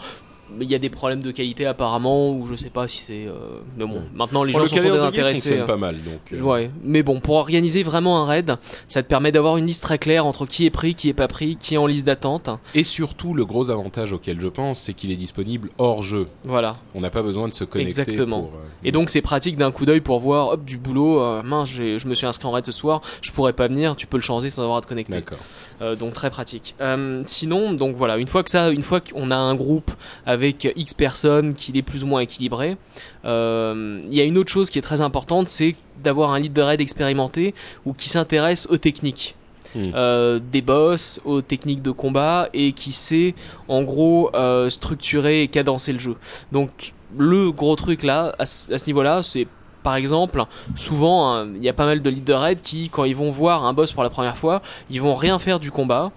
il 0.60 0.70
y 0.70 0.74
a 0.74 0.78
des 0.78 0.88
problèmes 0.90 1.22
de 1.22 1.30
qualité 1.30 1.66
apparemment, 1.66 2.30
ou 2.32 2.46
je 2.46 2.54
sais 2.56 2.70
pas 2.70 2.88
si 2.88 2.98
c'est. 2.98 3.26
euh, 3.26 3.60
Mais 3.76 3.84
bon, 3.84 4.02
maintenant 4.14 4.44
les 4.44 4.52
Bon, 4.52 4.58
gens 4.64 4.64
le 4.76 4.80
sont 4.82 4.88
désintéressés. 4.94 5.58
hein. 5.60 5.66
pas 5.66 5.76
mal. 5.76 5.96
Donc, 5.96 6.32
euh, 6.32 6.40
Ouais, 6.40 6.70
mais 6.82 7.02
bon, 7.02 7.20
pour 7.20 7.36
organiser 7.36 7.82
vraiment 7.82 8.22
un 8.22 8.26
raid, 8.26 8.56
ça 8.88 9.02
te 9.02 9.08
permet 9.08 9.32
d'avoir 9.32 9.56
une 9.56 9.66
liste 9.66 9.82
très 9.82 9.98
claire 9.98 10.26
entre 10.26 10.46
qui 10.46 10.66
est 10.66 10.70
pris, 10.70 10.94
qui 10.94 11.08
est 11.08 11.14
pas 11.14 11.28
pris, 11.28 11.56
qui 11.56 11.74
est 11.74 11.78
en 11.78 11.86
liste 11.86 12.06
d'attente. 12.06 12.50
Et 12.74 12.84
surtout, 12.84 13.34
le 13.34 13.44
gros 13.44 13.70
avantage 13.70 14.12
auquel 14.12 14.40
je 14.40 14.48
pense, 14.48 14.80
c'est 14.80 14.94
qu'il 14.94 15.10
est 15.12 15.16
disponible 15.16 15.68
hors 15.78 16.02
jeu. 16.02 16.28
Voilà. 16.44 16.74
On 16.94 17.00
n'a 17.00 17.10
pas 17.10 17.22
besoin 17.22 17.48
de 17.48 17.54
se 17.54 17.64
connecter. 17.64 18.00
Exactement. 18.00 18.42
pour, 18.42 18.52
euh, 18.54 18.64
Et 18.84 18.92
donc 18.92 19.10
c'est 19.10 19.22
pratique 19.22 19.56
d'un 19.56 19.70
coup 19.70 19.84
d'œil 19.86 20.00
pour 20.00 20.18
voir, 20.20 20.48
hop, 20.48 20.64
du 20.64 20.76
boulot, 20.78 21.42
mince, 21.42 21.68
je 21.70 22.06
me 22.06 22.14
suis 22.14 22.26
inscrit 22.26 22.46
en 22.48 22.52
raid 22.52 22.64
ce 22.64 22.72
soir, 22.72 23.02
je 23.22 23.30
pourrais 23.32 23.52
pas 23.52 23.68
venir, 23.68 23.96
tu 23.96 24.06
peux 24.06 24.16
le 24.16 24.22
changer 24.22 24.50
sans 24.50 24.62
avoir 24.62 24.78
à 24.78 24.80
te 24.80 24.86
connecter. 24.86 25.12
D'accord. 25.12 25.38
Donc 25.98 26.14
très 26.14 26.30
pratique. 26.30 26.74
Sinon, 27.26 27.72
donc 27.74 27.96
voilà, 27.96 28.16
une 28.18 28.28
fois 28.28 28.42
que 28.42 28.50
ça, 28.50 28.70
une 28.70 28.82
fois 28.82 29.00
qu'on 29.00 29.30
a 29.30 29.36
un 29.36 29.54
groupe 29.54 29.90
avec 30.26 30.37
X 30.76 30.94
personnes, 30.94 31.54
qu'il 31.54 31.76
est 31.76 31.82
plus 31.82 32.04
ou 32.04 32.06
moins 32.06 32.20
équilibré, 32.20 32.76
euh, 33.24 34.00
il 34.04 34.14
y 34.14 34.20
a 34.20 34.24
une 34.24 34.38
autre 34.38 34.50
chose 34.50 34.70
qui 34.70 34.78
est 34.78 34.82
très 34.82 35.00
importante, 35.00 35.48
c'est 35.48 35.76
d'avoir 36.02 36.32
un 36.32 36.38
lead 36.38 36.58
raid 36.58 36.80
expérimenté 36.80 37.54
ou 37.84 37.92
qui 37.92 38.08
s'intéresse 38.08 38.66
aux 38.70 38.78
techniques. 38.78 39.34
Hmm. 39.74 39.90
euh, 39.94 40.40
des 40.40 40.62
boss, 40.62 41.20
aux 41.26 41.42
techniques 41.42 41.82
de 41.82 41.90
combat 41.90 42.48
et 42.54 42.72
qui 42.72 42.90
sait 42.90 43.34
en 43.68 43.82
gros 43.82 44.30
euh, 44.34 44.70
structurer 44.70 45.42
et 45.42 45.48
cadencer 45.48 45.92
le 45.92 45.98
jeu. 45.98 46.14
Donc 46.52 46.94
le 47.18 47.50
gros 47.52 47.76
truc 47.76 48.02
là, 48.02 48.34
à, 48.38 48.46
ce- 48.46 48.86
niveau-là, 48.86 49.22
c'est 49.22 49.46
par 49.82 49.96
exemple, 49.96 50.42
souvent 50.74 51.34
hein, 51.34 51.48
il 51.54 51.62
y 51.62 51.68
a 51.68 51.74
pas 51.74 51.84
mal 51.84 52.00
de 52.00 52.08
leaders 52.08 52.38
de 52.40 52.44
raid 52.44 52.60
qui, 52.62 52.88
quand 52.88 53.04
ils 53.04 53.14
vont 53.14 53.30
voir 53.30 53.66
un 53.66 53.74
boss 53.74 53.92
pour 53.92 54.02
la 54.02 54.08
première 54.08 54.38
fois, 54.38 54.62
ils 54.88 55.02
vont 55.02 55.14
rien 55.14 55.38
faire 55.38 55.60
du 55.60 55.70
combat 55.70 56.12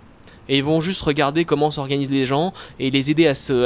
et 0.52 0.58
ils 0.58 0.64
vont 0.64 0.82
juste 0.82 1.02
regarder 1.02 1.46
comment 1.46 1.72
s'organisent 1.72 2.12
les 2.12 2.26
gens 2.26 2.52
et 2.78 2.92
les 2.92 3.10
aider 3.10 3.26
à 3.26 3.34
se, 3.34 3.64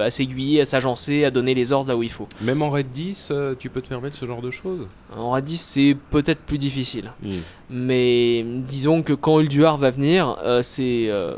à, 0.00 0.10
s'aiguiller, 0.10 0.60
à 0.60 0.64
s'agencer, 0.64 1.24
à 1.24 1.32
donner 1.32 1.54
les 1.54 1.72
ordres 1.72 1.88
là 1.88 1.96
où 1.96 2.04
il 2.04 2.10
faut. 2.10 2.28
Même 2.40 2.62
en 2.62 2.70
Red 2.70 2.92
10, 2.92 3.30
euh, 3.32 3.54
tu 3.58 3.68
peux 3.68 3.82
te 3.82 3.88
permettre 3.88 4.16
ce 4.16 4.24
genre 4.24 4.40
de 4.40 4.52
choses? 4.52 4.86
En 5.16 5.30
raid 5.32 5.44
10, 5.44 5.60
c'est 5.60 5.96
peut-être 6.10 6.40
plus 6.40 6.58
difficile. 6.58 7.12
Hmm. 7.22 7.38
Mais 7.68 8.44
disons 8.44 9.02
que 9.02 9.12
quand 9.12 9.40
Ulduar 9.40 9.76
va 9.76 9.90
venir, 9.90 10.36
euh, 10.44 10.62
c'est 10.62 11.06
euh, 11.08 11.34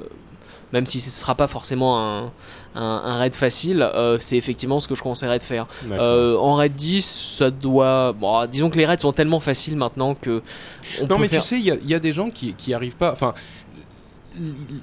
même 0.72 0.84
si 0.84 1.00
ce 1.00 1.08
sera 1.08 1.34
pas 1.34 1.46
forcément 1.46 1.98
un, 1.98 2.32
un, 2.74 2.82
un 2.82 3.18
raid 3.18 3.34
facile, 3.34 3.80
euh, 3.82 4.18
c'est 4.20 4.36
effectivement 4.36 4.80
ce 4.80 4.88
que 4.88 4.94
je 4.94 5.02
conseillerais 5.02 5.38
de 5.38 5.44
faire. 5.44 5.66
En 5.90 6.54
raid 6.56 6.74
10, 6.74 7.02
ça 7.38 7.50
doit. 7.50 8.12
Bon, 8.12 8.46
disons 8.46 8.68
que 8.68 8.76
les 8.76 8.84
raids 8.86 8.98
sont 8.98 9.12
tellement 9.12 9.40
faciles 9.40 9.76
maintenant 9.76 10.14
que. 10.14 10.42
On 11.00 11.06
Non, 11.06 11.16
peut 11.16 11.22
mais 11.22 11.28
faire... 11.28 11.42
tu 11.42 11.48
sais, 11.48 11.58
il 11.58 11.64
y 11.64 11.90
y 11.90 11.94
a 11.94 11.98
des 11.98 12.12
gens 12.12 12.30
qui, 12.30 12.52
qui 12.54 12.74
arrivent 12.74 12.96
pas. 12.96 13.12
Enfin, 13.12 13.34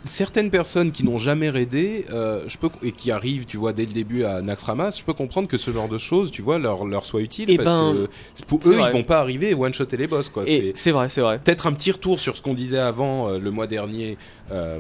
certaines 0.05 0.49
personnes 0.49 0.91
qui 0.91 1.03
n'ont 1.03 1.17
jamais 1.17 1.49
raidé, 1.49 2.05
euh, 2.11 2.43
je 2.47 2.57
peux 2.57 2.69
et 2.81 2.91
qui 2.91 3.11
arrivent, 3.11 3.45
tu 3.45 3.57
vois, 3.57 3.73
dès 3.73 3.85
le 3.85 3.91
début 3.93 4.23
à 4.23 4.41
Naxxramas, 4.41 4.97
je 4.99 5.03
peux 5.03 5.13
comprendre 5.13 5.47
que 5.47 5.57
ce 5.57 5.71
genre 5.71 5.87
de 5.87 5.97
choses, 5.97 6.31
tu 6.31 6.41
vois, 6.41 6.59
leur 6.59 6.85
leur 6.85 7.05
soit 7.05 7.21
utile 7.21 7.45
Eh 7.49 7.57
parce 7.57 7.69
ben, 7.69 8.07
que 8.39 8.45
pour 8.45 8.59
eux, 8.65 8.73
vrai. 8.73 8.89
ils 8.89 8.93
vont 8.93 9.03
pas 9.03 9.19
arriver 9.19 9.49
et 9.51 9.53
one 9.53 9.73
shotter 9.73 9.97
les 9.97 10.07
boss, 10.07 10.29
quoi. 10.29 10.43
C'est 10.75 10.91
vrai, 10.91 11.09
c'est 11.09 11.21
vrai. 11.21 11.39
peut-être 11.39 11.67
un 11.67 11.73
petit 11.73 11.91
retour 11.91 12.19
sur 12.19 12.35
ce 12.37 12.41
qu'on 12.41 12.53
disait 12.53 12.77
avant 12.79 13.29
euh, 13.29 13.39
le 13.39 13.51
mois 13.51 13.67
dernier. 13.67 14.17
euh, 14.51 14.79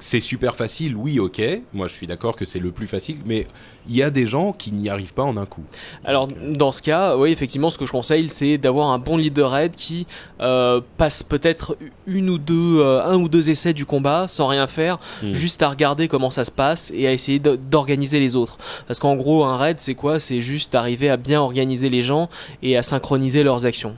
c'est 0.00 0.20
super 0.20 0.56
facile, 0.56 0.96
oui, 0.96 1.18
ok. 1.20 1.40
Moi, 1.72 1.86
je 1.88 1.94
suis 1.94 2.06
d'accord 2.06 2.36
que 2.36 2.44
c'est 2.44 2.58
le 2.58 2.70
plus 2.72 2.86
facile, 2.86 3.18
mais 3.26 3.46
il 3.88 3.96
y 3.96 4.02
a 4.02 4.10
des 4.10 4.26
gens 4.26 4.52
qui 4.52 4.72
n'y 4.72 4.88
arrivent 4.88 5.14
pas 5.14 5.22
en 5.22 5.36
un 5.36 5.46
coup. 5.46 5.64
Alors 6.04 6.28
dans 6.28 6.72
ce 6.72 6.82
cas, 6.82 7.16
oui, 7.16 7.30
effectivement, 7.30 7.70
ce 7.70 7.78
que 7.78 7.86
je 7.86 7.92
conseille, 7.92 8.28
c'est 8.30 8.58
d'avoir 8.58 8.88
un 8.88 8.98
bon 8.98 9.16
leader 9.16 9.50
raid 9.50 9.74
qui 9.74 10.06
euh, 10.40 10.80
passe 10.96 11.22
peut-être 11.22 11.76
une 12.06 12.28
ou 12.30 12.38
deux, 12.38 12.80
euh, 12.80 13.02
un 13.04 13.16
ou 13.16 13.28
deux 13.28 13.50
essais 13.50 13.72
du 13.72 13.86
combat 13.86 14.26
sans 14.28 14.46
rien 14.48 14.66
faire, 14.66 14.98
Mm. 15.22 15.32
juste 15.32 15.62
à 15.62 15.68
regarder 15.68 16.08
comment 16.08 16.30
ça 16.30 16.44
se 16.44 16.50
passe 16.50 16.92
et 16.94 17.06
à 17.06 17.12
essayer 17.12 17.38
d'organiser 17.38 18.20
les 18.20 18.36
autres. 18.36 18.58
Parce 18.86 18.98
qu'en 19.00 19.16
gros, 19.16 19.44
un 19.44 19.56
raid, 19.56 19.78
c'est 19.80 19.94
quoi? 19.94 20.20
C'est 20.20 20.40
juste 20.40 20.74
arriver 20.74 21.08
à 21.10 21.16
bien 21.16 21.40
organiser 21.40 21.88
les 21.88 22.02
gens 22.02 22.28
et 22.62 22.76
à 22.76 22.82
synchroniser 22.82 23.42
leurs 23.42 23.66
actions. 23.66 23.96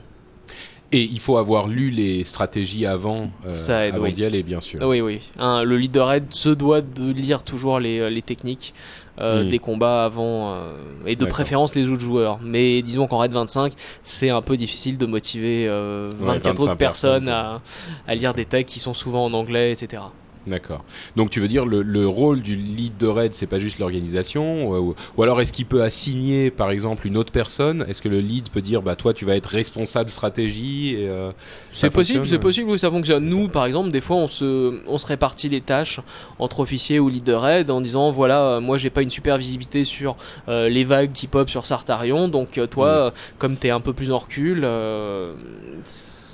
Et 0.93 1.03
il 1.03 1.19
faut 1.21 1.37
avoir 1.37 1.67
lu 1.67 1.89
les 1.89 2.23
stratégies 2.25 2.85
avant, 2.85 3.29
euh, 3.45 3.85
aide, 3.87 3.95
avant 3.95 4.03
oui. 4.03 4.13
d'y 4.13 4.25
aller, 4.25 4.43
bien 4.43 4.59
sûr. 4.59 4.79
Oui, 4.83 4.99
oui. 4.99 5.21
Un- 5.39 5.63
le 5.63 5.77
leader 5.77 6.07
raid 6.07 6.25
se 6.31 6.49
doit 6.49 6.81
de 6.81 7.11
lire 7.13 7.43
toujours 7.43 7.79
les, 7.79 7.99
euh, 7.99 8.09
les 8.09 8.21
techniques 8.21 8.73
euh, 9.19 9.43
Mm. 9.43 9.49
des 9.49 9.59
combats 9.59 10.03
avant 10.05 10.53
euh, 10.53 10.73
et 11.05 11.15
de 11.15 11.25
préférence 11.25 11.75
les 11.75 11.87
autres 11.89 12.01
joueurs. 12.01 12.39
Mais 12.41 12.81
disons 12.81 13.07
qu'en 13.07 13.19
raid 13.19 13.31
25, 13.31 13.73
c'est 14.03 14.29
un 14.29 14.41
peu 14.41 14.57
difficile 14.57 14.97
de 14.97 15.05
motiver 15.05 15.65
euh, 15.67 16.07
24 16.19 16.49
autres 16.53 16.61
25 16.65 16.75
personnes 16.77 17.25
personnes, 17.25 17.29
à, 17.29 17.61
à 18.07 18.15
lire 18.15 18.33
des 18.33 18.45
textes 18.45 18.73
qui 18.73 18.79
sont 18.79 18.93
souvent 18.93 19.23
en 19.25 19.33
anglais, 19.33 19.71
etc. 19.71 20.01
D'accord. 20.47 20.83
Donc 21.15 21.29
tu 21.29 21.39
veux 21.39 21.47
dire 21.47 21.65
le, 21.65 21.83
le 21.83 22.07
rôle 22.07 22.41
du 22.41 22.55
lead 22.55 22.97
de 22.97 23.05
raid, 23.05 23.33
c'est 23.33 23.45
pas 23.45 23.59
juste 23.59 23.77
l'organisation, 23.77 24.71
ou, 24.71 24.95
ou 25.15 25.23
alors 25.23 25.39
est-ce 25.39 25.53
qu'il 25.53 25.67
peut 25.67 25.83
assigner 25.83 26.49
par 26.49 26.71
exemple 26.71 27.05
une 27.05 27.15
autre 27.15 27.31
personne? 27.31 27.85
Est-ce 27.87 28.01
que 28.01 28.09
le 28.09 28.21
lead 28.21 28.49
peut 28.49 28.63
dire 28.63 28.81
bah 28.81 28.95
toi 28.95 29.13
tu 29.13 29.23
vas 29.23 29.35
être 29.35 29.45
responsable 29.45 30.09
stratégie 30.09 30.95
euh, 30.97 31.31
C'est 31.69 31.91
possible, 31.91 32.27
c'est 32.27 32.35
euh? 32.35 32.39
possible, 32.39 32.71
oui, 32.71 32.79
ça 32.79 32.89
fonctionne. 32.89 33.25
Nous, 33.25 33.49
par 33.49 33.65
exemple, 33.65 33.91
des 33.91 34.01
fois, 34.01 34.15
on 34.15 34.25
se, 34.27 34.81
on 34.87 34.97
se 34.97 35.05
répartit 35.05 35.47
les 35.47 35.61
tâches 35.61 35.99
entre 36.39 36.61
officiers 36.61 36.97
ou 36.99 37.07
leader 37.07 37.43
raid 37.43 37.69
en 37.69 37.79
disant 37.79 38.11
voilà, 38.11 38.41
euh, 38.43 38.59
moi, 38.61 38.79
j'ai 38.79 38.89
pas 38.89 39.03
une 39.03 39.11
super 39.11 39.37
visibilité 39.37 39.85
sur 39.85 40.15
euh, 40.49 40.69
les 40.69 40.83
vagues 40.83 41.11
qui 41.11 41.27
pop 41.27 41.51
sur 41.51 41.67
Sartarion, 41.67 42.27
donc 42.29 42.59
toi, 42.71 42.87
Mm. 42.87 42.97
euh, 42.97 43.11
comme 43.37 43.57
t'es 43.57 43.69
un 43.69 43.79
peu 43.79 43.93
plus 43.93 44.11
en 44.11 44.17
recul, 44.17 44.61
euh, 44.63 45.33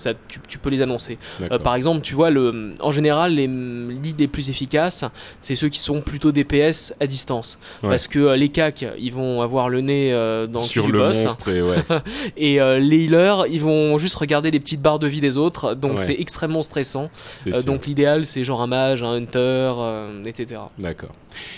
ça, 0.07 0.13
tu, 0.27 0.39
tu 0.47 0.57
peux 0.57 0.69
les 0.69 0.81
annoncer. 0.81 1.17
Euh, 1.41 1.59
par 1.59 1.75
exemple, 1.75 2.01
tu 2.01 2.13
vois, 2.15 2.29
le, 2.29 2.73
en 2.79 2.91
général, 2.91 3.33
les 3.35 3.47
leads 3.47 4.15
les 4.19 4.27
plus 4.27 4.49
efficaces, 4.49 5.03
c'est 5.41 5.55
ceux 5.55 5.69
qui 5.69 5.79
sont 5.79 6.01
plutôt 6.01 6.31
DPS 6.31 6.93
à 6.99 7.07
distance, 7.07 7.59
Ouais. 7.83 7.89
parce 7.89 8.07
que 8.07 8.19
euh, 8.19 8.35
les 8.35 8.49
CAC, 8.49 8.85
ils 8.97 9.13
vont 9.13 9.41
avoir 9.41 9.69
le 9.69 9.81
nez 9.81 10.13
euh, 10.13 10.47
dans 10.47 10.59
sur 10.59 10.87
le, 10.87 10.99
boss. 10.99 11.23
monstre 11.25 11.49
et 11.49 11.61
ouais. 11.61 11.77
Et 12.37 12.59
les 12.79 13.03
healers, 13.05 13.45
ils 13.49 13.61
vont 13.61 13.97
juste 13.97 14.15
regarder 14.15 14.51
les 14.51 14.59
petites 14.59 14.81
barres 14.81 14.99
de 14.99 15.07
vie 15.07 15.21
des 15.21 15.37
autres, 15.37 15.73
donc 15.75 15.97
Ouais. 15.97 16.03
c'est 16.03 16.15
extrêmement 16.19 16.61
stressant. 16.63 17.09
donc 17.65 17.85
l'idéal, 17.87 18.25
c'est 18.25 18.43
genre 18.43 18.61
un 18.61 18.67
mage, 18.67 19.03
un 19.03 19.11
hunter, 19.13 19.73
etc. 20.25 20.61
D'accord. 20.77 21.13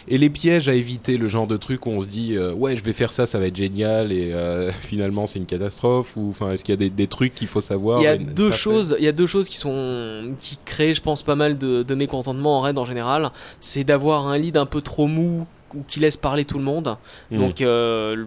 Et 0.08 0.18
les 0.18 0.30
pièges 0.30 0.70
à 0.70 0.74
éviter, 0.74 1.18
le 1.18 1.28
genre 1.28 1.47
de 1.47 1.58
truc 1.58 1.86
où 1.86 1.89
on 1.89 2.02
se 2.02 2.08
dit 2.08 2.38
ouais 2.58 2.76
je 2.78 2.84
vais 2.84 2.93
faire 2.93 3.12
ça, 3.12 3.26
ça 3.26 3.39
va 3.39 3.47
être 3.47 3.56
génial 3.56 4.12
et 4.12 4.34
finalement 4.82 5.26
c'est 5.26 5.39
une 5.39 5.45
catastrophe 5.45 6.16
ou 6.18 6.30
enfin 6.30 6.52
est-ce 6.52 6.64
qu'il 6.64 6.74
y 6.74 6.78
a 6.78 6.78
des, 6.78 6.89
des 6.89 7.08
trucs 7.08 7.34
qu'il 7.36 7.47
faut 7.47 7.62
savoir 7.62 8.00
Il 8.02 8.04
y 8.04 8.08
a 8.08 8.16
et 8.16 8.20
ne 8.20 8.32
deux 8.40 8.52
choses, 8.52 8.96
il 9.00 9.06
y 9.06 9.08
a 9.08 9.12
deux 9.12 9.28
choses 9.28 9.50
qui 9.50 9.58
sont 9.58 10.36
qui 10.42 10.58
créent, 10.66 10.94
je 10.94 11.02
pense, 11.02 11.24
pas 11.24 11.36
mal 11.36 11.58
de, 11.58 11.84
de 11.84 11.96
mécontentement 11.96 12.58
en 12.58 12.62
raid 12.62 12.78
en 12.78 12.86
général. 12.86 13.32
C'est 13.60 13.84
d'avoir 13.84 14.28
un 14.28 14.38
lead 14.38 14.58
un 14.58 14.66
peu 14.66 14.82
trop 14.82 15.08
mou 15.08 15.46
ou 15.76 15.84
qui 15.88 16.00
laisse 16.00 16.18
parler 16.18 16.46
tout 16.46 16.58
le 16.58 16.64
monde. 16.64 16.98
Hmm. 17.32 17.38
Donc 17.38 17.62
euh, 17.62 18.26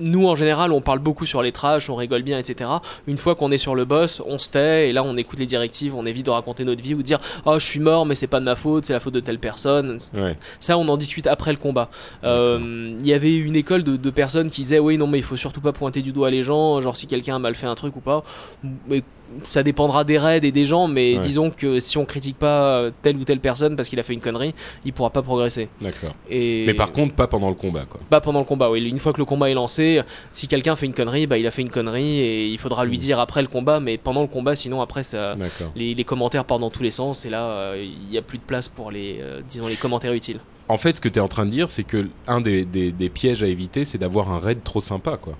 nous 0.00 0.26
en 0.26 0.34
général 0.34 0.72
on 0.72 0.80
parle 0.80 0.98
beaucoup 0.98 1.26
sur 1.26 1.42
les 1.42 1.52
trash, 1.52 1.90
on 1.90 1.94
rigole 1.94 2.22
bien, 2.22 2.38
etc. 2.38 2.70
Une 3.06 3.18
fois 3.18 3.34
qu'on 3.34 3.50
est 3.50 3.58
sur 3.58 3.74
le 3.74 3.84
boss, 3.84 4.22
on 4.26 4.38
se 4.38 4.50
tait 4.50 4.88
et 4.88 4.92
là 4.92 5.02
on 5.04 5.16
écoute 5.16 5.38
les 5.38 5.46
directives, 5.46 5.94
on 5.94 6.06
évite 6.06 6.26
de 6.26 6.30
raconter 6.30 6.64
notre 6.64 6.82
vie 6.82 6.94
ou 6.94 6.98
de 6.98 7.02
dire 7.02 7.20
oh 7.44 7.58
je 7.58 7.64
suis 7.64 7.80
mort 7.80 8.06
mais 8.06 8.14
c'est 8.14 8.26
pas 8.26 8.40
de 8.40 8.44
ma 8.44 8.56
faute, 8.56 8.86
c'est 8.86 8.92
la 8.92 9.00
faute 9.00 9.14
de 9.14 9.20
telle 9.20 9.38
personne. 9.38 9.98
Ouais. 10.14 10.36
Ça, 10.60 10.78
on 10.78 10.88
en 10.88 10.96
discute 10.96 11.26
après 11.26 11.52
le 11.52 11.58
combat. 11.58 11.88
Euh, 12.24 12.96
Il 13.00 13.06
y 13.06 13.14
avait 13.14 13.36
une 13.36 13.56
école 13.56 13.84
de, 13.84 13.96
de 13.96 14.10
personnes 14.10 14.50
qui 14.50 14.62
disaient 14.62 14.78
oui 14.78 14.98
non 14.98 15.06
mais 15.06 15.18
il 15.18 15.24
faut 15.24 15.36
surtout 15.36 15.60
pas 15.60 15.72
pointer 15.72 16.02
du 16.02 16.12
doigt 16.12 16.30
les 16.30 16.42
gens, 16.42 16.80
genre 16.80 16.96
si 16.96 17.06
quelqu'un 17.06 17.36
a 17.36 17.38
mal 17.38 17.54
fait 17.54 17.66
un 17.66 17.74
truc 17.74 17.96
ou 17.96 18.00
pas. 18.00 18.24
Mais 18.88 19.02
ça 19.44 19.62
dépendra 19.62 20.04
des 20.04 20.18
raids 20.18 20.40
et 20.42 20.52
des 20.52 20.64
gens, 20.66 20.88
mais 20.88 21.14
Ouais. 21.14 21.20
disons 21.20 21.50
que 21.50 21.80
si 21.80 21.98
on 21.98 22.04
critique 22.04 22.38
pas 22.38 22.88
telle 23.02 23.16
ou 23.16 23.24
telle 23.24 23.40
personne 23.40 23.76
parce 23.76 23.88
qu'il 23.88 23.98
a 24.00 24.02
fait 24.02 24.14
une 24.14 24.20
connerie, 24.20 24.54
il 24.84 24.92
pourra 24.92 25.10
pas 25.10 25.22
progresser. 25.22 25.68
D'accord. 25.80 26.14
Et 26.30 26.64
Mais 26.66 26.74
par 26.74 26.92
contre 26.92 27.14
pas 27.14 27.26
pendant 27.26 27.48
le 27.48 27.54
combat 27.54 27.84
quoi. 27.84 28.00
bah 28.10 28.20
pendant 28.20 28.38
le 28.40 28.44
combat, 28.44 28.70
oui. 28.70 28.80
Une 28.88 28.98
fois 28.98 29.12
que 29.12 29.18
le 29.18 29.24
combat 29.24 29.50
est 29.50 29.54
lancé, 29.54 30.00
si 30.32 30.48
quelqu'un 30.48 30.76
fait 30.76 30.86
une 30.86 30.94
connerie, 30.94 31.26
bah 31.26 31.38
il 31.38 31.46
a 31.46 31.50
fait 31.50 31.62
une 31.62 31.70
connerie 31.70 32.20
et 32.20 32.46
il 32.48 32.58
faudra 32.58 32.84
lui 32.84 32.96
Mm. 32.96 33.00
dire 33.00 33.18
après 33.20 33.42
le 33.42 33.48
combat, 33.48 33.80
mais 33.80 33.98
pendant 33.98 34.22
le 34.22 34.28
combat, 34.28 34.54
sinon 34.56 34.80
après 34.82 35.02
ça, 35.02 35.36
les, 35.76 35.94
les 35.94 36.04
commentaires 36.04 36.44
partent 36.44 36.60
dans 36.60 36.70
tous 36.70 36.82
les 36.82 36.90
sens 36.90 37.24
et 37.26 37.30
là 37.30 37.42
euh, 37.44 37.82
il 38.08 38.12
y 38.12 38.18
a 38.18 38.22
plus 38.22 38.38
de 38.38 38.42
place 38.44 38.68
pour 38.68 38.90
les, 38.90 39.18
euh, 39.20 39.40
disons 39.48 39.66
les 39.66 39.76
commentaires 39.76 40.12
utiles. 40.12 40.40
En 40.68 40.78
fait, 40.78 40.96
ce 40.96 41.00
que 41.00 41.08
tu 41.08 41.18
es 41.18 41.22
en 41.22 41.28
train 41.28 41.44
de 41.44 41.50
dire, 41.50 41.70
c'est 41.70 41.82
que 41.82 42.06
un 42.26 42.40
des, 42.40 42.64
des, 42.64 42.92
des 42.92 43.08
pièges 43.08 43.42
à 43.42 43.46
éviter, 43.46 43.84
c'est 43.84 43.98
d'avoir 43.98 44.30
un 44.30 44.38
raid 44.38 44.62
trop 44.62 44.80
sympa, 44.80 45.16
quoi. 45.16 45.36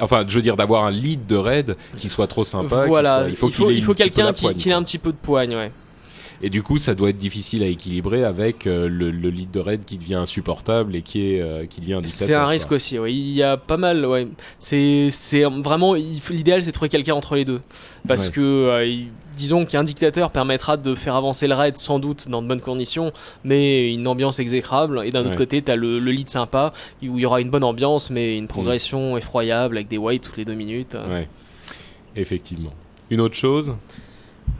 Enfin, 0.00 0.24
je 0.26 0.34
veux 0.34 0.42
dire 0.42 0.56
d'avoir 0.56 0.84
un 0.84 0.90
lead 0.90 1.26
de 1.26 1.36
raid 1.36 1.76
qui 1.98 2.08
soit 2.08 2.26
trop 2.26 2.44
sympa. 2.44 2.82
qui 2.82 2.88
voilà, 2.88 3.20
soit- 3.20 3.28
il 3.30 3.36
faut, 3.36 3.48
qu'il 3.48 3.70
il 3.78 3.94
quelqu'un 3.94 4.32
qui, 4.32 4.54
qui 4.54 4.68
ait 4.70 4.72
un 4.72 4.82
petit 4.82 4.98
peu 4.98 5.12
de 5.12 5.16
poigne, 5.16 5.54
ouais. 5.56 5.70
Et 6.42 6.50
du 6.50 6.62
coup, 6.62 6.76
ça 6.76 6.94
doit 6.94 7.08
être 7.08 7.16
difficile 7.16 7.62
à 7.62 7.66
équilibrer 7.66 8.22
avec 8.22 8.66
euh, 8.66 8.88
le, 8.90 9.10
le 9.10 9.30
lead 9.30 9.50
de 9.50 9.58
raid 9.58 9.86
qui 9.86 9.96
devient 9.96 10.16
insupportable 10.16 10.94
et 10.94 11.00
qui 11.00 11.32
est 11.32 11.40
euh, 11.40 11.64
qui 11.64 11.80
devient 11.80 11.94
un 11.94 12.02
dictateur. 12.02 12.26
C'est 12.26 12.34
un 12.34 12.40
quoi. 12.40 12.48
risque 12.48 12.72
aussi. 12.72 12.96
Il 12.96 13.30
y 13.32 13.42
a 13.42 13.56
pas 13.56 13.78
mal, 13.78 14.04
ouais. 14.04 14.28
C'est, 14.58 15.08
c'est 15.12 15.44
vraiment, 15.44 15.94
l'idéal 15.94 16.60
c'est 16.60 16.66
de 16.68 16.72
trouver 16.74 16.90
quelqu'un 16.90 17.14
entre 17.14 17.36
les 17.36 17.46
deux. 17.46 17.62
Parce 18.06 18.26
Ouais. 18.26 18.32
que, 18.32 18.40
euh, 18.40 18.84
il- 18.84 19.08
disons 19.36 19.64
qu'un 19.66 19.84
dictateur 19.84 20.30
permettra 20.30 20.76
de 20.76 20.94
faire 20.94 21.14
avancer 21.14 21.46
le 21.46 21.54
raid 21.54 21.76
sans 21.76 21.98
doute 21.98 22.28
dans 22.28 22.42
de 22.42 22.48
bonnes 22.48 22.60
conditions, 22.60 23.12
mais 23.44 23.92
une 23.92 24.08
ambiance 24.08 24.38
exécrable. 24.38 25.02
Et 25.04 25.10
d'un 25.10 25.24
autre 25.26 25.36
côté, 25.36 25.60
t'as 25.62 25.76
le, 25.76 25.98
le 25.98 26.10
lead 26.10 26.28
sympa, 26.28 26.72
où 27.02 27.18
il 27.18 27.20
y 27.20 27.26
aura 27.26 27.40
une 27.40 27.50
bonne 27.50 27.64
ambiance, 27.64 28.10
mais 28.10 28.34
Mm. 28.34 28.38
une 28.38 28.48
progression 28.48 29.16
effroyable 29.16 29.76
avec 29.76 29.88
des 29.88 29.98
wipes 29.98 30.22
toutes 30.22 30.36
les 30.38 30.44
deux 30.44 30.54
minutes. 30.54 30.96
Ouais. 31.08 31.28
Effectivement. 32.16 32.72
Une 33.10 33.20
autre 33.20 33.36
chose? 33.36 33.74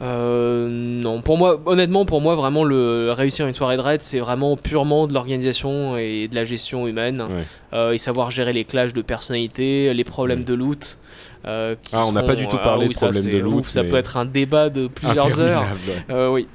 Euh, 0.01 0.67
non, 0.69 1.21
pour 1.21 1.37
moi, 1.37 1.59
honnêtement, 1.65 2.05
pour 2.05 2.21
moi, 2.21 2.35
vraiment, 2.35 2.63
le 2.63 3.11
réussir 3.11 3.47
une 3.47 3.53
soirée 3.53 3.77
de 3.77 3.81
raid, 3.81 4.01
c'est 4.03 4.19
vraiment 4.19 4.55
purement 4.55 5.07
de 5.07 5.13
l'organisation 5.13 5.97
et 5.97 6.27
de 6.27 6.35
la 6.35 6.43
gestion 6.43 6.87
humaine, 6.87 7.21
Ouais. 7.23 7.43
euh, 7.73 7.91
et 7.93 7.97
savoir 7.97 8.29
gérer 8.29 8.53
les 8.53 8.63
clashs 8.63 8.93
de 8.93 9.01
personnalité, 9.01 9.93
les 9.93 10.03
problèmes 10.03 10.39
Ouais. 10.39 10.45
de 10.45 10.53
loot. 10.53 10.99
Euh, 11.47 11.75
Ah, 11.93 12.01
on 12.05 12.11
n'a 12.11 12.23
pas 12.23 12.35
du 12.35 12.47
tout 12.47 12.57
ah 12.59 12.63
parlé 12.63 12.83
oui, 12.87 12.89
de 12.89 12.93
ça, 12.95 13.07
problèmes 13.07 13.23
c'est- 13.23 13.31
de 13.31 13.37
loot, 13.39 13.61
ouf, 13.61 13.69
Ça 13.69 13.83
peut 13.83 13.95
être 13.95 14.17
un 14.17 14.25
débat 14.25 14.69
de 14.69 14.87
plusieurs 14.87 15.39
heures. 15.39 15.65
Euh, 16.09 16.29
oui. 16.29 16.47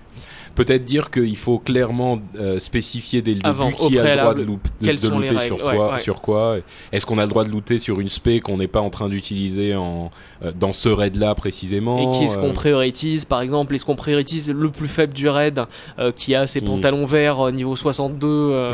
Peut-être 0.55 0.85
dire 0.85 1.11
qu'il 1.11 1.39
faut 1.39 1.59
clairement 1.59 2.21
euh, 2.39 2.59
spécifier 2.59 3.23
dès 3.23 3.33
le 3.33 3.41
Avant, 3.43 3.71
début 3.71 3.77
qui 3.79 3.99
a 3.99 4.15
le 4.15 4.21
droit 4.21 4.35
de, 4.35 4.43
loo- 4.43 4.59
de- 4.83 4.87
de 4.87 5.09
looter 5.09 5.39
sur, 5.39 5.57
ouais, 5.65 5.75
toi, 5.77 5.93
ouais. 5.95 5.99
sur 5.99 6.21
quoi. 6.21 6.57
Est-ce 6.93 7.07
qu'on 7.07 7.17
a 7.17 7.23
le 7.23 7.31
droit 7.31 7.45
de 7.45 7.51
looter 7.51 7.79
sur 7.79 8.01
une 8.01 8.11
spé 8.11 8.41
qu'on 8.41 8.59
n'est 8.59 8.67
pas 8.67 8.83
en 8.83 8.91
train 8.91 9.09
d'utiliser 9.09 9.75
en 9.75 10.11
euh, 10.45 10.53
dans 10.55 10.75
ce 10.75 10.91
raid-là 10.91 11.35
précisément 11.35 12.13
Et 12.13 12.19
qui 12.19 12.25
est-ce 12.25 12.37
qu'on 12.37 12.51
euh, 12.51 12.53
prioritise 12.53 13.25
Par 13.25 13.41
exemple, 13.41 13.75
est-ce 13.75 13.87
qu'on 13.87 13.97
prioritise 13.97 14.51
le 14.53 14.69
plus 14.71 14.89
faible 14.89 15.15
du 15.15 15.27
raid 15.27 15.63
euh, 15.99 16.13
qui 16.13 16.35
a 16.35 16.47
ses 16.47 16.61
Mm. 16.61 16.65
pantalons 16.65 17.07
verts 17.07 17.47
euh, 17.47 17.51
niveau 17.51 17.75
62 17.75 18.27
euh, 18.29 18.71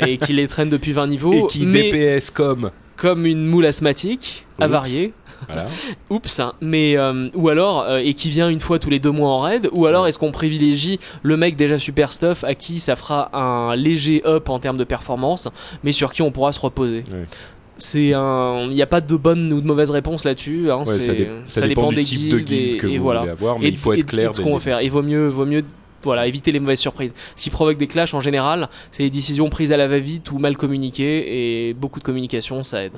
et 0.00 0.18
qui 0.18 0.32
les 0.32 0.48
traîne 0.48 0.68
depuis 0.68 0.90
20 0.90 1.06
niveaux 1.06 1.32
et 1.44 1.46
qui 1.46 1.64
mais 1.64 1.92
DPS 1.92 2.30
comme 2.32 2.72
comme 2.96 3.24
une 3.24 3.46
moule 3.46 3.64
asthmatique, 3.64 4.44
avariée. 4.58 5.14
Voilà. 5.46 5.66
Oups, 6.10 6.40
hein. 6.40 6.54
mais 6.60 6.96
euh, 6.96 7.28
ou 7.34 7.48
alors 7.48 7.82
euh, 7.82 7.98
et 7.98 8.14
qui 8.14 8.28
vient 8.30 8.48
une 8.48 8.60
fois 8.60 8.78
tous 8.78 8.90
les 8.90 8.98
deux 9.00 9.10
mois 9.10 9.30
en 9.30 9.40
raid, 9.40 9.68
ou 9.74 9.86
alors 9.86 10.02
Ouais. 10.04 10.08
est-ce 10.08 10.18
qu'on 10.18 10.32
privilégie 10.32 10.98
le 11.22 11.36
mec 11.36 11.56
déjà 11.56 11.78
super 11.78 12.12
stuff 12.12 12.44
à 12.44 12.54
qui 12.54 12.80
ça 12.80 12.96
fera 12.96 13.30
un 13.36 13.74
léger 13.76 14.22
up 14.26 14.48
en 14.48 14.58
termes 14.58 14.76
de 14.78 14.84
performance, 14.84 15.48
mais 15.84 15.92
sur 15.92 16.12
qui 16.12 16.22
on 16.22 16.30
pourra 16.30 16.52
se 16.52 16.60
reposer? 16.60 17.04
Ouais. 17.12 17.24
C'est 17.82 18.12
un, 18.12 18.66
il 18.68 18.74
n'y 18.74 18.82
a 18.82 18.86
pas 18.86 19.00
de 19.00 19.16
bonne 19.16 19.50
ou 19.54 19.60
de 19.62 19.66
mauvaise 19.66 19.90
réponse 19.90 20.24
là-dessus. 20.24 20.70
Hein, 20.70 20.80
Ouais, 20.80 21.00
ça, 21.00 21.14
dé- 21.14 21.28
ça 21.46 21.60
dépend, 21.62 21.88
du 21.88 21.94
des 21.96 22.02
type 22.02 22.28
de 22.28 22.36
guildes 22.38 22.46
guide 22.48 22.74
et, 22.74 22.76
que 22.76 22.86
et 22.86 22.98
vous 22.98 23.04
voilà. 23.04 23.20
voulez 23.20 23.32
avoir, 23.32 23.58
mais 23.58 23.66
Et 23.66 23.68
il 23.70 23.78
faut 23.78 23.94
être 23.94 24.04
clair. 24.04 24.26
et 24.26 24.30
de 24.30 24.34
ce 24.34 24.42
qu'on 24.42 24.52
va 24.52 24.58
faire. 24.60 24.82
Il 24.82 24.90
vaut 24.90 25.00
mieux, 25.02 25.28
vaut 25.28 25.46
mieux, 25.46 25.64
voilà, 26.02 26.26
éviter 26.26 26.52
les 26.52 26.60
mauvaises 26.60 26.78
surprises. 26.78 27.14
Ce 27.36 27.42
qui 27.42 27.48
provoque 27.48 27.78
des 27.78 27.86
clashs 27.86 28.12
en 28.12 28.20
général, 28.20 28.68
c'est 28.90 29.02
les 29.02 29.08
décisions 29.10 29.48
prises 29.48 29.72
à 29.72 29.78
la 29.78 29.88
va-vite 29.88 30.30
ou 30.30 30.38
mal 30.38 30.58
communiquées 30.58 31.68
et 31.68 31.72
beaucoup 31.74 32.00
de 32.00 32.04
communication, 32.04 32.62
ça 32.64 32.84
aide. 32.84 32.92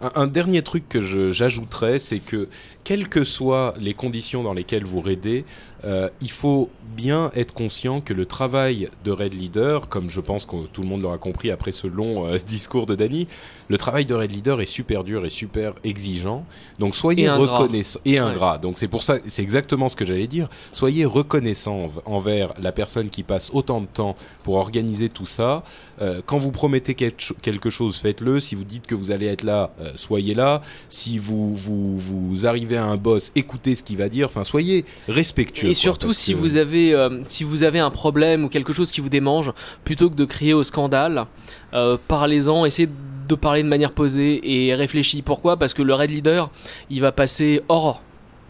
Un, 0.00 0.26
dernier 0.28 0.62
truc 0.62 0.88
que 0.88 1.00
j'ajouterais, 1.32 1.98
c'est 1.98 2.20
que 2.20 2.48
quelles 2.88 3.08
que 3.10 3.22
soient 3.22 3.74
les 3.78 3.92
conditions 3.92 4.42
dans 4.42 4.54
lesquelles 4.54 4.84
vous 4.86 5.02
raidez, 5.02 5.44
euh, 5.84 6.08
il 6.22 6.30
faut 6.30 6.70
bien 6.96 7.30
être 7.36 7.52
conscient 7.52 8.00
que 8.00 8.14
le 8.14 8.24
travail 8.24 8.88
de 9.04 9.10
raid 9.10 9.34
leader, 9.34 9.90
comme 9.90 10.08
je 10.08 10.22
pense 10.22 10.46
que 10.46 10.66
tout 10.72 10.80
le 10.80 10.88
monde 10.88 11.02
l'aura 11.02 11.18
compris 11.18 11.50
après 11.50 11.70
ce 11.70 11.86
long 11.86 12.26
euh, 12.26 12.38
discours 12.46 12.86
de 12.86 12.94
Danny, 12.94 13.28
le 13.68 13.76
travail 13.76 14.06
de 14.06 14.14
raid 14.14 14.32
leader 14.32 14.62
est 14.62 14.66
super 14.66 15.04
dur 15.04 15.26
et 15.26 15.28
super 15.28 15.74
exigeant. 15.84 16.46
Donc 16.78 16.96
soyez 16.96 17.24
Et 17.24 17.26
ingrat. 17.26 17.58
reconnaissant 17.58 18.00
et 18.06 18.12
Ouais. 18.12 18.18
ingrat. 18.20 18.56
Donc 18.56 18.78
c'est 18.78 18.88
pour 18.88 19.02
ça, 19.02 19.18
c'est 19.28 19.42
exactement 19.42 19.90
ce 19.90 19.94
que 19.96 20.06
j'allais 20.06 20.26
dire. 20.26 20.48
Soyez 20.72 21.04
reconnaissant 21.04 21.76
env- 21.88 22.00
envers 22.06 22.54
la 22.58 22.72
personne 22.72 23.10
qui 23.10 23.22
passe 23.22 23.50
autant 23.52 23.82
de 23.82 23.86
temps 23.86 24.16
pour 24.44 24.54
organiser 24.54 25.10
tout 25.10 25.26
ça. 25.26 25.62
Euh, 26.00 26.22
quand 26.24 26.38
vous 26.38 26.52
promettez 26.52 26.94
quelque 26.94 27.20
cho- 27.22 27.34
quelque 27.42 27.68
chose, 27.68 27.98
faites-le. 27.98 28.40
Si 28.40 28.54
vous 28.54 28.64
dites 28.64 28.86
que 28.86 28.94
vous 28.94 29.10
allez 29.10 29.26
être 29.26 29.42
là, 29.42 29.72
soyez 29.94 30.34
là. 30.34 30.62
Si 30.88 31.18
vous, 31.18 31.54
vous, 31.54 31.98
vous 31.98 32.46
arrivez 32.46 32.77
à 32.78 32.84
un 32.84 32.96
boss, 32.96 33.30
écoutez 33.36 33.74
ce 33.74 33.82
qu'il 33.82 33.98
va 33.98 34.08
dire. 34.08 34.26
Enfin, 34.28 34.44
soyez 34.44 34.84
respectueux. 35.08 35.68
quoi, 35.68 35.74
surtout 35.74 36.12
si 36.12 36.32
que- 36.32 36.38
vous 36.38 36.56
avez 36.56 36.94
euh, 36.94 37.22
si 37.26 37.44
vous 37.44 37.62
avez 37.64 37.78
un 37.80 37.90
problème 37.90 38.44
ou 38.44 38.48
quelque 38.48 38.72
chose 38.72 38.90
qui 38.90 39.00
vous 39.02 39.08
démange, 39.10 39.52
plutôt 39.84 40.08
que 40.08 40.14
de 40.14 40.24
crier 40.24 40.54
au 40.54 40.62
scandale, 40.62 41.26
euh, 41.74 41.98
parlez-en, 42.08 42.64
essayez 42.64 42.88
de 43.28 43.34
parler 43.34 43.62
de 43.62 43.68
manière 43.68 43.92
posée 43.92 44.40
et 44.42 44.74
réfléchis. 44.74 45.20
Pourquoi? 45.20 45.58
Parce 45.58 45.74
que 45.74 45.82
le 45.82 45.92
raid 45.92 46.10
leader, 46.10 46.50
il 46.88 47.00
va 47.02 47.12
passer 47.12 47.60
hors 47.68 48.00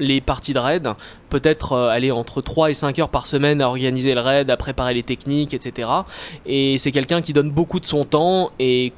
les 0.00 0.20
parties 0.20 0.52
de 0.52 0.60
raid, 0.60 0.90
peut-être 1.28 1.72
euh, 1.72 1.88
aller 1.88 2.12
entre 2.12 2.40
3 2.40 2.70
et 2.70 2.74
5 2.74 2.96
heures 3.00 3.08
par 3.08 3.26
semaine 3.26 3.60
à 3.60 3.66
organiser 3.66 4.14
le 4.14 4.20
raid, 4.20 4.48
à 4.48 4.56
préparer 4.56 4.94
les 4.94 5.02
techniques, 5.02 5.54
etc. 5.54 5.88
Et 6.46 6.78
c'est 6.78 6.92
quelqu'un 6.92 7.20
qui 7.20 7.32
donne 7.32 7.50
beaucoup 7.50 7.80
de 7.80 7.86
son 7.86 8.04
temps 8.04 8.52
et 8.60 8.92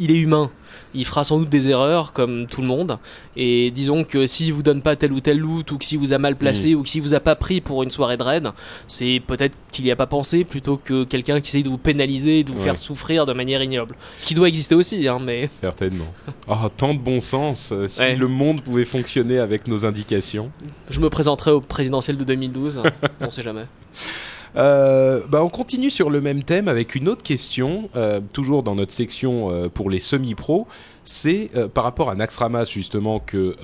il 0.00 0.10
est 0.10 0.18
humain. 0.18 0.50
Il 0.98 1.04
fera 1.04 1.24
sans 1.24 1.38
doute 1.38 1.50
des 1.50 1.68
erreurs 1.68 2.12
comme 2.12 2.46
tout 2.46 2.62
le 2.62 2.66
monde. 2.66 2.98
Et 3.36 3.70
disons 3.70 4.02
que 4.02 4.26
s'il 4.26 4.52
vous 4.54 4.62
donne 4.62 4.80
pas 4.80 4.96
tel 4.96 5.12
ou 5.12 5.20
tel 5.20 5.38
loot 5.38 5.70
ou 5.70 5.76
que 5.78 5.84
s'il 5.84 5.98
vous 5.98 6.12
a 6.14 6.18
mal 6.18 6.36
placé 6.36 6.74
ou 6.74 6.82
que 6.82 6.88
s'il 6.88 7.02
vous 7.02 7.12
a 7.12 7.20
pas 7.20 7.34
pris 7.36 7.60
pour 7.60 7.82
une 7.82 7.90
soirée 7.90 8.16
de 8.16 8.22
raid, 8.22 8.48
c'est 8.88 9.20
peut-être 9.26 9.54
qu'il 9.70 9.84
y 9.84 9.90
a 9.90 9.96
pas 9.96 10.06
pensé 10.06 10.44
plutôt 10.44 10.78
que 10.78 11.04
quelqu'un 11.04 11.40
qui 11.40 11.48
essaye 11.50 11.62
de 11.62 11.68
vous 11.68 11.76
pénaliser, 11.78 12.42
de 12.44 12.50
vous 12.52 12.58
Ouais. 12.58 12.64
faire 12.64 12.78
souffrir 12.78 13.26
de 13.26 13.34
manière 13.34 13.62
ignoble. 13.62 13.94
Ce 14.16 14.24
qui 14.24 14.34
doit 14.34 14.48
exister 14.48 14.74
aussi, 14.74 15.06
hein, 15.06 15.18
mais 15.22 15.46
Certainement. 15.60 16.12
Oh, 16.48 16.54
tant 16.74 16.94
de 16.94 16.98
bon 16.98 17.20
sens. 17.20 17.72
euh, 17.72 17.86
Si 17.88 18.00
Ouais. 18.00 18.16
le 18.16 18.28
monde 18.28 18.62
pouvait 18.62 18.84
fonctionner 18.86 19.38
avec 19.38 19.68
nos 19.68 19.84
indications. 19.84 20.50
je 20.88 20.98
me 21.00 21.10
présenterai 21.10 21.50
au 21.50 21.60
présidentiel 21.60 22.16
de 22.16 22.24
2012. 22.24 22.82
on 23.20 23.30
sait 23.30 23.42
jamais. 23.42 23.66
Euh, 24.56 25.20
bah, 25.28 25.42
on 25.42 25.48
continue 25.48 25.90
sur 25.90 26.10
le 26.10 26.20
même 26.20 26.42
thème 26.42 26.68
avec 26.68 26.94
une 26.94 27.08
autre 27.08 27.22
question, 27.22 27.90
euh, 27.94 28.20
toujours 28.32 28.62
dans 28.62 28.74
notre 28.74 28.92
section 28.92 29.50
euh, 29.50 29.68
pour 29.68 29.90
les 29.90 29.98
semi-pros. 29.98 30.66
C'est 31.04 31.50
par 31.72 31.84
rapport 31.84 32.10
à 32.10 32.16
Naxxramas 32.16 32.64
justement 32.64 33.20
que 33.20 33.54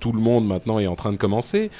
tout 0.00 0.12
le 0.12 0.20
monde 0.20 0.46
maintenant 0.46 0.78
est 0.78 0.86
en 0.86 0.96
train 0.96 1.12
de 1.12 1.18
commencer. 1.18 1.70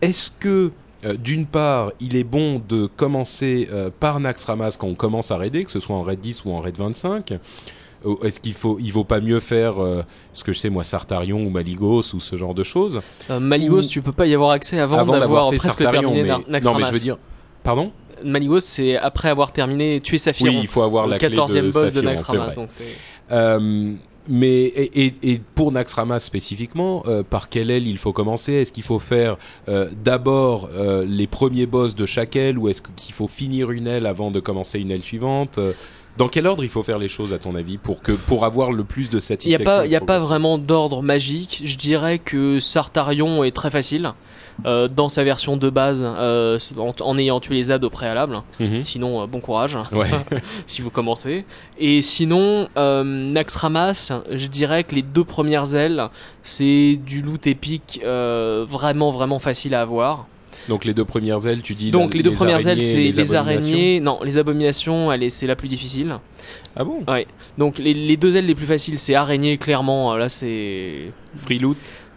Est-ce 0.00 0.30
que 0.30 0.72
d'une 1.18 1.44
part, 1.44 1.92
il 2.00 2.16
est 2.16 2.24
bon 2.24 2.62
de 2.66 2.86
commencer 2.86 3.68
par 4.00 4.18
Naxxramas 4.18 4.78
quand 4.78 4.86
on 4.86 4.94
commence 4.94 5.30
à 5.32 5.36
raider, 5.36 5.64
que 5.64 5.70
ce 5.70 5.80
soit 5.80 5.94
en 5.94 6.02
raid 6.02 6.18
10 6.18 6.46
ou 6.46 6.52
en 6.52 6.60
raid 6.60 6.78
25 6.78 7.34
Ou 8.06 8.18
Est-ce 8.24 8.40
qu'il 8.40 8.54
faut, 8.54 8.78
il 8.80 8.90
vaut 8.90 9.04
pas 9.04 9.20
mieux 9.20 9.40
faire, 9.40 9.82
euh, 9.82 10.02
ce 10.32 10.44
que 10.44 10.54
je 10.54 10.60
sais 10.60 10.70
moi, 10.70 10.82
Sartarion 10.82 11.44
ou 11.44 11.50
Maligos 11.50 12.14
ou 12.14 12.20
ce 12.20 12.36
genre 12.36 12.54
de 12.54 12.62
choses? 12.62 13.02
Euh, 13.30 13.38
Maligos, 13.38 13.80
Ou- 13.82 13.88
tu 13.88 14.00
peux 14.00 14.12
pas 14.12 14.26
y 14.26 14.34
avoir 14.34 14.52
accès 14.52 14.80
avant, 14.80 14.96
avant 14.96 15.18
d'avoir 15.18 15.48
presque 15.48 15.66
Sartarion 15.82 16.12
terminé 16.12 16.22
mais... 16.48 16.60
Non, 16.60 16.74
mais 16.74 16.84
je 16.86 16.92
veux 16.92 17.00
dire, 17.00 17.18
pardon 17.66 17.92
Maligos, 18.24 18.60
c'est 18.60 18.96
après 18.96 19.28
avoir 19.28 19.52
terminé 19.52 20.00
tuer 20.00 20.16
Saphiron. 20.16 20.50
Oui, 20.50 20.60
il 20.62 20.68
faut 20.68 20.82
avoir 20.82 21.06
la 21.06 21.18
clé 21.18 21.28
de 21.28 21.36
14e 21.36 21.70
boss 21.70 21.92
de 21.92 22.00
Naxxramas. 22.00 22.54
donc 22.54 22.70
Euh, 23.30 23.94
mais 24.28 24.64
et, 24.64 25.40
pour 25.54 25.70
Naxxramas 25.70 26.20
spécifiquement, 26.20 27.02
euh, 27.06 27.22
par 27.22 27.48
quelle 27.48 27.70
aile 27.70 27.86
il 27.86 27.98
faut 27.98 28.12
commencer? 28.12 28.54
Est-ce 28.54 28.72
qu'il 28.72 28.84
faut 28.84 28.98
faire 28.98 29.36
euh, 29.68 29.88
d'abord 30.02 30.70
les 31.06 31.26
premiers 31.26 31.66
boss 31.66 31.94
de 31.94 32.06
chaque 32.06 32.36
aile 32.36 32.56
ou 32.56 32.68
est-ce 32.68 32.80
qu'il 32.80 33.14
faut 33.14 33.28
finir 33.28 33.70
une 33.70 33.86
aile 33.86 34.06
avant 34.06 34.30
de 34.30 34.40
commencer 34.40 34.80
une 34.80 34.90
aile 34.90 35.02
suivante? 35.02 35.58
Dans 36.16 36.28
quel 36.28 36.46
ordre 36.46 36.64
il 36.64 36.70
faut 36.70 36.82
faire 36.82 36.98
les 36.98 37.08
choses 37.08 37.34
à 37.34 37.38
ton 37.38 37.54
avis 37.54 37.76
pour 37.76 38.00
que 38.00 38.12
pour 38.12 38.46
avoir 38.46 38.72
le 38.72 38.84
plus 38.84 39.10
de 39.10 39.18
Il 39.18 39.18
n'y 39.18 39.18
a 39.18 39.20
satisfaction 39.20 39.64
pas, 39.64 39.84
il 39.84 39.92
y 39.92 39.96
a 39.96 40.00
pas 40.00 40.18
vraiment 40.18 40.56
d'ordre 40.56 41.02
magique. 41.02 41.60
Je 41.64 41.76
dirais 41.76 42.18
que 42.18 42.58
Sartarion 42.58 43.44
est 43.44 43.54
très 43.54 43.70
facile 43.70 44.14
euh, 44.64 44.88
dans 44.88 45.08
sa 45.08 45.22
version 45.24 45.56
de 45.56 45.68
base, 45.70 46.02
euh, 46.04 46.58
en, 46.78 46.92
en 47.00 47.18
ayant 47.18 47.40
tué 47.40 47.54
les 47.56 47.64
ZAD 47.64 47.84
au 47.84 47.90
préalable. 47.90 48.40
Mhm. 48.58 48.80
Sinon, 48.82 49.22
euh, 49.22 49.26
bon 49.26 49.40
courage 49.40 49.76
Ouais. 49.92 50.08
si 50.66 50.80
vous 50.82 50.90
commencez. 50.90 51.44
Et 51.78 52.00
sinon, 52.02 52.68
Naxxramas, 52.76 54.12
je 54.30 54.46
dirais 54.46 54.84
que 54.84 54.94
les 54.94 55.02
deux 55.02 55.24
premières 55.24 55.74
ailes, 55.74 56.08
c'est 56.42 56.98
du 57.04 57.22
loot 57.22 57.46
épique 57.46 58.00
vraiment 58.04 59.10
vraiment 59.10 59.38
facile 59.38 59.74
à 59.74 59.82
avoir. 59.82 60.26
Donc 60.68 60.84
les 60.84 60.94
deux 60.94 61.04
premières 61.04 61.46
ailes, 61.46 61.62
tu 61.62 61.74
dis 61.74 61.90
Donc 61.90 62.10
la- 62.10 62.16
les 62.16 62.22
deux 62.24 62.32
premières 62.32 62.66
ailes, 62.66 62.78
araignées 62.80 63.12
c'est 63.12 63.20
les, 63.20 63.20
abominations 63.34 63.38
araignées. 63.38 64.00
Non, 64.00 64.18
les 64.24 64.38
abominations, 64.38 65.10
c'est 65.30 65.46
la 65.46 65.54
plus 65.54 65.68
difficile. 65.68 66.16
Ah 66.74 66.82
bon? 66.84 67.04
Donc 67.56 67.78
les, 67.78 67.94
les 67.94 68.16
deux 68.16 68.36
ailes 68.36 68.46
les 68.46 68.54
plus 68.54 68.66
faciles, 68.66 68.98
c'est 68.98 69.14
araignée 69.14 69.58
clairement. 69.58 70.16
Là, 70.16 70.28
c'est 70.28 71.10
Free 71.36 71.58
loot? 71.58 71.76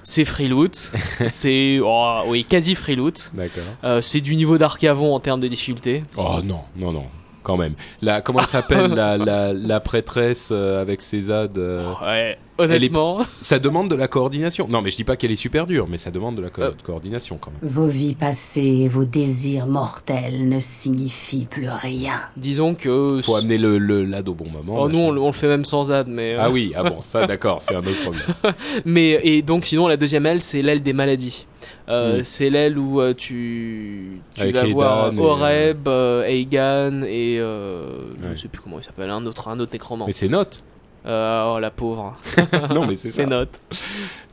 C'est 0.10 0.26
free 0.26 0.47
loot. 0.47 0.91
c'est 1.28 1.80
oh, 1.84 2.22
oui 2.26 2.43
quasi 2.43 2.76
free 2.76 2.95
loot. 2.95 3.32
D'accord. 3.34 3.64
Euh, 3.84 4.01
c'est 4.01 4.22
du 4.22 4.36
niveau 4.36 4.57
d'Arcavon 4.57 5.14
en 5.14 5.20
termes 5.20 5.39
de 5.39 5.47
difficulté. 5.47 6.03
Oh 6.18 6.39
non, 6.43 6.62
non, 6.76 6.91
non. 6.91 7.05
Quand 7.44 7.58
même. 7.58 7.74
La, 8.02 8.22
comment 8.22 8.40
elle 8.42 8.46
s'appelle 8.48 8.92
la, 8.96 9.18
la, 9.18 9.54
la 9.54 9.80
prêtresse 9.80 10.50
euh, 10.52 10.82
avec 10.82 11.02
ses 11.02 11.22
ZAD 11.22 11.58
euh, 11.58 11.94
Ouais. 12.02 12.38
Honnêtement, 12.58 13.20
Ça 13.42 13.58
demande 13.58 13.90
de 13.90 13.96
la 13.96 14.10
coordination. 14.10 14.68
Non, 14.70 14.82
mais 14.82 14.90
je 14.92 14.98
dis 14.98 15.06
pas 15.06 15.16
qu'elle 15.16 15.32
est 15.32 15.38
super 15.38 15.66
dure, 15.66 15.88
mais 15.90 15.98
ça 15.98 16.12
demande 16.12 16.36
de 16.36 16.42
la 16.42 16.50
co- 16.50 16.62
Euh. 16.62 16.72
coordination 16.84 17.38
quand 17.40 17.52
même. 17.52 17.72
Vos 17.72 17.88
vies 17.88 18.16
passées, 18.16 18.90
vos 18.90 19.06
désirs 19.06 19.66
mortels 19.66 20.50
ne 20.50 20.60
signifient 20.60 21.46
plus 21.46 21.70
rien. 21.70 22.20
disons 22.36 22.76
que 22.76 23.22
Faut 23.24 23.38
amener 23.38 23.58
le, 23.58 23.78
le 23.78 24.04
lad 24.04 24.28
au 24.28 24.34
bon 24.34 24.50
moment. 24.50 24.76
Oh, 24.82 24.90
nous, 24.90 25.00
on, 25.00 25.12
le- 25.12 25.22
on 25.22 25.28
le 25.28 25.32
fait 25.34 25.48
même 25.48 25.64
sans 25.64 25.90
ad, 25.94 26.08
mais. 26.10 26.34
euh, 26.34 26.40
Ah 26.42 26.50
oui, 26.50 26.74
ah 26.76 26.84
bon, 26.84 26.98
ça 27.06 27.26
d'accord, 27.26 27.62
c'est 27.62 27.76
un 27.76 27.80
autre 27.80 28.02
problème. 28.02 28.24
Mais 28.86 29.22
et 29.24 29.42
donc 29.42 29.64
sinon 29.64 29.88
la 29.88 29.96
deuxième 29.96 30.26
aile 30.26 30.42
c'est 30.42 30.62
l'aile 30.62 30.84
des 30.84 30.94
maladies. 30.94 31.46
Euh, 31.90 32.20
Mm. 32.20 32.24
C'est 32.24 32.50
l'aile 32.52 32.78
où 32.78 33.02
euh, 33.02 33.14
tu, 33.16 34.22
tu 34.36 34.42
Avec 34.42 34.56
vas 34.56 34.66
voir 34.68 35.12
et, 35.14 35.20
Oreb, 35.20 35.88
Eigan 36.28 37.02
et 37.04 37.38
euh, 37.40 37.84
Ouais. 38.22 38.30
je 38.36 38.42
sais 38.42 38.48
plus 38.48 38.62
comment 38.62 38.78
il 38.80 38.84
s'appelle, 38.84 39.10
un 39.10 39.26
autre 39.26 39.48
un 39.48 39.60
autre 39.60 39.72
nécromant. 39.74 40.06
Mais 40.06 40.14
c'est 40.14 40.28
note. 40.28 40.64
Euh, 41.06 41.54
oh 41.56 41.60
la 41.60 41.72
pauvre. 41.72 42.18
non, 42.76 42.86
mais 42.86 42.95
c'est 42.95 43.08
ça. 43.10 43.16
C'est 43.16 43.26
note. 43.26 43.50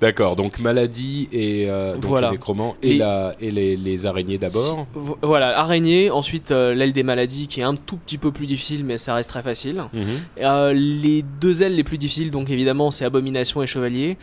D'accord, 0.01 0.35
donc 0.37 0.59
maladie 0.59 1.29
et 1.33 1.71
euh, 1.71 1.95
donc 1.95 2.05
Voilà. 2.07 2.27
les 2.29 2.33
nécromants 2.33 2.75
et, 2.83 2.93
Les- 2.95 2.99
la, 2.99 3.35
et 3.41 3.51
les, 3.51 3.77
les 3.77 4.05
araignées 4.07 4.37
d'abord. 4.37 4.87
Vo- 4.95 5.17
Voilà, 5.23 5.59
araignée, 5.59 6.11
ensuite 6.11 6.51
euh, 6.51 6.75
l'aile 6.75 6.93
des 6.93 7.03
maladies 7.05 7.47
qui 7.47 7.61
est 7.61 7.65
un 7.65 7.75
tout 7.77 7.97
petit 7.97 8.19
peu 8.19 8.33
plus 8.33 8.47
difficile 8.47 8.85
mais 8.85 8.99
ça 8.99 9.15
reste 9.15 9.31
très 9.31 9.43
facile. 9.43 9.85
Mhm. 9.93 10.73
Les 10.73 11.23
deux 11.41 11.63
ailes 11.63 11.77
les 11.77 11.85
plus 11.85 11.99
difficiles, 11.99 12.31
donc 12.31 12.51
évidemment, 12.51 12.91
c'est 12.91 13.05
Abomination 13.05 13.63
et 13.63 13.67
Chevalier. 13.67 14.17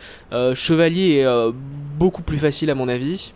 Chevalier 0.54 1.20
est 1.24 1.52
beaucoup 1.98 2.22
plus 2.22 2.38
facile 2.38 2.70
à 2.70 2.74
mon 2.74 2.88
avis. 2.88 3.32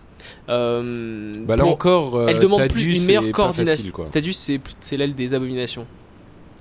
Euh, 0.49 1.31
Bah 1.47 1.57
là 1.57 1.63
pour- 1.63 1.73
encore, 1.73 2.17
euh, 2.17 2.27
elle 2.29 2.39
demande 2.41 2.69
plus 2.69 2.97
une 2.99 3.05
meilleure 3.07 3.31
coordination. 3.33 3.93
c'est 4.33 4.61
c'est 4.81 4.97
l'aile 4.97 5.15
des 5.15 5.35
abominations. 5.35 5.87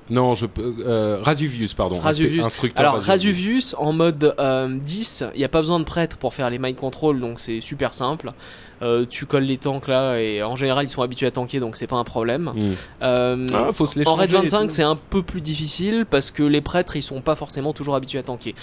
Non, 0.09 0.35
je 0.35 0.45
peux. 0.45 0.75
Euh, 0.85 1.19
Rasuvius, 1.21 1.73
pardon. 1.73 1.99
Rasuvius. 1.99 2.45
Instructeur 2.45 2.79
Alors 2.79 2.93
Rasuvius. 3.03 3.09
Rasuvius 3.35 3.75
en 3.77 3.93
mode 3.93 4.35
euh, 4.39 4.77
10, 4.81 5.25
il 5.33 5.39
n'y 5.39 5.43
a 5.45 5.49
pas 5.49 5.59
besoin 5.59 5.79
de 5.79 5.85
prêtre 5.85 6.17
pour 6.17 6.33
faire 6.33 6.49
les 6.49 6.59
mind 6.59 6.75
control, 6.77 7.19
donc 7.19 7.39
c'est 7.39 7.61
super 7.61 7.93
simple. 7.93 8.31
Euh, 8.83 9.05
tu 9.09 9.25
colles 9.25 9.45
les 9.45 9.57
tanks 9.57 9.87
là 9.87 10.19
et 10.19 10.43
en 10.43 10.55
général 10.55 10.85
ils 10.85 10.89
sont 10.89 11.01
habitués 11.01 11.25
à 11.25 11.31
tanker 11.31 11.59
donc 11.59 11.75
c'est 11.77 11.87
pas 11.87 11.95
un 11.95 12.03
problème. 12.03 12.51
Hmm. 12.55 12.73
Euh, 13.01 13.47
Ah, 13.51 13.69
faut 13.73 13.87
se 13.87 13.97
les 13.97 14.07
en 14.07 14.13
raid 14.13 14.29
changer 14.29 14.45
et 14.45 14.49
25 14.49 14.61
tout. 14.67 14.69
c'est 14.69 14.83
un 14.83 14.95
peu 14.95 15.23
plus 15.23 15.41
difficile 15.41 16.05
parce 16.07 16.29
que 16.29 16.43
les 16.43 16.61
prêtres 16.61 16.95
ils 16.95 17.01
sont 17.01 17.21
pas 17.21 17.35
forcément 17.35 17.73
toujours 17.73 17.95
habitués 17.95 18.19
à 18.19 18.23
tanker. 18.23 18.53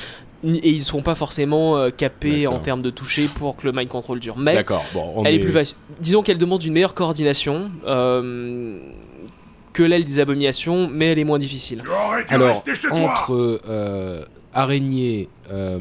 Et 0.44 0.70
ils 0.70 0.82
sont 0.82 1.02
pas 1.02 1.16
forcément 1.16 1.76
euh, 1.78 1.90
capés 1.90 2.46
en 2.46 2.60
termes 2.60 2.82
de 2.82 2.90
toucher 2.90 3.26
pour 3.26 3.56
que 3.56 3.66
le 3.66 3.72
mind 3.72 3.88
control 3.88 4.20
dure. 4.20 4.36
Mais 4.38 4.54
D'accord, 4.54 4.84
bon, 4.94 5.12
on 5.16 5.24
elle 5.24 5.34
est 5.34 5.38
plus 5.40 5.52
facile. 5.52 5.76
Disons 6.00 6.22
qu'elle 6.22 6.38
demande 6.38 6.62
une 6.62 6.74
meilleure 6.74 6.94
coordination 6.94 7.72
euh, 7.86 8.78
que 9.74 9.82
l'aile 9.82 10.04
des 10.04 10.18
abominations, 10.20 10.88
mais 10.90 11.12
elle 11.12 11.18
est 11.18 11.24
moins 11.24 11.38
difficile. 11.38 11.82
Alors, 12.28 12.64
entre 12.92 13.60
euh, 13.68 14.24
araignée, 14.54 15.28
euh, 15.52 15.78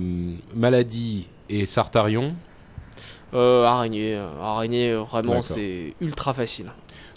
maladie 0.54 1.28
et 1.50 1.66
sartarion, 1.66 2.36
Euh, 3.36 3.66
araignée, 3.66 4.22
araignée, 4.42 4.94
vraiment 4.94 5.42
c'est 5.42 5.94
ultra 6.02 6.34
facile. 6.34 6.72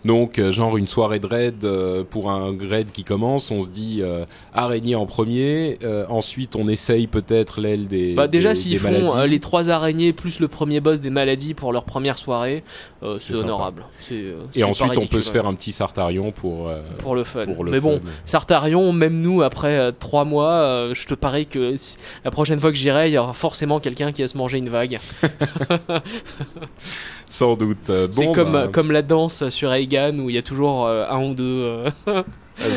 Donc 0.06 0.38
euh, 0.38 0.52
genre 0.52 0.76
une 0.76 0.86
soirée 0.86 1.18
de 1.18 1.26
raid 1.26 1.64
euh, 1.64 2.04
pour 2.08 2.30
un 2.30 2.56
raid 2.58 2.90
qui 2.92 3.04
commence, 3.04 3.50
on 3.50 3.62
se 3.62 3.68
dit 3.68 3.98
euh, 4.00 4.24
araignée 4.54 4.94
en 4.94 5.06
premier, 5.06 5.78
ensuite 6.08 6.56
on 6.56 6.66
essaye 6.66 7.06
peut-être 7.06 7.60
l'aile 7.60 7.88
des. 7.88 8.14
Bah 8.14 8.28
déjà 8.28 8.54
s'ils 8.54 8.78
font 8.78 9.12
maladies. 9.14 9.30
les 9.30 9.40
trois 9.40 9.70
araignées 9.70 10.12
plus 10.12 10.40
le 10.40 10.48
premier 10.48 10.80
boss 10.80 11.00
des 11.00 11.10
maladies 11.10 11.54
pour 11.54 11.72
leur 11.72 11.84
première 11.84 12.18
soirée, 12.18 12.62
C'est 13.18 13.36
honorable. 13.36 13.84
Et 14.54 14.64
ensuite 14.64 14.96
on 14.96 15.06
peut 15.06 15.20
se 15.20 15.30
faire 15.30 15.46
un 15.46 15.54
petit 15.54 15.72
sartarion 15.72 16.32
pour. 16.32 16.70
pour 16.98 17.14
le 17.14 17.24
fun. 17.24 17.44
pour 17.44 17.64
le 17.64 17.70
Mais 17.70 17.80
bon. 17.80 18.00
Sartarion, 18.24 18.92
même 18.92 19.20
nous, 19.20 19.42
après 19.42 19.92
trois 19.98 20.24
mois, 20.24 20.90
je 20.92 21.06
te 21.06 21.14
parie 21.14 21.46
que 21.46 21.76
si- 21.76 21.96
la 22.24 22.30
prochaine 22.30 22.60
fois 22.60 22.70
que 22.70 22.76
j'irai, 22.76 23.10
il 23.10 23.14
y 23.14 23.18
aura 23.18 23.32
forcément 23.32 23.80
quelqu'un 23.80 24.12
qui 24.12 24.22
va 24.22 24.28
se 24.28 24.38
manger 24.38 24.58
une 24.58 24.68
vague. 24.68 24.98
Sans 27.26 27.56
doute. 27.56 27.90
Euh, 27.90 28.06
c'est 28.10 28.30
comme, 28.32 28.52
bah, 28.52 28.68
comme 28.72 28.92
la 28.92 29.02
danse 29.02 29.48
sur 29.48 29.72
Eigan 29.72 30.18
où 30.18 30.30
il 30.30 30.36
y 30.36 30.38
a 30.38 30.42
toujours 30.42 30.86
euh, 30.86 31.06
un 31.08 31.22
ou 31.24 31.34
deux 31.34 31.44
euh, 32.06 32.22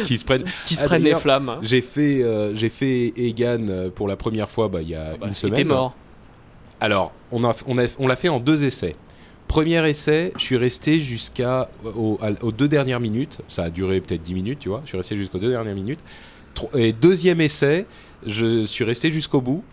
qui 0.05 0.17
se 0.17 0.25
prennent. 0.25 0.43
qui 0.65 0.75
se 0.75 0.83
Ah, 0.83 0.87
prennent 0.87 1.03
les 1.03 1.15
flammes. 1.15 1.57
J'ai 1.61 1.81
fait, 1.81 2.23
euh, 2.23 2.53
j'ai 2.55 2.69
fait 2.69 3.13
Egan 3.15 3.89
pour 3.95 4.07
la 4.07 4.15
première 4.15 4.49
fois 4.49 4.67
bah, 4.67 4.81
il 4.81 4.89
y 4.89 4.95
a 4.95 5.11
Bah, 5.17 5.27
une 5.27 5.29
il 5.29 5.35
semaine. 5.35 5.53
était 5.59 5.63
mort. 5.65 5.93
Alors, 6.81 7.11
on 7.31 7.43
a, 7.43 7.55
on 7.67 7.77
a, 7.77 7.85
on 7.99 8.07
l'a 8.07 8.15
fait 8.15 8.29
en 8.29 8.39
deux 8.39 8.63
essais. 8.65 8.95
Premier 9.47 9.87
essai, 9.89 10.31
je 10.37 10.43
suis 10.43 10.57
resté 10.57 10.99
jusqu'à 10.99 11.69
au- 11.83 12.17
à- 12.21 12.31
aux 12.43 12.51
deux 12.51 12.67
dernières 12.67 12.99
minutes. 12.99 13.39
Ça 13.47 13.63
a 13.63 13.69
duré 13.69 13.99
peut-être 13.99 14.21
10 14.21 14.33
minutes, 14.35 14.59
tu 14.59 14.69
vois. 14.69 14.81
Je 14.85 14.89
suis 14.89 14.97
resté 14.97 15.17
jusqu'aux 15.17 15.39
deux 15.39 15.49
dernières 15.49 15.75
minutes. 15.75 15.99
Et 16.75 16.93
deuxième 16.93 17.41
essai, 17.41 17.85
je 18.25 18.61
suis 18.63 18.83
resté 18.83 19.11
jusqu'au 19.11 19.41
bout. 19.41 19.63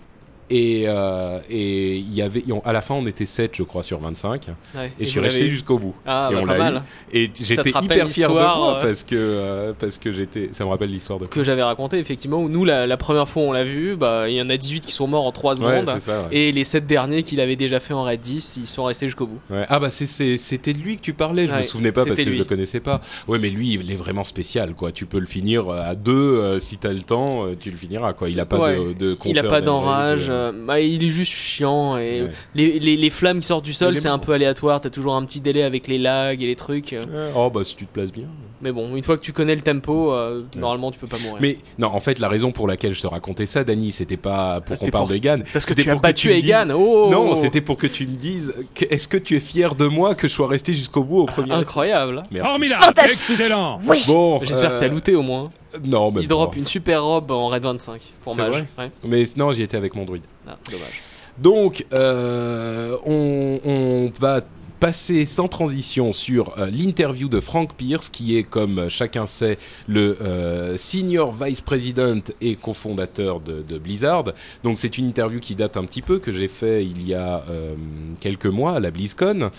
Et 0.49 0.85
euh, 0.87 1.41
et 1.51 1.97
il 1.97 2.15
y 2.15 2.23
avait 2.23 2.45
on- 2.53 2.61
à 2.61 2.73
la 2.73 2.81
fin 2.81 2.95
on 2.95 3.05
était 3.07 3.27
7 3.27 3.57
je 3.57 3.65
crois 3.65 3.83
sur 3.83 3.99
25 3.99 4.47
Ouais. 4.77 4.93
et, 4.99 5.05
je 5.05 5.11
suis 5.11 5.19
resté 5.19 5.49
jusqu'au 5.49 5.79
bout. 5.81 5.95
Ah, 6.07 6.29
et 6.31 6.35
bah, 6.35 6.41
on 6.43 6.47
pas 6.47 6.53
l'a 6.57 6.71
mal. 6.71 6.83
eu. 7.13 7.19
Et 7.19 7.31
j'étais 7.35 7.71
hyper 7.71 8.09
fier 8.09 8.29
de 8.29 8.35
moi 8.35 8.77
euh, 8.77 8.81
parce 8.83 9.03
que 9.03 9.17
euh, 9.17 9.73
parce 9.77 9.99
que 9.99 10.13
j'étais 10.13 10.51
ça 10.53 10.65
me 10.65 10.71
rappelle 10.71 10.91
l'histoire 10.91 11.19
de 11.19 11.27
Que 11.27 11.43
j'avais 11.43 11.65
raconté, 11.65 11.99
effectivement, 11.99 12.39
où 12.39 12.49
nous, 12.49 12.65
la, 12.65 12.87
la 12.87 12.97
première 12.97 13.29
fois 13.29 13.43
on 13.43 13.51
l'a 13.51 13.65
vu, 13.65 13.97
bah, 13.97 14.29
il 14.29 14.37
y 14.37 14.41
en 14.43 14.49
a 14.49 14.57
18 14.57 14.87
qui 14.87 14.93
sont 14.93 15.09
morts 15.09 15.27
en 15.27 15.33
3 15.33 15.61
Ouais, 15.63 15.81
secondes. 15.81 15.91
c'est 15.95 16.01
ça. 16.11 16.23
ouais. 16.23 16.29
et 16.37 16.53
les 16.53 16.63
7 16.65 16.87
derniers 16.87 17.25
qu'il 17.25 17.41
avait 17.41 17.57
déjà 17.57 17.81
fait 17.81 17.95
en 17.95 18.05
raid 18.05 18.21
10, 18.21 18.57
ils 18.59 18.67
sont 18.69 18.85
restés 18.85 19.07
jusqu'au 19.07 19.27
bout. 19.27 19.41
Ouais. 19.51 19.67
Ah 19.69 19.81
bah 19.81 19.91
c'était 19.91 20.73
de 20.73 20.79
lui 20.79 20.97
que 20.97 21.03
tu 21.03 21.13
parlais, 21.13 21.47
je 21.49 21.53
me 21.53 21.57
Ouais, 21.57 21.63
souvenais 21.65 21.91
pas 21.91 22.03
parce 22.05 22.11
que 22.11 22.17
c'était 22.17 22.25
je 22.27 22.31
lui. 22.31 22.39
le 22.39 22.45
connaissais 22.45 22.81
pas. 22.81 23.01
Ouais 23.27 23.39
mais 23.41 23.51
lui 23.51 23.73
il 23.75 23.91
est 23.91 23.97
vraiment 23.97 24.23
spécial 24.25 24.75
quoi, 24.75 24.93
tu 24.93 25.07
peux 25.07 25.19
le 25.19 25.27
finir 25.27 25.69
euh, 25.69 25.81
à 25.83 25.95
deux 25.97 26.13
euh, 26.13 26.59
si 26.61 26.77
t'as 26.79 26.93
le 26.93 27.03
temps, 27.03 27.47
tu 27.59 27.71
le 27.73 27.77
finiras 27.77 28.13
quoi. 28.13 28.29
Il 28.29 28.39
a 28.39 28.47
pas 28.47 28.59
Ouais. 28.61 28.77
de, 28.77 28.93
de 28.93 29.15
compteur 29.15 29.33
Il 29.33 29.39
a 29.39 29.43
pas 29.49 29.61
d'enrage, 29.61 30.29
euh, 30.37 30.53
bah, 30.67 30.81
il 30.81 31.03
est 31.05 31.11
juste 31.11 31.33
chiant 31.33 31.97
et 31.97 32.23
Ouais. 32.23 32.31
les, 32.55 32.79
les, 32.79 32.97
les 32.97 33.11
flammes 33.11 33.41
qui 33.41 33.47
sortent 33.47 33.65
du 33.65 33.73
sol 33.73 33.95
est 33.95 34.01
c'est 34.01 34.09
un 34.09 34.19
peu 34.19 34.33
aléatoire, 34.33 34.81
t'as 34.81 34.91
toujours 34.91 35.15
un 35.17 35.25
petit 35.25 35.41
délai 35.41 35.63
avec 35.63 35.87
les 35.89 35.99
lags 35.99 36.43
et 36.43 36.47
les 36.47 36.57
trucs. 36.57 36.95
Oh 37.35 37.51
bah 37.51 37.63
si 37.65 37.77
tu 37.77 37.87
te 37.87 37.93
places 37.93 38.13
bien. 38.13 38.29
Mais 38.63 38.73
bon, 38.73 38.97
une 38.97 39.03
fois 39.03 39.17
que 39.19 39.23
tu 39.23 39.33
connais 39.33 39.55
le 39.55 39.61
tempo, 39.61 40.13
euh, 40.13 40.43
normalement 40.57 40.91
tu 40.91 40.99
peux 40.99 41.07
pas 41.07 41.19
mourir. 41.19 41.37
Mais 41.43 41.59
non, 41.79 41.89
en 41.89 42.01
fait 42.01 42.19
la 42.19 42.29
raison 42.29 42.53
pour 42.53 42.67
laquelle 42.67 42.95
je 42.95 43.03
te 43.03 43.07
racontais 43.07 43.45
ça, 43.47 43.65
Dany, 43.65 43.93
c'était 43.93 44.17
pas 44.17 44.61
pour 44.63 44.75
Ah, 44.75 44.79
qu'on 44.85 44.91
parle 44.91 45.05
pour- 45.05 45.11
de 45.11 45.17
Egan. 45.17 45.39
Parce 45.53 45.67
que 45.67 45.75
tu 45.75 45.83
as 45.89 45.93
pour 45.93 46.01
que 46.01 46.07
battu 46.07 46.23
tu 46.23 46.29
me 46.29 46.35
dises- 46.41 46.45
Egan, 46.51 46.71
oh 46.75 47.09
Non, 47.11 47.35
c'était 47.35 47.61
pour 47.61 47.77
que 47.77 47.87
tu 47.87 48.07
me 48.07 48.17
dises, 48.17 48.55
que- 48.75 48.87
est-ce 48.89 49.09
que 49.09 49.19
tu 49.19 49.37
es 49.37 49.41
fier 49.41 49.75
de 49.75 49.87
moi 49.87 50.15
que 50.15 50.27
je 50.27 50.33
sois 50.33 50.49
resté 50.49 50.73
jusqu'au 50.73 51.05
bout 51.05 51.21
au 51.21 51.27
premier 51.27 51.53
incroyable. 51.53 52.23
Merci. 52.31 52.49
Formidable, 52.49 52.83
Fantastique. 52.85 53.21
excellent. 53.41 53.81
Oui. 53.87 54.03
Bon, 54.07 54.41
J'espère 54.43 54.75
que 54.75 54.81
t'as 54.81 54.87
euh, 54.87 54.89
looté 54.89 55.15
au 55.15 55.23
moins. 55.23 55.51
Non, 55.85 56.11
mais 56.11 56.23
Il 56.23 56.29
drop 56.29 56.57
une 56.57 56.65
super 56.65 57.03
robe 57.05 57.31
en 57.31 57.49
raid 57.49 57.63
25 57.63 58.01
pour 58.25 58.35
vrai 58.35 58.65
Ouais. 58.79 58.91
Mais 59.05 59.25
non, 59.37 59.53
j'y 59.53 59.63
étais 59.63 59.77
avec 59.77 59.95
mon 59.95 60.05
druide. 60.07 60.23
Ah, 60.49 60.57
dommage. 60.71 61.03
Donc, 61.37 61.85
euh, 61.93 62.97
on, 63.05 63.61
on 63.65 64.11
va 64.19 64.41
passer 64.81 65.25
sans 65.25 65.49
transition 65.49 66.13
sur 66.13 66.59
euh, 66.59 66.71
l'interview 66.71 67.29
de 67.29 67.41
Frank 67.41 67.75
Pierce, 67.77 68.09
qui 68.09 68.37
est, 68.37 68.43
comme 68.43 68.89
chacun 68.89 69.27
sait, 69.27 69.59
le 69.87 70.19
euh, 70.21 70.77
senior 70.77 71.35
vice 71.35 71.61
president 71.61 72.21
et 72.41 72.57
cofondateur 72.57 73.41
de, 73.41 73.79
Blizzard. 73.79 74.25
Donc, 74.65 74.79
c'est 74.79 74.99
une 74.99 75.07
interview 75.07 75.41
qui 75.41 75.55
date 75.55 75.77
un 75.77 75.85
petit 75.85 76.03
peu, 76.03 76.19
que 76.19 76.33
j'ai 76.33 76.49
fait 76.49 76.85
il 76.85 77.07
y 77.07 77.15
a 77.15 77.45
euh, 77.49 77.75
quelques 78.21 78.47
mois 78.47 78.73
à 78.73 78.81
la 78.81 78.91
BlizzCon. 78.91 79.51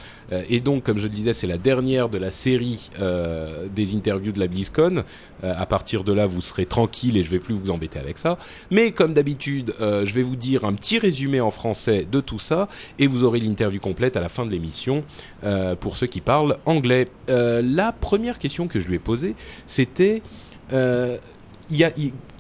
Et 0.50 0.60
donc, 0.60 0.84
comme 0.84 0.98
je 0.98 1.04
le 1.04 1.14
disais, 1.14 1.34
c'est 1.34 1.48
la 1.48 1.58
dernière 1.58 2.10
de 2.10 2.18
la 2.18 2.32
série 2.32 2.90
des 3.74 3.96
interviews 3.96 4.32
de 4.32 4.40
la 4.40 4.48
BlizzCon. 4.48 5.04
À 5.44 5.66
partir 5.66 6.04
de 6.04 6.12
là, 6.12 6.26
vous 6.26 6.42
serez 6.42 6.66
tranquille 6.66 7.16
et 7.16 7.24
je 7.24 7.30
vais 7.30 7.40
plus 7.40 7.54
vous 7.54 7.70
embêter 7.70 8.00
avec 8.00 8.18
ça. 8.18 8.38
Mais 8.72 8.92
comme 8.92 9.14
d'habitude, 9.14 9.74
je 9.80 10.14
vais 10.14 10.24
vous 10.24 10.36
dire 10.36 10.66
un 10.66 10.74
petit 10.74 11.00
résumé 11.00 11.40
en 11.40 11.52
français 11.52 12.06
de 12.12 12.20
tout 12.20 12.40
ça 12.40 12.68
et 13.00 13.08
vous 13.08 13.24
aurez 13.24 13.40
l'interview 13.40 13.80
complète 13.80 14.18
à 14.18 14.22
la 14.22 14.30
fin 14.30 14.46
de 14.46 14.52
l'émission 14.52 15.04
euh, 15.44 15.76
pour 15.76 15.98
ceux 15.98 16.08
qui 16.08 16.22
parlent 16.22 16.58
anglais. 16.66 17.08
Euh, 17.30 17.62
la 17.64 17.92
première 17.92 18.40
question 18.40 18.68
que 18.68 18.80
je 18.80 18.88
lui 18.88 18.96
ai 18.96 19.00
posée, 19.00 19.36
c'était, 19.66 20.22
euh, 20.74 21.18
y 21.70 21.84
a, 21.84 21.92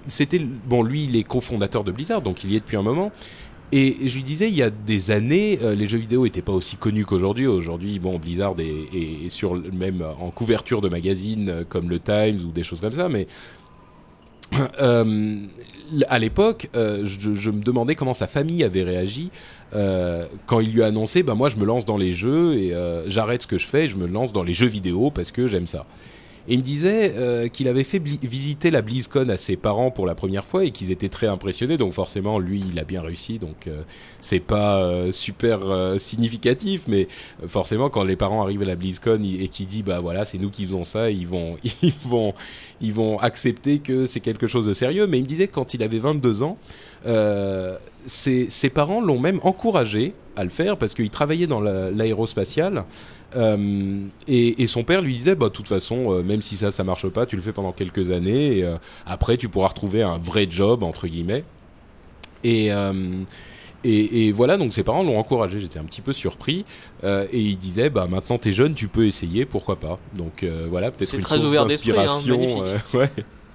c'était 0.07 0.39
bon, 0.39 0.83
lui, 0.83 1.05
il 1.05 1.15
est 1.15 1.23
cofondateur 1.23 1.83
de 1.83 1.91
Blizzard, 1.91 2.21
donc 2.21 2.43
il 2.43 2.51
y 2.51 2.55
est 2.55 2.59
depuis 2.59 2.77
un 2.77 2.83
moment. 2.83 3.11
Et 3.73 3.97
je 4.07 4.15
lui 4.15 4.23
disais, 4.23 4.47
il 4.47 4.55
y 4.55 4.63
a 4.63 4.69
des 4.69 5.11
années, 5.11 5.59
les 5.61 5.87
jeux 5.87 5.97
vidéo 5.97 6.23
n'étaient 6.23 6.41
pas 6.41 6.53
aussi 6.53 6.77
connus 6.77 7.03
qu'aujourd'hui. 7.03 7.47
Aujourd'hui, 7.47 7.99
bon, 7.99 8.17
Blizzard 8.17 8.55
est, 8.59 9.27
sur 9.27 9.61
même 9.73 10.05
en 10.21 10.29
couverture 10.29 10.79
de 10.79 10.87
magazines 10.87 11.65
comme 11.67 11.89
le 11.89 11.99
Times 11.99 12.39
ou 12.47 12.53
des 12.53 12.63
choses 12.63 12.79
comme 12.79 12.93
ça, 12.93 13.09
mais 13.09 13.27
à 16.07 16.19
l'époque, 16.19 16.69
euh, 16.75 17.05
je, 17.05 17.51
me 17.51 17.61
demandais 17.61 17.95
comment 17.95 18.13
sa 18.13 18.27
famille 18.27 18.63
avait 18.63 18.83
réagi 18.83 19.31
euh, 19.73 20.25
quand 20.45 20.59
il 20.59 20.71
lui 20.71 20.83
a 20.83 20.87
annoncé, 20.87 21.23
bah 21.23 21.35
moi 21.35 21.49
je 21.49 21.57
me 21.57 21.65
lance 21.65 21.85
dans 21.85 21.97
les 21.97 22.13
jeux 22.13 22.57
et 22.57 22.73
euh, 22.73 23.09
j'arrête 23.09 23.41
ce 23.41 23.47
que 23.47 23.57
je 23.57 23.65
fais, 23.65 23.85
et 23.85 23.89
je 23.89 23.97
me 23.97 24.07
lance 24.07 24.31
dans 24.33 24.43
les 24.43 24.53
jeux 24.53 24.67
vidéo 24.67 25.11
parce 25.11 25.31
que 25.31 25.47
j'aime 25.47 25.67
ça. 25.67 25.85
Et 26.47 26.53
il 26.53 26.59
me 26.59 26.63
disait 26.63 27.13
euh, 27.17 27.49
qu'il 27.49 27.67
avait 27.67 27.83
fait 27.83 27.99
visiter 27.99 28.71
la 28.71 28.81
BlizzCon 28.81 29.27
à 29.29 29.35
ses 29.37 29.57
parents 29.57 29.91
pour 29.91 30.05
la 30.05 30.15
première 30.15 30.45
fois 30.45 30.63
et 30.63 30.71
qu'ils 30.71 30.91
étaient 30.91 31.09
très 31.09 31.27
impressionnés. 31.27 31.77
Donc 31.77 31.91
forcément, 31.93 32.39
lui, 32.39 32.63
il 32.71 32.79
a 32.79 32.85
bien 32.85 33.01
réussi. 33.01 33.37
Donc 33.37 33.67
euh, 33.67 33.83
c'est 34.21 34.39
pas 34.39 34.81
euh, 34.81 35.11
super 35.11 35.59
euh, 35.63 35.97
significatif, 35.97 36.85
mais 36.87 37.07
forcément, 37.47 37.89
quand 37.89 38.05
les 38.05 38.15
parents 38.15 38.41
arrivent 38.43 38.61
à 38.61 38.65
la 38.65 38.75
BlizzCon 38.75 39.21
et 39.23 39.49
qu'ils 39.49 39.67
disent 39.67 39.83
bah 39.83 39.99
voilà, 39.99 40.23
c'est 40.23 40.37
nous 40.37 40.49
qui 40.49 40.65
faisons 40.65 40.85
ça, 40.85 41.11
ils 41.11 41.27
vont, 41.27 41.57
ils 41.81 41.93
vont, 42.05 42.33
ils 42.79 42.93
vont 42.93 43.19
accepter 43.19 43.79
que 43.79 44.05
c'est 44.05 44.21
quelque 44.21 44.47
chose 44.47 44.65
de 44.67 44.73
sérieux. 44.73 45.05
Mais 45.05 45.17
il 45.17 45.23
me 45.23 45.27
disait 45.27 45.47
que 45.47 45.53
quand 45.53 45.73
il 45.73 45.83
avait 45.83 45.99
22 45.99 46.43
ans, 46.43 46.57
ses, 48.05 48.69
parents 48.73 49.01
l'ont 49.01 49.19
même 49.19 49.39
encouragé 49.43 50.13
à 50.35 50.43
le 50.43 50.49
faire 50.49 50.77
parce 50.77 50.93
qu'il 50.93 51.09
travaillait 51.09 51.47
dans 51.47 51.61
la- 51.61 51.91
l'aérospatiale. 51.91 52.83
Euh, 53.35 54.07
et, 54.27 54.63
et 54.63 54.67
son 54.67 54.83
père 54.83 55.01
lui 55.01 55.13
disait, 55.13 55.35
bah, 55.35 55.47
de 55.47 55.53
toute 55.53 55.67
façon, 55.67 56.13
euh, 56.13 56.23
même 56.23 56.41
si 56.41 56.55
ça, 56.55 56.71
ça 56.71 56.83
marche 56.83 57.07
pas, 57.09 57.25
tu 57.25 57.35
le 57.35 57.41
fais 57.41 57.51
pendant 57.51 57.71
quelques 57.71 58.09
années, 58.11 58.57
et 58.57 58.63
euh, 58.63 58.77
après, 59.05 59.37
tu 59.37 59.49
pourras 59.49 59.67
retrouver 59.67 60.01
un 60.01 60.17
vrai 60.17 60.47
job, 60.49 60.83
entre 60.83 61.07
guillemets. 61.07 61.43
Et, 62.43 62.69
et, 63.83 64.27
et 64.27 64.31
voilà, 64.31 64.57
donc 64.57 64.71
ses 64.71 64.83
parents 64.83 65.03
l'ont 65.03 65.17
encouragé, 65.17 65.59
j'étais 65.59 65.79
un 65.79 65.83
petit 65.83 66.01
peu 66.01 66.13
surpris. 66.13 66.65
Et 67.03 67.39
il 67.39 67.57
disait, 67.57 67.89
bah, 67.89 68.07
maintenant 68.07 68.37
t'es 68.37 68.53
jeune, 68.53 68.73
tu 68.73 68.87
peux 68.87 69.05
essayer, 69.05 69.45
pourquoi 69.45 69.77
pas. 69.77 69.99
Donc 70.15 70.45
voilà, 70.69 70.91
peut-être 70.91 71.13
une 71.13 71.21
très 71.21 71.39
source 71.39 71.57
hein, 71.57 71.65
d'inspiration. 71.65 72.63
ouais. 72.93 73.09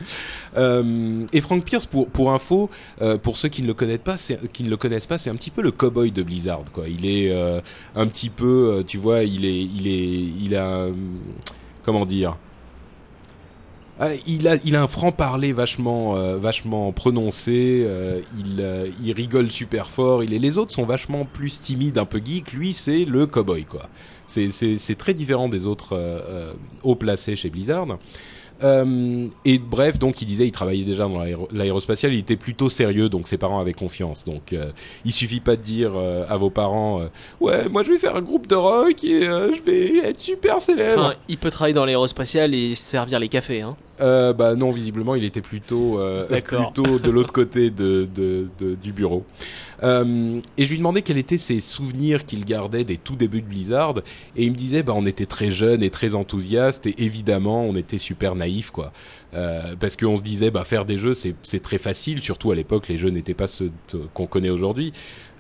Euh, 0.57 1.27
et 1.33 1.41
Frank 1.41 1.65
Pierce, 1.65 1.87
pour, 1.87 2.33
info, 2.33 2.69
euh, 3.01 3.17
pour 3.17 3.39
ceux 3.39 3.49
qui 3.49 3.63
ne 3.63 3.67
le 3.67 3.75
connaissent 3.75 3.99
pas, 3.99 4.17
qui 4.53 4.63
ne 4.65 4.69
le 4.69 4.77
connaissent 4.77 5.07
pas, 5.07 5.17
c'est 5.17 5.31
un 5.31 5.35
petit 5.35 5.51
peu 5.51 5.63
le 5.63 5.71
cowboy 5.71 6.11
de 6.11 6.23
Blizzard. 6.23 6.65
Il 6.87 7.07
est 7.07 7.31
euh, 7.31 7.61
un 7.97 8.07
petit 8.07 8.29
peu, 8.29 8.85
tu 8.87 8.99
vois, 8.99 9.23
il 9.23 9.47
est, 9.47 9.63
il 9.63 9.87
est, 9.87 10.45
il 10.45 10.55
a, 10.57 10.89
comment 11.85 12.05
dire. 12.05 12.37
Ah, 13.99 14.11
il 14.27 14.49
a, 14.49 14.57
il 14.65 14.77
a 14.77 14.83
un 14.83 14.89
franc 14.89 15.13
parler 15.13 15.53
vachement, 15.53 16.15
vachement 16.37 16.93
prononcé. 16.93 17.89
il, 18.39 19.13
rigole 19.13 19.51
super 19.51 19.87
fort. 19.87 20.23
Il 20.25 20.31
les 20.31 20.59
autres 20.59 20.73
sont 20.73 20.85
vachement 20.85 21.25
plus 21.25 21.61
timides, 21.61 21.97
un 21.97 22.05
peu 22.05 22.21
geek. 22.23 22.53
Lui, 22.53 22.75
c'est 22.75 23.05
le 23.05 23.27
cowboy, 23.27 23.65
quoi. 23.65 23.89
C'est, 24.27 24.97
très 24.99 25.15
différent 25.15 25.49
des 25.49 25.67
autres 25.67 26.55
hauts 26.83 26.97
placés 26.97 27.37
chez 27.37 27.49
Blizzard. 27.49 27.87
Euh, 28.65 29.27
et 29.45 29.59
bref, 29.59 29.99
donc 29.99 30.23
il 30.23 30.27
disait, 30.27 30.47
il 30.47 30.53
travaillait 30.53 30.85
déjà 30.85 31.05
dans 31.05 31.19
l'aéro- 31.19 31.49
l'aérospatial, 31.53 32.13
il 32.13 32.19
était 32.21 32.37
plutôt 32.37 32.69
sérieux, 32.71 33.09
donc 33.09 33.29
ses 33.29 33.39
parents 33.39 33.59
avaient 33.61 33.73
confiance. 33.73 34.25
Donc 34.25 34.53
euh, 34.53 34.71
il 35.05 35.13
suffit 35.13 35.41
pas 35.41 35.57
de 35.57 35.63
dire 35.63 35.93
euh, 35.97 36.25
à 36.29 36.37
vos 36.37 36.51
parents, 36.51 37.03
ouais, 37.41 37.69
moi 37.69 37.83
je 37.83 37.93
vais 37.93 37.99
faire 37.99 38.17
un 38.17 38.23
groupe 38.23 38.47
de 38.47 38.55
rock 38.55 39.03
et 39.05 39.23
je 39.23 39.63
vais 39.65 39.99
être 40.09 40.21
super 40.21 40.61
célèbre. 40.63 41.03
Enfin, 41.03 41.15
il 41.29 41.39
peut 41.39 41.51
travailler 41.51 41.75
dans 41.75 41.85
l'aérospatial 41.85 42.55
et 42.55 42.75
servir 42.75 43.19
les 43.19 43.29
cafés. 43.29 43.63
Hein. 43.63 43.77
Euh, 44.03 44.33
bah 44.33 44.55
non, 44.57 44.71
visiblement, 44.73 45.15
il 45.15 45.25
était 45.25 45.41
plutôt, 45.41 45.99
euh, 46.01 46.27
plutôt 46.75 46.99
de 46.99 47.11
l'autre 47.11 47.33
côté 47.33 47.71
de, 47.71 48.07
de- 48.15 48.49
de- 48.59 48.75
du 48.75 48.93
bureau. 48.93 49.25
Euh, 49.85 50.41
et 50.59 50.65
je 50.65 50.71
lui 50.71 50.79
demandais 50.79 51.03
quels 51.03 51.19
étaient 51.19 51.39
ses 51.39 51.59
souvenirs 51.61 52.25
qu'il 52.25 52.45
gardait 52.45 52.85
des 52.85 52.97
tout 52.97 53.17
débuts 53.17 53.43
de 53.43 53.47
Blizzard, 53.47 53.95
et 54.37 54.45
il 54.45 54.53
me 54.53 54.57
disait, 54.57 54.83
bah 54.83 54.93
on 54.97 55.07
était 55.07 55.27
très 55.27 55.51
jeunes 55.51 55.83
et 55.83 55.91
très 55.91 56.15
enthousiastes, 56.15 56.87
et 56.87 56.95
évidemment, 57.03 57.65
on 57.65 57.75
était 57.75 57.99
super 57.99 58.35
naïfs, 58.35 58.71
quoi. 58.71 58.93
Euh, 59.35 59.75
parce 59.81 59.97
qu'on 59.97 60.17
se 60.19 60.23
disait, 60.23 60.51
bah 60.51 60.65
faire 60.65 60.85
des 60.85 60.99
jeux, 60.99 61.15
c'est 61.15 61.63
très 61.63 61.79
facile, 61.79 62.21
surtout 62.21 62.51
à 62.51 62.55
l'époque, 62.55 62.89
les 62.89 62.97
jeux 62.99 63.09
n'étaient 63.11 63.35
pas 63.35 63.47
ceux 63.47 63.71
qu'on 64.15 64.27
connaît 64.27 64.51
aujourd'hui. 64.51 64.93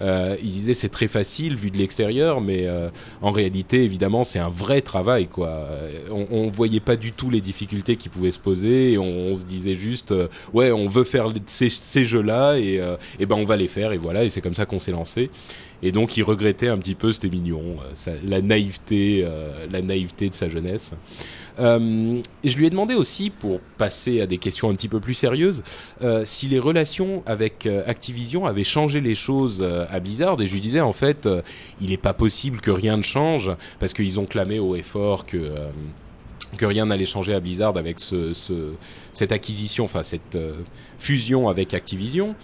Euh, 0.03 0.37
il 0.43 0.51
disait, 0.51 0.74
c'est 0.74 0.89
très 0.89 1.07
facile 1.07 1.55
vu 1.55 1.70
de 1.70 1.79
l'extérieur, 1.79 2.41
mais 2.41 2.66
euh, 2.66 2.91
en 3.20 3.31
réalité, 3.31 3.85
évidemment, 3.85 4.24
c'est 4.24 4.41
un 4.41 4.49
vrai 4.49 4.81
travail, 4.81 5.29
quoi. 5.29 5.49
Euh, 5.49 6.09
On, 6.11 6.27
on 6.31 6.51
voyait 6.51 6.81
pas 6.81 6.97
du 6.97 7.12
tout 7.12 7.31
les 7.31 7.41
difficultés 7.41 7.97
qui 7.97 8.09
pouvaient 8.09 8.33
se 8.33 8.39
poser, 8.39 8.93
et 8.93 8.99
on, 8.99 9.37
se 9.37 9.45
disait 9.45 9.77
juste, 9.77 10.12
ouais, 10.53 10.73
on 10.73 10.89
veut 10.89 11.05
faire 11.05 11.29
ces, 11.47 12.05
jeux-là, 12.05 12.59
et, 12.59 12.81
et 13.19 13.27
ben 13.27 13.37
on 13.37 13.45
va 13.45 13.57
les 13.57 13.69
faire, 13.69 13.93
et 13.93 13.97
voilà, 13.97 14.24
et 14.24 14.31
c'est 14.31 14.41
comme 14.41 14.55
ça 14.55 14.66
qu'on 14.66 14.81
s'est 14.81 14.93
lancé. 14.93 15.31
Et 15.85 15.91
donc, 15.91 16.16
il 16.16 16.23
regrettait 16.23 16.69
un 16.69 16.79
petit 16.79 16.95
peu, 16.95 17.12
c'était 17.12 17.29
mignon, 17.29 17.77
la 18.24 18.41
naïveté, 18.41 19.27
la 19.70 19.83
naïveté 19.83 20.29
de 20.29 20.35
sa 20.35 20.49
jeunesse. 20.49 20.93
Euh, 21.59 22.20
je 22.45 22.57
lui 22.57 22.66
ai 22.66 22.70
demandé 22.70 22.95
aussi, 22.95 23.31
pour 23.31 23.61
passer 23.79 24.20
à 24.20 24.27
des 24.27 24.39
questions 24.39 24.70
un 24.70 24.74
petit 24.74 24.89
peu 24.89 25.01
plus 25.01 25.15
sérieuses, 25.15 25.62
euh, 26.03 26.23
si 26.24 26.49
les 26.49 26.59
relations 26.59 27.23
avec 27.27 27.66
euh, 27.66 27.83
Activision 27.87 28.47
avaient 28.47 28.65
changé 28.65 29.01
les 29.01 29.15
choses 29.15 29.62
à 29.91 30.01
Blizzard. 30.01 30.41
Et 30.41 30.47
je 30.47 30.55
lui 30.55 30.61
disais, 30.61 30.81
en 30.81 30.93
fait, 30.93 31.29
il 31.81 31.91
n'est 31.91 31.97
pas 31.97 32.15
possible 32.15 32.61
que 32.61 32.70
rien 32.70 32.97
ne 32.97 33.03
change, 33.03 33.51
parce 33.79 33.93
qu'ils 33.93 34.19
ont 34.20 34.27
clamé 34.27 34.59
haut 34.59 34.77
et 34.77 34.83
fort 34.83 35.27
que... 35.27 35.53
que 36.57 36.66
rien 36.66 36.87
n'allait 36.87 37.07
changer 37.07 37.35
à 37.35 37.41
Blizzard 37.41 37.77
avec 37.77 37.99
ce, 37.99 38.35
ce- 38.35 38.74
cette 39.12 39.33
acquisition, 39.33 39.85
enfin 39.85 40.03
cette 40.03 40.37
fusion 40.99 41.49
avec 41.49 41.73
Activision. 41.74 42.35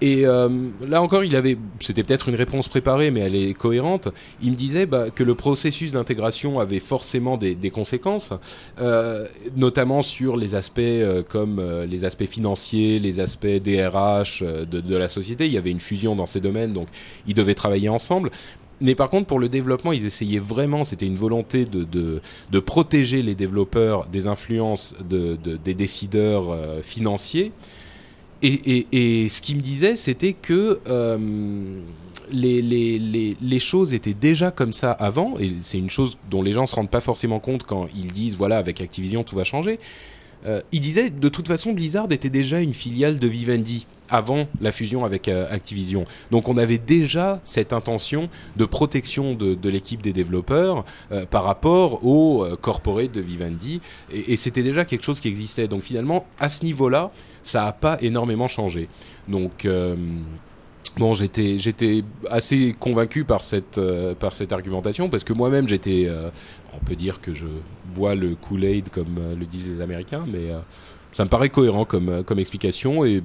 Et 0.00 0.26
euh, 0.26 0.48
là 0.86 1.02
encore, 1.02 1.24
il 1.24 1.34
avait, 1.34 1.56
c'était 1.80 2.04
peut-être 2.04 2.28
une 2.28 2.36
réponse 2.36 2.68
préparée, 2.68 3.10
mais 3.10 3.20
elle 3.20 3.34
est 3.34 3.52
cohérente. 3.54 4.08
Il 4.40 4.52
me 4.52 4.56
disait 4.56 4.86
bah, 4.86 5.10
que 5.10 5.24
le 5.24 5.34
processus 5.34 5.92
d'intégration 5.92 6.60
avait 6.60 6.78
forcément 6.78 7.36
des, 7.36 7.56
conséquences, 7.70 8.32
euh, 8.80 9.26
notamment 9.56 10.02
sur 10.02 10.36
les 10.36 10.54
aspects 10.54 10.78
euh, 10.78 11.22
comme 11.22 11.60
les 11.88 12.04
aspects 12.04 12.26
financiers, 12.26 13.00
les 13.00 13.18
aspects 13.18 13.46
DRH 13.46 14.42
de, 14.42 14.96
la 14.96 15.08
société. 15.08 15.46
Il 15.46 15.52
y 15.52 15.58
avait 15.58 15.70
une 15.70 15.80
fusion 15.80 16.14
dans 16.14 16.26
ces 16.26 16.40
domaines, 16.40 16.72
donc 16.72 16.88
ils 17.26 17.34
devaient 17.34 17.54
travailler 17.54 17.88
ensemble. 17.88 18.30
Mais 18.80 18.94
par 18.94 19.10
contre, 19.10 19.26
pour 19.26 19.40
le 19.40 19.48
développement, 19.48 19.90
ils 19.92 20.06
essayaient 20.06 20.38
vraiment, 20.38 20.84
c'était 20.84 21.06
une 21.06 21.16
volonté 21.16 21.64
de, 21.64 21.82
de, 21.82 22.20
de 22.52 22.60
protéger 22.60 23.22
les 23.22 23.34
développeurs 23.34 24.06
des 24.06 24.28
influences 24.28 24.94
de, 25.08 25.34
de- 25.42 25.56
des 25.56 25.74
décideurs 25.74 26.56
financiers. 26.84 27.50
Et, 28.42 29.28
ce 29.28 29.40
qu'il 29.40 29.56
me 29.56 29.62
disait, 29.62 29.96
c'était 29.96 30.32
que 30.32 30.80
euh, 30.88 31.80
les, 32.30 33.58
choses 33.58 33.94
étaient 33.94 34.14
déjà 34.14 34.50
comme 34.50 34.72
ça 34.72 34.92
avant, 34.92 35.38
et 35.38 35.50
c'est 35.62 35.78
une 35.78 35.90
chose 35.90 36.18
dont 36.30 36.42
les 36.42 36.52
gens 36.52 36.66
se 36.66 36.74
rendent 36.74 36.90
pas 36.90 37.00
forcément 37.00 37.40
compte 37.40 37.64
quand 37.64 37.88
ils 37.94 38.12
disent, 38.12 38.36
voilà, 38.36 38.58
avec 38.58 38.80
Activision, 38.80 39.24
tout 39.24 39.36
va 39.36 39.44
changer. 39.44 39.78
Euh, 40.46 40.60
il 40.72 40.80
disait, 40.80 41.10
de 41.10 41.28
toute 41.28 41.48
façon, 41.48 41.72
Blizzard 41.72 42.06
était 42.10 42.30
déjà 42.30 42.60
une 42.60 42.74
filiale 42.74 43.18
de 43.18 43.26
Vivendi 43.26 43.86
avant 44.08 44.46
la 44.60 44.72
fusion 44.72 45.04
avec 45.04 45.28
euh, 45.28 45.46
Activision. 45.50 46.04
Donc 46.30 46.48
on 46.48 46.56
avait 46.56 46.78
déjà 46.78 47.42
cette 47.44 47.72
intention 47.72 48.30
de 48.56 48.64
protection 48.64 49.34
de, 49.34 49.68
l'équipe 49.68 50.00
des 50.00 50.14
développeurs 50.14 50.84
par 51.30 51.44
rapport 51.44 52.04
au 52.06 52.44
euh, 52.44 52.56
corporate 52.56 53.12
de 53.12 53.20
Vivendi, 53.20 53.80
et 54.12 54.36
c'était 54.36 54.62
déjà 54.62 54.84
quelque 54.84 55.04
chose 55.04 55.20
qui 55.20 55.28
existait. 55.28 55.68
Donc 55.68 55.82
finalement, 55.82 56.24
à 56.38 56.48
ce 56.48 56.64
niveau-là, 56.64 57.10
ça 57.48 57.64
n'a 57.64 57.72
pas 57.72 57.96
énormément 58.02 58.46
changé. 58.46 58.88
Donc 59.26 59.64
euh, 59.64 59.96
bon, 60.98 61.14
j'étais 61.14 62.04
assez 62.30 62.74
convaincu 62.78 63.24
par 63.24 63.42
cette 63.42 63.78
euh, 63.78 64.14
par 64.14 64.34
cette 64.34 64.52
argumentation 64.52 65.08
parce 65.08 65.24
que 65.24 65.32
moi-même 65.32 65.66
j'étais, 65.66 66.04
euh, 66.06 66.30
on 66.74 66.84
peut 66.84 66.96
dire 66.96 67.20
que 67.20 67.34
je 67.34 67.46
bois 67.94 68.14
le 68.14 68.34
Kool-Aid 68.34 68.90
comme 68.90 69.16
le 69.38 69.46
disent 69.46 69.66
les 69.66 69.80
Américains, 69.80 70.24
mais 70.30 70.50
ça 71.12 71.24
me 71.24 71.30
paraît 71.30 71.48
cohérent 71.48 71.86
comme 71.86 72.38
explication 72.38 73.04
et 73.06 73.22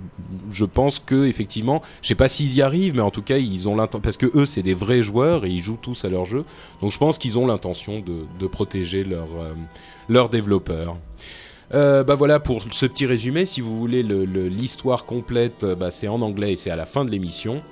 je 0.50 0.64
pense 0.64 1.00
que 1.00 1.26
effectivement, 1.26 1.82
je 2.02 2.08
sais 2.08 2.16
pas 2.16 2.30
s'ils 2.30 2.56
y 2.56 2.62
arrivent, 2.62 2.96
mais 2.96 3.02
en 3.02 3.12
tout 3.12 3.22
cas 3.22 3.38
ils 3.38 3.68
ont 3.68 3.76
l'intention 3.76 4.02
parce 4.02 4.18
que 4.18 4.38
eux 4.38 4.46
c'est 4.46 4.64
des 4.64 4.74
vrais 4.74 5.04
joueurs 5.04 5.44
et 5.44 5.50
ils 5.50 5.62
jouent 5.62 5.80
tous 5.82 6.06
à 6.06 6.10
leur 6.10 6.24
jeu, 6.24 6.46
donc 6.82 6.94
je 6.94 6.98
pense 6.98 7.18
qu'ils 7.18 7.38
ont 7.38 7.46
l'intention 7.46 8.02
de 8.02 8.48
protéger 8.48 9.06
leurs 10.08 10.30
développeurs. 10.30 10.96
Euh, 11.74 12.04
bah 12.04 12.16
voilà 12.16 12.40
pour 12.40 12.62
ce 12.72 12.86
petit 12.86 13.06
résumé. 13.06 13.46
Si 13.46 13.60
vous 13.62 13.76
voulez 13.78 14.04
le- 14.04 14.26
le- 14.26 14.48
l'histoire 14.48 15.06
complète, 15.06 15.64
euh, 15.64 15.76
bah 15.76 15.90
c'est 15.92 16.08
en 16.08 16.22
anglais 16.22 16.54
et 16.54 16.56
c'est 16.56 16.70
à 16.70 16.76
la 16.76 16.86
fin 16.86 17.04
de 17.06 17.10
l'émission. 17.12 17.64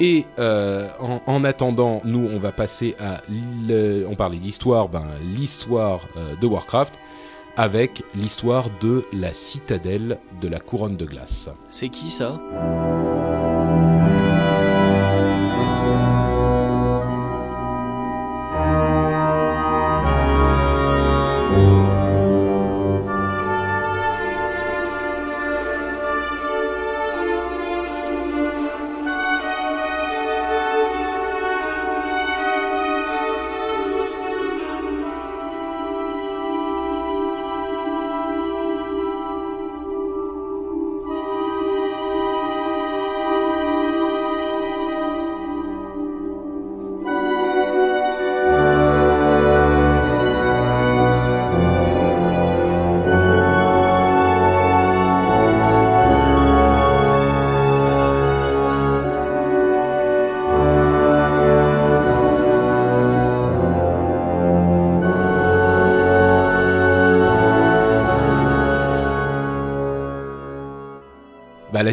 Et 0.00 0.24
euh, 0.40 0.88
en, 0.98 1.20
en 1.26 1.44
attendant, 1.44 2.00
nous 2.04 2.28
on 2.32 2.40
va 2.40 2.50
passer 2.50 2.96
à 2.98 3.22
on 4.10 4.14
parlait 4.16 4.38
d'histoire, 4.38 4.88
ben 4.88 5.04
l'histoire 5.22 6.00
de 6.40 6.46
Warcraft 6.46 6.94
avec 7.56 8.02
l'histoire 8.16 8.66
de 8.82 9.04
la 9.12 9.32
citadelle 9.32 10.18
de 10.40 10.48
la 10.48 10.58
couronne 10.58 10.96
de 10.96 11.04
glace. 11.04 11.48
C'est 11.70 11.88
qui 11.90 12.10
ça? 12.10 12.40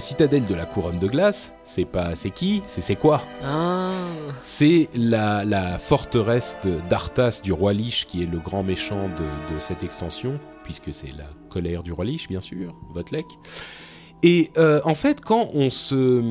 Citadelle 0.01 0.45
de 0.45 0.53
la 0.55 0.65
couronne 0.65 0.99
de 0.99 1.07
glace, 1.07 1.53
c'est 1.63 1.85
pas 1.85 2.15
c'est 2.15 2.31
qui, 2.31 2.61
c'est 2.67 2.81
c'est 2.81 2.97
quoi? 2.97 3.21
Ah, 3.43 3.91
C'est 4.41 4.89
la, 4.93 5.45
la 5.45 5.77
forteresse 5.77 6.57
d'Arthas 6.89 7.41
du 7.43 7.53
roi 7.53 7.71
Lich 7.73 8.05
qui 8.07 8.21
est 8.23 8.25
le 8.25 8.39
grand 8.39 8.63
méchant 8.63 9.07
de, 9.07 9.53
de 9.55 9.59
cette 9.59 9.83
extension, 9.83 10.39
puisque 10.63 10.93
c'est 10.93 11.11
la 11.17 11.27
colère 11.49 11.83
du 11.83 11.91
roi 11.93 12.03
Lich, 12.05 12.27
bien 12.27 12.41
sûr, 12.41 12.75
Votlek. 12.93 13.25
Et 14.23 14.51
euh, 14.57 14.81
en 14.83 14.93
fait, 14.93 15.21
quand 15.21 15.49
on 15.53 15.69
se, 15.69 16.21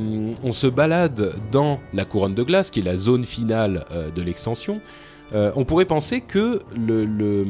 on 0.44 0.52
se 0.52 0.66
balade 0.68 1.34
dans 1.50 1.80
la 1.92 2.04
couronne 2.04 2.34
de 2.34 2.42
glace, 2.44 2.70
qui 2.70 2.80
est 2.80 2.84
la 2.84 2.96
zone 2.96 3.24
finale 3.24 3.84
euh, 3.90 4.10
de 4.10 4.22
l'extension, 4.22 4.80
euh, 5.32 5.52
on 5.56 5.64
pourrait 5.64 5.84
penser 5.84 6.20
que 6.20 6.60
le, 6.76 7.04
le- 7.04 7.46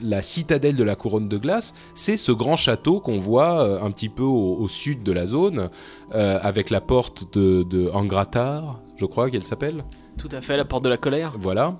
la 0.00 0.22
citadelle 0.22 0.76
de 0.76 0.84
la 0.84 0.96
couronne 0.96 1.28
de 1.28 1.36
glace, 1.38 1.74
c'est 1.94 2.16
ce 2.16 2.32
grand 2.32 2.56
château 2.56 3.00
qu'on 3.00 3.18
voit 3.18 3.62
euh, 3.64 3.80
un 3.82 3.90
petit 3.90 4.08
peu 4.08 4.22
au, 4.22 4.56
au 4.58 4.68
sud 4.68 5.02
de 5.02 5.12
la 5.12 5.26
zone, 5.26 5.70
euh, 6.14 6.38
avec 6.42 6.70
la 6.70 6.80
porte 6.80 7.32
de, 7.36 7.62
de 7.62 7.88
Angratar, 7.92 8.80
je 8.96 9.04
crois 9.06 9.30
qu'elle 9.30 9.44
s'appelle. 9.44 9.84
tout 10.18 10.28
à 10.32 10.40
fait, 10.40 10.56
la 10.56 10.64
porte 10.64 10.84
de 10.84 10.88
la 10.88 10.96
colère. 10.96 11.34
Voilà. 11.38 11.76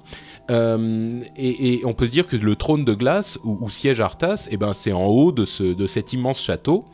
Euh, 0.50 1.20
et, 1.36 1.74
et 1.74 1.84
on 1.84 1.92
peut 1.92 2.06
se 2.06 2.12
dire 2.12 2.26
que 2.26 2.36
le 2.36 2.56
trône 2.56 2.84
de 2.84 2.94
glace 2.94 3.38
où, 3.44 3.58
où 3.60 3.68
siège 3.70 4.00
Arthas, 4.00 4.48
eh 4.50 4.56
ben, 4.56 4.72
c'est 4.72 4.92
en 4.92 5.04
haut 5.06 5.30
de, 5.32 5.44
ce, 5.44 5.64
de 5.64 5.86
cet 5.86 6.12
immense 6.12 6.40
château. 6.40 6.84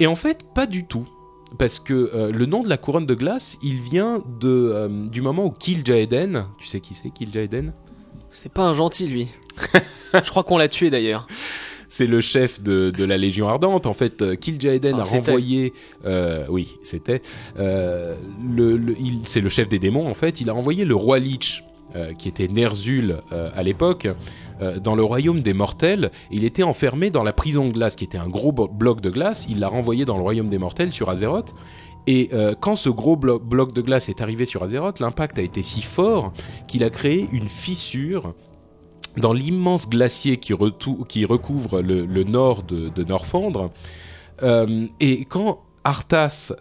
Et 0.00 0.06
en 0.06 0.16
fait, 0.16 0.44
pas 0.54 0.66
du 0.66 0.84
tout. 0.86 1.08
Parce 1.58 1.78
que 1.78 2.10
euh, 2.14 2.30
le 2.32 2.46
nom 2.46 2.62
de 2.62 2.68
la 2.68 2.76
couronne 2.76 3.06
de 3.06 3.14
glace, 3.14 3.58
il 3.62 3.80
vient 3.80 4.22
de, 4.40 4.48
euh, 4.48 5.08
du 5.08 5.22
moment 5.22 5.44
où 5.46 5.50
Kil'jaeden, 5.50 6.46
tu 6.58 6.66
sais 6.66 6.80
qui 6.80 6.94
c'est 6.94 7.10
Kil'jaeden 7.10 7.72
C'est 8.30 8.52
pas 8.52 8.64
un 8.64 8.74
gentil, 8.74 9.06
lui. 9.06 9.28
Je 10.14 10.30
crois 10.30 10.42
qu'on 10.44 10.58
l'a 10.58 10.68
tué 10.68 10.90
d'ailleurs. 10.90 11.26
C'est 11.88 12.06
le 12.08 12.20
chef 12.20 12.60
de, 12.60 12.90
de 12.90 13.04
la 13.04 13.16
Légion 13.16 13.48
Ardente. 13.48 13.86
En 13.86 13.92
fait, 13.92 14.20
euh, 14.22 14.34
Kil'jaeden 14.34 14.96
Ah, 14.98 15.02
a 15.02 15.04
renvoyé... 15.04 15.72
euh, 16.06 16.44
oui, 16.48 16.76
c'était... 16.82 17.22
euh, 17.58 18.16
le, 18.44 18.94
c'est 19.24 19.40
le 19.40 19.48
chef 19.48 19.68
des 19.68 19.78
démons, 19.78 20.08
en 20.08 20.14
fait. 20.14 20.40
Il 20.40 20.50
a 20.50 20.54
envoyé 20.54 20.84
le 20.84 20.96
roi 20.96 21.20
Lich, 21.20 21.62
euh, 21.94 22.12
qui 22.14 22.28
était 22.28 22.48
Ner'zhul 22.48 23.18
euh, 23.30 23.50
à 23.54 23.62
l'époque, 23.62 24.08
euh, 24.60 24.78
dans 24.78 24.94
le 24.94 25.02
royaume 25.02 25.40
des 25.40 25.54
mortels. 25.54 26.10
Il 26.30 26.44
était 26.44 26.62
enfermé 26.62 27.10
dans 27.10 27.22
la 27.22 27.32
prison 27.32 27.68
de 27.68 27.72
glace, 27.72 27.96
qui 27.96 28.04
était 28.04 28.18
un 28.18 28.28
gros 28.28 28.52
bloc 28.52 29.00
de 29.00 29.10
glace. 29.10 29.46
Il 29.48 29.58
l'a 29.58 29.68
renvoyé 29.68 30.04
dans 30.04 30.16
le 30.16 30.22
royaume 30.22 30.48
des 30.48 30.58
mortels, 30.58 30.92
sur 30.92 31.10
Azeroth. 31.10 31.54
Et 32.06 32.30
euh, 32.32 32.54
quand 32.58 32.76
ce 32.76 32.88
gros 32.90 33.16
blo- 33.16 33.40
bloc 33.40 33.72
de 33.72 33.80
glace 33.80 34.08
est 34.08 34.20
arrivé 34.20 34.46
sur 34.46 34.62
Azeroth, 34.62 35.00
l'impact 35.00 35.38
a 35.38 35.42
été 35.42 35.62
si 35.62 35.82
fort 35.82 36.32
qu'il 36.68 36.84
a 36.84 36.90
créé 36.90 37.28
une 37.32 37.48
fissure 37.48 38.34
dans 39.16 39.32
l'immense 39.32 39.88
glacier 39.88 40.36
qui, 40.36 40.52
recouvre 40.52 41.80
le, 41.80 42.24
nord 42.24 42.62
de, 42.62 43.04
Norfandre. 43.04 43.70
Euh, 44.42 44.86
et 45.00 45.24
quand 45.24 45.60
Arthas 45.84 46.52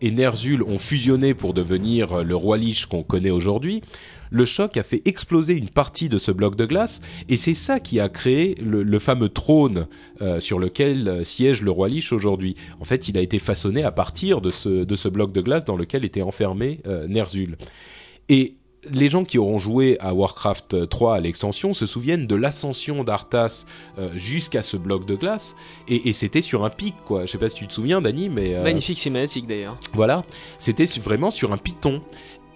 et 0.00 0.10
Ner'zhul 0.10 0.62
ont 0.62 0.78
fusionné 0.78 1.34
pour 1.34 1.54
devenir 1.54 2.24
le 2.24 2.34
roi 2.34 2.58
Lich 2.58 2.86
qu'on 2.86 3.04
connaît 3.04 3.30
aujourd'hui, 3.30 3.82
le 4.30 4.44
choc 4.44 4.76
a 4.76 4.82
fait 4.82 5.02
exploser 5.04 5.54
une 5.54 5.68
partie 5.68 6.08
de 6.08 6.18
ce 6.18 6.30
bloc 6.30 6.56
de 6.56 6.64
glace, 6.66 7.00
et 7.28 7.36
c'est 7.36 7.54
ça 7.54 7.80
qui 7.80 8.00
a 8.00 8.08
créé 8.08 8.54
le, 8.62 8.82
le 8.82 8.98
fameux 8.98 9.28
trône 9.28 9.86
euh, 10.22 10.40
sur 10.40 10.58
lequel 10.58 11.08
euh, 11.08 11.24
siège 11.24 11.62
le 11.62 11.70
roi 11.70 11.88
Lich 11.88 12.12
aujourd'hui. 12.12 12.54
En 12.80 12.84
fait, 12.84 13.08
il 13.08 13.18
a 13.18 13.20
été 13.20 13.38
façonné 13.38 13.82
à 13.84 13.92
partir 13.92 14.40
de 14.40 14.50
ce, 14.50 14.84
de 14.84 14.96
ce 14.96 15.08
bloc 15.08 15.32
de 15.32 15.40
glace 15.40 15.64
dans 15.64 15.76
lequel 15.76 16.04
était 16.04 16.22
enfermé 16.22 16.80
euh, 16.86 17.06
Ner'zhul. 17.08 17.56
Et 18.28 18.54
les 18.90 19.10
gens 19.10 19.24
qui 19.24 19.36
auront 19.36 19.58
joué 19.58 19.98
à 20.00 20.14
Warcraft 20.14 20.88
3 20.88 21.16
à 21.16 21.20
l'extension 21.20 21.74
se 21.74 21.84
souviennent 21.84 22.26
de 22.26 22.34
l'ascension 22.34 23.04
d'Arthas 23.04 23.66
euh, 23.98 24.08
jusqu'à 24.14 24.62
ce 24.62 24.78
bloc 24.78 25.04
de 25.04 25.16
glace, 25.16 25.54
et, 25.86 26.08
et 26.08 26.12
c'était 26.14 26.40
sur 26.40 26.64
un 26.64 26.70
pic, 26.70 26.94
quoi. 27.04 27.26
Je 27.26 27.32
sais 27.32 27.36
pas 27.38 27.50
si 27.50 27.56
tu 27.56 27.66
te 27.66 27.74
souviens, 27.74 28.00
Dany, 28.00 28.30
mais... 28.30 28.54
euh, 28.54 28.62
Magnifique 28.62 28.98
cinématique 28.98 29.46
d'ailleurs. 29.46 29.76
voilà, 29.92 30.24
c'était 30.58 30.86
vraiment 30.98 31.30
sur 31.30 31.52
un 31.52 31.58
piton. 31.58 32.00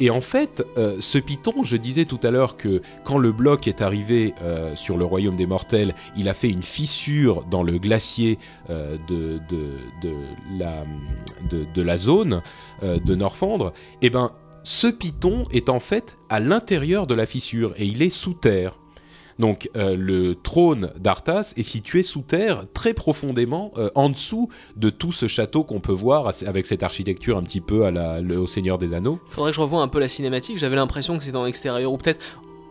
Et 0.00 0.10
en 0.10 0.20
fait, 0.20 0.66
euh, 0.76 0.96
ce 1.00 1.18
python, 1.18 1.62
je 1.62 1.76
disais 1.76 2.04
tout 2.04 2.18
à 2.22 2.30
l'heure 2.30 2.56
que 2.56 2.82
quand 3.04 3.18
le 3.18 3.32
bloc 3.32 3.68
est 3.68 3.80
arrivé 3.80 4.34
euh, 4.42 4.74
sur 4.74 4.96
le 4.96 5.04
royaume 5.04 5.36
des 5.36 5.46
mortels, 5.46 5.94
il 6.16 6.28
a 6.28 6.34
fait 6.34 6.50
une 6.50 6.62
fissure 6.62 7.44
dans 7.44 7.62
le 7.62 7.78
glacier 7.78 8.38
euh, 8.70 8.96
de, 9.06 9.40
de, 9.48 11.82
la, 11.82 11.96
zone 11.96 12.42
de 12.82 13.14
Norfandre. 13.14 13.72
Et 14.02 14.10
ben, 14.10 14.32
ce 14.64 14.88
python 14.88 15.44
est 15.52 15.68
en 15.68 15.80
fait 15.80 16.16
à 16.28 16.40
l'intérieur 16.40 17.06
de 17.06 17.14
la 17.14 17.26
fissure 17.26 17.74
et 17.76 17.84
il 17.84 18.02
est 18.02 18.10
sous 18.10 18.34
terre. 18.34 18.76
Donc 19.38 19.68
euh, 19.76 19.96
le 19.98 20.34
trône 20.34 20.90
d'Arthas 21.00 21.52
est 21.56 21.62
situé 21.64 22.02
sous 22.02 22.20
terre, 22.22 22.64
très 22.72 22.94
profondément 22.94 23.72
euh, 23.78 23.90
en 23.94 24.08
dessous 24.08 24.48
de 24.76 24.90
tout 24.90 25.12
ce 25.12 25.26
château 25.26 25.64
qu'on 25.64 25.80
peut 25.80 25.92
voir 25.92 26.32
avec 26.46 26.66
cette 26.66 26.82
architecture 26.82 27.36
un 27.36 27.42
petit 27.42 27.60
peu 27.60 27.84
à 27.84 27.90
la, 27.90 28.20
le- 28.20 28.38
au 28.38 28.46
Seigneur 28.46 28.78
des 28.78 28.94
Anneaux. 28.94 29.18
Faudrait 29.30 29.50
que 29.50 29.56
je 29.56 29.60
revoie 29.60 29.82
un 29.82 29.88
peu 29.88 29.98
la 30.00 30.08
cinématique. 30.08 30.58
J'avais 30.58 30.76
l'impression 30.76 31.16
que 31.18 31.24
c'était 31.24 31.36
en 31.36 31.46
extérieur 31.46 31.92
ou 31.92 31.96
peut-être 31.96 32.20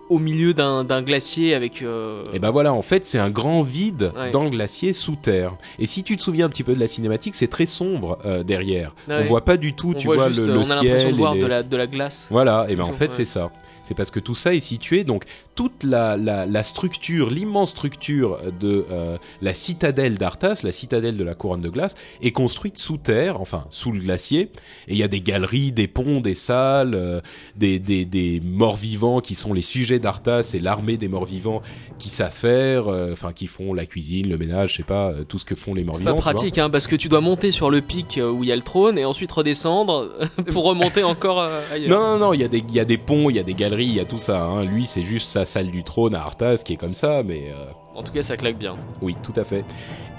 au 0.09 0.19
milieu 0.19 0.53
d'un 0.53 0.83
glacier 1.01 1.55
avec. 1.55 1.81
euh, 1.81 2.23
Et 2.33 2.39
ben 2.39 2.51
voilà, 2.51 2.73
en 2.73 2.81
fait, 2.81 3.05
c'est 3.05 3.19
un 3.19 3.29
grand 3.29 3.61
vide 3.63 4.11
Ouais. 4.15 4.31
dans 4.31 4.43
le 4.43 4.49
glacier 4.49 4.91
sous 4.93 5.15
terre. 5.15 5.55
Et 5.79 5.85
si 5.85 6.03
tu 6.03 6.17
te 6.17 6.21
souviens 6.21 6.45
un 6.45 6.49
petit 6.49 6.63
peu 6.63 6.75
de 6.75 6.79
la 6.79 6.87
cinématique, 6.87 7.35
c'est 7.35 7.47
très 7.47 7.65
sombre 7.65 8.19
euh, 8.25 8.43
derrière. 8.43 8.93
Ouais. 9.07 9.19
On 9.21 9.23
voit 9.23 9.45
pas 9.45 9.55
du 9.57 9.73
tout, 9.73 9.91
on 9.95 9.99
tu 9.99 10.07
voit 10.07 10.17
vois, 10.17 10.27
juste, 10.27 10.41
le, 10.41 10.47
le 10.53 10.59
on 10.59 10.63
a 10.63 10.75
l'impression 10.75 10.99
ciel. 10.99 11.07
de 11.11 11.13
et 11.13 11.17
voir 11.17 11.33
les- 11.35 11.41
de 11.41 11.45
la 11.47 11.63
de 11.63 11.77
la 11.77 11.87
glace. 11.87 12.27
Voilà, 12.29 12.65
et 12.69 12.75
ben 12.75 12.83
en 12.83 12.87
Ouais. 12.87 12.93
fait 12.93 13.11
c'est 13.13 13.25
ça. 13.25 13.51
C'est 13.93 13.97
parce 13.97 14.09
que 14.09 14.19
tout 14.19 14.33
ça 14.33 14.55
est 14.55 14.59
situé, 14.59 15.03
donc 15.03 15.23
toute 15.53 15.83
la, 15.83 16.17
la, 16.17 16.47
la 16.47 16.63
structure, 16.63 17.29
l'immense 17.29 17.69
structure 17.69 18.39
de 18.59 18.87
euh, 18.89 19.17
la 19.43 19.53
citadelle 19.53 20.17
d'Arthas, 20.17 20.61
la 20.63 20.71
citadelle 20.71 21.15
de 21.15 21.23
la 21.23 21.35
couronne 21.35 21.61
de 21.61 21.69
glace, 21.69 21.93
est 22.23 22.31
construite 22.31 22.79
sous 22.79 22.97
terre, 22.97 23.39
enfin 23.39 23.65
sous 23.69 23.91
le 23.91 23.99
glacier. 23.99 24.49
Et 24.87 24.93
il 24.93 24.97
y 24.97 25.03
a 25.03 25.07
des 25.07 25.21
galeries, 25.21 25.71
des 25.71 25.87
ponts, 25.87 26.21
des 26.21 26.33
salles, 26.33 26.95
euh, 26.95 27.21
des, 27.55 27.77
des, 27.77 28.03
des 28.05 28.41
morts-vivants 28.43 29.21
qui 29.21 29.35
sont 29.35 29.53
les 29.53 29.61
sujets 29.61 29.99
d'Arthas 29.99 30.53
et 30.55 30.59
l'armée 30.59 30.97
des 30.97 31.07
morts-vivants 31.07 31.61
qui 31.99 32.09
savent 32.09 32.33
faire, 32.33 32.87
euh, 32.87 33.13
enfin 33.13 33.31
qui 33.31 33.45
font 33.45 33.75
la 33.75 33.85
cuisine, 33.85 34.27
le 34.27 34.39
ménage, 34.39 34.71
je 34.71 34.77
sais 34.77 34.83
pas, 34.83 35.13
tout 35.27 35.37
ce 35.37 35.45
que 35.45 35.53
font 35.53 35.75
les 35.75 35.81
C'est 35.81 35.85
morts-vivants. 35.85 36.11
pas 36.15 36.17
tu 36.17 36.23
vois. 36.23 36.33
pratique, 36.33 36.57
hein, 36.57 36.71
parce 36.71 36.87
que 36.87 36.95
tu 36.95 37.09
dois 37.09 37.21
monter 37.21 37.51
sur 37.51 37.69
le 37.69 37.81
pic 37.81 38.19
où 38.19 38.43
il 38.43 38.49
y 38.49 38.51
a 38.51 38.55
le 38.55 38.63
trône 38.63 38.97
et 38.97 39.05
ensuite 39.05 39.31
redescendre 39.31 40.09
pour 40.51 40.63
remonter 40.63 41.03
encore 41.03 41.41
ailleurs. 41.71 41.89
Non, 41.91 41.99
non, 42.13 42.17
non, 42.17 42.33
il 42.33 42.41
y, 42.41 42.43
a 42.43 42.47
des- 42.47 42.63
il 42.67 42.73
y 42.73 42.79
a 42.79 42.85
des 42.85 42.97
ponts, 42.97 43.29
il 43.29 43.35
y 43.35 43.39
a 43.39 43.43
des 43.43 43.53
galeries, 43.53 43.82
il 43.85 43.93
y 43.95 43.99
a 43.99 44.05
tout 44.05 44.17
ça. 44.17 44.43
Hein. 44.45 44.63
Lui, 44.63 44.85
c'est 44.85 45.03
juste 45.03 45.29
sa 45.29 45.45
salle 45.45 45.67
du 45.67 45.83
trône 45.83 46.15
à 46.15 46.21
Arthas 46.21 46.57
qui 46.65 46.73
est 46.73 46.77
comme 46.77 46.93
ça, 46.93 47.23
mais 47.23 47.51
euh, 47.51 47.65
En 47.95 48.03
tout 48.03 48.11
cas, 48.11 48.21
ça 48.23 48.37
claque 48.37 48.57
bien. 48.57 48.75
oui, 49.01 49.15
tout 49.23 49.33
à 49.35 49.43
fait. 49.43 49.63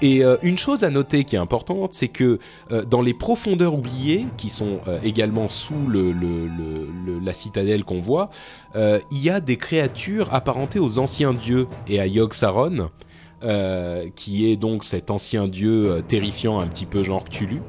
Et 0.01 0.23
euh, 0.23 0.37
une 0.41 0.57
chose 0.57 0.83
à 0.83 0.89
noter 0.89 1.23
qui 1.23 1.35
est 1.35 1.39
importante, 1.39 1.93
c'est 1.93 2.07
que 2.07 2.39
euh, 2.71 2.83
dans 2.85 3.01
les 3.01 3.13
profondeurs 3.13 3.73
oubliées, 3.73 4.25
qui 4.37 4.49
sont 4.49 4.79
également 5.03 5.49
sous 5.49 5.87
le, 5.87 6.11
le- 6.11 6.47
le- 6.47 6.89
le- 7.05 7.19
la 7.19 7.33
citadelle 7.33 7.83
qu'on 7.83 7.99
voit, 7.99 8.29
il 8.75 9.17
y 9.23 9.29
a 9.29 9.39
des 9.39 9.57
créatures 9.57 10.33
apparentées 10.33 10.79
aux 10.79 10.99
anciens 10.99 11.33
dieux 11.33 11.67
et 11.87 11.99
à 11.99 12.07
Yogg-Saron, 12.07 12.89
euh, 13.43 14.05
qui 14.15 14.49
est 14.51 14.55
donc 14.57 14.83
cet 14.83 15.11
ancien 15.11 15.47
dieu 15.47 16.01
terrifiant 16.07 16.59
un 16.59 16.67
petit 16.67 16.85
peu 16.85 17.03
genre 17.03 17.23
Cthulhu. 17.25 17.61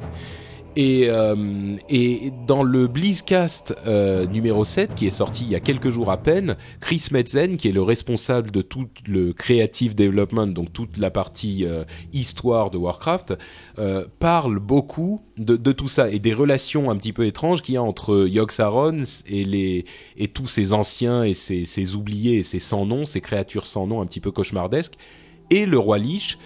Et, 0.79 1.07
euh, 1.09 1.75
et 1.89 2.33
dans 2.47 2.63
le 2.63 2.87
Blizzcast 2.87 3.75
euh, 3.87 4.27
numéro 4.27 4.63
7, 4.63 4.95
qui 4.95 5.07
est 5.07 5.11
sorti 5.11 5.45
il 5.45 5.51
y 5.51 5.55
a 5.55 5.61
quelques 5.61 5.89
jours 5.89 6.11
à 6.11 6.19
peine, 6.19 6.57
Chris 6.81 7.07
Metzen, 7.13 7.57
qui 7.57 7.69
est 7.69 7.73
le 7.73 7.81
responsable 7.81 8.51
de 8.51 8.61
tout 8.61 8.87
le 9.09 9.33
creative 9.33 9.95
development, 9.95 10.49
donc 10.49 10.75
toute 10.75 10.99
la 10.99 11.11
partie 11.11 11.65
euh, 11.65 11.85
histoire 12.13 12.71
de 12.71 12.77
Warcraft, 12.77 13.39
parle 14.19 14.59
beaucoup 14.59 15.23
de, 15.39 15.73
tout 15.73 15.89
ça 15.89 16.11
et 16.11 16.19
des 16.19 16.35
relations 16.35 16.91
un 16.91 16.97
petit 16.97 17.13
peu 17.13 17.25
étranges 17.25 17.63
qu'il 17.63 17.75
y 17.75 17.79
a 17.79 17.83
entre 17.83 18.27
Yogg-Saron 18.27 18.99
et, 19.29 19.85
et 20.17 20.29
tous 20.29 20.47
ces 20.47 20.73
anciens 20.73 21.25
et 21.25 21.35
ces, 21.35 21.65
ces 21.65 21.95
oubliés 21.95 22.39
et 22.39 22.43
ces 22.43 22.59
sans-noms, 22.59 23.05
ces 23.05 23.21
créatures 23.21 23.67
sans 23.67 23.87
nom 23.87 24.01
un 24.03 24.07
petit 24.07 24.21
peu 24.21 24.31
cauchemardesques, 24.31 24.97
et 25.51 25.65
le 25.65 25.79
roi 25.79 25.99
Lich, 25.99 26.39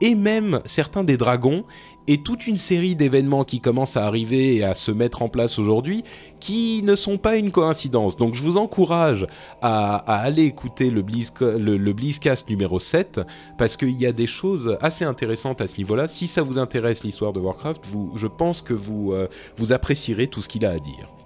et 0.00 0.14
même 0.14 0.60
certains 0.64 1.04
des 1.04 1.16
dragons, 1.16 1.64
et 2.08 2.22
toute 2.22 2.46
une 2.46 2.56
série 2.56 2.96
d'événements 2.96 3.44
qui 3.44 3.60
commencent 3.60 3.98
à 3.98 4.06
arriver 4.06 4.56
et 4.56 4.64
à 4.64 4.72
se 4.72 4.90
mettre 4.90 5.20
en 5.22 5.28
place 5.28 5.58
aujourd'hui, 5.58 6.04
qui 6.40 6.82
ne 6.82 6.96
sont 6.96 7.18
pas 7.18 7.36
une 7.36 7.52
coïncidence. 7.52 8.16
Donc 8.16 8.34
je 8.34 8.42
vous 8.42 8.56
encourage 8.56 9.26
à, 9.60 9.96
aller 9.96 10.44
écouter 10.44 10.90
le, 10.90 11.02
Blizz, 11.02 11.32
le, 11.40 11.76
le 11.76 11.92
Blizzcast 11.92 12.48
numéro 12.48 12.78
7, 12.78 13.20
parce 13.58 13.76
qu'il 13.76 14.00
y 14.00 14.06
a 14.06 14.12
des 14.12 14.26
choses 14.26 14.78
assez 14.80 15.04
intéressantes 15.04 15.60
à 15.60 15.66
ce 15.66 15.76
niveau-là. 15.76 16.06
Si 16.06 16.26
ça 16.26 16.42
vous 16.42 16.58
intéresse 16.58 17.04
l'histoire 17.04 17.34
de 17.34 17.40
Warcraft, 17.40 17.84
je 18.16 18.26
pense 18.26 18.62
que 18.62 18.72
euh, 18.74 19.28
vous 19.56 19.72
apprécierez 19.72 20.28
tout 20.28 20.40
ce 20.40 20.48
qu'il 20.48 20.64
a 20.64 20.70
à 20.70 20.78
dire. 20.78 21.17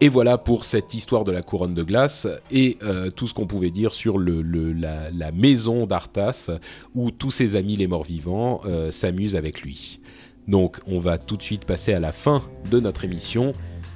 Et 0.00 0.08
voilà 0.08 0.38
pour 0.38 0.64
cette 0.64 0.92
histoire 0.92 1.24
de 1.24 1.32
la 1.32 1.42
couronne 1.42 1.74
de 1.74 1.82
glace 1.82 2.26
et 2.50 2.78
euh, 2.82 3.10
tout 3.10 3.26
ce 3.26 3.34
qu'on 3.34 3.46
pouvait 3.46 3.70
dire 3.70 3.94
sur 3.94 4.18
la, 4.18 5.32
maison 5.32 5.86
d'Arthas 5.86 6.50
où 6.94 7.10
tous 7.10 7.30
ses 7.30 7.56
amis 7.56 7.76
les 7.76 7.86
morts-vivants 7.86 8.60
euh, 8.64 8.90
s'amusent 8.90 9.36
avec 9.36 9.62
lui. 9.62 10.00
Donc 10.48 10.80
on 10.86 10.98
va 10.98 11.16
tout 11.16 11.36
de 11.36 11.42
suite 11.42 11.64
passer 11.64 11.94
à 11.94 12.00
la 12.00 12.12
fin 12.12 12.42
de 12.70 12.80
notre 12.80 13.04
émission, 13.04 13.52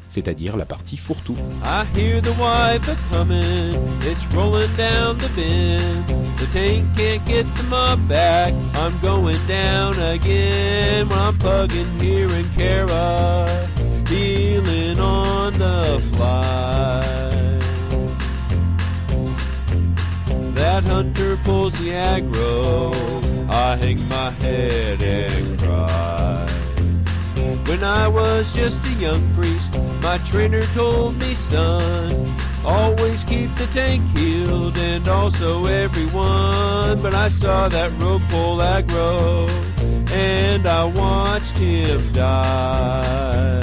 c'est-à-dire 0.08 0.56
la 0.56 0.64
partie 0.64 0.96
fourre-tout. 0.96 1.36
I 1.64 1.84
hear 1.96 2.20
the 2.20 2.32
wife 2.40 2.88
a 2.88 2.96
comin', 3.10 3.74
it's 4.02 4.26
rolling 4.34 4.74
down 4.76 5.18
the 5.18 5.28
bend. 5.36 6.04
The 6.38 6.46
tank 6.52 6.84
can't 6.96 7.24
get 7.26 7.44
the 7.56 7.64
mud 7.64 8.08
back. 8.08 8.54
I'm 8.74 8.96
going 9.00 9.38
down 9.46 9.94
again 9.98 11.08
when 11.08 11.18
I'm 11.18 11.36
plugging 11.38 11.86
here 12.00 12.28
in 12.28 12.44
Cara, 12.56 13.46
healing 14.08 14.98
on 14.98 15.52
the 15.58 16.00
fly. 16.12 17.02
That 20.54 20.84
hunter 20.84 21.36
pulls 21.44 21.78
the 21.78 21.90
aggro. 21.90 22.92
I 23.50 23.76
hang 23.76 24.08
my 24.08 24.30
head 24.30 25.02
and 25.02 25.58
cry. 25.58 26.57
When 27.68 27.84
I 27.84 28.08
was 28.08 28.50
just 28.50 28.82
a 28.86 28.92
young 28.94 29.22
priest, 29.34 29.78
my 30.02 30.16
trainer 30.24 30.62
told 30.72 31.20
me, 31.20 31.34
son, 31.34 32.26
always 32.64 33.24
keep 33.24 33.54
the 33.56 33.66
tank 33.74 34.02
healed 34.16 34.78
and 34.78 35.06
also 35.06 35.66
everyone. 35.66 37.02
But 37.02 37.14
I 37.14 37.28
saw 37.28 37.68
that 37.68 37.92
rope 38.00 38.22
pull 38.30 38.56
aggro 38.56 39.46
and 40.10 40.66
I 40.66 40.84
watched 40.86 41.58
him 41.58 42.00
die. 42.12 43.60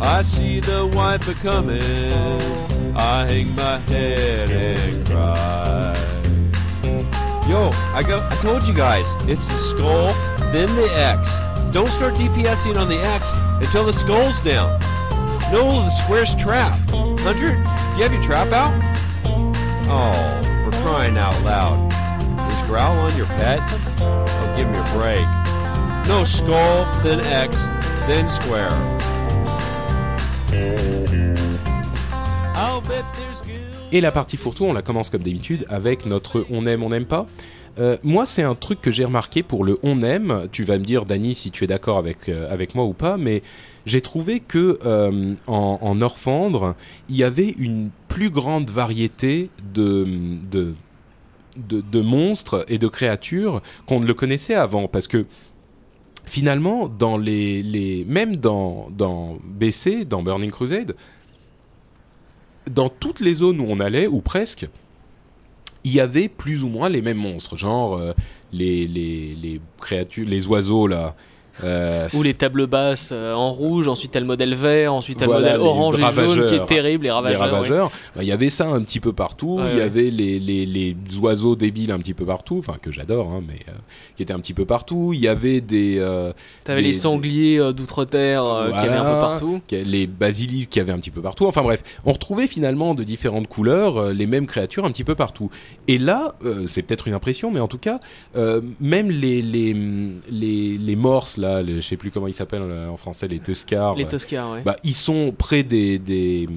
I 0.00 0.22
see 0.22 0.58
the 0.58 0.90
wife 0.92 1.24
coming, 1.42 1.80
I 2.96 3.24
hang 3.24 3.54
my 3.54 3.78
head 3.86 4.50
and 4.50 5.06
cry. 5.06 5.94
Yo, 7.48 7.70
I 7.92 8.02
go. 8.02 8.26
I 8.30 8.36
told 8.36 8.66
you 8.66 8.74
guys, 8.74 9.06
it's 9.28 9.46
the 9.46 9.54
skull, 9.54 10.08
then 10.54 10.74
the 10.76 10.88
X. 10.94 11.38
Don't 11.72 11.90
start 11.90 12.14
DPSing 12.14 12.80
on 12.80 12.88
the 12.88 12.98
X 12.98 13.32
until 13.60 13.84
the 13.84 13.92
skull's 13.92 14.40
down. 14.40 14.78
No, 15.50 15.82
the 15.82 15.90
square's 15.90 16.34
trap. 16.36 16.78
Hunter, 17.20 17.50
do 17.50 17.96
you 17.96 18.02
have 18.02 18.12
your 18.12 18.22
trap 18.22 18.52
out? 18.52 18.72
Oh, 19.88 20.64
for 20.64 20.76
crying 20.82 21.18
out 21.18 21.34
loud. 21.42 21.92
Is 22.52 22.68
growl 22.68 22.96
on 22.98 23.16
your 23.16 23.26
pet? 23.26 23.58
Oh, 24.00 24.54
give 24.56 24.68
me 24.70 24.78
a 24.78 24.84
break. 24.96 25.26
No, 26.06 26.22
skull, 26.22 26.84
then 27.02 27.20
X, 27.24 27.64
then 28.06 28.28
square. 28.28 28.93
Et 33.94 34.00
la 34.00 34.10
partie 34.10 34.36
fourre-tout, 34.36 34.64
on 34.64 34.72
la 34.72 34.82
commence 34.82 35.08
comme 35.08 35.22
d'habitude 35.22 35.66
avec 35.68 36.04
notre 36.04 36.44
on 36.50 36.66
aime, 36.66 36.82
on 36.82 36.88
n'aime 36.88 37.04
pas. 37.04 37.26
Euh, 37.78 37.96
moi, 38.02 38.26
c'est 38.26 38.42
un 38.42 38.56
truc 38.56 38.80
que 38.80 38.90
j'ai 38.90 39.04
remarqué 39.04 39.44
pour 39.44 39.62
le 39.62 39.78
on 39.84 40.02
aime. 40.02 40.48
Tu 40.50 40.64
vas 40.64 40.78
me 40.78 40.84
dire, 40.84 41.06
Dany, 41.06 41.36
si 41.36 41.52
tu 41.52 41.62
es 41.62 41.68
d'accord 41.68 41.96
avec, 41.96 42.28
euh, 42.28 42.52
avec 42.52 42.74
moi 42.74 42.86
ou 42.86 42.92
pas, 42.92 43.16
mais 43.16 43.40
j'ai 43.86 44.00
trouvé 44.00 44.40
que 44.40 44.80
euh, 44.84 45.34
en, 45.46 46.00
Orphandre, 46.00 46.74
il 47.08 47.14
y 47.14 47.22
avait 47.22 47.54
une 47.56 47.90
plus 48.08 48.30
grande 48.30 48.68
variété 48.68 49.48
de, 49.72 50.08
de, 50.50 50.74
de, 51.56 51.80
de 51.80 52.00
monstres 52.00 52.64
et 52.66 52.78
de 52.78 52.88
créatures 52.88 53.62
qu'on 53.86 54.00
ne 54.00 54.06
le 54.06 54.14
connaissait 54.14 54.56
avant. 54.56 54.88
Parce 54.88 55.06
que 55.06 55.24
finalement, 56.26 56.88
dans 56.88 57.16
les, 57.16 57.62
les, 57.62 58.04
même 58.08 58.34
dans, 58.34 58.88
dans 58.90 59.38
BC, 59.44 60.04
dans 60.04 60.24
Burning 60.24 60.50
Crusade, 60.50 60.96
dans 62.70 62.88
toutes 62.88 63.20
les 63.20 63.34
zones 63.34 63.60
où 63.60 63.66
on 63.68 63.80
allait, 63.80 64.06
ou 64.06 64.20
presque, 64.20 64.68
il 65.84 65.92
y 65.92 66.00
avait 66.00 66.28
plus 66.28 66.64
ou 66.64 66.68
moins 66.68 66.88
les 66.88 67.02
mêmes 67.02 67.18
monstres, 67.18 67.56
genre 67.56 67.96
euh, 67.96 68.12
les, 68.52 68.86
les, 68.86 69.34
les 69.34 69.60
créatures, 69.80 70.26
les 70.26 70.46
oiseaux 70.46 70.86
là, 70.86 71.14
Euh, 71.62 72.08
Ou 72.14 72.22
les 72.24 72.34
tables 72.34 72.66
basses 72.66 73.10
euh, 73.12 73.32
en 73.32 73.52
rouge, 73.52 73.86
ensuite 73.86 74.10
t'as 74.10 74.20
le 74.20 74.26
modèle 74.26 74.54
vert, 74.54 74.92
ensuite 74.92 75.18
t'as 75.18 75.26
Voilà, 75.26 75.52
le 75.52 75.58
modèle 75.58 75.66
orange 75.68 75.98
et 76.00 76.14
jaune 76.14 76.46
qui 76.46 76.54
est 76.54 76.66
terrible, 76.66 77.04
les 77.04 77.10
les 77.10 77.12
ravageurs. 77.12 77.86
ouais. 77.86 77.92
bah, 78.16 78.22
il 78.22 78.28
y 78.28 78.32
avait 78.32 78.50
ça 78.50 78.66
un 78.66 78.82
petit 78.82 78.98
peu 78.98 79.12
partout. 79.12 79.58
Ouais, 79.58 79.64
il 79.70 79.74
y 79.74 79.76
ouais. 79.76 79.82
avait 79.84 80.10
les, 80.10 80.40
les, 80.40 80.66
les 80.66 80.96
oiseaux 81.20 81.54
débiles 81.54 81.92
un 81.92 81.98
petit 81.98 82.14
peu 82.14 82.26
partout, 82.26 82.56
enfin 82.58 82.76
que 82.82 82.90
j'adore, 82.90 83.28
hein, 83.30 83.40
mais 83.46 83.60
euh, 83.68 83.72
qui 84.16 84.24
étaient 84.24 84.32
un 84.32 84.40
petit 84.40 84.52
peu 84.54 84.64
partout. 84.64 85.12
Il 85.14 85.20
y 85.20 85.28
avait 85.28 85.60
des 85.60 85.98
euh, 86.00 86.32
T'avais 86.64 86.82
les 86.82 86.92
sangliers 86.92 87.60
euh, 87.60 87.72
d'outre-terre 87.72 88.44
qui 88.70 88.78
avaient 88.78 88.96
un 88.96 89.04
peu 89.04 89.20
partout. 89.20 89.60
les 89.70 90.06
basilisques 90.08 90.70
qui 90.70 90.80
avaient 90.80 90.92
un 90.92 90.98
petit 90.98 91.12
peu 91.12 91.22
partout. 91.22 91.46
Enfin 91.46 91.62
bref, 91.62 91.82
on 92.04 92.12
retrouvait 92.12 92.48
finalement 92.48 92.94
de 92.96 93.04
différentes 93.04 93.46
couleurs 93.46 94.12
les 94.12 94.26
mêmes 94.26 94.46
créatures 94.46 94.84
un 94.84 94.90
petit 94.90 95.04
peu 95.04 95.14
partout. 95.14 95.50
Et 95.86 95.98
là, 95.98 96.34
c'est 96.66 96.82
peut-être 96.82 97.06
une 97.06 97.14
impression, 97.14 97.50
mais 97.52 97.60
en 97.60 97.68
tout 97.68 97.78
cas, 97.78 98.00
même 98.80 99.10
les 99.10 99.40
les 99.40 99.72
les, 100.30 100.78
les 100.78 100.96
morses 100.96 101.36
là, 101.44 101.62
les- 101.62 101.76
je 101.80 101.86
sais 101.86 101.96
plus 101.96 102.10
comment 102.10 102.26
ils 102.26 102.34
s'appellent 102.34 102.62
euh, 102.62 102.88
en 102.88 102.96
français, 102.96 103.28
les 103.28 103.38
tuscars. 103.38 103.94
Les 103.94 104.06
Toscars, 104.08 104.52
ouais. 104.52 104.62
bah, 104.64 104.76
ils 104.84 104.94
sont 104.94 105.32
près 105.36 105.62
des, 105.62 105.98
des, 105.98 106.48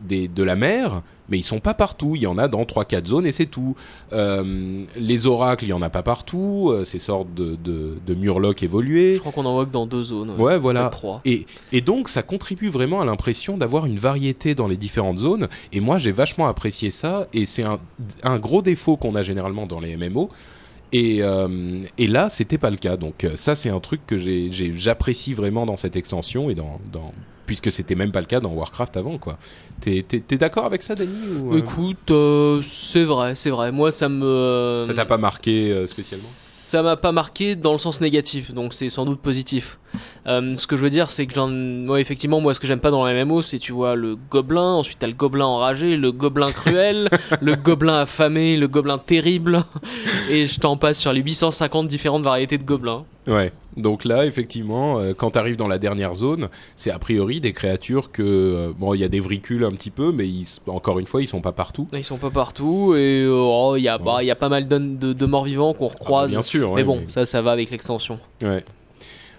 des- 0.00 0.28
de 0.28 0.42
la 0.42 0.54
mer, 0.56 1.02
mais 1.28 1.38
ils 1.38 1.42
sont 1.42 1.58
pas 1.60 1.74
partout. 1.74 2.14
Il 2.16 2.22
y 2.22 2.26
en 2.26 2.38
a 2.38 2.46
dans 2.48 2.62
3-4 2.64 3.06
zones 3.06 3.26
et 3.26 3.32
c'est 3.32 3.46
tout. 3.46 3.74
Euh, 4.12 4.84
les 4.96 5.26
oracles, 5.26 5.64
il 5.64 5.68
y 5.68 5.72
en 5.72 5.82
a 5.82 5.90
pas 5.90 6.02
partout. 6.02 6.70
euh, 6.72 6.84
ces 6.84 6.98
sortes 6.98 7.34
de, 7.34 7.56
de, 7.62 7.98
de 8.06 8.14
murlocs 8.14 8.62
évolués. 8.62 9.14
Je 9.16 9.20
crois 9.20 9.32
qu'on 9.32 9.44
en 9.44 9.52
voit 9.54 9.66
que 9.66 9.72
dans 9.72 9.86
deux 9.86 10.04
zones. 10.04 10.30
Ouais, 10.38 10.56
voilà. 10.58 10.88
Trois. 10.88 11.20
Et, 11.24 11.46
et 11.72 11.80
donc, 11.80 12.08
ça 12.08 12.22
contribue 12.22 12.68
vraiment 12.70 13.00
à 13.00 13.04
l'impression 13.04 13.56
d'avoir 13.58 13.84
une 13.86 13.98
variété 13.98 14.54
dans 14.54 14.68
les 14.68 14.76
différentes 14.76 15.18
zones. 15.18 15.48
Et 15.72 15.80
moi, 15.80 15.98
j'ai 15.98 16.12
vachement 16.12 16.46
apprécié 16.46 16.90
ça. 16.90 17.26
Et 17.34 17.44
c'est 17.44 17.64
un, 17.64 17.78
un 18.22 18.38
gros 18.38 18.62
défaut 18.62 18.96
qu'on 18.96 19.14
a 19.16 19.22
généralement 19.22 19.66
dans 19.66 19.80
les 19.80 19.96
MMO. 19.96 20.30
Et, 20.92 21.22
euh, 21.22 21.82
et 21.98 22.06
là, 22.06 22.28
c'était 22.28 22.58
pas 22.58 22.70
le 22.70 22.76
cas. 22.76 22.96
Donc, 22.96 23.24
euh, 23.24 23.36
ça, 23.36 23.54
c'est 23.54 23.70
un 23.70 23.80
truc 23.80 24.06
que 24.06 24.16
j'apprécie 24.18 25.34
vraiment 25.34 25.66
dans 25.66 25.76
cette 25.76 25.96
extension 25.96 26.50
et 26.50 26.54
dans, 26.54 26.80
dans 26.92 27.12
puisque 27.48 27.72
c'était 27.72 27.94
même 27.94 28.12
pas 28.12 28.20
le 28.20 28.26
cas 28.26 28.40
dans 28.40 28.52
Warcraft 28.52 28.96
avant, 28.98 29.18
quoi. 29.18 29.38
T'es 29.80 30.04
d'accord 30.32 30.66
avec 30.66 30.82
ça, 30.82 30.94
Dany 30.94 31.10
ou, 31.40 31.54
euh, 31.54 31.58
Écoute, 31.58 32.10
euh, 32.10 32.60
c'est 32.62 33.04
vrai, 33.04 33.34
c'est 33.34 33.50
vrai. 33.50 33.72
Moi, 33.72 33.90
ça 33.90 34.08
me. 34.08 34.84
Ça 34.86 34.92
t'a 34.92 35.06
pas 35.06 35.16
marqué 35.16 35.72
euh, 35.72 35.86
spécialement? 35.86 36.28
Ça 36.28 36.82
m'a 36.82 36.98
pas 36.98 37.10
marqué 37.10 37.56
dans 37.56 37.72
le 37.72 37.78
sens 37.78 38.02
négatif, 38.02 38.52
donc 38.52 38.74
c'est 38.74 38.90
sans 38.90 39.06
doute 39.06 39.20
positif. 39.20 39.78
Euh, 40.26 40.54
ce 40.56 40.66
que 40.66 40.76
je 40.76 40.82
veux 40.82 40.90
dire, 40.90 41.10
c'est 41.10 41.26
que 41.26 41.34
j'en, 41.34 41.48
moi 41.48 42.00
effectivement, 42.00 42.40
moi 42.40 42.54
ce 42.54 42.60
que 42.60 42.66
j'aime 42.66 42.80
pas 42.80 42.90
dans 42.90 43.04
la 43.04 43.24
MMO, 43.24 43.42
c'est 43.42 43.58
tu 43.58 43.72
vois 43.72 43.94
le 43.94 44.16
gobelin, 44.30 44.74
ensuite 44.74 44.98
t'as 44.98 45.06
le 45.06 45.14
gobelin 45.14 45.46
enragé, 45.46 45.96
le 45.96 46.12
gobelin 46.12 46.50
cruel, 46.52 47.08
le 47.40 47.54
gobelin 47.56 47.94
affamé, 48.00 48.56
le 48.56 48.68
gobelin 48.68 48.98
terrible, 48.98 49.64
et 50.30 50.46
je 50.46 50.60
t'en 50.60 50.76
passe 50.76 50.98
sur 50.98 51.12
les 51.12 51.20
850 51.22 51.88
différentes 51.88 52.22
variétés 52.24 52.58
de 52.58 52.64
gobelins. 52.64 53.04
Ouais. 53.26 53.52
Donc 53.76 54.04
là, 54.04 54.24
effectivement, 54.26 54.98
euh, 54.98 55.12
quand 55.16 55.32
tu 55.32 55.38
arrives 55.38 55.56
dans 55.56 55.68
la 55.68 55.78
dernière 55.78 56.14
zone, 56.14 56.48
c'est 56.74 56.90
a 56.90 56.98
priori 56.98 57.40
des 57.40 57.52
créatures 57.52 58.10
que 58.10 58.22
euh, 58.22 58.72
bon, 58.76 58.94
il 58.94 59.00
y 59.00 59.04
a 59.04 59.08
des 59.08 59.20
vricules 59.20 59.62
un 59.64 59.70
petit 59.70 59.90
peu, 59.90 60.10
mais 60.10 60.26
ils, 60.26 60.46
encore 60.66 60.98
une 60.98 61.06
fois, 61.06 61.22
ils 61.22 61.26
sont 61.28 61.40
pas 61.42 61.52
partout. 61.52 61.86
Ils 61.92 62.04
sont 62.04 62.16
pas 62.18 62.30
partout 62.30 62.94
et 62.96 63.26
oh, 63.30 63.74
il 63.76 63.82
y 63.82 63.88
a, 63.88 63.98
bah, 63.98 64.18
il 64.22 64.26
y 64.26 64.30
a 64.32 64.34
pas 64.34 64.48
mal 64.48 64.66
de, 64.66 64.78
de- 64.78 65.12
de 65.12 65.26
morts 65.26 65.44
vivants 65.44 65.74
qu'on 65.74 65.86
Ah, 65.86 65.90
bah, 65.90 65.94
recroise. 66.00 66.30
bien 66.30 66.42
sûr. 66.42 66.70
mais 66.70 66.76
ouais, 66.76 66.84
bon, 66.84 67.04
ça, 67.08 67.24
ça 67.24 67.40
va 67.42 67.52
avec 67.52 67.70
l'extension. 67.70 68.18
Ouais. 68.42 68.64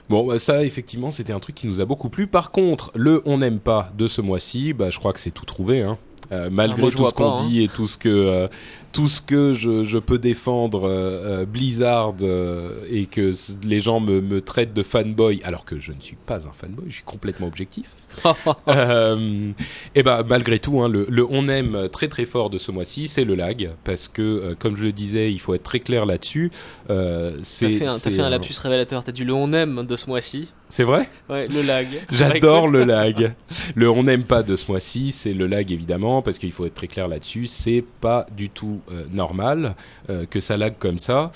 Bon, 0.09 0.25
bah, 0.25 0.39
ça, 0.39 0.63
effectivement, 0.63 1.11
c'était 1.11 1.33
un 1.33 1.39
truc 1.39 1.55
qui 1.55 1.67
nous 1.67 1.81
a 1.81 1.85
beaucoup 1.85 2.09
plu. 2.09 2.27
Par 2.27 2.51
contre, 2.51 2.91
le 2.95 3.21
on 3.25 3.37
n'aime 3.37 3.59
pas 3.59 3.91
de 3.97 4.07
ce 4.07 4.21
mois-ci, 4.21 4.73
bah, 4.73 4.89
je 4.89 4.97
crois 4.99 5.13
que 5.13 5.19
c'est 5.19 5.31
tout 5.31 5.45
trouvé. 5.45 5.81
Hein. 5.81 5.97
Euh, 6.31 6.49
malgré 6.51 6.87
Ah, 6.87 6.91
tout 6.95 7.07
ce 7.07 7.13
qu'on 7.13 7.33
hein. 7.37 7.45
dit 7.47 7.63
et 7.63 7.67
tout 7.67 7.87
ce 7.87 7.97
que 7.97 8.09
euh, 8.09 8.47
tout 8.91 9.07
ce 9.07 9.21
que 9.21 9.53
je, 9.53 9.83
je 9.83 9.97
peux 9.97 10.17
défendre 10.17 10.87
euh, 10.87 11.41
euh, 11.41 11.45
Blizzard 11.45 12.15
euh, 12.21 12.83
et 12.89 13.05
que 13.05 13.31
les 13.63 13.81
gens 13.81 13.99
me, 13.99 14.21
me 14.21 14.41
traitent 14.41 14.73
de 14.73 14.83
fanboy 14.83 15.41
alors 15.43 15.65
que 15.65 15.79
je 15.79 15.91
ne 15.91 16.01
suis 16.01 16.15
pas 16.15 16.47
un 16.47 16.51
fanboy, 16.51 16.85
je 16.89 16.95
suis 16.95 17.03
complètement 17.03 17.47
objectif. 17.47 17.89
euh, 18.67 19.51
et 19.95 20.03
ben 20.03 20.23
malgré 20.27 20.59
tout, 20.59 20.81
hein, 20.81 20.89
le, 20.89 21.05
le 21.09 21.25
on 21.29 21.47
aime 21.47 21.87
très 21.89 22.07
très 22.07 22.25
fort 22.25 22.49
de 22.49 22.57
ce 22.57 22.71
mois-ci, 22.71 23.07
c'est 23.07 23.23
le 23.23 23.35
lag 23.35 23.69
parce 23.83 24.07
que 24.07 24.55
comme 24.57 24.75
je 24.75 24.83
le 24.83 24.91
disais, 24.91 25.31
il 25.31 25.39
faut 25.39 25.53
être 25.53 25.63
très 25.63 25.79
clair 25.79 26.05
là-dessus. 26.05 26.51
Euh, 26.89 27.37
T'as 27.37 27.43
c'est 27.43 27.69
fait, 27.69 27.85
un, 27.85 27.87
t'as 27.87 27.97
c'est 27.97 28.11
fait 28.11 28.21
un 28.21 28.29
lapsus 28.29 28.55
révélateur. 28.59 29.03
T'as 29.03 29.11
dit 29.11 29.23
le 29.23 29.33
on 29.33 29.53
aime 29.53 29.85
de 29.85 29.95
ce 29.95 30.07
mois-ci. 30.07 30.53
C'est 30.69 30.83
vrai? 30.83 31.09
Ouais, 31.29 31.47
le 31.47 31.61
lag. 31.61 31.87
J'adore 32.11 32.67
le 32.67 32.83
lag. 32.83 33.33
Le 33.75 33.89
on 33.89 34.03
n'aime 34.03 34.23
pas 34.23 34.43
de 34.43 34.55
ce 34.55 34.69
mois-ci, 34.69 35.11
c'est 35.11 35.33
le 35.33 35.47
lag 35.47 35.71
évidemment, 35.71 36.21
parce 36.21 36.37
qu'il 36.37 36.51
faut 36.51 36.65
être 36.65 36.75
très 36.75 36.87
clair 36.87 37.07
là-dessus. 37.07 37.45
C'est 37.47 37.83
pas 38.01 38.25
du 38.35 38.49
tout 38.49 38.78
euh, 38.91 39.05
normal 39.11 39.75
euh, 40.09 40.25
que 40.25 40.39
ça 40.39 40.57
lag 40.57 40.75
comme 40.77 40.97
ça. 40.97 41.31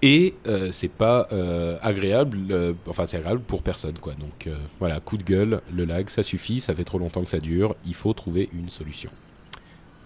Et 0.00 0.34
euh, 0.46 0.68
c'est 0.70 0.90
pas 0.92 1.26
euh, 1.32 1.76
agréable, 1.82 2.38
euh, 2.50 2.72
enfin 2.86 3.04
c'est 3.06 3.16
agréable 3.16 3.40
pour 3.40 3.62
personne 3.62 3.98
quoi. 3.98 4.14
Donc 4.14 4.48
voilà, 4.78 5.00
coup 5.00 5.16
de 5.16 5.24
gueule, 5.24 5.60
le 5.74 5.84
lag, 5.84 6.08
ça 6.08 6.22
suffit, 6.22 6.60
ça 6.60 6.74
fait 6.74 6.84
trop 6.84 6.98
longtemps 6.98 7.22
que 7.22 7.30
ça 7.30 7.40
dure, 7.40 7.74
il 7.84 7.94
faut 7.94 8.12
trouver 8.12 8.48
une 8.52 8.68
solution. 8.68 9.10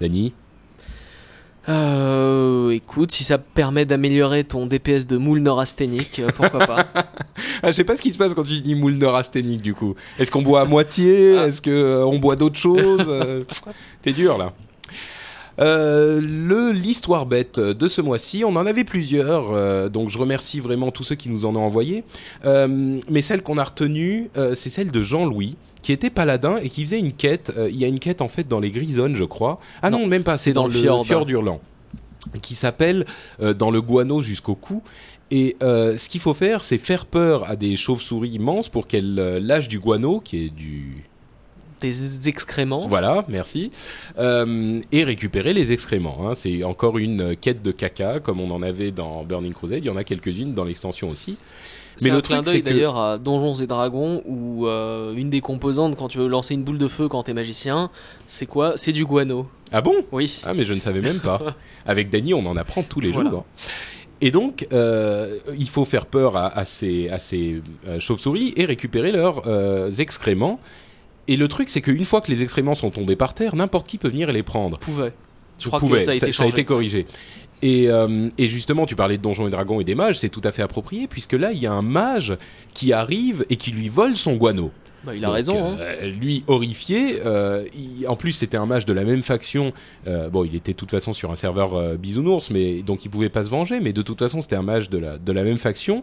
Dany 0.00 0.32
écoute, 2.72 3.12
si 3.12 3.22
ça 3.22 3.38
permet 3.38 3.84
d'améliorer 3.84 4.44
ton 4.44 4.66
DPS 4.66 5.06
de 5.06 5.16
moule 5.16 5.40
neurasthénique, 5.40 6.22
pourquoi 6.34 6.60
pas 6.60 6.86
ah, 7.62 7.70
Je 7.70 7.72
sais 7.72 7.84
pas 7.84 7.94
ce 7.94 8.02
qui 8.02 8.12
se 8.12 8.18
passe 8.18 8.34
quand 8.34 8.44
tu 8.44 8.60
dis 8.60 8.74
moule 8.74 8.94
neurasthénique 8.94 9.60
du 9.60 9.74
coup. 9.74 9.94
Est-ce 10.18 10.30
qu'on 10.30 10.42
boit 10.42 10.62
à 10.62 10.64
moitié? 10.64 11.36
Ah. 11.38 11.46
Est-ce 11.46 11.60
que 11.60 11.70
euh, 11.70 12.06
on 12.06 12.18
boit 12.18 12.36
d'autres 12.36 12.58
choses? 12.58 13.12
T'es 14.02 14.12
dur 14.12 14.38
là. 14.38 14.52
Euh, 15.62 16.20
le 16.20 16.72
l'histoire 16.72 17.24
bête 17.24 17.58
de 17.60 17.88
ce 17.88 18.00
mois-ci, 18.00 18.44
on 18.44 18.56
en 18.56 18.66
avait 18.66 18.84
plusieurs, 18.84 19.52
euh, 19.52 19.88
donc 19.88 20.10
je 20.10 20.18
remercie 20.18 20.60
vraiment 20.60 20.90
tous 20.90 21.04
ceux 21.04 21.14
qui 21.14 21.30
nous 21.30 21.46
en 21.46 21.54
ont 21.56 21.62
envoyé. 21.64 22.04
Euh, 22.44 22.98
mais 23.08 23.22
celle 23.22 23.42
qu'on 23.42 23.56
a 23.58 23.64
retenue, 23.64 24.30
c'est 24.54 24.70
celle 24.70 24.90
de 24.90 25.02
Jean-Louis, 25.02 25.56
qui 25.82 25.92
était 25.92 26.10
paladin 26.10 26.56
et 26.62 26.68
qui 26.68 26.84
faisait 26.84 26.98
une 26.98 27.12
quête. 27.12 27.52
euh, 27.56 27.68
il 27.68 27.76
y 27.76 27.84
a 27.84 27.88
une 27.88 27.98
quête 27.98 28.22
en 28.22 28.28
fait 28.28 28.46
dans 28.48 28.60
les 28.60 28.70
Grisonnes, 28.70 29.16
je 29.16 29.24
crois. 29.24 29.58
Ah 29.82 29.90
non, 29.90 30.00
Non, 30.00 30.06
même 30.06 30.22
pas, 30.22 30.38
c'est 30.38 30.52
dans, 30.52 30.66
le 30.66 30.72
fjord. 30.72 31.04
fjord 31.04 31.26
d'Urlan, 31.26 31.60
qui 32.40 32.54
s'appelle 32.54 33.04
euh, 33.40 33.52
dans 33.52 33.70
le 33.70 33.82
guano 33.82 34.22
jusqu'au 34.22 34.54
cou. 34.54 34.82
Et 35.30 35.56
euh, 35.62 35.96
ce 35.96 36.08
qu'il 36.08 36.20
faut 36.20 36.34
faire, 36.34 36.62
c'est 36.62 36.78
faire 36.78 37.06
peur 37.06 37.48
à 37.48 37.56
des 37.56 37.76
chauves-souris 37.76 38.30
immenses 38.30 38.68
pour 38.68 38.86
qu'elles 38.86 39.14
lâchent 39.14 39.68
du 39.68 39.80
guano, 39.80 40.20
qui 40.20 40.44
est 40.44 40.50
du 40.50 41.04
Des 41.82 42.28
excréments. 42.28 42.86
voilà, 42.86 43.24
merci. 43.28 43.70
Euh, 44.18 44.80
et 44.92 45.04
récupérer 45.04 45.52
les 45.52 45.72
excréments. 45.72 46.28
hein. 46.28 46.34
C'est 46.34 46.62
encore 46.64 46.96
une 46.98 47.36
quête 47.36 47.60
de 47.62 47.72
caca, 47.72 48.20
comme 48.20 48.40
on 48.40 48.50
en 48.50 48.62
avait 48.62 48.90
dans 48.92 49.24
Burning 49.24 49.52
Crusade. 49.52 49.80
Il 49.84 49.86
y 49.86 49.90
en 49.90 49.96
a 49.96 50.04
quelques-unes 50.04 50.54
dans 50.54 50.64
l'extension 50.64 51.10
aussi. 51.10 51.36
Mais 52.00 52.10
un 52.10 52.14
le 52.14 52.20
clin 52.22 52.42
truc, 52.42 52.54
c'est 52.56 52.60
que- 52.62 52.68
d'ailleurs 52.70 52.96
à 52.96 53.18
Donjons 53.18 53.54
et 53.62 53.66
Dragons 53.66 54.22
où 54.26 54.66
euh, 54.66 55.14
une 55.14 55.28
des 55.30 55.40
composantes 55.40 55.96
quand 55.96 56.08
tu 56.08 56.18
veux 56.18 56.28
lancer 56.28 56.54
une 56.54 56.62
boule 56.64 56.78
de 56.78 56.88
feu 56.88 57.08
quand 57.08 57.24
t'es 57.24 57.34
magicien, 57.34 57.90
c'est 58.26 58.46
quoi? 58.46 58.74
C'est 58.76 58.92
du 58.92 59.04
guano. 59.04 59.48
Ah 59.72 59.80
bon? 59.80 59.94
Oui. 60.12 60.40
Ah, 60.44 60.54
mais 60.54 60.64
je 60.64 60.74
ne 60.74 60.80
savais 60.80 61.00
même 61.00 61.18
pas. 61.20 61.40
Avec 61.86 62.10
Dany, 62.10 62.32
on 62.34 62.46
en 62.46 62.56
apprend 62.56 62.82
tous 62.82 63.00
les 63.00 63.10
Voilà. 63.10 63.30
jours. 63.30 63.44
hein. 63.48 63.62
Et 64.24 64.30
donc, 64.30 64.68
euh, 64.72 65.36
il 65.58 65.68
faut 65.68 65.84
faire 65.84 66.06
peur 66.06 66.36
à, 66.36 66.46
à 66.56 66.64
ces, 66.64 67.08
à 67.08 67.18
ces 67.18 67.60
euh, 67.88 67.98
chauves-souris 67.98 68.52
et 68.56 68.64
récupérer 68.66 69.10
leurs 69.10 69.48
euh, 69.48 69.90
excréments. 69.90 70.60
Et 71.28 71.36
le 71.36 71.48
truc, 71.48 71.68
c'est 71.70 71.80
qu'une 71.80 72.04
fois 72.04 72.20
que 72.20 72.30
les 72.30 72.42
excréments 72.42 72.74
sont 72.74 72.90
tombés 72.90 73.16
par 73.16 73.34
terre, 73.34 73.54
n'importe 73.54 73.86
qui 73.86 73.98
peut 73.98 74.08
venir 74.08 74.28
et 74.28 74.32
les 74.32 74.42
prendre. 74.42 74.78
Pouvait. 74.78 75.12
Je 75.58 75.68
crois 75.68 75.78
pouvait, 75.78 75.98
que 75.98 76.04
ça 76.04 76.10
a 76.10 76.14
été 76.14 76.32
changé. 76.32 76.64
corrigé. 76.64 77.06
Et, 77.62 77.88
euh, 77.88 78.28
et 78.38 78.48
justement, 78.48 78.86
tu 78.86 78.96
parlais 78.96 79.18
de 79.18 79.22
Donjons 79.22 79.46
et 79.46 79.50
Dragons 79.50 79.80
et 79.80 79.84
des 79.84 79.94
mages, 79.94 80.18
c'est 80.18 80.28
tout 80.30 80.40
à 80.42 80.50
fait 80.50 80.62
approprié, 80.62 81.06
puisque 81.06 81.34
là, 81.34 81.52
il 81.52 81.58
y 81.60 81.66
a 81.66 81.72
un 81.72 81.82
mage 81.82 82.36
qui 82.74 82.92
arrive 82.92 83.46
et 83.50 83.56
qui 83.56 83.70
lui 83.70 83.88
vole 83.88 84.16
son 84.16 84.34
guano. 84.34 84.72
Bah, 85.04 85.14
il 85.14 85.24
a 85.24 85.28
Donc, 85.28 85.36
raison. 85.36 85.72
hein. 85.72 85.76
euh, 85.80 86.10
lui, 86.10 86.42
horrifié, 86.48 87.20
euh, 87.24 87.64
il- 87.74 88.06
en 88.08 88.16
plus, 88.16 88.32
c'était 88.32 88.56
un 88.56 88.66
mage 88.66 88.84
de 88.86 88.92
la 88.92 89.04
même 89.04 89.22
faction. 89.22 89.72
euh, 90.08 90.28
bon, 90.28 90.44
il 90.44 90.56
était 90.56 90.72
de 90.72 90.76
toute 90.76 90.90
façon 90.90 91.12
sur 91.12 91.30
un 91.30 91.36
serveur 91.36 91.96
bisounours, 91.98 92.50
mais 92.50 92.82
donc 92.82 93.04
il 93.04 93.10
pouvait 93.10 93.28
pas 93.28 93.44
se 93.44 93.48
venger, 93.50 93.78
mais 93.80 93.92
de 93.92 94.02
toute 94.02 94.18
façon, 94.18 94.40
c'était 94.40 94.56
un 94.56 94.62
mage 94.62 94.90
de 94.90 94.98
la, 94.98 95.18
de 95.18 95.32
la 95.32 95.44
même 95.44 95.58
faction. 95.58 96.02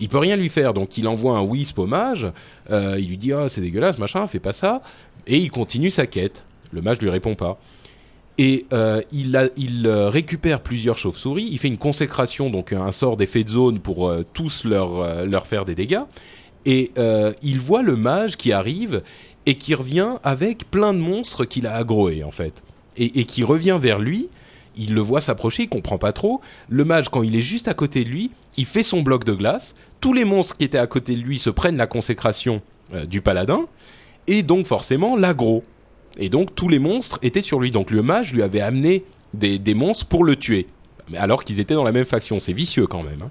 Il 0.00 0.08
peut 0.08 0.18
rien 0.18 0.36
lui 0.36 0.48
faire, 0.48 0.74
donc 0.74 0.98
il 0.98 1.06
envoie 1.08 1.36
un 1.38 1.42
wisp 1.42 1.78
au 1.78 1.86
mage. 1.86 2.26
euh, 2.70 2.96
il 2.98 3.08
lui 3.08 3.16
dit 3.16 3.32
ah 3.32 3.48
c'est 3.48 3.60
dégueulasse, 3.60 3.98
machin, 3.98 4.26
fais 4.26 4.40
pas 4.40 4.52
ça, 4.52 4.82
et 5.26 5.38
il 5.38 5.50
continue 5.50 5.90
sa 5.90 6.06
quête. 6.06 6.44
Le 6.72 6.82
mage 6.82 7.00
lui 7.00 7.10
répond 7.10 7.34
pas. 7.34 7.58
Et 8.36 8.66
euh, 8.72 9.00
il, 9.12 9.36
euh, 9.86 10.08
récupère 10.08 10.60
plusieurs 10.60 10.98
chauves-souris. 10.98 11.48
Il 11.50 11.58
fait 11.58 11.68
une 11.68 11.78
consécration, 11.78 12.50
donc 12.50 12.72
un 12.72 12.90
sort 12.90 13.16
d'effet 13.16 13.44
de 13.44 13.48
zone 13.48 13.78
pour 13.78 14.08
euh, 14.08 14.24
tous 14.32 14.64
leur, 14.64 15.24
leur 15.24 15.46
faire 15.46 15.64
des 15.64 15.74
dégâts. 15.74 16.02
Et 16.66 16.92
il 17.42 17.60
voit 17.60 17.82
le 17.82 17.94
mage 17.94 18.38
qui 18.38 18.52
arrive 18.52 19.02
et 19.44 19.56
qui 19.56 19.74
revient 19.74 20.14
avec 20.22 20.70
plein 20.70 20.94
de 20.94 20.98
monstres 20.98 21.44
qu'il 21.44 21.66
a 21.66 21.74
aggroés 21.74 22.24
en 22.24 22.30
fait. 22.30 22.62
Et 22.96 23.24
qui 23.24 23.44
revient 23.44 23.76
vers 23.78 23.98
lui. 23.98 24.30
Il 24.76 24.94
le 24.94 25.00
voit 25.00 25.20
s'approcher, 25.20 25.64
il 25.64 25.68
comprend 25.68 25.98
pas 25.98 26.12
trop. 26.12 26.40
Le 26.68 26.84
mage, 26.84 27.08
quand 27.08 27.22
il 27.22 27.36
est 27.36 27.42
juste 27.42 27.68
à 27.68 27.74
côté 27.74 28.04
de 28.04 28.10
lui, 28.10 28.30
il 28.56 28.66
fait 28.66 28.82
son 28.82 29.02
bloc 29.02 29.24
de 29.24 29.32
glace. 29.32 29.74
Tous 30.00 30.12
les 30.12 30.24
monstres 30.24 30.56
qui 30.56 30.64
étaient 30.64 30.78
à 30.78 30.86
côté 30.86 31.14
de 31.14 31.20
lui 31.22 31.38
se 31.38 31.50
prennent 31.50 31.76
la 31.76 31.86
consécration 31.86 32.60
euh, 32.92 33.04
du 33.06 33.20
paladin. 33.20 33.66
Et 34.26 34.42
donc 34.42 34.66
forcément 34.66 35.16
l'aggro. 35.16 35.64
Et 36.18 36.28
donc 36.28 36.54
tous 36.54 36.68
les 36.68 36.78
monstres 36.78 37.18
étaient 37.22 37.42
sur 37.42 37.60
lui. 37.60 37.70
Donc 37.70 37.90
le 37.90 38.02
mage 38.02 38.32
lui 38.32 38.42
avait 38.42 38.60
amené 38.60 39.04
des, 39.32 39.58
des 39.58 39.74
monstres 39.74 40.06
pour 40.06 40.24
le 40.24 40.36
tuer. 40.36 40.66
Alors 41.16 41.44
qu'ils 41.44 41.60
étaient 41.60 41.74
dans 41.74 41.84
la 41.84 41.92
même 41.92 42.06
faction. 42.06 42.40
C'est 42.40 42.52
vicieux 42.52 42.86
quand 42.86 43.02
même. 43.02 43.22
hein. 43.22 43.30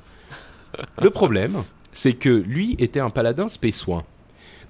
Le 1.02 1.10
problème, 1.10 1.64
c'est 1.91 2.14
que 2.14 2.30
lui 2.30 2.76
était 2.80 2.99
un 2.99 3.10
paladin 3.10 3.49
spé-soin. 3.49 4.03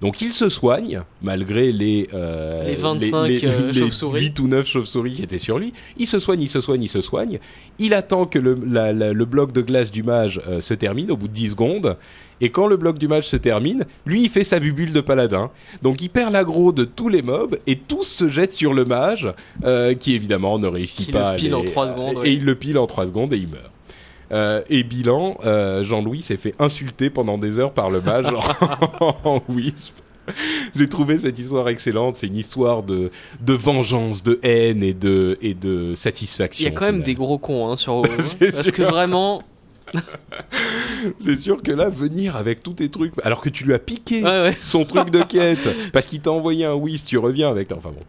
Donc 0.00 0.20
il 0.22 0.30
se 0.32 0.48
soigne, 0.48 1.02
malgré 1.22 1.72
les, 1.72 2.08
euh, 2.14 2.64
Les 2.68 2.74
25, 2.76 3.30
euh, 3.44 3.72
chauves-souris. 3.72 4.20
8 4.20 4.40
ou 4.40 4.48
9 4.48 4.66
chauves-souris 4.66 5.12
qui 5.14 5.22
étaient 5.22 5.38
sur 5.38 5.58
lui. 5.58 5.72
Il 5.98 6.06
se 6.06 6.18
soigne, 6.18 6.42
il 6.42 6.48
se 6.48 6.60
soigne, 6.60 6.82
il 6.82 6.88
se 6.88 7.00
soigne. 7.00 7.38
Il 7.78 7.94
attend 7.94 8.26
que 8.26 8.38
le, 8.38 8.58
la- 8.66 8.92
la- 8.92 9.12
le 9.12 9.24
bloc 9.24 9.52
de 9.52 9.60
glace 9.60 9.90
du 9.92 10.02
mage 10.02 10.40
euh, 10.48 10.60
se 10.60 10.74
termine 10.74 11.10
au 11.10 11.16
bout 11.16 11.28
de 11.28 11.32
10 11.32 11.50
secondes. 11.50 11.96
Et 12.40 12.50
quand 12.50 12.66
le 12.66 12.76
bloc 12.76 12.98
du 12.98 13.06
mage 13.08 13.28
se 13.28 13.36
termine, 13.36 13.84
lui 14.06 14.24
il 14.24 14.28
fait 14.28 14.42
sa 14.44 14.58
bubule 14.58 14.92
de 14.92 15.00
paladin. 15.00 15.50
Donc 15.82 16.02
il 16.02 16.08
perd 16.10 16.32
l'aggro 16.32 16.72
de 16.72 16.84
tous 16.84 17.08
les 17.08 17.22
mobs 17.22 17.56
et 17.66 17.76
tous 17.78 18.02
se 18.02 18.28
jettent 18.28 18.52
sur 18.52 18.74
le 18.74 18.84
mage, 18.84 19.32
euh, 19.64 19.94
qui 19.94 20.14
évidemment 20.14 20.58
ne 20.58 20.66
réussit 20.66 21.06
Qui 21.06 21.12
pas. 21.12 21.18
le 21.30 21.34
à 21.34 21.36
pile 21.36 21.54
en 21.54 21.62
les- 21.62 21.70
trois 21.70 21.88
secondes, 21.88 22.18
Et 22.24 22.32
il 22.32 22.44
le 22.44 22.54
pile 22.56 22.76
en 22.78 22.86
3 22.86 23.06
secondes 23.06 23.32
et 23.32 23.36
il 23.38 23.48
meurt. 23.48 23.70
Euh, 24.34 24.62
et 24.68 24.82
bilan, 24.82 25.38
euh, 25.44 25.84
Jean-Louis 25.84 26.20
s'est 26.22 26.36
fait 26.36 26.54
insulter 26.58 27.08
pendant 27.08 27.38
des 27.38 27.58
heures 27.60 27.72
par 27.72 27.88
le 27.88 28.00
mage 28.00 28.26
en, 29.00 29.40
wisp. 29.48 29.94
J'ai 30.74 30.88
trouvé 30.88 31.18
cette 31.18 31.38
histoire 31.38 31.68
excellente. 31.68 32.16
C'est 32.16 32.26
une 32.26 32.36
histoire 32.36 32.82
de, 32.82 33.10
de 33.40 33.52
vengeance, 33.52 34.22
de 34.24 34.40
haine 34.42 34.82
et 34.82 34.92
de, 34.94 35.38
et 35.40 35.54
de 35.54 35.90
Il 35.90 35.96
satisfaction. 35.96 36.64
y 36.64 36.68
a 36.68 36.72
quand 36.72 36.86
même 36.86 37.02
des 37.02 37.14
gros 37.14 37.38
cons 37.38 37.70
hein, 37.70 37.76
sur 37.76 37.92
hein. 38.04 38.08
Parce 38.40 38.62
sûr. 38.62 38.72
que 38.72 38.82
vraiment. 38.82 39.42
C'est 41.18 41.36
sûr 41.36 41.62
que 41.62 41.70
là, 41.70 41.88
venir 41.90 42.36
avec 42.36 42.62
tous 42.62 42.72
tes 42.72 42.88
trucs, 42.88 43.12
alors 43.22 43.40
que 43.40 43.50
tu 43.50 43.64
lui 43.64 43.74
as 43.74 43.78
piqué 43.78 44.22
Ouais, 44.24 44.42
ouais. 44.42 44.56
son 44.62 44.84
truc 44.84 45.10
de 45.10 45.22
quête, 45.22 45.68
parce 45.92 46.06
qu'il 46.06 46.20
t'a 46.20 46.32
envoyé 46.32 46.64
un 46.64 46.74
wisp, 46.74 47.04
tu 47.06 47.18
reviens 47.18 47.50
avec. 47.50 47.70
Enfin 47.70 47.90
bon. 47.90 48.02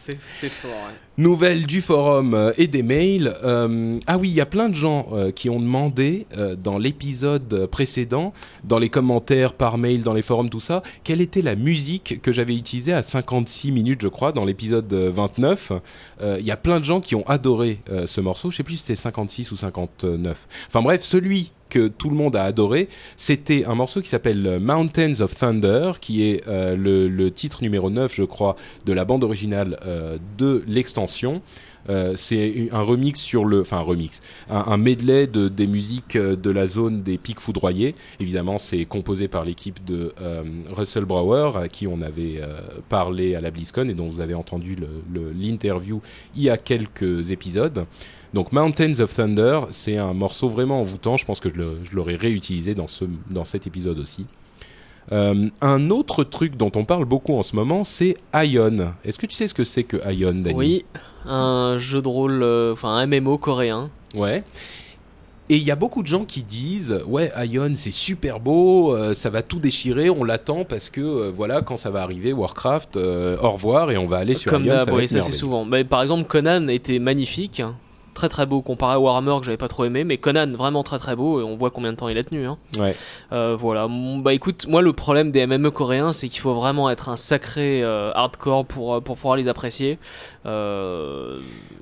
C'est 0.00 0.48
fort. 0.48 0.70
Nouvelles 1.18 1.66
du 1.66 1.82
forum 1.82 2.32
euh, 2.32 2.52
et 2.56 2.68
des 2.68 2.82
mails. 2.82 3.34
Euh, 3.44 3.98
ah 4.06 4.16
oui, 4.16 4.30
il 4.30 4.34
y 4.34 4.40
a 4.40 4.46
plein 4.46 4.70
de 4.70 4.74
gens 4.74 5.08
euh, 5.12 5.30
qui 5.30 5.50
ont 5.50 5.60
demandé 5.60 6.26
dans 6.58 6.78
l'épisode 6.78 7.66
précédent, 7.66 8.32
dans 8.64 8.78
les 8.78 8.88
commentaires, 8.88 9.52
par 9.52 9.76
mail, 9.76 10.02
dans 10.02 10.14
les 10.14 10.22
forums, 10.22 10.48
tout 10.48 10.60
ça, 10.60 10.82
quelle 11.04 11.20
était 11.20 11.42
la 11.42 11.54
musique 11.54 12.22
que 12.22 12.32
j'avais 12.32 12.56
utilisée 12.56 12.94
à 12.94 13.02
56 13.02 13.72
minutes, 13.72 14.00
je 14.00 14.08
crois, 14.08 14.32
dans 14.32 14.46
l'épisode 14.46 14.90
euh, 14.92 15.10
29. 15.10 15.72
Euh, 16.22 16.36
Il 16.40 16.46
y 16.46 16.50
a 16.50 16.56
plein 16.56 16.80
de 16.80 16.84
gens 16.84 17.00
qui 17.00 17.14
ont 17.14 17.26
adoré 17.28 17.80
ce 18.06 18.20
morceau. 18.20 18.50
Je 18.50 18.56
sais 18.56 18.62
plus 18.62 18.76
si 18.76 18.84
c'était 18.84 18.96
56 18.96 19.52
ou 19.52 19.56
59. 19.56 20.48
Enfin 20.68 20.82
bref, 20.82 21.02
celui 21.02 21.52
que 21.70 21.88
tout 21.88 22.10
le 22.10 22.16
monde 22.16 22.36
a 22.36 22.44
adoré, 22.44 22.88
c'était 23.16 23.64
un 23.64 23.74
morceau 23.74 24.02
qui 24.02 24.10
s'appelle 24.10 24.46
euh, 24.46 24.60
Mountains 24.60 25.20
of 25.20 25.34
Thunder, 25.34 25.92
qui 26.00 26.24
est 26.24 26.46
euh, 26.48 26.76
le, 26.76 27.30
titre 27.30 27.62
numéro 27.62 27.88
9, 27.88 28.14
je 28.14 28.24
crois, 28.24 28.56
de 28.84 28.92
la 28.92 29.06
bande 29.06 29.24
originale 29.24 29.78
euh, 29.86 30.18
de 30.36 30.62
l'extension. 30.66 31.40
C'est 32.14 32.68
un 32.70 32.82
remix 32.82 33.18
sur 33.18 33.44
le, 33.44 33.62
enfin 33.62 33.78
un 33.78 33.82
remix, 33.82 34.20
un, 34.48 34.76
medley 34.76 35.26
de 35.26 35.48
des 35.48 35.66
musiques 35.66 36.16
de 36.16 36.50
la 36.50 36.68
zone 36.68 37.02
des 37.02 37.18
pics 37.18 37.40
foudroyés. 37.40 37.96
Évidemment, 38.20 38.58
c'est 38.58 38.84
composé 38.84 39.26
par 39.26 39.44
l'équipe 39.44 39.82
de 39.84 40.14
Russell 40.70 41.04
Brower, 41.04 41.52
à 41.56 41.66
qui 41.66 41.88
on 41.88 42.00
avait 42.00 42.42
parlé 42.88 43.34
à 43.34 43.40
la 43.40 43.50
BlizzCon 43.50 43.88
et 43.88 43.94
dont 43.94 44.06
vous 44.06 44.20
avez 44.20 44.34
entendu 44.34 44.76
l'interview 45.34 46.00
il 46.36 46.42
y 46.42 46.50
a 46.50 46.58
quelques 46.58 47.32
épisodes. 47.32 47.86
Donc 48.34 48.52
Mountains 48.52 49.00
of 49.00 49.14
Thunder, 49.14 49.60
c'est 49.70 49.96
un 49.96 50.14
morceau 50.14 50.48
vraiment 50.48 50.80
envoûtant. 50.80 51.16
Je 51.16 51.24
pense 51.24 51.40
que 51.40 51.48
je 51.52 51.94
l'aurais 51.96 52.16
réutilisé 52.16 52.74
dans 52.74 52.86
ce 52.86 53.04
dans 53.28 53.44
cet 53.44 53.66
épisode 53.66 53.98
aussi. 53.98 54.26
Euh, 55.12 55.48
un 55.60 55.90
autre 55.90 56.22
truc 56.22 56.56
dont 56.56 56.70
on 56.76 56.84
parle 56.84 57.04
beaucoup 57.04 57.34
en 57.34 57.42
ce 57.42 57.56
moment, 57.56 57.82
c'est 57.82 58.16
Ion. 58.34 58.94
Est-ce 59.04 59.18
que 59.18 59.26
tu 59.26 59.34
sais 59.34 59.48
ce 59.48 59.54
que 59.54 59.64
c'est 59.64 59.82
que 59.82 59.96
Ion, 60.12 60.34
Dani? 60.34 60.54
Oui, 60.54 60.84
un 61.26 61.78
jeu 61.78 62.00
de 62.00 62.06
rôle, 62.06 62.42
euh, 62.42 62.72
enfin 62.72 62.90
un 62.90 63.06
MMO 63.06 63.38
coréen. 63.38 63.90
Ouais. 64.14 64.44
Et 65.50 65.56
il 65.56 65.64
y 65.64 65.72
a 65.72 65.76
beaucoup 65.76 66.04
de 66.04 66.06
gens 66.06 66.24
qui 66.24 66.44
disent 66.44 67.02
ouais 67.08 67.32
Ion 67.44 67.72
c'est 67.74 67.90
super 67.90 68.38
beau, 68.38 68.94
euh, 68.94 69.14
ça 69.14 69.30
va 69.30 69.42
tout 69.42 69.58
déchirer, 69.58 70.08
on 70.08 70.22
l'attend 70.22 70.64
parce 70.64 70.90
que 70.90 71.00
euh, 71.00 71.32
voilà 71.34 71.60
quand 71.60 71.76
ça 71.76 71.90
va 71.90 72.02
arriver 72.02 72.32
Warcraft, 72.32 72.96
euh, 72.96 73.36
au 73.42 73.50
revoir 73.50 73.90
et 73.90 73.96
on 73.96 74.06
va 74.06 74.18
aller 74.18 74.34
sur 74.34 74.52
Comme 74.52 74.64
Ion. 74.64 74.76
d'hab, 74.76 74.86
ça 74.86 74.94
oui, 74.94 75.08
ça 75.08 75.22
c'est 75.22 75.32
souvent. 75.32 75.64
Mais 75.64 75.82
par 75.82 76.02
exemple, 76.02 76.28
Conan 76.28 76.68
était 76.68 77.00
magnifique. 77.00 77.64
Très 78.14 78.28
très 78.28 78.46
beau 78.46 78.60
comparé 78.62 78.94
à 78.94 79.00
Warhammer 79.00 79.36
que 79.38 79.44
j'avais 79.44 79.56
pas 79.56 79.68
trop 79.68 79.84
aimé, 79.84 80.04
mais 80.04 80.18
Conan 80.18 80.50
vraiment 80.52 80.82
très 80.82 80.98
très 80.98 81.16
beau 81.16 81.40
et 81.40 81.44
on 81.44 81.56
voit 81.56 81.70
combien 81.70 81.92
de 81.92 81.96
temps 81.96 82.08
il 82.08 82.18
a 82.18 82.24
tenu. 82.24 82.46
Hein. 82.46 82.58
Ouais. 82.78 82.96
Euh, 83.32 83.56
voilà. 83.58 83.88
Bah 83.88 84.34
écoute, 84.34 84.66
moi 84.68 84.82
le 84.82 84.92
problème 84.92 85.30
des 85.30 85.46
MME 85.46 85.70
coréens, 85.70 86.12
c'est 86.12 86.28
qu'il 86.28 86.40
faut 86.40 86.54
vraiment 86.54 86.90
être 86.90 87.08
un 87.08 87.16
sacré 87.16 87.82
euh, 87.82 88.12
hardcore 88.14 88.66
pour 88.66 88.94
euh, 88.94 89.00
pour 89.00 89.16
pouvoir 89.16 89.36
les 89.36 89.48
apprécier. 89.48 89.98
Euh, 90.46 91.36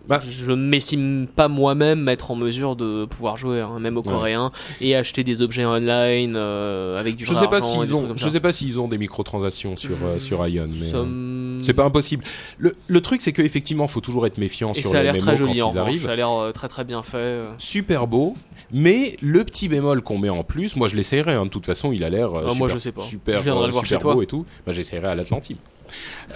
Bah. 0.08 0.20
je 0.28 0.50
m'estime 0.52 1.28
pas 1.28 1.48
moi-même 1.48 2.08
être 2.08 2.30
en 2.30 2.34
mesure 2.34 2.74
de 2.76 3.04
pouvoir 3.04 3.36
jouer 3.36 3.60
à 3.60 3.66
un 3.66 3.78
MMO 3.78 4.00
Ouais. 4.00 4.10
coréen 4.10 4.50
et 4.80 4.96
acheter 4.96 5.22
des 5.22 5.42
objets 5.42 5.64
online 5.66 6.34
euh, 6.36 6.98
avec 6.98 7.14
du 7.16 7.24
Je 7.26 7.34
sais 7.34 7.46
pas 7.46 7.60
s'ils 7.60 7.94
ont, 7.94 8.08
je 8.16 8.28
sais 8.28 8.40
pas 8.40 8.52
s'ils 8.52 8.80
ont 8.80 8.88
des 8.88 8.98
microtransactions 8.98 9.76
sur 9.76 9.96
euh, 10.04 10.18
sur 10.18 10.44
Ion, 10.48 10.66
mais 10.72 10.78
Ça 10.86 10.96
euh, 10.96 11.04
me- 11.04 11.60
c'est 11.62 11.74
pas 11.74 11.84
impossible. 11.84 12.24
Le, 12.56 12.72
le 12.88 13.00
truc 13.00 13.20
c'est 13.22 13.32
qu'effectivement 13.32 13.86
faut 13.86 14.00
toujours 14.00 14.26
être 14.26 14.38
méfiant 14.38 14.72
Et 14.72 14.80
sur 14.80 14.90
ça 14.90 14.96
a 14.98 15.02
les 15.02 15.04
l'air 15.04 15.14
MMO 15.14 15.20
très 15.22 15.32
quand 15.32 15.36
joli 15.46 15.62
en 15.62 15.72
ils 15.72 15.78
arrivent. 15.78 16.02
Ça 16.04 16.10
a 16.12 16.16
l'air 16.16 16.30
très 16.54 16.68
très 16.68 16.84
bien 16.84 17.02
fait. 17.02 17.42
Super 17.58 18.06
beau, 18.06 18.34
mais 18.72 19.16
le 19.20 19.44
petit 19.44 19.68
bémol 19.68 20.02
qu'on 20.02 20.18
met 20.18 20.30
en 20.30 20.42
plus, 20.42 20.74
moi 20.74 20.88
je 20.88 20.96
l'essayerai. 20.96 21.34
hein, 21.34 21.44
de 21.44 21.50
toute 21.50 21.66
façon, 21.66 21.92
il 21.92 22.02
a 22.02 22.10
l'air 22.10 22.30
Ah, 22.34 22.38
super, 22.40 22.54
moi, 22.56 22.68
je 22.68 22.78
sais 22.78 22.92
pas. 22.92 23.02
super, 23.02 23.38
Je 23.38 23.44
viendrai 23.44 23.64
euh, 23.64 23.66
le 23.66 23.72
voir 23.72 23.84
super 23.84 23.98
chez 23.98 24.02
toi. 24.02 24.14
beau 24.14 24.22
et 24.22 24.26
tout. 24.26 24.46
Bah, 24.66 24.72
j'essayerai 24.72 25.06
à 25.08 25.14
l'Atlantime. 25.14 25.58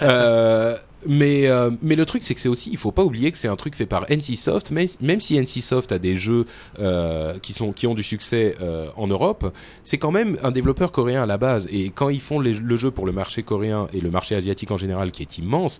Euh, 0.01 0.77
mais 1.07 1.47
euh, 1.47 1.71
mais 1.81 1.95
le 1.95 2.05
truc 2.05 2.23
c'est 2.23 2.35
que 2.35 2.41
c'est 2.41 2.49
aussi, 2.49 2.69
il 2.71 2.77
faut 2.77 2.91
pas 2.91 3.03
oublier 3.03 3.31
que 3.31 3.37
c'est 3.37 3.47
un 3.47 3.55
truc 3.55 3.75
fait 3.75 3.85
par 3.85 4.05
NCSoft, 4.09 4.71
mais 4.71 4.85
même 5.01 5.19
si 5.19 5.39
NCSoft 5.39 5.91
a 5.91 5.99
des 5.99 6.15
jeux 6.15 6.45
euh, 6.79 7.37
qui 7.39 7.53
sont 7.53 7.71
qui 7.71 7.87
ont 7.87 7.93
du 7.93 8.03
succès 8.03 8.55
euh, 8.61 8.89
en 8.95 9.07
Europe, 9.07 9.53
c'est 9.83 9.97
quand 9.97 10.11
même 10.11 10.37
un 10.43 10.51
développeur 10.51 10.91
coréen 10.91 11.23
à 11.23 11.25
la 11.25 11.37
base. 11.37 11.67
Et 11.71 11.89
quand 11.89 12.09
ils 12.09 12.21
font 12.21 12.39
le 12.39 12.77
jeu 12.77 12.91
pour 12.91 13.05
le 13.05 13.11
marché 13.11 13.43
coréen 13.43 13.87
et 13.93 14.01
le 14.01 14.11
marché 14.11 14.35
asiatique 14.35 14.71
en 14.71 14.77
général, 14.77 15.11
qui 15.11 15.21
est 15.21 15.37
immense, 15.37 15.79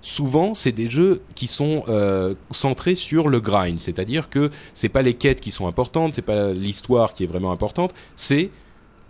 souvent 0.00 0.54
c'est 0.54 0.72
des 0.72 0.90
jeux 0.90 1.22
qui 1.34 1.46
sont 1.46 1.84
centrés 2.50 2.94
sur 2.94 3.28
le 3.28 3.40
grind, 3.40 3.78
c'est-à-dire 3.78 4.28
que 4.28 4.50
c'est 4.74 4.88
pas 4.88 5.02
les 5.02 5.14
quêtes 5.14 5.40
qui 5.40 5.50
sont 5.50 5.66
importantes, 5.66 6.14
c'est 6.14 6.22
pas 6.22 6.52
l'histoire 6.52 7.14
qui 7.14 7.24
est 7.24 7.28
vraiment 7.28 7.52
importante, 7.52 7.94
c'est 8.16 8.50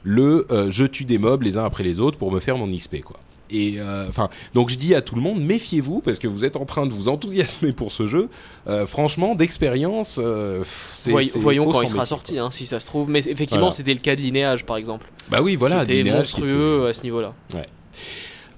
le 0.03 0.47
je 0.71 0.85
tue 0.85 1.05
des 1.05 1.19
mobs 1.19 1.43
les 1.43 1.59
uns 1.59 1.65
après 1.65 1.85
les 1.85 2.01
autres 2.01 2.19
pour 2.19 2.33
me 2.33 2.41
faire 2.41 2.59
mon 2.59 2.69
XP 2.69 3.03
quoi. 3.03 3.19
Et 3.53 3.75
euh, 3.79 4.07
enfin, 4.09 4.31
donc 4.55 4.71
je 4.71 4.79
dis 4.79 4.95
à 4.95 5.03
tout 5.03 5.15
le 5.15 5.21
monde, 5.21 5.41
méfiez-vous 5.43 6.01
parce 6.01 6.19
que 6.19 6.27
vous 6.27 6.45
êtes 6.45 6.57
en 6.57 6.65
train 6.65 6.87
de 6.87 6.93
vous 6.93 7.09
enthousiasmer 7.09 7.73
pour 7.73 7.93
ce 7.93 8.07
jeu. 8.07 8.29
Euh, 8.67 8.87
franchement, 8.87 9.35
d'expérience, 9.35 10.19
euh, 10.23 10.63
c'est, 10.93 11.11
Voy- 11.11 11.31
voyons 11.37 11.71
quand 11.71 11.83
il 11.83 11.89
sera 11.89 12.07
sorti, 12.07 12.39
hein, 12.39 12.51
si 12.51 12.65
ça 12.67 12.81
se 12.81 12.87
trouve. 12.87 13.11
Mais 13.11 13.19
effectivement, 13.21 13.61
Voilà. 13.67 13.73
c'était 13.77 13.95
le 13.95 14.01
cas 14.01 14.17
de 14.17 14.23
Linéage, 14.23 14.65
par 14.65 14.77
exemple. 14.79 15.11
Bah 15.31 15.41
oui, 15.43 15.57
voilà, 15.57 15.81
C'était 15.87 16.03
monstrueux 16.11 16.79
était- 16.81 16.89
à 16.89 16.93
ce 16.95 17.03
niveau-là. 17.03 17.35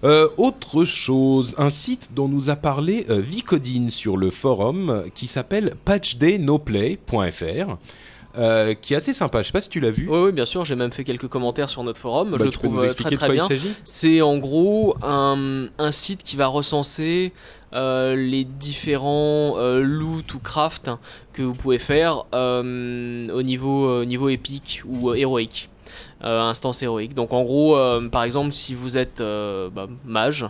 Euh, 0.04 0.28
autre 0.36 0.84
chose, 0.84 1.54
un 1.56 1.70
site 1.70 2.10
dont 2.14 2.28
nous 2.28 2.50
a 2.50 2.56
parlé 2.56 3.06
euh, 3.08 3.20
Vicodine 3.22 3.88
sur 3.88 4.18
le 4.18 4.30
forum 4.30 4.90
euh, 4.90 5.02
qui 5.14 5.26
s'appelle 5.26 5.74
patchdaynoplay.fr. 5.86 7.76
Euh, 8.36 8.74
qui 8.74 8.94
est 8.94 8.96
assez 8.96 9.12
sympa. 9.12 9.42
Je 9.42 9.46
sais 9.46 9.52
pas 9.52 9.60
si 9.60 9.68
tu 9.68 9.80
l'as 9.80 9.90
vu. 9.90 10.08
Oui, 10.08 10.18
oui, 10.18 10.32
bien 10.32 10.44
sûr. 10.44 10.64
J'ai 10.64 10.74
même 10.74 10.92
fait 10.92 11.04
quelques 11.04 11.28
commentaires 11.28 11.70
sur 11.70 11.84
notre 11.84 12.00
forum. 12.00 12.30
Bah, 12.32 12.36
je 12.40 12.44
le 12.44 12.50
trouve 12.50 12.84
euh, 12.84 12.92
très 12.92 13.10
de 13.10 13.16
très 13.16 13.26
quoi 13.26 13.34
bien. 13.34 13.48
C'est 13.84 14.22
en 14.22 14.38
gros 14.38 14.96
un, 15.02 15.66
un 15.78 15.92
site 15.92 16.22
qui 16.24 16.36
va 16.36 16.48
recenser 16.48 17.32
euh, 17.74 18.16
les 18.16 18.44
différents 18.44 19.54
euh, 19.58 19.82
loot 19.82 20.34
ou 20.34 20.38
craft 20.40 20.90
que 21.32 21.42
vous 21.42 21.52
pouvez 21.52 21.78
faire 21.78 22.24
au 22.32 23.42
niveau, 23.42 24.04
niveau 24.04 24.28
épique 24.28 24.82
ou 24.86 25.14
héroïque. 25.14 25.70
Euh, 26.24 26.40
instance 26.40 26.82
héroïque. 26.82 27.12
Donc 27.12 27.34
en 27.34 27.42
gros, 27.42 27.76
euh, 27.76 28.08
par 28.08 28.24
exemple, 28.24 28.52
si 28.52 28.74
vous 28.74 28.96
êtes 28.96 29.20
euh, 29.20 29.68
bah, 29.68 29.88
mage 30.06 30.46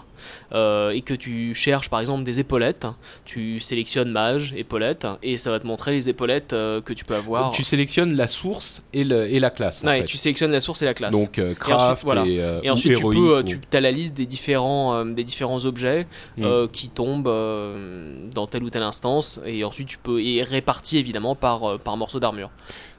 et 0.53 1.03
que 1.05 1.15
tu 1.15 1.53
cherches 1.57 1.91
par 1.91 1.99
exemple 1.99 2.23
des 2.23 2.39
épaulettes, 2.39 2.87
tu 3.25 3.59
sélectionnes 3.59 4.11
mage, 4.13 4.55
épaulettes, 4.57 5.05
et 5.23 5.37
ça 5.37 5.51
va 5.51 5.59
te 5.59 5.67
montrer 5.67 5.91
les 5.91 6.09
épaulettes 6.09 6.51
que 6.51 6.93
tu 6.93 7.05
peux 7.05 7.17
avoir. 7.17 7.51
Tu 7.51 7.65
sélectionnes 7.65 8.15
la 8.15 8.29
source 8.29 8.85
et, 8.93 9.03
le- 9.03 9.27
et 9.27 9.41
la 9.41 9.51
classe. 9.51 9.83
en 9.83 9.89
Ouais, 9.89 10.03
fait. 10.03 10.07
tu 10.07 10.17
sélectionnes 10.17 10.53
la 10.53 10.61
source 10.61 10.81
et 10.83 10.85
la 10.85 10.95
classe. 10.95 11.11
Donc 11.11 11.41
craft 11.59 11.83
ensuite, 11.91 12.05
voilà. 12.05 12.25
et, 12.25 12.41
euh, 12.41 12.61
Et 12.63 12.71
ou 12.71 12.75
ensuite, 12.75 12.97
tu 12.97 13.03
peux, 13.03 13.41
ou- 13.41 13.43
tu 13.43 13.59
as 13.73 13.81
la 13.81 13.91
liste 13.91 14.15
des 14.15 14.27
différents, 14.27 15.05
des 15.05 15.25
différents 15.25 15.65
objets 15.65 16.07
Mm. 16.37 16.45
euh, 16.45 16.69
qui 16.69 16.89
tombent 16.89 17.25
dans 18.33 18.47
telle 18.47 18.63
ou 18.63 18.71
telle 18.71 18.83
instance, 18.85 19.41
et 19.45 19.65
ensuite 19.65 19.89
tu 19.89 19.99
peux 19.99 20.23
et 20.23 20.43
répartis 20.45 20.99
évidemment 20.99 21.35
par 21.35 21.79
par 21.81 21.97
morceau 21.97 22.21
d'armure. 22.21 22.51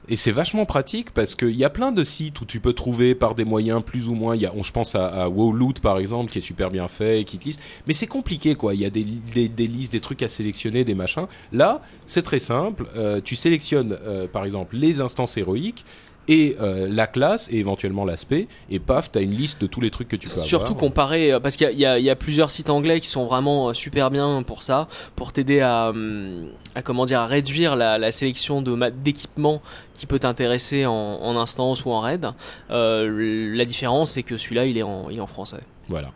Et 0.08 0.14
c'est 0.14 0.30
vachement 0.30 0.66
pratique 0.66 1.10
parce 1.10 1.34
qu'il 1.34 1.56
y 1.56 1.64
a 1.64 1.70
plein 1.70 1.90
de 1.90 2.04
sites 2.04 2.40
où 2.40 2.44
tu 2.44 2.60
peux 2.60 2.72
trouver 2.72 3.16
par 3.16 3.34
des 3.34 3.44
moyens 3.44 3.82
plus 3.84 4.08
ou 4.08 4.14
moins. 4.14 4.36
Y 4.36 4.46
a, 4.46 4.52
on- 4.54 4.62
je 4.62 4.70
pense 4.70 4.94
à, 4.94 5.06
à 5.08 5.28
WoWloot 5.28 5.80
par 5.80 5.98
exemple 5.98 6.30
qui 6.30 6.38
est 6.38 6.42
super 6.42 6.70
bien 6.70 6.86
fait 6.86 7.20
et 7.20 7.24
qui 7.24 7.38
te 7.38 7.44
liste. 7.44 7.60
Mais 7.88 7.92
c'est 7.92 8.06
compliqué 8.06 8.54
quoi. 8.54 8.74
Il 8.74 8.80
y 8.80 8.84
a 8.84 8.90
des, 8.90 9.02
des, 9.04 9.48
des 9.48 9.66
listes, 9.66 9.90
des 9.92 10.00
trucs 10.00 10.22
à 10.22 10.28
sélectionner, 10.28 10.84
des 10.84 10.94
machins. 10.94 11.26
Là, 11.52 11.82
c'est 12.06 12.22
très 12.22 12.38
simple. 12.38 12.86
Euh, 12.96 13.20
tu 13.24 13.34
sélectionnes 13.34 13.98
euh, 14.04 14.28
par 14.28 14.44
exemple 14.44 14.76
les 14.76 15.00
instances 15.00 15.36
héroïques 15.36 15.84
et 16.28 16.56
euh, 16.60 16.88
la 16.90 17.06
classe 17.06 17.48
et 17.52 17.56
éventuellement 17.58 18.04
l'aspect 18.04 18.48
et 18.70 18.78
paf 18.78 19.10
t'as 19.12 19.22
une 19.22 19.30
liste 19.32 19.60
de 19.60 19.66
tous 19.66 19.80
les 19.80 19.90
trucs 19.90 20.08
que 20.08 20.16
tu 20.16 20.28
peux 20.28 20.40
Surtout 20.40 20.64
avoir. 20.66 20.80
comparé, 20.80 21.32
euh, 21.32 21.40
parce 21.40 21.56
qu'il 21.56 21.70
y, 21.78 21.86
a- 21.86 21.98
y 21.98 22.04
y 22.10 22.14
plusieurs 22.16 22.50
sites 22.50 22.70
anglais 22.70 23.00
qui 23.00 23.08
sont 23.08 23.26
vraiment 23.26 23.68
euh, 23.68 23.74
super 23.74 24.10
bien 24.10 24.42
pour 24.42 24.62
ça, 24.62 24.88
pour 25.14 25.32
t'aider 25.32 25.60
à, 25.60 25.90
hum, 25.90 26.48
à 26.74 26.82
comment 26.82 27.04
dire, 27.06 27.20
à 27.20 27.26
réduire 27.26 27.76
la, 27.76 27.98
la 27.98 28.12
sélection 28.12 28.62
d'équipements 28.62 29.62
qui 29.94 30.06
peut 30.06 30.18
t'intéresser 30.18 30.84
en, 30.86 30.92
en 30.92 31.36
instance 31.36 31.84
ou 31.84 31.90
en 31.90 32.00
raid. 32.00 32.30
Euh, 32.70 33.54
la 33.56 33.64
différence, 33.64 34.10
c'est 34.12 34.22
que 34.22 34.36
celui-là, 34.36 34.64
il 34.66 34.76
il 34.76 34.78
est 35.18 35.20
en 35.20 35.26
français. 35.26 35.60
Voilà, 35.88 36.10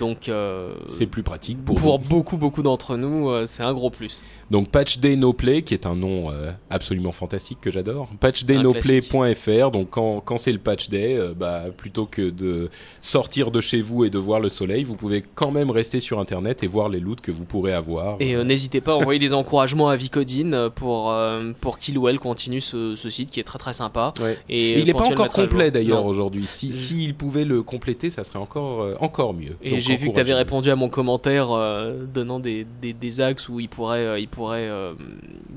Donc, 0.00 0.28
euh, 0.28 0.72
c'est 0.86 1.06
plus 1.06 1.22
pratique 1.22 1.64
pour, 1.64 1.98
beaucoup, 1.98 2.36
beaucoup 2.36 2.62
d'entre 2.62 2.96
nous, 2.96 3.28
euh, 3.30 3.44
c'est 3.46 3.62
un 3.62 3.72
gros 3.74 3.90
plus. 3.90 4.24
Donc 4.50 4.68
Patch 4.70 4.98
Day 4.98 5.16
No 5.16 5.32
Play, 5.32 5.62
qui 5.62 5.74
est 5.74 5.84
un 5.86 5.94
nom 5.94 6.30
euh, 6.30 6.50
absolument 6.70 7.12
fantastique 7.12 7.58
que 7.60 7.70
j'adore. 7.70 8.08
Patchdaynoplay.fr. 8.20 9.70
Donc 9.70 9.90
quand, 9.90 10.20
quand 10.20 10.36
c'est 10.38 10.52
le 10.52 10.58
Patch 10.58 10.88
Day, 10.88 11.18
bah, 11.36 11.64
plutôt 11.76 12.06
que 12.06 12.30
de 12.30 12.70
sortir 13.00 13.50
de 13.50 13.60
chez 13.60 13.80
vous 13.82 14.04
et 14.04 14.10
de 14.10 14.18
voir 14.18 14.40
le 14.40 14.48
soleil, 14.48 14.84
vous 14.84 14.96
pouvez 14.96 15.22
quand 15.34 15.50
même 15.50 15.70
rester 15.70 16.00
sur 16.00 16.18
Internet 16.18 16.62
et 16.62 16.66
voir 16.66 16.88
les 16.88 17.00
loots 17.00 17.20
que 17.20 17.30
vous 17.30 17.44
pourrez 17.44 17.72
avoir. 17.72 18.16
Et 18.20 18.42
n'hésitez 18.44 18.80
pas 18.80 18.92
à 18.92 18.96
envoyer 18.96 19.18
des 19.20 19.34
encouragements 19.34 19.88
à 19.88 19.96
Vicodine 19.96 20.70
pour, 20.74 21.14
pour 21.60 21.78
qu'il 21.78 21.98
ou 21.98 22.08
elle 22.08 22.18
continue 22.18 22.60
ce, 22.60 22.96
ce 22.96 23.10
site 23.10 23.30
qui 23.30 23.40
est 23.40 23.44
très 23.44 23.58
très 23.58 23.72
sympa. 23.72 24.14
Ouais. 24.20 24.38
Et, 24.48 24.70
Et 24.70 24.78
il 24.80 24.86
n'est 24.86 24.94
pas 24.94 25.04
encore 25.04 25.30
complet 25.30 25.70
d'ailleurs 25.70 26.06
aujourd'hui. 26.06 26.46
Si, 26.46 26.68
Je- 26.68 26.72
s'il 26.72 27.14
pouvait 27.14 27.44
le 27.44 27.62
compléter, 27.62 28.10
ça 28.10 28.24
serait 28.24 28.38
encore, 28.38 28.86
encore 29.00 29.34
mieux. 29.34 29.56
Et 29.62 29.80
j'ai 29.80 29.96
vu 29.96 30.08
que 30.08 30.14
tu 30.14 30.20
avais 30.20 30.34
répondu 30.34 30.70
à 30.70 30.76
mon 30.76 30.88
commentaire 30.88 31.50
euh, 31.50 32.04
donnant 32.04 32.38
des, 32.38 32.66
des, 32.80 32.92
des 32.92 33.20
axes 33.20 33.48
où 33.48 33.58
ils 33.58 33.68
pourraient, 33.68 34.06
euh, 34.06 34.18
ils 34.18 34.28
pourraient 34.28 34.68
euh, 34.68 34.94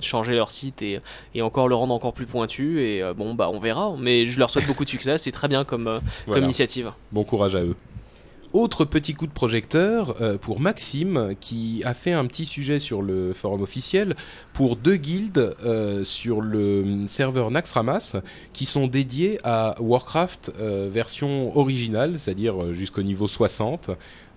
changer 0.01 0.33
leur 0.33 0.49
site 0.49 0.81
et, 0.81 0.99
et 1.35 1.41
encore 1.41 1.67
le 1.67 1.75
rendre 1.75 1.93
encore 1.93 2.13
plus 2.13 2.25
pointu. 2.25 2.81
Et 2.81 3.03
bon, 3.15 3.33
bah 3.33 3.49
on 3.51 3.59
verra. 3.59 3.93
Mais 3.99 4.25
je 4.25 4.39
leur 4.39 4.49
souhaite 4.49 4.67
beaucoup 4.67 4.85
de 4.85 4.89
succès. 4.89 5.17
C'est 5.17 5.31
très 5.31 5.47
bien 5.47 5.63
comme, 5.63 5.99
initiative. 6.35 6.91
Bon 7.11 7.23
courage 7.23 7.55
à 7.55 7.61
eux. 7.61 7.75
Autre 8.53 8.83
petit 8.83 9.13
coup 9.13 9.27
de 9.27 9.31
projecteur 9.31 10.15
euh, 10.19 10.37
pour 10.37 10.59
Maxime 10.59 11.35
qui 11.39 11.83
a 11.85 11.93
fait 11.93 12.11
un 12.11 12.25
petit 12.25 12.45
sujet 12.45 12.79
sur 12.79 13.01
le 13.01 13.31
forum 13.31 13.61
officiel 13.61 14.13
pour 14.51 14.75
deux 14.75 14.97
guildes 14.97 15.55
euh, 15.63 16.03
sur 16.03 16.41
le 16.41 17.07
serveur 17.07 17.49
Naxxramas 17.49 18.17
qui 18.51 18.65
sont 18.65 18.87
dédiés 18.87 19.39
à 19.45 19.75
Warcraft 19.79 20.51
euh, 20.59 20.89
version 20.91 21.57
originale, 21.57 22.19
c'est-à-dire 22.19 22.73
jusqu'au 22.73 23.03
niveau 23.03 23.29
60. 23.29 23.91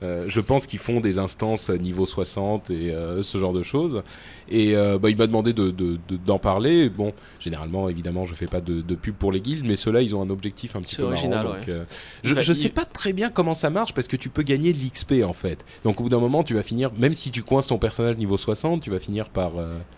Euh, 0.05 0.25
je 0.29 0.41
pense 0.41 0.67
qu'ils 0.67 0.79
font 0.79 1.01
des 1.01 1.19
instances 1.19 1.71
niveau 1.71 2.05
60 2.07 2.71
et 2.71 2.93
euh, 2.93 3.23
ce 3.23 3.39
genre 3.39 3.53
de 3.53 3.63
choses. 3.63 4.03
Et 4.51 4.77
euh, 4.77 4.99
bah, 4.99 5.09
il 5.09 5.17
m'a 5.17 5.27
demandé 5.27 5.53
de, 5.55 5.71
de- 5.71 5.99
de- 6.09 6.17
d'en 6.17 6.39
parler. 6.39 6.91
Bon, 6.91 7.13
généralement, 7.41 7.89
évidemment, 7.89 8.25
je 8.27 8.35
fais 8.35 8.47
pas 8.47 8.61
de, 8.61 8.83
pub 8.95 9.15
pour 9.15 9.33
les 9.33 9.41
guildes, 9.41 9.65
mais 9.67 9.77
ceux-là, 9.77 10.03
ils 10.03 10.15
ont 10.15 10.21
un 10.23 10.29
objectif 10.31 10.77
un 10.77 10.81
petit 10.81 10.97
peu 10.97 11.05
original, 11.05 11.45
marrant. 11.47 11.57
ouais. 11.57 11.83
je, 12.23 12.41
je 12.41 12.53
il- 12.53 12.57
sais 12.57 12.69
pas 12.69 12.85
très 12.85 13.13
bien 13.13 13.31
comment 13.31 13.55
ça 13.55 13.71
marche 13.71 13.95
parce 13.95 14.07
que 14.09 14.17
tu 14.17 14.29
peux 14.29 14.43
gagner 14.43 14.73
de 14.73 14.79
l'XP 14.79 15.25
en 15.25 15.33
fait. 15.33 15.65
Donc 15.85 16.01
au 16.01 16.05
bout 16.05 16.09
d'un 16.11 16.21
moment, 16.21 16.45
tu 16.45 16.55
vas 16.55 16.63
finir, 16.63 16.91
même 16.99 17.15
si 17.15 17.31
tu 17.31 17.43
coinces 17.43 17.67
ton 17.69 17.79
personnage 17.79 18.17
niveau 18.19 18.37
60, 18.37 18.83
tu 18.83 18.91
vas 18.91 18.99
finir 18.99 19.31
par. 19.31 19.53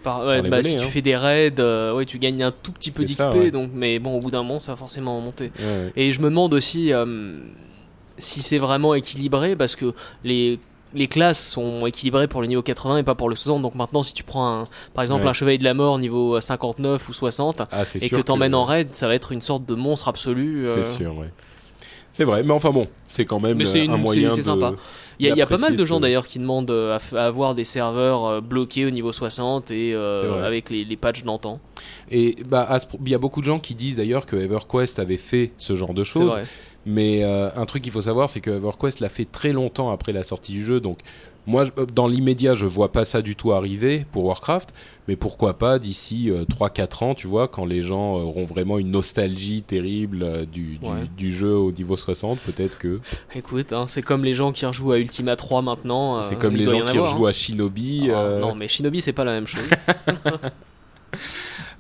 Par, 0.05 0.21
ouais, 0.25 0.37
Par 0.37 0.43
les 0.43 0.51
bah, 0.51 0.63
si 0.63 0.75
hein. 0.77 0.83
tu 0.85 0.89
fais 0.89 1.03
des 1.03 1.17
raids, 1.17 1.55
ouais, 1.95 2.07
tu 2.07 2.19
gagnes 2.19 2.43
un 2.45 2.53
tout 2.53 2.71
petit 2.73 2.93
peu 2.93 3.05
d'XP. 3.05 3.19
ça, 3.19 3.31
ouais. 3.37 3.51
Donc, 3.51 3.71
mais 3.75 3.99
bon, 3.99 4.17
au 4.17 4.21
bout 4.21 4.31
d'un 4.31 4.43
moment, 4.43 4.61
ça 4.61 4.73
va 4.73 4.77
forcément 4.77 5.21
monter. 5.21 5.51
Et 5.97 6.13
je 6.13 6.21
me 6.21 6.27
demande 6.29 6.55
aussi 6.55 6.93
si 8.19 8.43
c'est 8.43 8.59
vraiment 8.59 8.95
équilibré 8.95 9.57
parce 9.57 9.77
que 9.77 9.93
les 10.25 10.59
les 10.95 11.09
classes 11.09 11.45
sont 11.51 11.85
équilibrées 11.85 12.29
pour 12.29 12.41
le 12.41 12.47
niveau 12.47 12.63
80 12.63 12.99
et 12.99 13.03
pas 13.03 13.15
pour 13.17 13.29
le 13.29 13.35
60 13.37 13.61
donc 13.61 13.75
maintenant 13.75 14.03
si 14.03 14.15
tu 14.15 14.23
prends 14.23 14.61
un, 14.63 14.69
par 14.95 15.03
exemple 15.03 15.25
Ouais. 15.25 15.29
un 15.31 15.33
chevalier 15.35 15.59
de 15.59 15.65
la 15.65 15.75
mort 15.75 15.99
niveau 15.99 16.41
59 16.41 17.09
ou 17.09 17.13
60 17.13 17.63
Ah, 17.71 17.83
et 18.01 18.09
que 18.09 18.17
t'emmènes 18.21 18.55
en 18.55 18.65
raid 18.65 18.93
ça 18.95 19.07
va 19.09 19.15
être 19.15 19.33
une 19.33 19.41
sorte 19.43 19.67
de 19.67 19.75
monstre 19.75 20.09
absolu 20.09 20.67
euh, 20.67 20.75
C'est 20.83 20.97
sûr, 20.99 21.17
ouais. 21.19 21.31
C'est 22.13 22.25
vrai, 22.25 22.43
mais 22.43 22.53
enfin 22.53 22.71
bon, 22.71 22.87
c'est 23.09 23.27
quand 23.27 23.41
même 23.41 23.61
euh, 23.61 23.75
une- 23.85 23.91
un 23.91 23.97
moyen 23.99 24.31
c'est 24.31 24.41
sympa. 24.43 24.73
il 25.19 25.27
y 25.27 25.29
a, 25.31 25.35
il 25.35 25.39
y 25.39 25.43
a 25.43 25.47
pas 25.47 25.59
mal 25.59 25.77
de 25.77 25.85
gens 25.85 26.01
d'ailleurs 26.01 26.27
qui 26.27 26.39
demandent 26.39 26.71
euh, 26.71 26.97
à, 27.15 27.27
avoir 27.27 27.55
des 27.55 27.65
serveurs 27.65 28.25
euh, 28.25 28.41
bloqués 28.41 28.87
au 28.87 28.91
niveau 28.91 29.13
60 29.13 29.71
et 29.71 29.93
euh, 29.93 30.43
avec 30.47 30.71
les, 30.71 30.85
les 30.87 30.97
patchs 30.97 31.25
d'antan 31.25 31.61
Et 32.11 32.37
bah, 32.49 32.79
il 33.05 33.11
y 33.11 33.15
a 33.15 33.19
beaucoup 33.19 33.41
de 33.41 33.47
gens 33.47 33.59
qui 33.59 33.75
disent 33.75 33.97
d'ailleurs 33.97 34.25
que 34.25 34.37
EverQuest 34.37 34.99
avait 34.99 35.19
fait 35.19 35.53
ce 35.59 35.77
genre 35.77 35.93
de 35.93 36.05
choses. 36.05 36.39
Mais 36.87 37.25
euh, 37.25 37.51
un 37.57 37.67
truc 37.67 37.83
qu'il 37.83 37.93
faut 37.93 38.03
savoir, 38.03 38.31
c'est 38.31 38.41
que 38.41 38.51
EverQuest 38.51 39.01
l'a 39.01 39.09
fait 39.09 39.25
très 39.25 39.53
longtemps 39.53 39.91
après 39.91 40.13
la 40.13 40.23
sortie 40.23 40.53
du 40.53 40.65
jeu. 40.65 40.79
Donc, 40.81 40.99
moi, 41.49 41.65
je- 41.65 41.85
dans 41.85 42.07
l'immédiat, 42.07 42.55
je 42.55 42.65
vois 42.67 42.93
pas 42.93 43.05
ça 43.05 43.23
du 43.23 43.35
tout 43.37 43.53
arriver 43.53 44.05
pour 44.13 44.25
Warcraft. 44.25 44.73
Mais 45.09 45.17
pourquoi 45.17 45.59
pas 45.59 45.79
d'ici 45.81 46.31
euh, 46.31 46.45
3-4 46.45 47.03
ans, 47.05 47.15
tu 47.17 47.27
vois, 47.27 47.49
quand 47.49 47.65
les 47.65 47.83
gens 47.83 48.17
euh, 48.19 48.23
auront 48.23 48.45
vraiment 48.45 48.79
une 48.79 48.91
nostalgie 48.93 49.63
terrible 49.63 50.23
euh, 50.23 50.45
du, 50.45 50.79
du, 50.79 50.87
Ouais. 50.87 51.09
du 51.17 51.33
jeu 51.33 51.55
au 51.57 51.73
niveau 51.73 51.97
60, 51.97 52.39
peut-être 52.41 52.79
que 52.79 53.01
écoute 53.35 53.73
hein, 53.73 53.87
c'est 53.89 54.03
comme 54.03 54.25
les 54.25 54.35
gens 54.35 54.51
qui 54.53 54.65
rejouent 54.67 54.93
à 54.93 54.99
Ultima 54.99 55.35
3 55.37 55.63
maintenant 55.63 56.21
c'est 56.23 56.35
euh, 56.35 56.39
comme 56.39 56.55
les 56.57 56.65
gens 56.65 56.83
en 56.83 56.85
qui 56.85 56.91
avoir, 56.99 57.13
rejouent 57.13 57.27
hein. 57.27 57.31
à 57.31 57.33
Shinobi. 57.33 58.11
Ah, 58.13 58.19
euh, 58.19 58.41
non 58.41 58.55
mais 58.57 58.67
Shinobi 58.69 59.01
c'est 59.01 59.13
pas 59.13 59.25
la 59.25 59.33
même 59.33 59.47
chose 59.47 59.69
Euh, 60.27 60.31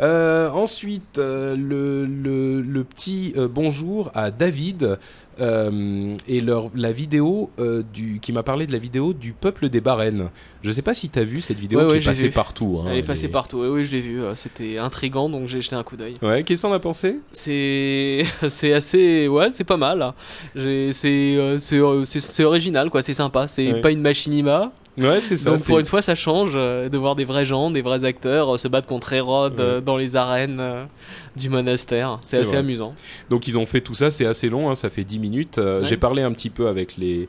ensuite, 0.00 1.18
euh, 1.18 1.56
le, 1.56 2.04
le, 2.06 2.60
le 2.60 2.84
petit 2.84 3.32
euh, 3.36 3.48
bonjour 3.48 4.10
à 4.14 4.30
David 4.30 4.98
euh, 5.40 6.16
et 6.28 6.40
leur, 6.40 6.70
la 6.74 6.92
vidéo 6.92 7.50
euh, 7.58 7.82
du, 7.94 8.20
qui 8.20 8.32
m'a 8.32 8.42
parlé 8.42 8.66
de 8.66 8.72
la 8.72 8.78
vidéo 8.78 9.12
du 9.12 9.32
peuple 9.32 9.68
des 9.68 9.80
Barennes. 9.80 10.30
Je 10.62 10.70
sais 10.70 10.82
pas 10.82 10.94
si 10.94 11.08
tu 11.10 11.18
as 11.18 11.24
vu 11.24 11.40
cette 11.40 11.58
vidéo 11.58 11.78
Ouais, 11.80 11.86
qui 11.86 11.92
ouais, 11.92 11.98
est 11.98 12.04
passée 12.04 12.26
vu. 12.28 12.30
partout. 12.32 12.80
hein, 12.82 12.88
Elle 12.90 12.98
est 12.98 13.02
passée 13.02 13.26
est- 13.26 13.30
partout, 13.30 13.58
oui, 13.62 13.84
je 13.84 13.92
l'ai 13.92 14.00
vu. 14.00 14.22
euh, 14.22 14.34
C'était 14.34 14.78
intrigant, 14.78 15.28
donc 15.28 15.46
j'ai 15.48 15.60
jeté 15.60 15.76
un 15.76 15.82
coup 15.82 15.96
d'œil. 15.96 16.14
Ouais, 16.22 16.42
qu'est-ce 16.42 16.62
que 16.62 16.66
t'en 16.66 16.72
as 16.72 16.78
pensé? 16.80 17.18
C'est, 17.32 18.24
assez, 18.72 19.28
ouais, 19.28 19.48
c'est 19.52 19.64
pas 19.64 19.76
mal. 19.76 20.12
J'ai- 20.54 20.92
C'est, 20.92 21.36
euh, 21.36 21.58
euh, 21.72 22.44
original, 22.44 22.90
quoi. 22.90 23.02
C'est 23.02 23.12
sympa. 23.14 23.46
C'est 23.48 23.80
pas 23.80 23.90
une 23.90 24.00
machinima. 24.00 24.72
Ouais, 24.98 25.20
c'est 25.22 25.36
ça. 25.36 25.50
donc 25.50 25.64
pour 25.64 25.78
une 25.78 25.86
fois, 25.86 26.00
ça 26.02 26.14
change 26.14 26.52
euh, 26.54 26.88
de 26.88 26.96
voir 26.98 27.14
des 27.16 27.24
vrais 27.24 27.44
gens, 27.44 27.70
des 27.70 27.82
vrais 27.82 28.04
acteurs 28.04 28.54
euh, 28.54 28.58
se 28.58 28.66
battre 28.68 28.86
contre 28.88 29.12
Hérode 29.12 29.60
euh, 29.60 29.80
dans 29.80 29.96
les 29.96 30.16
arènes 30.16 30.62
du 31.36 31.48
monastère. 31.50 32.18
C'est 32.22 32.38
assez 32.38 32.50
vrai. 32.50 32.58
amusant. 32.58 32.94
Donc 33.28 33.46
ils 33.46 33.58
ont 33.58 33.66
fait 33.66 33.80
tout 33.82 33.94
ça, 33.94 34.10
c'est 34.10 34.24
assez 34.26 34.48
long, 34.48 34.70
hein, 34.70 34.74
ça 34.74 34.88
fait 34.88 35.04
10 35.04 35.18
minutes. 35.18 35.58
Ouais. 35.58 35.80
J'ai 35.84 35.96
parlé 35.98 36.22
un 36.22 36.32
petit 36.32 36.50
peu 36.50 36.68
avec 36.68 36.96
les, 36.96 37.28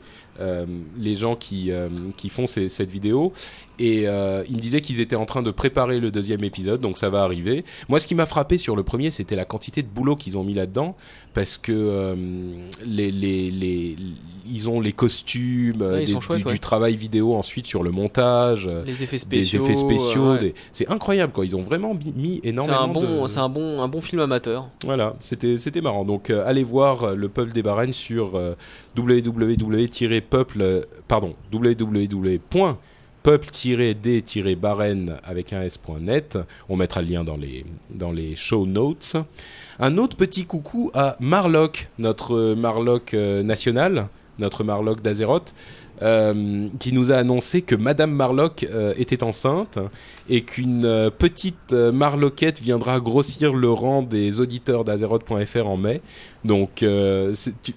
les 0.98 1.16
gens 1.16 1.36
qui, 1.36 1.72
qui 2.16 2.30
font 2.30 2.48
ces- 2.48 2.70
cette 2.70 2.90
vidéo 2.90 3.34
et 3.80 4.08
euh, 4.08 4.44
ils 4.50 4.56
me 4.56 4.60
disaient 4.62 4.82
qu'ils 4.82 5.00
étaient 5.02 5.16
en 5.16 5.26
train 5.26 5.44
de 5.44 5.52
préparer 5.52 6.00
le 6.00 6.12
deuxième 6.12 6.44
épisode, 6.44 6.82
donc 6.82 6.98
ça 6.98 7.10
va 7.10 7.24
arriver. 7.24 7.64
Moi 7.90 8.00
ce 8.00 8.08
qui 8.08 8.16
m'a 8.16 8.26
frappé 8.26 8.58
sur 8.58 8.76
le 8.76 8.84
premier, 8.84 9.12
c'était 9.12 9.36
la 9.36 9.46
quantité 9.46 9.82
de 9.84 9.88
boulot 9.88 10.16
qu'ils 10.16 10.38
ont 10.38 10.44
mis 10.44 10.54
là-dedans 10.54 10.96
parce 11.34 11.58
que 11.58 11.72
euh, 11.74 12.16
les, 12.86 13.12
les, 13.12 13.52
les, 13.52 13.96
ils 14.50 14.70
ont 14.70 14.80
les 14.82 14.94
costumes, 14.94 15.82
euh, 15.82 15.94
Ouais, 15.98 16.04
ils 16.04 16.08
des- 16.08 16.14
sont 16.14 16.22
chouettes, 16.22 16.40
du, 16.40 16.46
ouais. 16.48 16.54
du 16.54 16.60
travail 16.60 16.96
vidéo 16.96 17.36
ensuite 17.36 17.66
sur 17.68 17.84
le 17.84 17.92
montage. 17.92 18.68
euh, 18.68 18.84
Les 18.86 19.04
effets 19.04 19.18
Des 19.18 19.44
spéciaux. 19.44 19.64
effets 19.64 19.76
spéciaux, 19.76 20.32
ouais. 20.34 20.40
des- 20.40 20.54
c'est 20.74 20.90
incroyable 20.90 21.34
quoi. 21.34 21.46
Ils 21.46 21.56
ont 21.56 21.62
vraiment 21.62 21.94
mis, 21.94 22.14
mis 22.16 22.40
C'est 22.44 22.50
énormément 22.50 22.82
un 22.82 22.88
bon, 22.88 23.22
de. 23.24 23.28
c'est 23.28 23.40
un 23.40 23.50
bon, 23.50 23.82
un 23.82 23.88
bon 23.88 24.02
film 24.02 24.22
amateur. 24.22 24.70
Voilà, 24.86 25.16
c'était 25.22 25.58
c'était 25.58 25.82
marrant. 25.82 26.06
Donc 26.06 26.30
euh, 26.30 26.44
allez 26.46 26.64
voir 26.64 27.16
le 27.16 27.30
peuple 27.30 27.52
des 27.52 27.62
Barennes 27.62 27.94
sur 27.94 28.42
www-peuple 28.98 30.62
euh, 30.62 30.82
pardon 31.08 31.34
www.peuple-d-barenne 33.28 35.18
avec 35.24 35.54
un 35.54 35.62
s.net. 35.64 36.38
On 36.70 36.76
mettra 36.78 37.02
le 37.02 37.08
lien 37.10 37.24
dans 37.24 37.36
les 37.38 37.66
dans 37.94 38.12
les 38.12 38.36
show 38.36 38.66
notes. 38.66 39.16
Un 39.80 39.98
autre 39.98 40.16
petit 40.18 40.46
coucou 40.46 40.92
à 40.94 41.18
Marlock, 41.20 41.90
notre 42.00 42.54
Marlock 42.56 43.14
euh, 43.14 43.44
national, 43.44 44.08
notre 44.40 44.64
Marlock 44.64 45.02
d'Azeroth. 45.02 45.54
euh, 46.04 46.68
qui 46.80 46.94
nous 46.94 47.12
a 47.12 47.16
annoncé 47.16 47.64
que 47.64 47.74
Madame 47.74 48.12
Marlock 48.12 48.68
euh, 48.72 48.94
était 49.00 49.24
enceinte 49.24 49.80
et 50.30 50.44
qu'une 50.44 51.10
petite 51.18 51.74
Marloquette 51.74 52.62
viendra 52.62 53.00
grossir 53.00 53.52
le 53.56 53.72
rang 53.72 54.04
des 54.04 54.40
auditeurs 54.40 54.84
d'Azeroth.fr 54.84 55.66
en 55.66 55.76
mai. 55.78 56.02
Donc 56.46 56.86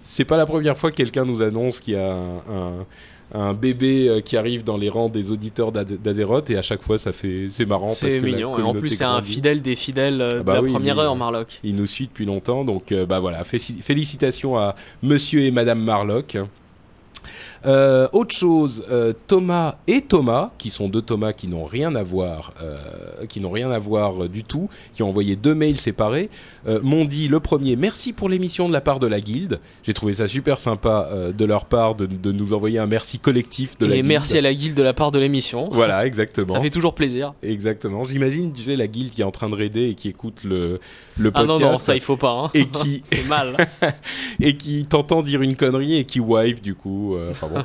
c'est 0.02 0.24
pas 0.26 0.36
la 0.36 0.44
première 0.44 0.76
fois 0.76 0.90
que 0.90 0.96
quelqu'un 0.96 1.24
nous 1.24 1.40
annonce 1.40 1.80
qu'il 1.80 1.94
y 1.94 1.96
a 1.96 2.12
un- 2.12 2.84
un 3.32 3.52
bébé 3.54 4.08
euh, 4.08 4.20
qui 4.20 4.36
arrive 4.36 4.64
dans 4.64 4.76
les 4.76 4.88
rangs 4.88 5.08
des 5.08 5.30
auditeurs 5.30 5.72
d'Az- 5.72 5.98
d'Azeroth 6.02 6.50
et 6.50 6.56
à 6.56 6.62
chaque 6.62 6.82
fois 6.82 6.98
ça 6.98 7.12
fait 7.12 7.46
c'est 7.50 7.66
marrant 7.66 7.90
C'est 7.90 8.20
mignon. 8.20 8.58
Et 8.58 8.62
en 8.62 8.74
plus, 8.74 8.90
c'est 8.90 9.04
un 9.04 9.22
fidèle 9.22 9.62
des 9.62 9.76
fidèles 9.76 10.20
euh, 10.20 10.28
Ah 10.32 10.38
de 10.38 10.42
bah 10.42 10.54
la 10.54 10.62
oui, 10.62 10.72
première 10.72 10.98
heure, 10.98 11.14
Marlock. 11.16 11.60
Il 11.62 11.76
nous 11.76 11.86
suit 11.86 12.06
depuis 12.06 12.24
longtemps, 12.26 12.64
donc 12.64 12.92
euh, 12.92 13.06
bah 13.06 13.20
voilà, 13.20 13.44
félicitations 13.44 14.56
à 14.58 14.74
Monsieur 15.02 15.42
et 15.42 15.50
Madame 15.50 15.80
Marlock. 15.82 16.38
Euh, 17.66 18.08
autre 18.12 18.34
chose, 18.34 18.86
euh, 18.90 19.12
Thomas 19.26 19.74
et 19.86 20.00
Thomas, 20.00 20.50
qui 20.56 20.70
sont 20.70 20.88
deux 20.88 21.02
Thomas 21.02 21.32
qui 21.34 21.46
n'ont 21.46 21.64
rien 21.64 21.94
à 21.94 22.02
voir, 22.02 22.54
euh, 22.62 22.78
qui 23.28 23.40
n'ont 23.40 23.50
rien 23.50 23.70
à 23.70 23.78
voir 23.78 24.24
euh, 24.24 24.28
du 24.28 24.44
tout, 24.44 24.70
qui 24.94 25.02
ont 25.02 25.08
envoyé 25.10 25.36
deux 25.36 25.54
mails 25.54 25.78
séparés, 25.78 26.30
euh, 26.66 26.80
m'ont 26.82 27.04
dit 27.04 27.28
le 27.28 27.38
premier 27.38 27.76
merci 27.76 28.14
pour 28.14 28.28
l'émission 28.30 28.66
de 28.66 28.72
la 28.72 28.80
part 28.80 28.98
de 28.98 29.06
la 29.06 29.20
guilde. 29.20 29.60
J'ai 29.82 29.92
trouvé 29.92 30.14
ça 30.14 30.26
super 30.26 30.58
sympa 30.58 31.08
euh, 31.12 31.32
de 31.32 31.44
leur 31.44 31.66
part 31.66 31.94
de, 31.94 32.06
de 32.06 32.32
nous 32.32 32.54
envoyer 32.54 32.78
un 32.78 32.86
merci 32.86 33.18
collectif 33.18 33.76
de 33.78 33.84
la 33.84 33.92
Et 33.94 33.98
guilde. 33.98 34.08
merci 34.08 34.38
à 34.38 34.40
la 34.40 34.54
guilde 34.54 34.74
de 34.74 34.82
la 34.82 34.94
part 34.94 35.10
de 35.10 35.18
l'émission. 35.18 35.68
Voilà, 35.70 36.06
exactement. 36.10 36.54
Ça 36.54 36.60
fait 36.62 36.70
toujours 36.70 36.94
plaisir. 36.94 37.34
Exactement. 37.42 38.04
J'imagine, 38.04 38.52
tu 38.54 38.62
sais, 38.62 38.76
la 38.76 38.86
guilde 38.86 39.10
qui 39.10 39.20
est 39.20 39.24
en 39.24 39.30
train 39.30 39.50
de 39.50 39.54
raider 39.54 39.88
et 39.90 39.94
qui 39.94 40.08
écoute 40.08 40.44
le, 40.44 40.80
le 41.18 41.28
Ah 41.34 41.40
podcast. 41.40 41.60
non, 41.60 41.72
non, 41.72 41.76
ça 41.76 41.94
il 41.94 42.00
faut 42.00 42.16
pas. 42.16 42.30
Hein. 42.32 42.50
et 42.54 42.66
qui 42.66 43.02
C'est 43.04 43.26
mal. 43.28 43.54
et 44.40 44.56
qui 44.56 44.86
t'entend 44.86 45.20
dire 45.22 45.42
une 45.42 45.56
connerie 45.56 45.96
et 45.96 46.04
qui 46.04 46.20
wipe 46.20 46.62
du 46.62 46.74
coup. 46.74 47.14
euh, 47.16 47.32
Enfin 47.32 47.48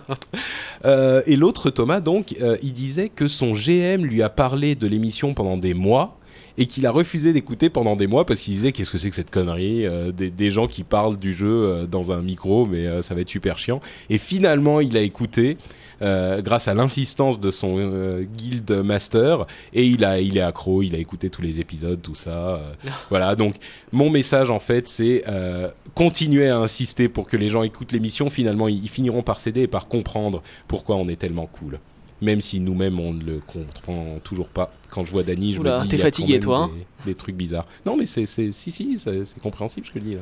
Euh, 0.83 1.23
et 1.25 1.35
l'autre 1.35 1.71
Thomas 1.71 1.99
donc, 1.99 2.35
euh, 2.41 2.57
il 2.61 2.73
disait 2.73 3.09
que 3.09 3.27
son 3.27 3.53
GM 3.53 4.03
lui 4.03 4.21
a 4.21 4.29
parlé 4.29 4.75
de 4.75 4.85
l'émission 4.85 5.33
pendant 5.33 5.57
des 5.57 5.73
mois 5.73 6.19
et 6.59 6.67
qu'il 6.67 6.85
a 6.85 6.91
refusé 6.91 7.33
d'écouter 7.33 7.71
pendant 7.71 7.95
des 7.95 8.05
mois 8.05 8.23
parce 8.23 8.41
qu'il 8.41 8.53
disait 8.53 8.71
qu'est-ce 8.71 8.91
que 8.91 8.99
c'est 8.99 9.09
que 9.09 9.15
cette 9.15 9.31
connerie 9.31 9.87
euh, 9.87 10.11
des, 10.11 10.29
des 10.29 10.51
gens 10.51 10.67
qui 10.67 10.83
parlent 10.83 11.17
du 11.17 11.33
jeu 11.33 11.87
dans 11.89 12.11
un 12.11 12.21
micro 12.21 12.67
mais 12.67 13.01
ça 13.01 13.15
va 13.15 13.21
être 13.21 13.29
super 13.29 13.57
chiant. 13.57 13.81
Et 14.11 14.19
finalement 14.19 14.79
il 14.79 14.95
a 14.95 15.01
écouté 15.01 15.57
grâce 16.01 16.67
à 16.67 16.73
l'insistance 16.73 17.39
de 17.39 17.51
son 17.51 17.75
euh, 17.77 18.23
guild 18.23 18.69
master 18.71 19.45
et 19.73 19.85
il 19.85 20.03
a 20.03 20.19
il 20.19 20.37
est 20.37 20.41
accro 20.41 20.81
il 20.81 20.93
a 20.95 20.97
écouté 20.97 21.29
tous 21.29 21.41
les 21.41 21.59
épisodes 21.59 22.01
tout 22.01 22.15
ça 22.15 22.31
euh, 22.31 22.73
voilà 23.09 23.35
donc 23.35 23.55
mon 23.91 24.09
message 24.09 24.49
en 24.51 24.59
fait 24.59 24.87
c'est 24.87 25.23
euh, 25.27 25.69
continuer 25.93 26.49
à 26.49 26.57
insister 26.57 27.07
pour 27.09 27.27
que 27.27 27.37
les 27.37 27.49
gens 27.49 27.63
écoutent 27.63 27.91
l'émission. 27.91 28.29
Finalement 28.29 28.67
ils, 28.67 28.83
ils 28.83 28.89
finiront 28.89 29.23
par 29.23 29.39
céder 29.39 29.61
et 29.61 29.67
par 29.67 29.87
comprendre 29.87 30.41
pourquoi 30.67 30.95
on 30.97 31.07
est 31.07 31.15
tellement 31.15 31.47
cool. 31.47 31.79
Même 32.21 32.41
si 32.41 32.59
nous-mêmes 32.59 32.99
on 32.99 33.13
ne 33.13 33.23
le 33.23 33.39
comprend 33.45 34.17
toujours 34.23 34.47
pas. 34.47 34.71
Quand 34.89 35.05
je 35.05 35.11
vois 35.11 35.23
Dany 35.23 35.53
je 35.53 35.59
Oula, 35.59 35.79
me 35.79 35.83
dis 35.83 35.89
t'es 35.89 35.97
fatigué, 35.97 36.39
toi, 36.39 36.63
hein. 36.63 36.71
des, 37.05 37.11
des 37.11 37.17
trucs 37.17 37.35
bizarres. 37.35 37.65
Non 37.85 37.97
mais 37.97 38.05
c'est 38.05 38.25
si 38.25 38.51
si 38.51 38.97
c'est 38.97 39.39
compréhensible 39.41 39.85
ce 39.85 39.91
que 39.91 39.99
je 39.99 40.05
dis 40.05 40.13
là. 40.13 40.21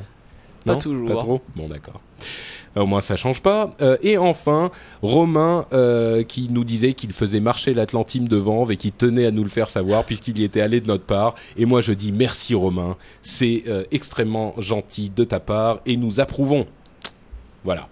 Pas 0.66 0.74
Non? 0.74 0.80
Toujours. 0.80 1.08
pas 1.08 1.16
trop? 1.16 1.42
Bon 1.56 1.68
d'accord. 1.68 2.02
Euh, 2.22 2.26
au 2.76 2.86
moins 2.86 3.02
ça 3.02 3.16
change 3.16 3.42
pas. 3.42 3.72
Euh, 3.82 3.98
et 4.02 4.18
enfin, 4.18 4.72
Romain 5.02 5.66
euh, 5.74 6.24
qui 6.24 6.50
nous 6.50 6.64
disait 6.64 6.94
qu'il 6.94 7.14
faisait 7.14 7.40
marcher 7.40 7.74
l'Atlantime 7.74 8.28
de 8.28 8.38
Vanves 8.38 8.72
et 8.72 8.78
qui 8.78 8.92
tenait 8.92 9.26
à 9.26 9.32
nous 9.32 9.44
le 9.44 9.50
faire 9.50 9.70
savoir 9.70 10.06
puisqu'il 10.06 10.40
y 10.40 10.44
était 10.44 10.62
allé 10.62 10.82
de 10.82 10.88
notre 10.88 11.06
part. 11.06 11.36
Et 11.58 11.66
moi 11.66 11.82
je 11.82 11.94
dis 11.94 12.12
merci 12.12 12.56
Romain, 12.56 12.98
c'est 13.22 13.64
euh, 13.68 13.84
extrêmement 13.92 14.56
gentil 14.58 15.12
de 15.16 15.24
ta 15.24 15.40
part 15.40 15.80
et 15.86 15.98
nous 15.98 16.20
approuvons. 16.20 16.66
Voilà. 17.64 17.88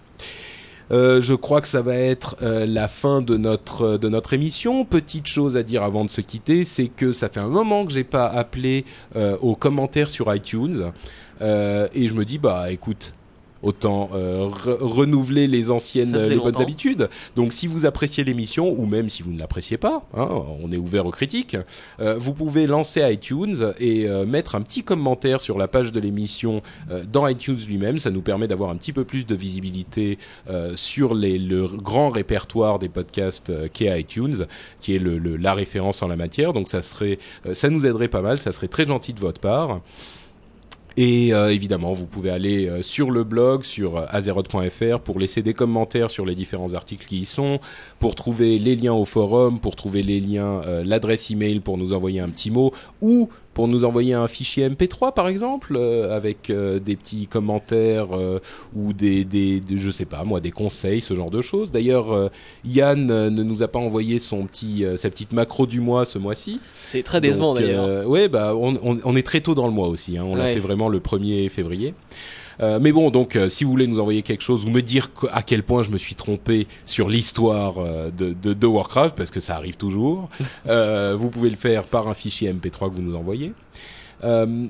Euh, 0.90 1.22
je 1.22 1.34
crois 1.34 1.60
que 1.60 1.68
ça 1.68 1.80
va 1.80 1.94
être 1.94 2.36
euh, 2.42 2.66
la 2.66 2.86
fin 2.86 3.22
de 3.22 3.36
notre 3.36 3.96
de 3.96 4.08
notre 4.08 4.34
émission. 4.34 4.84
Petite 4.84 5.26
chose 5.26 5.56
à 5.56 5.62
dire 5.62 5.82
avant 5.82 6.04
de 6.04 6.10
se 6.10 6.20
quitter, 6.20 6.64
c'est 6.64 6.88
que 6.88 7.12
ça 7.12 7.28
fait 7.30 7.40
un 7.40 7.48
moment 7.48 7.86
que 7.86 7.92
j'ai 7.92 8.04
pas 8.04 8.26
appelé 8.26 8.84
euh, 9.16 9.36
aux 9.40 9.56
commentaires 9.56 10.10
sur 10.10 10.34
iTunes 10.34 10.92
Euh, 11.40 11.88
et 11.92 12.06
je 12.06 12.14
me 12.14 12.24
dis 12.24 12.38
bah 12.38 12.70
écoute 12.70 13.14
autant 13.62 14.10
euh, 14.12 14.48
re- 14.48 14.76
renouveler 14.80 15.46
les 15.46 15.70
anciennes 15.70 16.12
les 16.16 16.28
bonnes 16.36 16.46
longtemps. 16.46 16.60
habitudes. 16.62 17.08
Donc 17.36 17.52
si 17.52 17.66
vous 17.66 17.86
appréciez 17.86 18.24
l'émission 18.24 18.74
ou 18.78 18.86
même 18.86 19.08
si 19.08 19.22
vous 19.22 19.32
ne 19.32 19.38
l'appréciez 19.38 19.76
pas, 19.76 20.04
hein, 20.14 20.28
on 20.62 20.70
est 20.72 20.76
ouvert 20.76 21.06
aux 21.06 21.10
critiques. 21.10 21.56
euh, 22.00 22.16
vous 22.18 22.34
pouvez 22.34 22.66
lancer 22.66 23.00
iTunes 23.12 23.72
et 23.78 24.06
euh, 24.08 24.26
mettre 24.26 24.54
un 24.54 24.62
petit 24.62 24.82
commentaire 24.82 25.40
sur 25.40 25.58
la 25.58 25.68
page 25.68 25.92
de 25.92 26.00
l'émission 26.00 26.62
euh, 26.90 27.04
dans 27.10 27.26
iTunes 27.26 27.58
lui-même. 27.68 27.98
Ça 27.98 28.10
nous 28.10 28.22
permet 28.22 28.48
d'avoir 28.48 28.70
un 28.70 28.76
petit 28.76 28.92
peu 28.92 29.04
plus 29.04 29.26
de 29.26 29.34
visibilité 29.34 30.18
euh, 30.50 30.72
sur 30.76 31.14
les, 31.14 31.38
le 31.38 31.66
grand 31.68 32.10
répertoire 32.10 32.78
des 32.78 32.88
podcasts 32.88 33.50
euh, 33.50 33.68
qu'est 33.72 34.00
iTunes, 34.00 34.46
qui 34.80 34.94
est 34.94 34.98
le, 34.98 35.18
le- 35.18 35.36
la 35.36 35.54
référence 35.54 36.02
en 36.02 36.08
la 36.08 36.16
matière. 36.16 36.52
Donc 36.52 36.68
ça 36.68 36.82
serait, 36.82 37.18
euh, 37.46 37.54
ça 37.54 37.68
nous 37.70 37.86
aiderait 37.86 38.08
pas 38.08 38.22
mal. 38.22 38.38
Ça 38.38 38.52
serait 38.52 38.68
très 38.68 38.86
gentil 38.86 39.12
de 39.12 39.20
votre 39.20 39.40
part. 39.40 39.80
Et 40.96 41.32
euh, 41.32 41.52
évidemment, 41.52 41.92
vous 41.92 42.06
pouvez 42.06 42.30
aller 42.30 42.68
euh, 42.68 42.82
sur 42.82 43.10
le 43.10 43.24
blog, 43.24 43.62
sur 43.62 43.96
euh, 43.96 44.04
azeroth.fr, 44.08 45.00
pour 45.00 45.18
laisser 45.18 45.42
des 45.42 45.54
commentaires 45.54 46.10
sur 46.10 46.26
les 46.26 46.34
différents 46.34 46.74
articles 46.74 47.06
qui 47.06 47.20
y 47.20 47.24
sont, 47.24 47.60
pour 47.98 48.14
trouver 48.14 48.58
les 48.58 48.76
liens 48.76 48.92
au 48.92 49.04
forum, 49.04 49.58
pour 49.58 49.76
trouver 49.76 50.02
les 50.02 50.20
liens, 50.20 50.60
euh, 50.66 50.82
l'adresse 50.84 51.30
email 51.30 51.60
pour 51.60 51.78
nous 51.78 51.92
envoyer 51.92 52.20
un 52.20 52.28
petit 52.28 52.50
mot, 52.50 52.72
ou 53.00 53.30
pour 53.54 53.68
nous 53.68 53.84
envoyer 53.84 54.14
un 54.14 54.28
fichier 54.28 54.68
MP3 54.68 55.12
par 55.14 55.28
exemple, 55.28 55.76
euh, 55.76 56.16
avec 56.16 56.48
euh, 56.50 56.78
des 56.78 56.96
petits 56.96 57.26
commentaires 57.26 58.08
euh, 58.16 58.38
ou 58.74 58.92
des, 58.92 59.24
des, 59.24 59.60
des- 59.60 59.76
je 59.78 59.90
sais 59.90 60.04
pas 60.06 60.24
moi, 60.24 60.40
des 60.40 60.50
conseils, 60.50 61.00
ce 61.00 61.14
genre 61.14 61.30
de 61.30 61.40
choses. 61.42 61.70
D'ailleurs, 61.70 62.12
euh, 62.12 62.28
Yann 62.64 63.10
euh, 63.10 63.30
ne 63.30 63.42
nous 63.42 63.62
a 63.62 63.68
pas 63.68 63.78
envoyé 63.78 64.18
son 64.18 64.46
petit, 64.46 64.84
euh, 64.84 64.96
sa 64.96 65.10
petite 65.10 65.32
macro 65.32 65.66
du 65.66 65.80
mois 65.80 66.04
ce 66.04 66.18
mois-ci. 66.18 66.60
C'est 66.80 67.02
très 67.02 67.20
décevant 67.20 67.54
d'ailleurs. 67.54 68.08
ouais, 68.08 68.28
bah 68.28 68.54
on, 68.56 68.74
on- 68.82 68.98
on 69.04 69.16
est 69.16 69.22
très 69.26 69.40
tôt 69.40 69.54
dans 69.54 69.66
le 69.66 69.72
mois 69.72 69.88
aussi. 69.88 70.16
Hein. 70.16 70.24
On 70.26 70.34
l'a 70.34 70.44
fait 70.54 70.60
vraiment 70.60 70.88
le 70.88 71.00
1er 71.00 71.48
février. 71.48 71.94
Euh, 72.62 72.78
mais 72.80 72.92
bon, 72.92 73.10
donc 73.10 73.34
euh, 73.34 73.48
si 73.48 73.64
vous 73.64 73.70
voulez 73.70 73.86
nous 73.86 73.98
envoyer 73.98 74.22
quelque 74.22 74.42
chose 74.42 74.64
ou 74.64 74.70
me 74.70 74.82
dire 74.82 75.10
à 75.32 75.42
quel 75.42 75.62
point 75.62 75.82
je 75.82 75.90
me 75.90 75.98
suis 75.98 76.14
trompé 76.14 76.68
sur 76.84 77.08
l'histoire 77.08 77.78
euh, 77.78 78.10
de, 78.10 78.32
de, 78.32 78.54
de 78.54 78.66
Warcraft, 78.66 79.16
parce 79.16 79.30
que 79.30 79.40
ça 79.40 79.56
arrive 79.56 79.76
toujours, 79.76 80.28
vous 80.66 81.28
pouvez 81.30 81.50
le 81.50 81.56
faire 81.56 81.84
par 81.84 82.08
un 82.08 82.14
fichier 82.14 82.52
MP3 82.52 82.90
que 82.90 82.94
vous 82.94 83.02
nous 83.02 83.16
envoyez. 83.16 83.52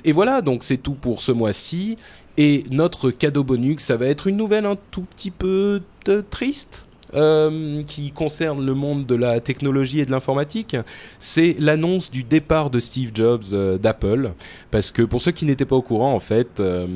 Et 0.05 0.12
voilà, 0.12 0.40
donc 0.40 0.64
c'est 0.64 0.78
tout 0.78 0.94
pour 0.94 1.20
ce 1.20 1.31
mois-ci. 1.31 1.98
Et 2.39 2.64
notre 2.70 3.10
cadeau 3.10 3.44
bonus, 3.44 3.82
ça 3.82 3.98
va 3.98 4.06
être 4.06 4.27
une 4.27 4.39
nouvelle 4.39 4.64
un 4.64 4.78
tout 4.90 5.02
petit 5.02 5.31
peu 5.31 5.82
triste. 6.31 6.86
Euh, 7.14 7.82
qui 7.82 8.10
concerne 8.10 8.64
le 8.64 8.74
monde 8.74 9.05
de 9.05 9.14
la 9.14 9.40
technologie 9.40 10.01
et 10.01 10.06
de 10.06 10.10
l'informatique, 10.10 10.76
c'est 11.18 11.56
l'annonce 11.59 12.10
du 12.10 12.22
départ 12.24 12.70
de 12.70 12.80
Steve 12.80 13.10
Jobs 13.14 13.44
euh, 13.52 13.76
d'Apple. 13.76 14.32
Parce 14.70 14.90
que 14.93 15.02
pour 15.02 15.20
ceux 15.20 15.32
qui 15.32 15.44
n'étaient 15.44 15.66
pas 15.66 15.76
au 15.76 15.82
courant, 15.82 16.14
en 16.14 16.20
fait, 16.20 16.60
euh, 16.60 16.86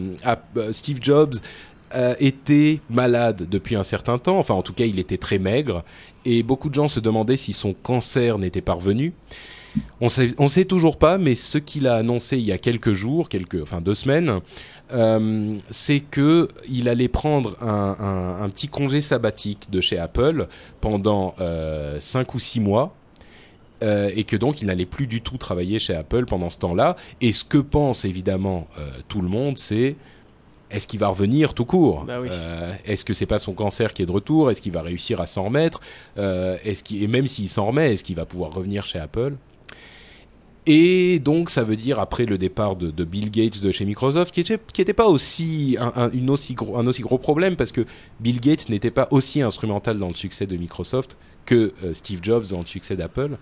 Steve 0.72 0.98
Jobs 1.00 1.34
était 2.18 2.80
malade 2.90 3.46
depuis 3.48 3.76
un 3.76 3.84
certain 3.84 4.18
temps. 4.18 4.38
Enfin, 4.38 4.54
en 4.54 4.62
tout 4.62 4.74
cas, 4.74 4.84
il 4.84 4.98
était 4.98 5.16
très 5.16 5.38
maigre. 5.38 5.84
Et 6.24 6.42
beaucoup 6.42 6.68
de 6.68 6.74
gens 6.74 6.88
se 6.88 7.00
demandaient 7.00 7.36
si 7.36 7.52
son 7.52 7.74
cancer 7.74 8.38
n'était 8.38 8.60
pas 8.60 8.74
revenu. 8.74 9.14
On 10.00 10.08
sait, 10.08 10.34
on 10.38 10.48
sait 10.48 10.64
toujours 10.66 10.98
pas, 10.98 11.16
mais 11.18 11.34
ce 11.34 11.58
qu'il 11.58 11.86
a 11.86 11.96
annoncé 11.96 12.36
il 12.36 12.44
y 12.44 12.52
a 12.52 12.58
quelques 12.58 12.92
jours, 12.92 13.28
quelques, 13.28 13.60
enfin 13.62 13.80
deux 13.80 13.94
semaines, 13.94 14.40
euh, 14.92 15.56
c'est 15.70 16.00
que 16.00 16.48
il 16.68 16.88
allait 16.88 17.08
prendre 17.08 17.56
un, 17.62 17.96
un- 17.98 18.42
un 18.42 18.48
petit 18.50 18.68
congé 18.68 19.00
sabbatique 19.00 19.70
de 19.70 19.80
chez 19.80 19.98
Apple 19.98 20.48
pendant 20.80 21.34
euh, 21.40 21.98
cinq 22.00 22.34
ou 22.34 22.38
six 22.38 22.60
mois. 22.60 22.94
euh, 23.82 24.10
et 24.16 24.24
que 24.24 24.36
donc 24.36 24.62
il 24.62 24.66
n'allait 24.68 24.86
plus 24.86 25.06
du 25.06 25.20
tout 25.20 25.36
travailler 25.36 25.78
chez 25.78 25.94
Apple 25.94 26.24
pendant 26.24 26.48
ce 26.50 26.58
temps-là. 26.58 26.96
Et 27.20 27.32
ce 27.32 27.44
que 27.44 27.58
pense 27.58 28.04
évidemment 28.06 28.66
tout 29.08 29.20
le 29.20 29.28
monde, 29.28 29.58
c'est 29.58 29.96
est-ce 30.70 30.86
qu'il 30.86 30.98
va 30.98 31.08
revenir 31.08 31.52
tout 31.54 31.64
court? 31.66 32.04
Bah 32.06 32.18
oui. 32.20 32.28
Euh, 32.30 32.74
Est-ce 32.86 33.04
que 33.04 33.12
c'est 33.14 33.26
pas 33.26 33.38
son 33.38 33.52
cancer 33.52 33.92
qui 33.94 34.02
est 34.02 34.06
de 34.06 34.10
retour? 34.12 34.50
Est-ce 34.50 34.60
qu'il 34.62 34.72
va 34.72 34.82
réussir 34.82 35.20
à 35.20 35.26
s'en 35.26 35.44
remettre? 35.44 35.80
Euh, 36.18 36.56
Est-ce 36.64 36.82
qu'il 36.82 37.02
et 37.02 37.06
même 37.06 37.26
s'il 37.26 37.48
s'en 37.48 37.66
remet, 37.66 37.92
est-ce 37.92 38.02
qu'il 38.02 38.16
va 38.16 38.24
pouvoir 38.26 38.50
revenir 38.52 38.84
chez 38.86 38.98
Apple? 38.98 39.34
Et 40.66 41.20
donc, 41.20 41.50
ça 41.50 41.62
veut 41.62 41.76
dire 41.76 42.00
après 42.00 42.26
le 42.26 42.38
départ 42.38 42.74
de, 42.74 43.04
Bill 43.04 43.30
Gates 43.30 43.62
de 43.62 43.70
chez 43.70 43.84
Microsoft, 43.84 44.34
qui 44.34 44.40
était, 44.40 44.58
qui 44.72 44.80
était 44.80 44.92
pas 44.92 45.06
aussi 45.06 45.76
un 45.78 46.28
aussi 46.28 47.02
gros 47.02 47.18
problème 47.18 47.56
parce 47.56 47.72
que 47.72 47.86
Bill 48.20 48.40
Gates 48.40 48.68
n'était 48.68 48.90
pas 48.90 49.06
aussi 49.12 49.42
instrumental 49.42 49.98
dans 49.98 50.08
le 50.08 50.14
succès 50.14 50.46
de 50.46 50.56
Microsoft 50.56 51.16
que 51.46 51.72
euh, 51.84 51.94
Steve 51.94 52.18
Jobs 52.22 52.44
dans 52.50 52.60
le 52.60 52.66
succès 52.66 52.96
d'Apple. 52.96 53.38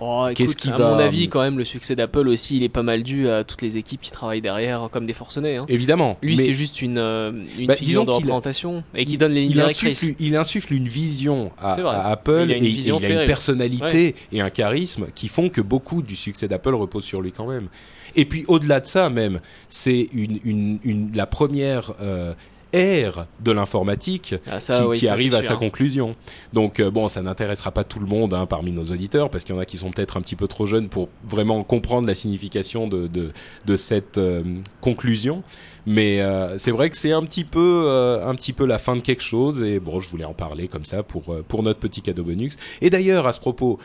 Oh, 0.00 0.26
Qu'est-ce 0.34 0.56
qui 0.56 0.70
à 0.70 0.76
va- 0.76 0.90
mon 0.90 0.98
avis, 0.98 1.28
quand 1.28 1.40
même, 1.40 1.56
le 1.56 1.64
succès 1.64 1.94
d'Apple 1.96 2.26
aussi, 2.28 2.56
il 2.56 2.62
est 2.64 2.68
pas 2.68 2.82
mal 2.82 3.02
dû 3.04 3.28
à 3.28 3.44
toutes 3.44 3.62
les 3.62 3.76
équipes 3.76 4.00
qui 4.00 4.10
travaillent 4.10 4.40
derrière 4.42 4.88
comme 4.90 5.06
des 5.06 5.12
forcenés. 5.12 5.56
Hein. 5.56 5.66
Évidemment. 5.68 6.18
Lui, 6.20 6.36
c'est 6.36 6.52
juste 6.52 6.82
une, 6.82 6.98
euh, 6.98 7.32
une 7.58 7.68
Bah, 7.68 7.76
disons 7.80 8.04
de 8.04 8.10
représentation 8.10 8.82
et 8.94 9.04
qui 9.06 9.16
donne 9.16 9.32
les 9.32 9.42
lignes 9.42 9.50
il 9.52 9.54
directrices. 9.54 10.02
insuffle, 10.02 10.16
il 10.18 10.36
insuffle 10.36 10.74
une 10.74 10.88
vision 10.88 11.52
à, 11.58 11.74
Apple 12.10 12.42
Il 12.46 12.52
a 12.52 12.56
une 12.56 12.64
et 12.64 12.68
vision 12.68 12.98
et 13.00 13.04
il 13.08 13.16
a 13.16 13.20
une 13.22 13.26
personnalité 13.26 14.16
et 14.32 14.40
un 14.40 14.50
charisme 14.50 15.06
qui 15.14 15.28
font 15.28 15.48
que 15.48 15.60
beaucoup 15.60 16.02
du 16.02 16.16
succès 16.16 16.48
d'Apple 16.48 16.74
repose 16.74 17.04
sur 17.04 17.22
lui 17.22 17.30
quand 17.32 17.46
même. 17.46 17.68
Et 18.16 18.24
puis 18.24 18.44
au-delà 18.48 18.80
de 18.80 18.86
ça 18.86 19.10
même, 19.10 19.40
c'est 19.68 20.08
une, 20.12 20.38
une, 20.44 20.78
une- 20.84 21.10
la 21.14 21.26
première 21.26 21.92
euh, 22.00 22.34
ère 22.74 23.26
de 23.40 23.52
l'informatique 23.52 24.34
Ah, 24.50 24.58
qui, 24.58 24.72
oui, 24.86 24.98
qui 24.98 25.06
ça, 25.06 25.12
arrive 25.12 25.34
à 25.34 25.40
sûr. 25.40 25.50
sa 25.52 25.56
conclusion. 25.56 26.16
Donc 26.52 26.80
euh, 26.80 26.90
bon, 26.90 27.08
ça 27.08 27.22
n'intéressera 27.22 27.70
pas 27.70 27.84
tout 27.84 28.00
le 28.00 28.06
monde 28.06 28.34
hein, 28.34 28.46
parmi 28.46 28.72
nos 28.72 28.84
auditeurs 28.84 29.30
parce 29.30 29.44
qu'il 29.44 29.54
y 29.54 29.58
en 29.58 29.60
a 29.60 29.64
qui 29.64 29.76
sont 29.76 29.90
peut-être 29.90 30.16
un 30.16 30.20
petit 30.20 30.36
peu 30.36 30.48
trop 30.48 30.66
jeunes 30.66 30.88
pour 30.88 31.08
vraiment 31.26 31.62
comprendre 31.62 32.06
la 32.06 32.14
signification 32.14 32.88
de, 32.88 33.06
de, 33.06 33.32
de 33.64 33.76
cette 33.76 34.18
euh, 34.18 34.42
conclusion. 34.80 35.42
Mais 35.86 36.20
euh, 36.22 36.56
c'est 36.58 36.70
vrai 36.70 36.88
que 36.88 36.96
c'est 36.96 37.12
un 37.12 37.22
petit 37.24 37.44
peu, 37.44 37.82
euh, 37.86 38.26
un 38.26 38.34
petit 38.34 38.52
peu 38.52 38.64
la 38.64 38.78
fin 38.78 38.96
de 38.96 39.02
quelque 39.02 39.22
chose. 39.22 39.62
Et 39.62 39.80
bon, 39.80 40.00
je 40.00 40.08
voulais 40.08 40.24
en 40.24 40.32
parler 40.32 40.66
comme 40.68 40.84
ça 40.84 41.02
pour 41.02 41.32
euh, 41.32 41.44
pour 41.46 41.62
notre 41.62 41.78
petit 41.80 42.00
cadeau 42.00 42.24
bonus. 42.24 42.56
Et 42.80 42.88
d'ailleurs, 42.90 43.26
à 43.26 43.32
ce 43.32 43.40
propos, 43.40 43.78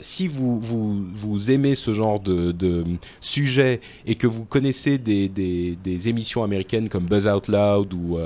si 0.00 0.26
vous 0.28 0.60
vous 0.60 1.50
aimez 1.50 1.74
ce 1.74 1.92
genre 1.94 2.18
de, 2.20 2.52
de 2.52 2.84
sujet 3.20 3.80
et 4.06 4.14
que 4.14 4.26
vous 4.26 4.44
connaissez 4.44 4.98
des, 4.98 5.28
des 5.28 5.76
des 5.82 6.08
émissions 6.08 6.42
américaines 6.42 6.88
comme 6.88 7.04
Buzz 7.04 7.26
Out 7.28 7.48
Loud 7.48 7.94
ou 7.94 8.18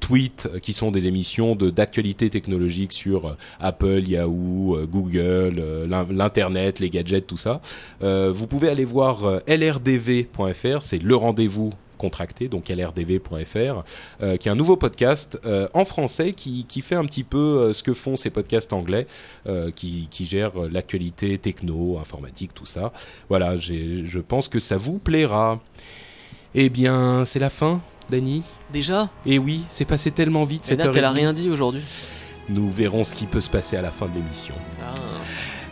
Tweet, 0.00 0.48
qui 0.62 0.72
sont 0.72 0.90
des 0.90 1.06
émissions 1.06 1.56
de 1.56 1.70
d'actualité 1.70 2.30
technologique 2.30 2.92
sur 2.92 3.36
Apple, 3.60 4.02
Yahoo, 4.06 4.78
Google, 4.90 5.62
l'in- 5.88 6.06
l'internet, 6.10 6.80
les 6.80 6.90
gadgets, 6.90 7.26
tout 7.26 7.36
ça. 7.36 7.60
Vous 8.00 8.46
pouvez 8.46 8.68
aller 8.68 8.84
voir 8.84 9.40
lrdv.fr, 9.46 10.82
c'est 10.82 11.02
le 11.02 11.16
rendez-vous 11.16 11.72
contracté, 11.96 12.48
donc 12.48 12.68
lrdv.fr, 12.68 13.82
euh, 14.22 14.36
qui 14.36 14.48
est 14.48 14.50
un 14.50 14.56
nouveau 14.56 14.76
podcast 14.76 15.38
euh, 15.44 15.68
en 15.74 15.84
français 15.84 16.32
qui, 16.32 16.64
qui 16.68 16.80
fait 16.80 16.94
un 16.94 17.04
petit 17.04 17.24
peu 17.24 17.38
euh, 17.38 17.72
ce 17.72 17.82
que 17.82 17.94
font 17.94 18.16
ces 18.16 18.30
podcasts 18.30 18.72
anglais, 18.72 19.06
qui, 19.74 20.08
qui 20.10 20.24
gèrent 20.24 20.68
l'actualité 20.70 21.38
techno, 21.38 21.98
informatique, 21.98 22.52
tout 22.54 22.66
ça. 22.66 22.92
Voilà, 23.28 23.56
je 23.56 24.18
pense 24.18 24.48
que 24.48 24.58
ça 24.58 24.76
vous 24.76 24.98
plaira. 24.98 25.60
Eh 26.54 26.68
bien, 26.68 27.24
c'est 27.24 27.38
la 27.38 27.50
fin, 27.50 27.80
Dany 28.08 28.42
Déjà? 28.72 29.10
Et 29.24 29.38
oui, 29.38 29.64
c'est 29.68 29.84
passé 29.84 30.10
tellement 30.10 30.44
vite 30.44 30.64
cette 30.64 30.78
Nat, 30.78 30.86
heure. 30.86 30.96
elle 30.96 31.04
a 31.04 31.10
rien 31.10 31.32
dit 31.32 31.50
aujourd'hui. 31.50 31.82
Nous 32.48 32.70
verrons 32.70 33.04
ce 33.04 33.14
qui 33.14 33.26
peut 33.26 33.40
se 33.40 33.50
passer 33.50 33.76
à 33.76 33.82
la 33.82 33.90
fin 33.90 34.06
de 34.06 34.14
l'émission. 34.14 34.54
Ah. 34.82 34.94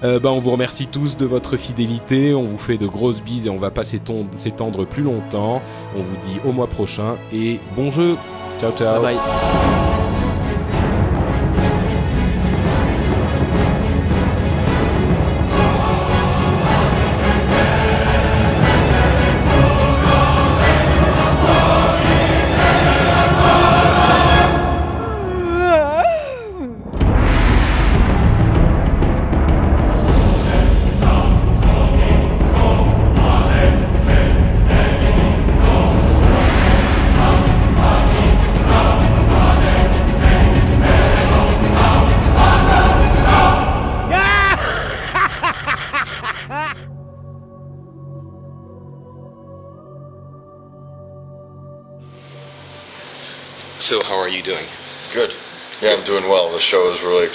Euh, 0.03 0.19
bah, 0.19 0.33
on 0.33 0.39
vous 0.39 0.51
remercie 0.51 0.87
tous 0.87 1.17
de 1.17 1.27
votre 1.27 1.57
fidélité, 1.57 2.35
on 2.35 2.45
vous 2.45 2.59
fait 2.59 2.77
de 2.77 2.87
grosses 2.87 3.23
bises 3.23 3.47
et 3.47 3.51
on 3.51 3.57
va 3.57 3.71
pas 3.71 3.85
s'étendre 3.85 4.87
plus 4.87 5.03
longtemps. 5.03 5.63
On 5.97 6.03
vous 6.03 6.17
dit 6.29 6.41
au 6.47 6.53
mois 6.53 6.67
prochain 6.67 7.17
et 7.33 7.61
bon 7.77 7.91
jeu. 7.91 8.17
Ciao 8.61 8.73
ciao. 8.73 9.03
Bye 9.03 9.17
bye. 9.17 10.14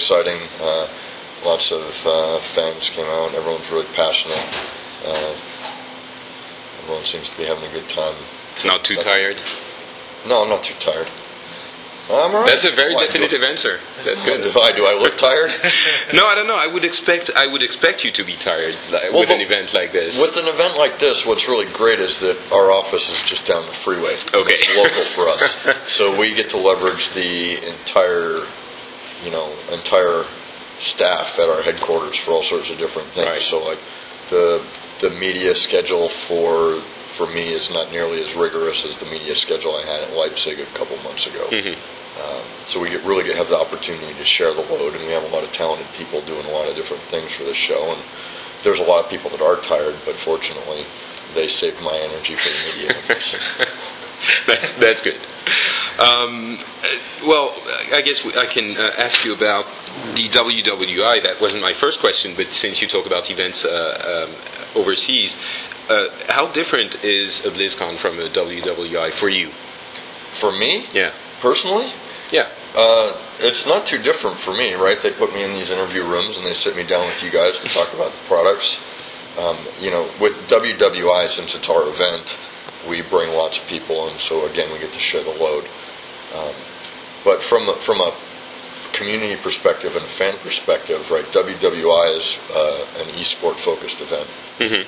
Exciting. 0.00 0.40
Uh, 0.58 0.88
lots 1.44 1.70
of 1.70 2.06
uh, 2.06 2.38
fans 2.38 2.88
came 2.88 3.04
out. 3.04 3.34
Everyone's 3.34 3.70
really 3.70 3.84
passionate. 3.92 4.48
Uh, 5.04 5.36
everyone 6.80 7.04
seems 7.04 7.28
to 7.28 7.36
be 7.36 7.44
having 7.44 7.64
a 7.64 7.72
good 7.72 7.86
time. 7.88 8.16
It's 8.52 8.64
not 8.64 8.82
too 8.82 8.94
That's- 8.94 9.14
tired? 9.14 9.42
No, 10.26 10.42
I'm 10.42 10.48
not 10.48 10.62
too 10.62 10.74
tired. 10.80 11.08
I'm 12.08 12.34
all 12.34 12.40
right. 12.40 12.46
That's 12.50 12.64
a 12.64 12.72
very 12.72 12.94
Why, 12.94 13.06
definitive 13.06 13.42
answer. 13.42 13.78
That's 14.04 14.24
good. 14.24 14.38
Do 14.52 14.60
I, 14.60 14.72
do 14.72 14.84
I 14.84 14.94
look 14.94 15.16
tired? 15.16 15.50
no, 16.12 16.26
I 16.26 16.34
don't 16.34 16.48
know. 16.48 16.56
I 16.56 16.66
would 16.66 16.84
expect 16.84 17.30
I 17.36 17.46
would 17.46 17.62
expect 17.62 18.04
you 18.04 18.10
to 18.10 18.24
be 18.24 18.34
tired 18.34 18.74
like, 18.90 19.12
Well, 19.12 19.20
with 19.20 19.30
an 19.30 19.40
event 19.40 19.72
like 19.74 19.92
this. 19.92 20.20
With 20.20 20.36
an 20.36 20.48
event 20.48 20.76
like 20.76 20.98
this, 20.98 21.24
what's 21.24 21.46
really 21.48 21.70
great 21.72 22.00
is 22.00 22.18
that 22.20 22.36
our 22.50 22.72
office 22.72 23.10
is 23.10 23.22
just 23.22 23.46
down 23.46 23.64
the 23.66 23.72
freeway. 23.72 24.14
Okay. 24.34 24.54
It's 24.54 24.68
local 24.74 25.04
for 25.04 25.28
us. 25.28 25.56
so 25.88 26.18
we 26.18 26.34
get 26.34 26.48
to 26.50 26.56
leverage 26.56 27.10
the 27.10 27.64
entire, 27.68 28.44
you 29.24 29.30
know, 29.30 29.54
entire 29.72 30.24
staff 30.76 31.38
at 31.38 31.48
our 31.48 31.62
headquarters 31.62 32.16
for 32.16 32.32
all 32.32 32.42
sorts 32.42 32.70
of 32.70 32.78
different 32.78 33.10
things. 33.10 33.26
Right. 33.26 33.40
So 33.40 33.64
like 33.64 33.78
the 34.30 34.64
the 35.00 35.10
media 35.10 35.54
schedule 35.54 36.08
for 36.08 36.80
for 37.04 37.26
me 37.26 37.52
is 37.52 37.70
not 37.70 37.90
nearly 37.90 38.22
as 38.22 38.34
rigorous 38.34 38.84
as 38.84 38.96
the 38.96 39.04
media 39.06 39.34
schedule 39.34 39.76
I 39.76 39.84
had 39.84 40.00
at 40.00 40.12
Leipzig 40.12 40.60
a 40.60 40.66
couple 40.66 40.96
months 40.98 41.26
ago. 41.26 41.48
Um, 42.22 42.42
so 42.64 42.80
we 42.80 42.90
get, 42.90 43.04
really 43.04 43.24
get, 43.24 43.36
have 43.36 43.48
the 43.48 43.58
opportunity 43.58 44.12
to 44.14 44.24
share 44.24 44.52
the 44.52 44.62
load, 44.62 44.94
and 44.94 45.04
we 45.06 45.12
have 45.12 45.22
a 45.24 45.28
lot 45.28 45.42
of 45.42 45.52
talented 45.52 45.86
people 45.94 46.20
doing 46.22 46.44
a 46.44 46.50
lot 46.50 46.68
of 46.68 46.74
different 46.74 47.02
things 47.04 47.32
for 47.32 47.44
the 47.44 47.54
show. 47.54 47.92
And 47.92 48.02
there's 48.62 48.80
a 48.80 48.84
lot 48.84 49.04
of 49.04 49.10
people 49.10 49.30
that 49.30 49.40
are 49.40 49.56
tired, 49.56 49.96
but 50.04 50.16
fortunately, 50.16 50.86
they 51.34 51.46
saved 51.46 51.80
my 51.80 51.96
energy 51.96 52.34
for 52.34 52.48
the 52.48 52.72
media. 52.72 52.90
that's 54.46 54.74
that's 54.74 55.02
good. 55.02 55.20
Um, 55.98 56.58
uh, 56.82 57.26
well, 57.26 57.54
I 57.92 58.02
guess 58.02 58.24
I 58.36 58.46
can 58.46 58.76
uh, 58.76 58.90
ask 58.98 59.24
you 59.24 59.34
about 59.34 59.66
the 60.14 60.28
WWI. 60.28 61.22
That 61.22 61.40
wasn't 61.40 61.62
my 61.62 61.74
first 61.74 62.00
question, 62.00 62.34
but 62.36 62.50
since 62.50 62.80
you 62.80 62.88
talk 62.88 63.06
about 63.06 63.30
events 63.30 63.64
uh, 63.64 64.28
um, 64.28 64.34
overseas, 64.74 65.38
uh, 65.88 66.08
how 66.28 66.50
different 66.52 67.02
is 67.04 67.44
a 67.44 67.50
BlizzCon 67.50 67.98
from 67.98 68.18
a 68.18 68.28
WWI 68.28 69.12
for 69.12 69.28
you? 69.28 69.50
for 70.30 70.52
me, 70.52 70.86
Yeah, 70.92 71.12
personally, 71.40 71.92
yeah, 72.30 72.48
Uh, 72.76 73.12
it's 73.40 73.66
not 73.66 73.84
too 73.84 73.98
different 73.98 74.38
for 74.38 74.54
me, 74.54 74.74
right? 74.74 75.00
They 75.00 75.10
put 75.10 75.34
me 75.34 75.42
in 75.42 75.54
these 75.54 75.72
interview 75.72 76.04
rooms 76.04 76.36
and 76.36 76.46
they 76.46 76.52
sit 76.52 76.76
me 76.76 76.84
down 76.84 77.06
with 77.06 77.20
you 77.20 77.30
guys 77.30 77.58
to 77.60 77.68
talk 77.68 77.92
about 77.92 78.12
the 78.12 78.24
products. 78.28 78.78
Um, 79.36 79.56
you 79.80 79.90
know, 79.90 80.08
with 80.20 80.34
WWI, 80.46 81.26
since 81.26 81.56
it's 81.56 81.68
our 81.68 81.88
event, 81.88 82.38
we 82.88 83.02
bring 83.02 83.30
lots 83.32 83.58
of 83.60 83.66
people, 83.66 84.08
and 84.08 84.18
so 84.18 84.46
again, 84.46 84.72
we 84.72 84.78
get 84.78 84.92
to 84.92 84.98
share 84.98 85.22
the 85.24 85.30
load. 85.30 85.64
Um, 86.34 86.54
but 87.24 87.42
from 87.42 87.68
a, 87.68 87.74
from 87.74 88.00
a 88.00 88.14
community 88.92 89.36
perspective 89.36 89.96
and 89.96 90.04
a 90.04 90.08
fan 90.08 90.36
perspective, 90.38 91.10
right? 91.10 91.24
WWI 91.26 92.16
is 92.16 92.40
uh, 92.50 92.86
an 92.98 93.08
esport 93.08 93.58
focused 93.58 94.00
event, 94.00 94.28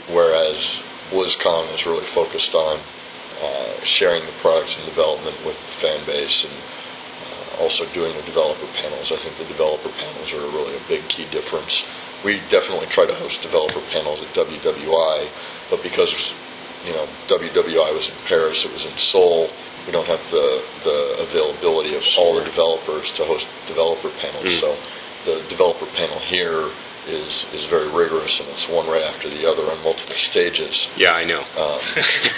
whereas 0.09 0.83
BlizzCon 1.11 1.73
is 1.73 1.87
really 1.87 2.05
focused 2.05 2.55
on 2.55 2.81
uh, 3.41 3.81
sharing 3.83 4.25
the 4.25 4.33
products 4.41 4.77
and 4.79 4.87
development 4.87 5.37
with 5.45 5.59
the 5.61 5.67
fan 5.67 6.05
base 6.07 6.45
and 6.45 6.55
uh, 6.55 7.63
also 7.63 7.85
doing 7.93 8.15
the 8.17 8.23
developer 8.23 8.67
panels. 8.75 9.11
I 9.13 9.17
think 9.17 9.37
the 9.37 9.45
developer 9.45 9.89
panels 9.91 10.33
are 10.33 10.41
really 10.41 10.77
a 10.77 10.81
big 10.89 11.09
key 11.09 11.27
difference. 11.31 11.87
We 12.25 12.41
definitely 12.49 12.87
try 12.87 13.07
to 13.07 13.15
host 13.15 13.43
developer 13.43 13.81
panels 13.91 14.23
at 14.23 14.33
WWI, 14.35 15.29
but 15.71 15.83
because 15.83 16.35
you 16.85 16.93
know 16.93 17.07
WWI 17.27 17.95
was 17.95 18.11
in 18.11 18.17
Paris, 18.27 18.65
it 18.65 18.73
was 18.73 18.87
in 18.87 18.97
Seoul. 18.97 19.51
We 19.87 19.93
don't 19.93 20.07
have 20.07 20.23
the 20.31 20.65
the 20.85 21.17
availability 21.21 21.95
of 21.95 22.03
all 22.19 22.35
the 22.39 22.45
developers 22.45 23.13
to 23.13 23.25
host 23.25 23.49
developer 23.67 24.11
panels. 24.21 24.59
So 24.59 24.77
the 25.25 25.45
developer 25.49 25.87
panel 25.87 26.19
here 26.19 26.71
is 27.07 27.47
is 27.53 27.67
very 27.67 27.91
rigorous, 27.91 28.41
and 28.41 28.49
it's 28.49 28.69
one 28.69 28.87
right 28.87 29.05
after 29.05 29.29
the 29.29 29.47
other 29.47 29.63
on 29.71 29.83
multiple 29.83 30.17
stages. 30.17 30.91
yeah. 30.97 31.13
I 31.13 31.25
know. 31.25 31.41
Um, 31.41 31.81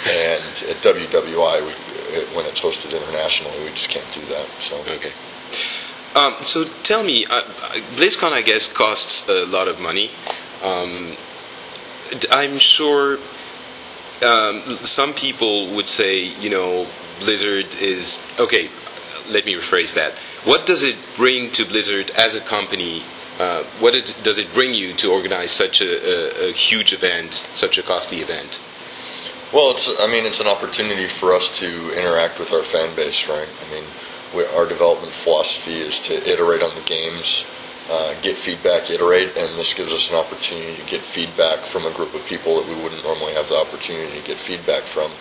and 0.07 0.43
at 0.69 0.77
WWI, 0.81 1.65
we, 1.65 1.71
it, 2.15 2.35
when 2.35 2.45
it's 2.45 2.61
hosted 2.61 2.91
internationally, 2.95 3.57
we 3.63 3.69
just 3.71 3.89
can't 3.89 4.11
do 4.11 4.25
that. 4.27 4.47
So 4.59 4.79
Okay. 4.81 5.11
Um, 6.15 6.35
so 6.43 6.63
tell 6.83 7.03
me, 7.03 7.25
uh, 7.25 7.41
BlizzCon, 7.95 8.31
I 8.31 8.41
guess, 8.41 8.71
costs 8.71 9.27
a 9.27 9.45
lot 9.45 9.67
of 9.67 9.79
money. 9.81 10.11
Um, 10.63 11.17
I'm 12.31 12.57
sure 12.57 13.19
um, 14.23 14.79
some 14.83 15.13
people 15.13 15.75
would 15.75 15.87
say, 15.87 16.23
you 16.23 16.49
know, 16.49 16.87
Blizzard 17.19 17.73
is 17.75 18.21
okay. 18.39 18.69
Let 19.27 19.45
me 19.45 19.55
rephrase 19.55 19.93
that. 19.95 20.13
What 20.43 20.65
does 20.65 20.83
it 20.83 20.95
bring 21.15 21.51
to 21.53 21.65
Blizzard 21.65 22.11
as 22.11 22.35
a 22.35 22.41
company? 22.41 23.03
Uh, 23.39 23.63
what 23.79 23.95
it, 23.95 24.17
does 24.23 24.37
it 24.37 24.53
bring 24.53 24.73
you 24.73 24.93
to 24.93 25.11
organize 25.11 25.51
such 25.51 25.81
a, 25.81 25.85
a, 25.85 26.49
a 26.49 26.53
huge 26.53 26.93
event, 26.93 27.47
such 27.53 27.77
a 27.77 27.83
costly 27.83 28.21
event? 28.21 28.59
Well, 29.53 29.71
it's 29.71 29.91
I 29.99 30.07
mean 30.07 30.25
it's 30.25 30.39
an 30.39 30.47
opportunity 30.47 31.07
for 31.07 31.33
us 31.33 31.59
to 31.59 31.91
interact 31.97 32.39
with 32.39 32.51
our 32.51 32.63
fan 32.63 32.95
base, 32.95 33.27
right? 33.27 33.47
I 33.65 33.71
mean, 33.71 33.83
we, 34.35 34.45
our 34.45 34.67
development 34.67 35.13
philosophy 35.13 35.79
is 35.79 35.99
to 36.01 36.29
iterate 36.29 36.61
on 36.61 36.75
the 36.75 36.81
games, 36.81 37.45
uh, 37.89 38.19
get 38.21 38.37
feedback, 38.37 38.89
iterate, 38.89 39.37
and 39.37 39.57
this 39.57 39.73
gives 39.73 39.91
us 39.91 40.09
an 40.09 40.17
opportunity 40.17 40.75
to 40.75 40.85
get 40.89 41.01
feedback 41.01 41.65
from 41.65 41.85
a 41.85 41.93
group 41.93 42.13
of 42.13 42.23
people 42.25 42.59
that 42.59 42.67
we 42.67 42.75
wouldn't 42.81 43.03
normally 43.03 43.33
have 43.33 43.47
the 43.49 43.55
opportunity 43.55 44.19
to 44.19 44.25
get 44.25 44.37
feedback 44.37 44.83
from. 44.83 45.11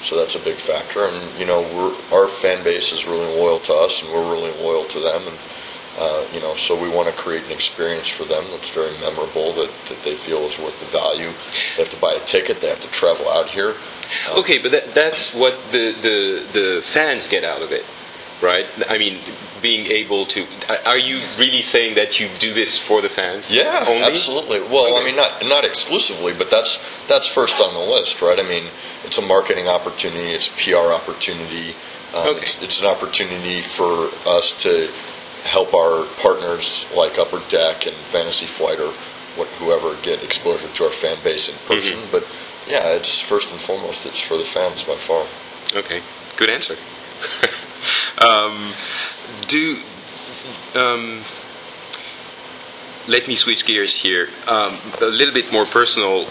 So 0.00 0.16
that's 0.16 0.36
a 0.36 0.40
big 0.40 0.56
factor, 0.56 1.06
and 1.06 1.38
you 1.38 1.46
know, 1.46 1.96
our 2.12 2.28
fan 2.28 2.62
base 2.62 2.92
is 2.92 3.06
really 3.06 3.26
loyal 3.36 3.60
to 3.60 3.74
us, 3.74 4.02
and 4.02 4.12
we're 4.12 4.30
really 4.32 4.52
loyal 4.62 4.84
to 4.86 5.00
them, 5.00 5.26
and 5.28 5.38
Uh, 5.98 6.24
you 6.32 6.38
know, 6.38 6.54
so 6.54 6.80
we 6.80 6.88
want 6.88 7.08
to 7.08 7.14
create 7.22 7.42
an 7.42 7.50
experience 7.50 8.06
for 8.06 8.24
them 8.24 8.44
that's 8.52 8.70
very 8.70 8.96
memorable, 9.00 9.52
that, 9.52 9.68
that 9.88 10.00
they 10.04 10.14
feel 10.14 10.46
is 10.46 10.56
worth 10.56 10.78
the 10.78 10.86
value. 10.86 11.32
They 11.74 11.82
have 11.82 11.88
to 11.90 11.98
buy 11.98 12.14
a 12.14 12.24
ticket. 12.24 12.60
They 12.60 12.68
have 12.68 12.78
to 12.86 12.90
travel 13.00 13.26
out 13.28 13.50
here. 13.50 13.74
Um, 14.30 14.38
Okay, 14.38 14.62
but 14.62 14.70
that, 14.70 14.94
that's 14.94 15.34
what 15.34 15.58
the, 15.72 15.90
the, 16.06 16.16
the 16.52 16.82
fans 16.94 17.26
get 17.26 17.42
out 17.42 17.62
of 17.62 17.72
it, 17.72 17.82
right? 18.42 18.66
I 18.88 18.98
mean, 18.98 19.20
being 19.60 19.86
able 19.86 20.26
to. 20.26 20.46
Are 20.86 20.98
you 20.98 21.20
really 21.38 21.62
saying 21.62 21.96
that 21.96 22.20
you 22.20 22.28
do 22.38 22.54
this 22.54 22.78
for 22.78 23.02
the 23.02 23.08
fans? 23.08 23.50
Yeah, 23.50 23.84
only? 23.88 24.02
absolutely. 24.02 24.60
Well, 24.60 24.96
I 24.96 25.04
mean, 25.04 25.16
not 25.16 25.44
not 25.44 25.64
exclusively, 25.64 26.32
but 26.34 26.50
that's 26.50 26.78
that's 27.06 27.26
first 27.26 27.60
on 27.60 27.74
the 27.74 27.80
list, 27.80 28.22
right? 28.22 28.38
I 28.38 28.42
mean, 28.42 28.70
it's 29.04 29.18
a 29.18 29.22
marketing 29.22 29.68
opportunity, 29.68 30.30
it's 30.30 30.48
a 30.48 30.52
PR 30.52 30.92
opportunity, 30.92 31.74
um, 32.14 32.28
Okay. 32.28 32.40
it's, 32.42 32.62
it's 32.62 32.80
an 32.80 32.86
opportunity 32.86 33.60
for 33.60 34.10
us 34.26 34.54
to 34.62 34.90
help 35.44 35.72
our 35.74 36.04
partners 36.20 36.86
like 36.94 37.18
Upper 37.18 37.40
Deck 37.48 37.86
and 37.86 37.96
Fantasy 38.06 38.46
Flight 38.46 38.80
or 38.80 38.92
what, 39.36 39.48
whoever 39.60 39.94
get 40.02 40.24
exposure 40.24 40.68
to 40.68 40.84
our 40.84 40.90
fan 40.90 41.16
base 41.22 41.48
in 41.48 41.54
person. 41.66 41.98
Mm-hmm. 41.98 42.10
But 42.10 42.24
yeah, 42.66 42.94
it's 42.94 43.20
first 43.20 43.50
and 43.52 43.60
foremost, 43.60 44.04
it's 44.04 44.20
for 44.20 44.36
the 44.36 44.44
fans 44.44 44.84
by 44.84 44.96
far. 44.96 45.26
Okay, 45.74 46.02
good 46.36 46.50
answer. 46.50 46.76
um, 48.18 48.72
do 49.46 49.80
um, 50.74 51.22
let 53.06 53.26
me 53.26 53.34
switch 53.34 53.64
gears 53.64 53.96
here. 53.96 54.28
Um, 54.46 54.76
a 55.00 55.06
little 55.06 55.34
bit 55.34 55.50
more 55.52 55.64
personal. 55.64 56.26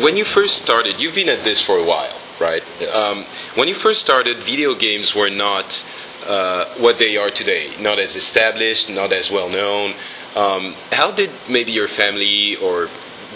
When 0.00 0.16
you 0.16 0.24
first 0.24 0.62
started, 0.62 1.00
you've 1.00 1.14
been 1.14 1.28
at 1.28 1.42
this 1.44 1.60
for 1.60 1.76
a 1.76 1.84
while, 1.84 2.16
right? 2.40 2.62
Yes. 2.80 2.94
Um, 2.94 3.26
when 3.56 3.68
you 3.68 3.74
first 3.74 4.00
started, 4.00 4.42
video 4.42 4.74
games 4.74 5.14
were 5.14 5.30
not 5.30 5.84
uh, 6.24 6.66
what 6.78 6.98
they 6.98 7.16
are 7.16 7.30
today. 7.30 7.72
Not 7.80 7.98
as 7.98 8.14
established, 8.14 8.90
not 8.90 9.12
as 9.12 9.30
well 9.30 9.48
known. 9.48 9.94
Um, 10.36 10.74
how 10.92 11.10
did 11.10 11.30
maybe 11.48 11.72
your 11.72 11.88
family 11.88 12.56
or 12.56 12.88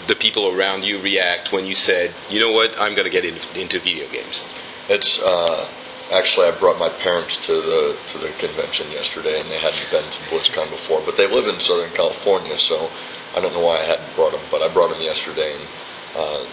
the 0.07 0.15
people 0.15 0.47
around 0.55 0.83
you 0.83 1.01
react 1.01 1.51
when 1.51 1.65
you 1.65 1.75
said, 1.75 2.13
"You 2.29 2.39
know 2.39 2.51
what? 2.51 2.79
I'm 2.79 2.95
going 2.95 3.05
to 3.05 3.11
get 3.11 3.25
in, 3.25 3.37
into 3.55 3.79
video 3.79 4.09
games." 4.09 4.45
It's 4.87 5.21
uh, 5.21 5.69
actually 6.11 6.47
I 6.47 6.51
brought 6.51 6.79
my 6.79 6.89
parents 6.89 7.37
to 7.47 7.53
the 7.53 7.97
to 8.07 8.17
the 8.17 8.29
convention 8.31 8.91
yesterday, 8.91 9.39
and 9.39 9.49
they 9.49 9.59
hadn't 9.59 9.87
been 9.91 10.09
to 10.09 10.19
BlizzCon 10.29 10.69
before, 10.69 11.01
but 11.05 11.17
they 11.17 11.27
live 11.27 11.47
in 11.47 11.59
Southern 11.59 11.91
California, 11.91 12.57
so 12.57 12.89
I 13.35 13.41
don't 13.41 13.53
know 13.53 13.65
why 13.65 13.79
I 13.79 13.83
hadn't 13.83 14.15
brought 14.15 14.31
them, 14.31 14.41
but 14.49 14.61
I 14.61 14.73
brought 14.73 14.89
them 14.89 15.01
yesterday, 15.01 15.55
and 15.55 15.69
uh, 16.15 16.45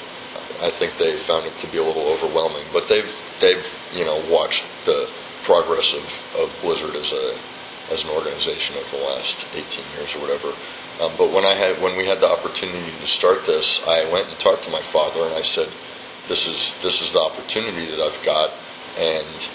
I 0.60 0.70
think 0.70 0.96
they 0.96 1.16
found 1.16 1.46
it 1.46 1.58
to 1.58 1.66
be 1.66 1.78
a 1.78 1.84
little 1.84 2.08
overwhelming. 2.08 2.66
But 2.72 2.88
they've 2.88 3.22
they've 3.40 3.82
you 3.94 4.04
know 4.04 4.22
watched 4.28 4.66
the 4.84 5.10
progress 5.42 5.94
of, 5.94 6.24
of 6.40 6.54
Blizzard 6.62 6.96
as 6.96 7.12
a 7.12 7.38
as 7.90 8.04
an 8.04 8.10
organization 8.10 8.76
over 8.76 8.96
the 8.96 9.02
last 9.04 9.46
18 9.54 9.84
years 9.96 10.14
or 10.14 10.20
whatever. 10.20 10.48
Um, 11.00 11.12
but 11.18 11.32
when 11.32 11.44
I 11.44 11.54
had 11.54 11.80
when 11.82 11.96
we 11.96 12.06
had 12.06 12.20
the 12.20 12.28
opportunity 12.28 12.90
to 12.98 13.06
start 13.06 13.46
this, 13.46 13.82
I 13.86 14.10
went 14.10 14.28
and 14.28 14.38
talked 14.38 14.64
to 14.64 14.70
my 14.70 14.80
father, 14.80 15.24
and 15.24 15.34
I 15.34 15.42
said, 15.42 15.68
"This 16.28 16.46
is 16.46 16.74
this 16.82 17.02
is 17.02 17.12
the 17.12 17.20
opportunity 17.20 17.86
that 17.86 18.00
I've 18.00 18.22
got," 18.22 18.52
and 18.98 19.48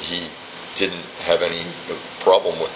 he 0.00 0.28
didn't 0.74 1.04
have 1.20 1.42
any 1.42 1.66
problem 2.20 2.60
with 2.60 2.72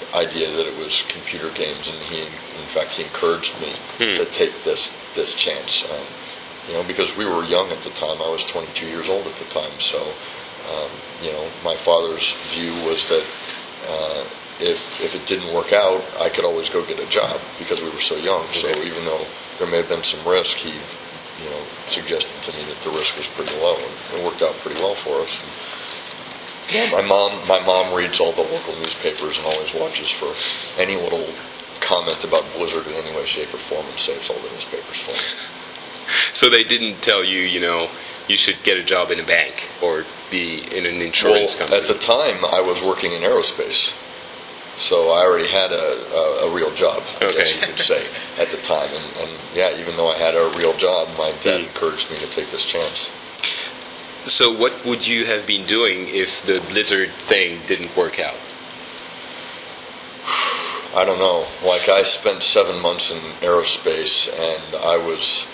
the 0.00 0.16
idea 0.16 0.50
that 0.50 0.66
it 0.66 0.76
was 0.78 1.02
computer 1.08 1.50
games, 1.50 1.92
and 1.92 2.02
he, 2.04 2.22
in 2.22 2.68
fact, 2.68 2.92
he 2.92 3.04
encouraged 3.04 3.60
me 3.60 3.74
to 4.14 4.24
take 4.26 4.64
this 4.64 4.94
this 5.14 5.34
chance. 5.34 5.84
Um, 5.90 6.06
you 6.68 6.74
know, 6.74 6.84
because 6.84 7.16
we 7.16 7.24
were 7.24 7.42
young 7.44 7.70
at 7.72 7.82
the 7.82 7.90
time. 7.90 8.20
I 8.22 8.28
was 8.28 8.44
22 8.44 8.86
years 8.86 9.08
old 9.08 9.26
at 9.26 9.36
the 9.36 9.44
time, 9.46 9.80
so 9.80 10.12
um, 10.70 10.90
you 11.22 11.32
know, 11.32 11.48
my 11.64 11.74
father's 11.76 12.32
view 12.52 12.72
was 12.84 13.08
that 13.08 13.26
uh, 13.88 14.24
if 14.60 15.00
if 15.00 15.14
it 15.14 15.26
didn't 15.26 15.52
work 15.54 15.72
out, 15.72 16.02
I 16.18 16.28
could 16.28 16.44
always 16.44 16.68
go 16.68 16.84
get 16.84 16.98
a 16.98 17.08
job 17.08 17.40
because 17.58 17.82
we 17.82 17.90
were 17.90 18.00
so 18.00 18.16
young. 18.16 18.46
So 18.48 18.68
even 18.68 19.04
though 19.04 19.24
there 19.58 19.66
may 19.68 19.78
have 19.78 19.88
been 19.88 20.04
some 20.04 20.26
risk, 20.26 20.58
he 20.58 20.78
you 21.42 21.50
know 21.50 21.62
suggested 21.86 22.40
to 22.42 22.56
me 22.58 22.64
that 22.64 22.78
the 22.84 22.90
risk 22.90 23.16
was 23.16 23.26
pretty 23.28 23.54
low, 23.60 23.76
and 23.76 23.92
it 24.14 24.24
worked 24.24 24.42
out 24.42 24.54
pretty 24.56 24.80
well 24.80 24.94
for 24.94 25.20
us. 25.20 25.42
And 26.72 26.92
my 26.92 27.02
mom 27.02 27.46
my 27.48 27.64
mom 27.64 27.94
reads 27.94 28.20
all 28.20 28.32
the 28.32 28.42
local 28.42 28.74
newspapers 28.76 29.38
and 29.38 29.46
always 29.46 29.74
watches 29.74 30.10
for 30.10 30.32
any 30.80 30.96
little 30.96 31.26
comment 31.80 32.24
about 32.24 32.44
Blizzard 32.54 32.86
in 32.86 32.94
any 32.94 33.14
way, 33.14 33.24
shape, 33.24 33.52
or 33.52 33.58
form, 33.58 33.86
and 33.86 33.98
saves 33.98 34.30
all 34.30 34.38
the 34.38 34.50
newspapers 34.50 35.00
for 35.00 35.12
me. 35.12 35.18
So 36.32 36.50
they 36.50 36.64
didn't 36.64 37.02
tell 37.02 37.22
you, 37.22 37.38
you 37.38 37.60
know, 37.60 37.88
you 38.26 38.36
should 38.36 38.64
get 38.64 38.76
a 38.76 38.82
job 38.82 39.12
in 39.12 39.20
a 39.20 39.24
bank 39.24 39.68
or 39.80 40.04
be 40.28 40.62
in 40.76 40.84
an 40.84 41.00
insurance 41.00 41.58
well, 41.58 41.68
company. 41.68 41.82
At 41.82 41.86
the 41.86 41.98
time, 41.98 42.44
I 42.44 42.60
was 42.60 42.82
working 42.82 43.12
in 43.12 43.22
aerospace, 43.22 43.96
so 44.80 45.10
I 45.10 45.20
already 45.20 45.46
had 45.46 45.72
a, 45.72 46.14
a, 46.14 46.48
a 46.48 46.54
real 46.54 46.72
job, 46.74 47.02
I 47.20 47.30
guess 47.32 47.54
you 47.54 47.60
could 47.66 47.78
say, 47.78 48.06
at 48.38 48.48
the 48.48 48.56
time. 48.58 48.88
And, 48.90 49.28
and 49.28 49.38
yeah, 49.54 49.76
even 49.76 49.96
though 49.96 50.08
I 50.08 50.16
had 50.18 50.34
a 50.34 50.48
real 50.56 50.74
job, 50.76 51.08
my 51.18 51.32
dad 51.42 51.60
Hmm. 51.60 51.66
encouraged 51.66 52.10
me 52.10 52.16
to 52.16 52.26
take 52.26 52.50
this 52.50 52.64
chance. 52.64 53.10
so 54.24 54.50
what 54.56 54.84
would 54.84 55.06
you 55.06 55.26
have 55.26 55.46
been 55.46 55.66
doing 55.66 56.08
if 56.08 56.42
the 56.46 56.60
Blizzard 56.70 57.10
thing 57.28 57.60
didn't 57.66 57.94
work 57.96 58.18
out? 58.18 58.36
I 60.94 61.04
don't 61.04 61.18
know. 61.20 61.46
Like, 61.64 61.88
I 61.88 62.02
spent 62.02 62.42
seven 62.42 62.80
months 62.82 63.12
in 63.12 63.18
aerospace, 63.40 64.28
and 64.32 64.74
I 64.74 64.96
was 64.96 65.46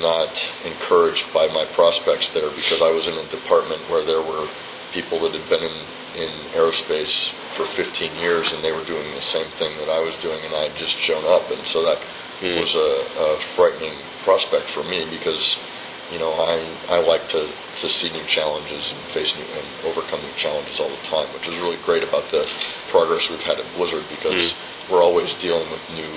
not 0.00 0.54
encouraged 0.64 1.32
by 1.32 1.46
my 1.48 1.64
prospects 1.64 2.28
there 2.30 2.50
because 2.50 2.82
I 2.82 2.90
was 2.90 3.08
in 3.08 3.16
a 3.16 3.24
department 3.28 3.80
where 3.88 4.02
there 4.04 4.20
were 4.20 4.46
people 4.92 5.18
that 5.20 5.32
had 5.32 5.48
been 5.48 5.62
in, 5.62 5.76
in 6.16 6.30
aerospace 6.52 7.32
for 7.54 7.64
15 7.64 8.14
years 8.16 8.52
and 8.52 8.62
they 8.62 8.72
were 8.72 8.84
doing 8.84 9.14
the 9.14 9.20
same 9.20 9.50
thing 9.52 9.76
that 9.78 9.88
I 9.88 10.00
was 10.00 10.16
doing, 10.16 10.44
and 10.44 10.54
I 10.54 10.68
had 10.68 10.76
just 10.76 10.96
shown 10.98 11.24
up. 11.26 11.50
And 11.50 11.66
so 11.66 11.82
that 11.84 12.02
hmm. 12.40 12.58
was 12.58 12.74
a, 12.74 13.06
a 13.18 13.36
frightening 13.36 13.94
prospect 14.22 14.64
for 14.64 14.82
me 14.84 15.08
because, 15.10 15.58
you 16.10 16.18
know, 16.18 16.32
I, 16.32 16.68
I 16.88 17.00
like 17.00 17.28
to, 17.28 17.48
to 17.76 17.88
see 17.88 18.10
new 18.10 18.24
challenges 18.24 18.92
and 18.92 19.00
face 19.02 19.36
new 19.36 19.44
and 19.44 19.66
overcome 19.84 20.20
new 20.20 20.32
challenges 20.36 20.80
all 20.80 20.88
the 20.88 20.96
time, 20.96 21.32
which 21.34 21.48
is 21.48 21.58
really 21.58 21.78
great 21.84 22.02
about 22.02 22.28
the 22.28 22.48
progress 22.88 23.30
we've 23.30 23.42
had 23.42 23.58
at 23.58 23.74
Blizzard 23.74 24.04
because 24.08 24.52
hmm. 24.52 24.92
we're 24.92 25.02
always 25.02 25.34
dealing 25.34 25.70
with 25.70 25.82
new 25.94 26.12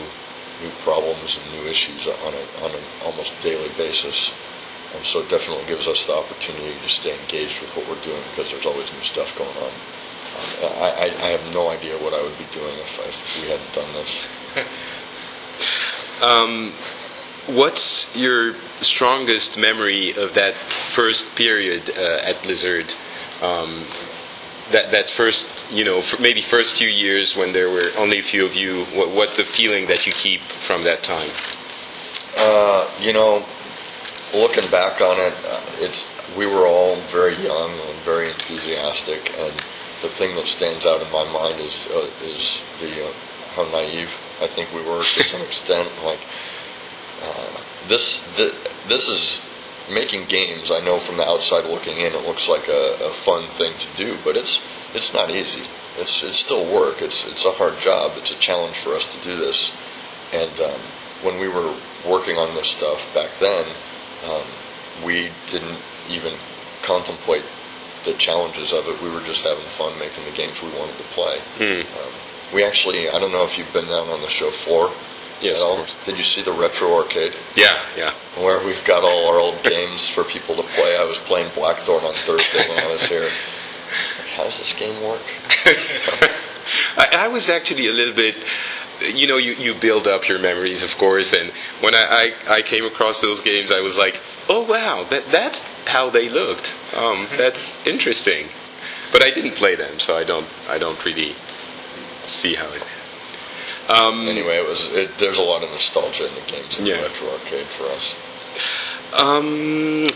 new 0.63 0.72
problems 0.84 1.38
and 1.38 1.51
new 1.51 1.67
issues 1.67 2.07
on 2.07 2.34
a 2.34 2.63
on 2.63 2.72
an 2.72 2.84
almost 3.03 3.35
daily 3.41 3.69
basis. 3.77 4.34
And 4.95 5.05
so 5.05 5.19
it 5.19 5.30
definitely 5.30 5.65
gives 5.65 5.88
us 5.88 6.05
the 6.05 6.13
opportunity 6.13 6.80
to 6.80 6.89
stay 6.89 7.19
engaged 7.19 7.61
with 7.61 7.76
what 7.76 7.88
we're 7.89 8.01
doing 8.01 8.22
because 8.31 8.51
there's 8.51 8.65
always 8.65 8.93
new 8.93 9.01
stuff 9.01 9.38
going 9.38 9.57
on. 9.57 9.72
Um, 9.72 10.73
I, 10.81 10.91
I, 11.22 11.26
I 11.26 11.30
have 11.30 11.53
no 11.53 11.69
idea 11.69 11.97
what 11.97 12.13
I 12.13 12.22
would 12.23 12.38
be 12.38 12.47
doing 12.51 12.77
if, 12.80 12.99
if 12.99 13.41
we 13.41 13.49
hadn't 13.49 13.73
done 13.73 13.91
this. 13.93 14.27
Um, 16.22 16.72
what's 17.45 18.15
your 18.15 18.55
strongest 18.80 19.57
memory 19.57 20.13
of 20.13 20.34
that 20.35 20.55
first 20.55 21.35
period 21.35 21.89
uh, 21.89 22.22
at 22.23 22.41
Blizzard? 22.41 22.93
Um, 23.41 23.84
that 24.72 24.91
that 24.91 25.09
first, 25.09 25.51
you 25.69 25.84
know, 25.84 26.01
maybe 26.19 26.41
first 26.41 26.77
few 26.77 26.88
years 26.88 27.35
when 27.35 27.53
there 27.53 27.69
were 27.69 27.91
only 27.97 28.19
a 28.19 28.23
few 28.23 28.45
of 28.45 28.55
you. 28.55 28.85
What, 28.85 29.11
what's 29.11 29.35
the 29.35 29.43
feeling 29.43 29.88
that 29.88 30.07
you 30.07 30.13
keep 30.13 30.41
from 30.41 30.84
that 30.84 31.03
time? 31.03 31.30
Uh, 32.38 32.89
you 32.99 33.13
know, 33.13 33.45
looking 34.36 34.70
back 34.70 35.02
on 35.02 35.18
it, 35.20 35.34
uh, 35.45 35.62
it's 35.76 36.10
we 36.38 36.45
were 36.45 36.68
all 36.68 36.95
very 36.98 37.36
young 37.36 37.72
and 37.72 37.99
very 37.99 38.30
enthusiastic, 38.30 39.38
and 39.40 39.53
the 40.02 40.10
thing 40.10 40.36
that 40.36 40.45
stands 40.45 40.86
out 40.86 41.02
in 41.02 41.12
my 41.12 41.24
mind 41.32 41.60
is 41.60 41.88
uh, 41.88 42.10
is 42.22 42.62
the 42.80 43.07
uh, 43.07 43.14
how 43.56 43.64
naive 43.72 44.20
I 44.41 44.48
think 44.48 44.74
we 44.74 44.82
were 44.82 45.03
to 45.03 45.24
some 45.24 45.41
extent. 45.49 45.90
Like 46.03 46.20
uh, 47.22 47.62
this, 47.88 48.24
th- 48.36 48.53
this 48.88 49.07
is 49.07 49.45
making 49.91 50.26
games. 50.26 50.72
I 50.72 50.80
know 50.80 50.99
from 50.99 51.18
the 51.18 51.28
outside 51.28 51.66
looking 51.66 51.98
in, 51.98 52.14
it 52.14 52.26
looks 52.26 52.49
like 52.49 52.68
a, 52.68 52.98
a 53.02 53.10
fun 53.12 53.49
thing 53.49 53.78
to 53.78 53.95
do, 53.95 54.18
but 54.24 54.36
it's 54.36 54.62
it's 54.94 55.14
not 55.14 55.30
easy. 55.30 55.64
It's 55.98 56.24
it's 56.24 56.38
still 56.38 56.66
work. 56.72 57.02
It's 57.02 57.26
it's 57.26 57.45
a 57.45 57.52
hard 57.52 57.78
job. 57.78 58.14
It's 58.16 58.32
a 58.32 58.38
challenge 58.38 58.78
for 58.78 58.94
us 58.94 59.06
to 59.16 59.22
do 59.24 59.36
this, 59.36 59.74
and 60.34 60.60
um, 60.60 60.82
when 61.22 61.40
we 61.40 61.48
were 61.48 61.76
working 62.07 62.38
on 62.38 62.53
this 62.56 62.68
stuff 62.68 63.12
back 63.14 63.34
then, 63.40 63.66
um, 64.30 64.47
we 65.06 65.30
didn't 65.47 65.80
even 66.10 66.34
contemplate 66.81 67.43
the 68.03 68.14
challenges 68.14 68.72
of 68.73 68.88
it. 68.88 69.02
We 69.02 69.10
were 69.10 69.22
just 69.22 69.43
having 69.43 69.65
fun 69.65 69.97
making 69.99 70.26
the 70.26 70.31
games 70.31 70.61
we 70.61 70.69
wanted 70.69 70.97
to 70.97 71.03
play. 71.06 71.39
Um, 71.60 72.14
we 72.53 72.64
actually, 72.64 73.10
I 73.10 73.18
don't 73.19 73.31
know 73.31 73.43
if 73.43 73.57
you've 73.57 73.72
been 73.73 73.88
down 73.88 74.10
on 74.10 74.22
the 74.22 74.27
show 74.30 74.52
floor 74.52 74.91
Yes, 75.41 75.60
all. 75.60 75.85
Did 76.06 76.18
you 76.18 76.23
see 76.23 76.41
the 76.41 76.53
retro 76.53 76.95
arcade 76.95 77.35
Yeah, 77.56 77.73
yeah. 77.97 78.14
where 78.41 78.64
we've 78.65 78.84
got 78.85 79.03
all 79.03 79.30
our 79.30 79.39
old 79.39 79.61
games 79.64 80.07
for 80.07 80.23
people 80.23 80.56
to 80.56 80.64
play? 80.64 80.95
I 80.95 81.03
was 81.03 81.19
playing 81.19 81.52
Blackthorn 81.53 82.03
on 82.06 82.14
Thursday 82.14 82.68
when 82.69 82.80
I 82.80 82.88
was 82.88 83.03
here. 83.03 83.23
Like, 83.23 84.27
how 84.30 84.43
does 84.45 84.60
this 84.60 84.73
game 84.73 85.02
work? 85.03 85.22
I, 86.97 87.10
I 87.14 87.27
was 87.27 87.49
actually 87.49 87.88
a 87.88 87.91
little 87.91 88.14
bit. 88.14 88.35
You 89.01 89.27
know, 89.27 89.38
you, 89.38 89.53
you 89.53 89.73
build 89.76 90.07
up 90.07 90.27
your 90.27 90.39
memories, 90.39 90.81
of 90.84 90.95
course, 90.97 91.34
and 91.34 91.51
when 91.81 91.93
I, 91.95 92.34
I, 92.47 92.55
I 92.55 92.61
came 92.61 92.85
across 92.85 93.22
those 93.22 93.41
games, 93.41 93.72
I 93.72 93.81
was 93.81 93.97
like, 93.97 94.22
oh 94.47 94.61
wow, 94.65 95.05
that 95.09 95.30
that's 95.31 95.61
how 95.85 96.09
they 96.09 96.30
looked. 96.30 96.77
Um, 96.95 97.27
that's 97.38 97.85
interesting, 97.88 98.47
but 99.11 99.22
I 99.23 99.31
didn't 99.31 99.55
play 99.55 99.76
them, 99.76 99.99
so 99.99 100.17
I 100.17 100.23
don't 100.23 100.47
I 100.69 100.77
don't 100.77 101.03
really 101.05 101.35
see 102.27 102.55
how 102.55 102.69
it. 102.72 102.84
Um, 103.89 104.27
Anyway, 104.27 104.57
it 104.57 104.67
was. 104.67 104.89
It, 104.91 105.17
there's 105.19 105.38
a 105.38 105.43
lot 105.43 105.63
of 105.63 105.69
nostalgia 105.69 106.27
in 106.27 106.34
the 106.35 106.41
games 106.51 106.80
in 106.80 106.85
Yeah. 106.88 106.97
the 106.97 107.03
retro 107.03 107.30
arcade 107.31 107.67
for 107.67 107.85
us. 107.89 108.15
Um, 109.13 110.07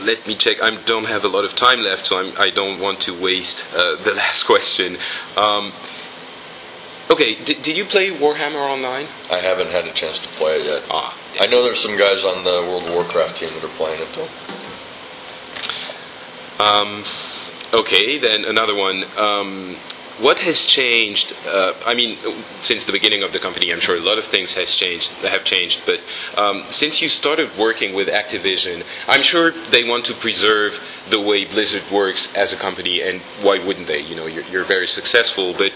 let 0.00 0.26
me 0.26 0.36
check. 0.36 0.62
I 0.62 0.70
don't 0.84 1.06
have 1.06 1.24
a 1.24 1.28
lot 1.28 1.44
of 1.44 1.56
time 1.56 1.80
left, 1.80 2.06
so 2.06 2.18
I'm, 2.20 2.34
I 2.38 2.50
don't 2.50 2.78
want 2.80 3.00
to 3.02 3.18
waste 3.18 3.66
uh, 3.74 3.96
the 3.96 4.12
last 4.22 4.44
question. 4.44 4.98
Um, 5.36 5.72
okay, 7.10 7.34
did, 7.44 7.62
did 7.62 7.76
you 7.76 7.84
play 7.84 8.10
Warhammer 8.10 8.60
Online? 8.60 9.06
I 9.30 9.38
haven't 9.38 9.70
had 9.70 9.86
a 9.86 9.92
chance 9.92 10.18
to 10.20 10.28
play 10.28 10.60
it 10.60 10.66
yet. 10.66 10.86
Ah, 10.90 11.16
I 11.40 11.46
know 11.46 11.62
there's 11.62 11.80
some 11.80 11.96
guys 11.96 12.24
on 12.24 12.44
the 12.44 12.62
World 12.62 12.84
of 12.84 12.94
Warcraft 12.94 13.36
team 13.36 13.50
that 13.54 13.64
are 13.64 13.68
playing 13.68 14.00
it 14.00 14.12
though. 14.14 14.28
Um, 16.58 17.04
okay, 17.72 18.18
then 18.18 18.44
another 18.44 18.74
one. 18.74 19.04
Um, 19.16 19.76
what 20.18 20.38
has 20.38 20.64
changed? 20.64 21.36
Uh, 21.46 21.74
I 21.84 21.92
mean, 21.92 22.18
since 22.56 22.86
the 22.86 22.92
beginning 22.92 23.22
of 23.22 23.32
the 23.32 23.38
company, 23.38 23.70
I'm 23.70 23.80
sure 23.80 23.96
a 23.96 24.00
lot 24.00 24.18
of 24.18 24.24
things 24.24 24.54
has 24.54 24.74
changed, 24.74 25.10
have 25.10 25.44
changed. 25.44 25.82
But 25.84 26.00
um, 26.38 26.64
since 26.70 27.02
you 27.02 27.10
started 27.10 27.50
working 27.58 27.94
with 27.94 28.08
Activision, 28.08 28.82
I'm 29.06 29.20
sure 29.20 29.50
they 29.50 29.84
want 29.84 30.06
to 30.06 30.14
preserve 30.14 30.82
the 31.10 31.20
way 31.20 31.44
Blizzard 31.44 31.82
works 31.92 32.34
as 32.34 32.52
a 32.52 32.56
company, 32.56 33.02
and 33.02 33.20
why 33.42 33.58
wouldn't 33.58 33.88
they? 33.88 34.00
You 34.00 34.16
know, 34.16 34.26
you're, 34.26 34.44
you're 34.44 34.64
very 34.64 34.86
successful, 34.86 35.52
but 35.52 35.72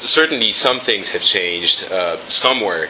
certainly 0.00 0.52
some 0.52 0.80
things 0.80 1.08
have 1.10 1.22
changed 1.22 1.90
uh, 1.90 2.16
somewhere 2.28 2.88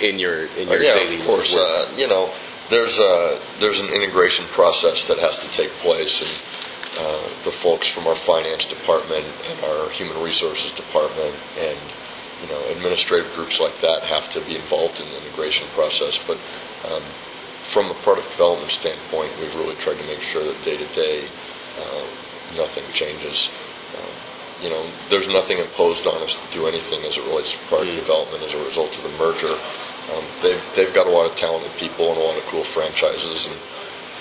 in 0.00 0.18
your 0.18 0.46
in 0.56 0.68
your 0.68 0.78
Uh, 0.78 0.82
yeah, 0.82 0.94
daily 0.94 1.16
of 1.16 1.24
course. 1.24 1.54
work. 1.54 1.62
Uh, 1.64 1.86
you 1.96 2.06
know, 2.08 2.32
there's 2.70 2.98
a 2.98 3.40
there's 3.60 3.80
an 3.80 3.88
integration 3.88 4.46
process 4.46 5.06
that 5.08 5.18
has 5.18 5.38
to 5.40 5.48
take 5.50 5.70
place, 5.86 6.22
and 6.22 6.30
uh, 6.98 7.22
the 7.44 7.52
folks 7.52 7.86
from 7.88 8.06
our 8.06 8.14
finance 8.16 8.66
department 8.66 9.26
and 9.48 9.64
our 9.64 9.88
human 9.90 10.20
resources 10.22 10.72
department 10.72 11.34
and 11.58 11.78
you 12.42 12.48
know 12.48 12.60
administrative 12.70 13.32
groups 13.34 13.60
like 13.60 13.78
that 13.80 14.02
have 14.02 14.28
to 14.30 14.40
be 14.42 14.56
involved 14.56 15.00
in 15.00 15.08
the 15.10 15.16
integration 15.16 15.68
process. 15.74 16.18
But 16.22 16.38
um, 16.90 17.02
from 17.60 17.90
a 17.90 17.94
product 17.94 18.30
development 18.30 18.70
standpoint, 18.70 19.32
we've 19.40 19.54
really 19.56 19.74
tried 19.76 19.98
to 19.98 20.06
make 20.06 20.22
sure 20.22 20.44
that 20.44 20.62
day 20.62 20.76
to 20.76 20.86
day 20.92 21.28
nothing 22.56 22.84
changes. 22.92 23.50
You 24.62 24.70
know, 24.70 24.90
there's 25.10 25.28
nothing 25.28 25.58
imposed 25.58 26.06
on 26.06 26.22
us 26.22 26.36
to 26.36 26.50
do 26.50 26.66
anything 26.66 27.04
as 27.04 27.18
it 27.18 27.24
relates 27.24 27.52
to 27.52 27.58
product 27.66 27.94
development 27.94 28.42
as 28.42 28.54
a 28.54 28.64
result 28.64 28.96
of 28.96 29.02
the 29.02 29.10
merger. 29.10 29.52
Um, 30.14 30.24
they've 30.42 30.64
they've 30.74 30.94
got 30.94 31.06
a 31.06 31.10
lot 31.10 31.28
of 31.28 31.34
talented 31.34 31.72
people 31.72 32.10
and 32.10 32.18
a 32.18 32.24
lot 32.24 32.38
of 32.38 32.44
cool 32.44 32.64
franchises, 32.64 33.48
and 33.48 33.56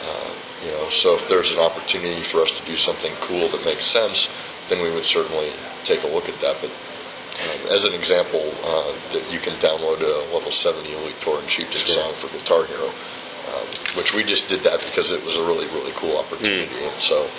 uh, 0.04 0.32
you 0.66 0.72
know, 0.72 0.90
so 0.90 1.14
if 1.14 1.28
there's 1.30 1.54
an 1.54 1.60
opportunity 1.60 2.22
for 2.22 2.42
us 2.42 2.60
to 2.60 2.66
do 2.66 2.76
something 2.76 3.14
cool 3.22 3.48
that 3.48 3.64
makes 3.64 3.86
sense, 3.86 4.30
then 4.68 4.82
we 4.82 4.92
would 4.92 5.06
certainly 5.06 5.54
take 5.84 6.04
a 6.04 6.08
look 6.08 6.28
at 6.28 6.40
that. 6.42 6.58
But 6.60 6.72
um, 6.72 7.72
as 7.72 7.86
an 7.86 7.94
example, 7.94 8.54
uh, 8.64 8.94
that 9.14 9.32
you 9.32 9.40
can 9.40 9.58
download 9.60 10.02
a 10.02 10.34
level 10.34 10.52
70 10.52 10.92
Elite 10.92 11.20
Tour 11.22 11.40
and 11.40 11.48
Chief 11.48 11.72
song 11.74 12.14
for 12.16 12.28
Guitar 12.30 12.66
Hero, 12.66 12.88
um, 12.88 13.68
which 13.96 14.14
we 14.14 14.24
just 14.24 14.50
did 14.50 14.62
that 14.62 14.80
because 14.82 15.12
it 15.12 15.24
was 15.24 15.38
a 15.38 15.44
really 15.44 15.68
really 15.68 15.94
cool 15.96 16.18
opportunity, 16.18 16.84
and 16.84 17.00
so. 17.00 17.30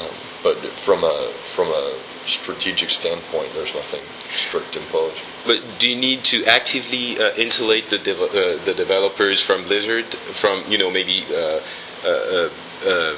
Um, 0.00 0.14
but 0.40 0.56
from 0.68 1.02
a 1.02 1.32
from 1.40 1.66
a 1.68 1.98
strategic 2.28 2.90
standpoint, 2.90 3.52
there's 3.54 3.74
nothing 3.74 4.02
strict 4.32 4.76
imposed. 4.76 5.24
But 5.44 5.60
do 5.78 5.88
you 5.88 5.96
need 5.96 6.24
to 6.24 6.44
actively 6.44 7.18
uh, 7.18 7.34
insulate 7.34 7.90
the 7.90 7.98
dev- 7.98 8.20
uh, 8.20 8.64
the 8.64 8.74
developers 8.76 9.42
from 9.42 9.64
Blizzard 9.64 10.06
from 10.32 10.64
you 10.70 10.78
know 10.78 10.90
maybe 10.90 11.24
uh, 11.30 11.60
uh, 12.04 12.48
um, 12.86 13.16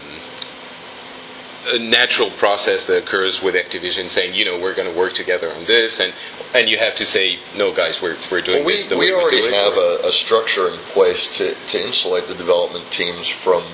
a 1.66 1.78
natural 1.78 2.30
process 2.30 2.86
that 2.86 3.02
occurs 3.02 3.42
with 3.42 3.54
Activision 3.54 4.08
saying 4.08 4.34
you 4.34 4.44
know 4.44 4.58
we're 4.58 4.74
going 4.74 4.90
to 4.90 4.96
work 4.96 5.12
together 5.12 5.52
on 5.52 5.64
this 5.66 6.00
and 6.00 6.14
and 6.54 6.68
you 6.68 6.78
have 6.78 6.94
to 6.94 7.04
say 7.04 7.38
no 7.54 7.74
guys 7.74 8.00
we're 8.00 8.16
we're 8.30 8.40
doing 8.40 8.58
Well, 8.58 8.66
we, 8.66 8.72
this 8.76 8.88
the 8.88 8.96
we 8.96 9.12
way 9.12 9.20
already 9.20 9.42
we 9.42 9.52
have 9.52 9.74
a, 9.74 10.00
a 10.04 10.12
structure 10.12 10.68
in 10.68 10.78
place 10.78 11.28
to, 11.36 11.54
to 11.54 11.84
insulate 11.84 12.28
the 12.28 12.34
development 12.34 12.90
teams 12.90 13.28
from 13.28 13.64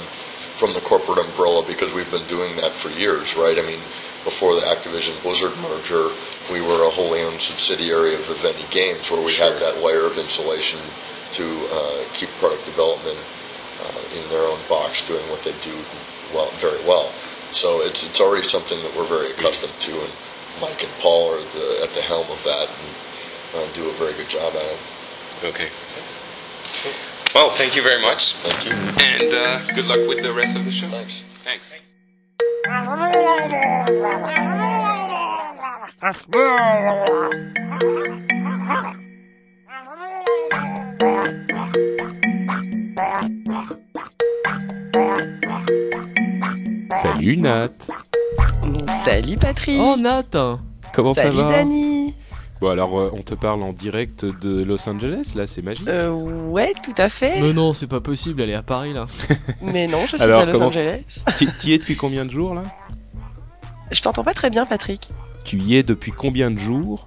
from 0.56 0.72
the 0.72 0.80
corporate 0.80 1.18
umbrella 1.18 1.64
because 1.66 1.92
we've 1.92 2.10
been 2.10 2.26
doing 2.26 2.56
that 2.56 2.72
for 2.72 2.88
years, 2.88 3.36
right? 3.36 3.58
I 3.58 3.62
mean, 3.62 3.80
before 4.26 4.56
the 4.56 4.66
Activision 4.66 5.22
Blizzard 5.22 5.56
merger, 5.58 6.10
we 6.52 6.60
were 6.60 6.84
a 6.84 6.90
wholly 6.90 7.22
owned 7.22 7.40
subsidiary 7.40 8.12
of 8.14 8.26
Vivendi 8.26 8.66
Games, 8.70 9.08
where 9.08 9.22
we 9.22 9.32
had 9.32 9.60
that 9.62 9.78
layer 9.82 10.04
of 10.04 10.18
insulation 10.18 10.80
to 11.30 11.66
uh, 11.70 12.04
keep 12.12 12.28
product 12.40 12.64
development 12.66 13.18
uh, 13.80 14.18
in 14.18 14.28
their 14.28 14.42
own 14.42 14.58
box, 14.68 15.06
doing 15.06 15.30
what 15.30 15.44
they 15.44 15.54
do 15.62 15.78
well, 16.34 16.50
very 16.54 16.84
well. 16.84 17.12
So 17.50 17.80
it's 17.82 18.04
it's 18.04 18.20
already 18.20 18.42
something 18.42 18.82
that 18.82 18.96
we're 18.96 19.06
very 19.06 19.30
accustomed 19.30 19.78
to, 19.78 19.92
and 20.02 20.12
Mike 20.60 20.82
and 20.82 20.92
Paul 20.98 21.32
are 21.34 21.42
the, 21.42 21.80
at 21.84 21.94
the 21.94 22.02
helm 22.02 22.28
of 22.28 22.42
that 22.42 22.68
and 23.54 23.70
uh, 23.70 23.72
do 23.72 23.88
a 23.88 23.92
very 23.92 24.12
good 24.14 24.28
job 24.28 24.54
at 24.56 24.64
it. 24.64 24.78
okay. 25.44 25.70
Well, 27.32 27.50
thank 27.50 27.76
you 27.76 27.82
very 27.82 28.02
much, 28.02 28.34
Thank 28.34 28.64
you. 28.64 28.72
and 28.72 29.34
uh, 29.34 29.66
good 29.74 29.86
luck 29.86 30.08
with 30.08 30.22
the 30.22 30.32
rest 30.32 30.56
of 30.56 30.64
the 30.64 30.72
show. 30.72 30.88
Thanks. 30.88 31.22
Thanks. 31.44 31.85
Salut 32.86 33.02
Nat. 47.38 47.70
Salut 49.04 49.36
Patrick. 49.36 49.80
Oh 49.80 49.96
Nat. 49.96 50.22
Comment 50.94 51.12
Salut 51.12 51.38
ça 51.38 51.42
va? 51.42 51.50
Dani 51.50 51.95
Bon 52.60 52.68
alors 52.70 52.98
euh, 52.98 53.10
on 53.12 53.22
te 53.22 53.34
parle 53.34 53.62
en 53.62 53.72
direct 53.72 54.24
de 54.24 54.62
Los 54.62 54.88
Angeles 54.88 55.32
là, 55.34 55.46
c'est 55.46 55.60
magique. 55.62 55.86
euh, 55.88 56.10
Ouais, 56.10 56.72
tout 56.82 56.94
à 56.96 57.08
fait. 57.08 57.40
Mais 57.40 57.52
non, 57.52 57.74
c'est 57.74 57.86
pas 57.86 58.00
possible, 58.00 58.40
elle 58.40 58.50
est 58.50 58.54
à 58.54 58.62
Paris 58.62 58.92
là. 58.94 59.04
Mais 59.62 59.86
non, 59.86 60.02
je 60.06 60.16
suis 60.16 60.22
Alors, 60.24 60.40
à 60.40 60.44
Los 60.46 60.52
comment- 60.52 60.66
Angeles. 60.66 61.02
Tu 61.38 61.48
y 61.68 61.74
es 61.74 61.78
depuis 61.78 61.96
combien 61.96 62.24
de 62.24 62.30
jours 62.30 62.54
là? 62.54 62.62
Je 63.92 64.00
t'entends 64.00 64.24
pas 64.24 64.34
très 64.34 64.50
bien, 64.50 64.64
Patrick. 64.66 65.10
Tu 65.44 65.58
y 65.58 65.76
es 65.76 65.82
depuis 65.82 66.10
combien 66.12 66.50
de 66.50 66.58
jours? 66.58 67.04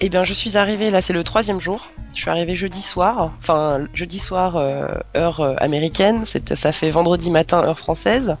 Eh 0.00 0.08
bien, 0.08 0.22
je 0.24 0.34
suis 0.34 0.56
arrivé, 0.56 0.90
là, 0.92 1.00
c'est 1.00 1.12
le 1.14 1.24
troisième 1.24 1.58
jour. 1.58 1.88
Je 2.14 2.20
suis 2.20 2.30
arrivé 2.30 2.54
jeudi 2.54 2.80
soir. 2.82 3.32
Enfin, 3.40 3.88
jeudi 3.94 4.18
soir, 4.20 4.56
euh, 4.56 4.86
heure 5.16 5.40
euh, 5.40 5.54
américaine. 5.58 6.24
Ça 6.24 6.70
fait 6.70 6.90
vendredi 6.90 7.28
matin, 7.30 7.64
heure 7.64 7.78
française. 7.78 8.36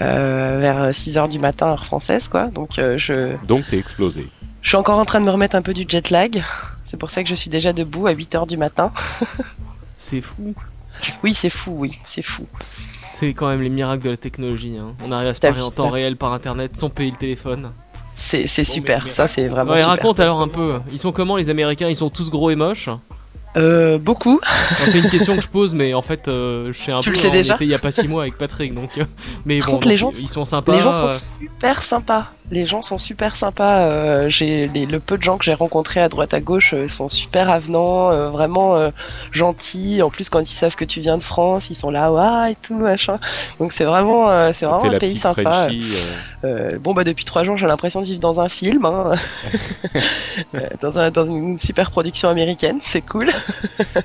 Euh, 0.00 0.58
vers 0.60 0.94
6 0.94 1.18
heures 1.18 1.28
du 1.28 1.40
matin, 1.40 1.66
heure 1.68 1.84
française, 1.84 2.28
quoi. 2.28 2.46
Donc, 2.48 2.78
euh, 2.78 2.96
je, 2.98 3.34
Donc 3.46 3.66
t'es 3.68 3.78
explosé. 3.78 4.28
Je 4.62 4.68
suis 4.68 4.76
encore 4.76 4.98
en 4.98 5.04
train 5.04 5.20
de 5.20 5.24
me 5.24 5.30
remettre 5.30 5.56
un 5.56 5.62
peu 5.62 5.74
du 5.74 5.84
jet 5.88 6.10
lag. 6.10 6.42
C'est 6.84 6.96
pour 6.96 7.10
ça 7.10 7.22
que 7.22 7.28
je 7.28 7.34
suis 7.34 7.50
déjà 7.50 7.72
debout 7.72 8.06
à 8.06 8.12
8 8.12 8.34
heures 8.34 8.46
du 8.46 8.56
matin. 8.56 8.92
C'est 9.96 10.20
fou. 10.20 10.54
Oui, 11.22 11.34
c'est 11.34 11.50
fou, 11.50 11.74
oui, 11.78 11.98
c'est 12.04 12.22
fou. 12.22 12.46
C'est 13.12 13.32
quand 13.32 13.48
même 13.48 13.60
les 13.62 13.68
miracles 13.68 14.02
de 14.04 14.10
la 14.10 14.16
technologie. 14.16 14.76
hein. 14.78 14.94
On 15.04 15.12
arrive 15.12 15.28
à 15.28 15.34
se 15.34 15.40
parler 15.40 15.60
en 15.60 15.70
temps 15.70 15.88
réel 15.90 16.16
par 16.16 16.32
internet 16.32 16.76
sans 16.76 16.90
payer 16.90 17.10
le 17.10 17.16
téléphone. 17.16 17.70
C'est 18.14 18.46
c'est 18.46 18.64
super, 18.64 19.10
ça 19.12 19.28
c'est 19.28 19.46
vraiment 19.48 19.72
Ouais, 19.72 19.78
super. 19.78 19.90
raconte 19.90 20.20
alors 20.20 20.40
un 20.40 20.48
peu. 20.48 20.80
Ils 20.90 20.98
sont 20.98 21.12
comment 21.12 21.36
les 21.36 21.48
Américains? 21.48 21.88
Ils 21.88 21.96
sont 21.96 22.10
tous 22.10 22.28
gros 22.30 22.50
et 22.50 22.56
moches? 22.56 22.88
Euh, 23.56 23.98
beaucoup. 23.98 24.40
C'est 24.86 24.98
une 24.98 25.10
question 25.10 25.34
que 25.36 25.42
je 25.42 25.48
pose, 25.48 25.74
mais 25.74 25.92
en 25.94 26.02
fait, 26.02 26.28
euh, 26.28 26.72
je 26.72 26.78
sais 26.78 26.92
un 26.92 27.00
Tu 27.00 27.10
peu. 27.10 27.14
le 27.16 27.20
sais 27.20 27.28
hein, 27.28 27.32
déjà 27.32 27.56
il 27.60 27.66
y 27.66 27.74
a 27.74 27.78
pas 27.78 27.90
six 27.90 28.06
mois 28.06 28.22
avec 28.22 28.38
Patrick, 28.38 28.74
donc. 28.74 28.96
euh, 28.98 29.04
mais 29.44 29.58
Par 29.58 29.68
bon, 29.68 29.74
contre, 29.74 29.88
les 29.88 29.96
gens 29.96 30.10
ils 30.10 30.28
sont 30.28 30.44
sympas. 30.44 30.72
Les 30.74 30.80
gens 30.80 30.92
sont 30.92 31.06
euh, 31.06 31.08
super 31.08 31.82
sympas. 31.82 32.26
Les 32.52 32.66
gens 32.66 32.82
sont 32.82 32.98
super 32.98 33.36
sympas. 33.36 34.28
J'ai 34.28 34.64
le 34.64 34.98
peu 34.98 35.16
de 35.16 35.22
gens 35.22 35.38
que 35.38 35.44
j'ai 35.44 35.54
rencontrés 35.54 36.00
à 36.00 36.08
droite 36.08 36.34
à 36.34 36.40
gauche 36.40 36.74
sont 36.88 37.08
super 37.08 37.48
avenants, 37.48 38.30
vraiment 38.30 38.90
gentils. 39.30 40.02
En 40.02 40.10
plus, 40.10 40.28
quand 40.28 40.40
ils 40.40 40.46
savent 40.46 40.74
que 40.74 40.84
tu 40.84 41.00
viens 41.00 41.16
de 41.16 41.22
France, 41.22 41.70
ils 41.70 41.76
sont 41.76 41.90
là, 41.92 42.10
ouais, 42.12 42.52
et 42.52 42.56
tout 42.56 42.74
machin. 42.74 43.20
Donc 43.60 43.72
c'est 43.72 43.84
vraiment, 43.84 44.52
c'est 44.52 44.66
vraiment 44.66 44.84
un 44.84 44.98
pays 44.98 45.16
sympa. 45.16 45.68
Bon 46.80 46.92
bah 46.92 47.04
depuis 47.04 47.24
trois 47.24 47.44
jours, 47.44 47.56
j'ai 47.56 47.68
l'impression 47.68 48.00
de 48.00 48.06
vivre 48.06 48.18
dans 48.20 48.40
un 48.40 48.48
film, 48.48 48.84
hein. 48.84 49.12
Dans, 50.80 50.98
un, 50.98 51.10
dans 51.10 51.24
une 51.26 51.58
super 51.58 51.90
production 51.92 52.28
américaine. 52.30 52.78
C'est 52.82 53.02
cool. 53.02 53.30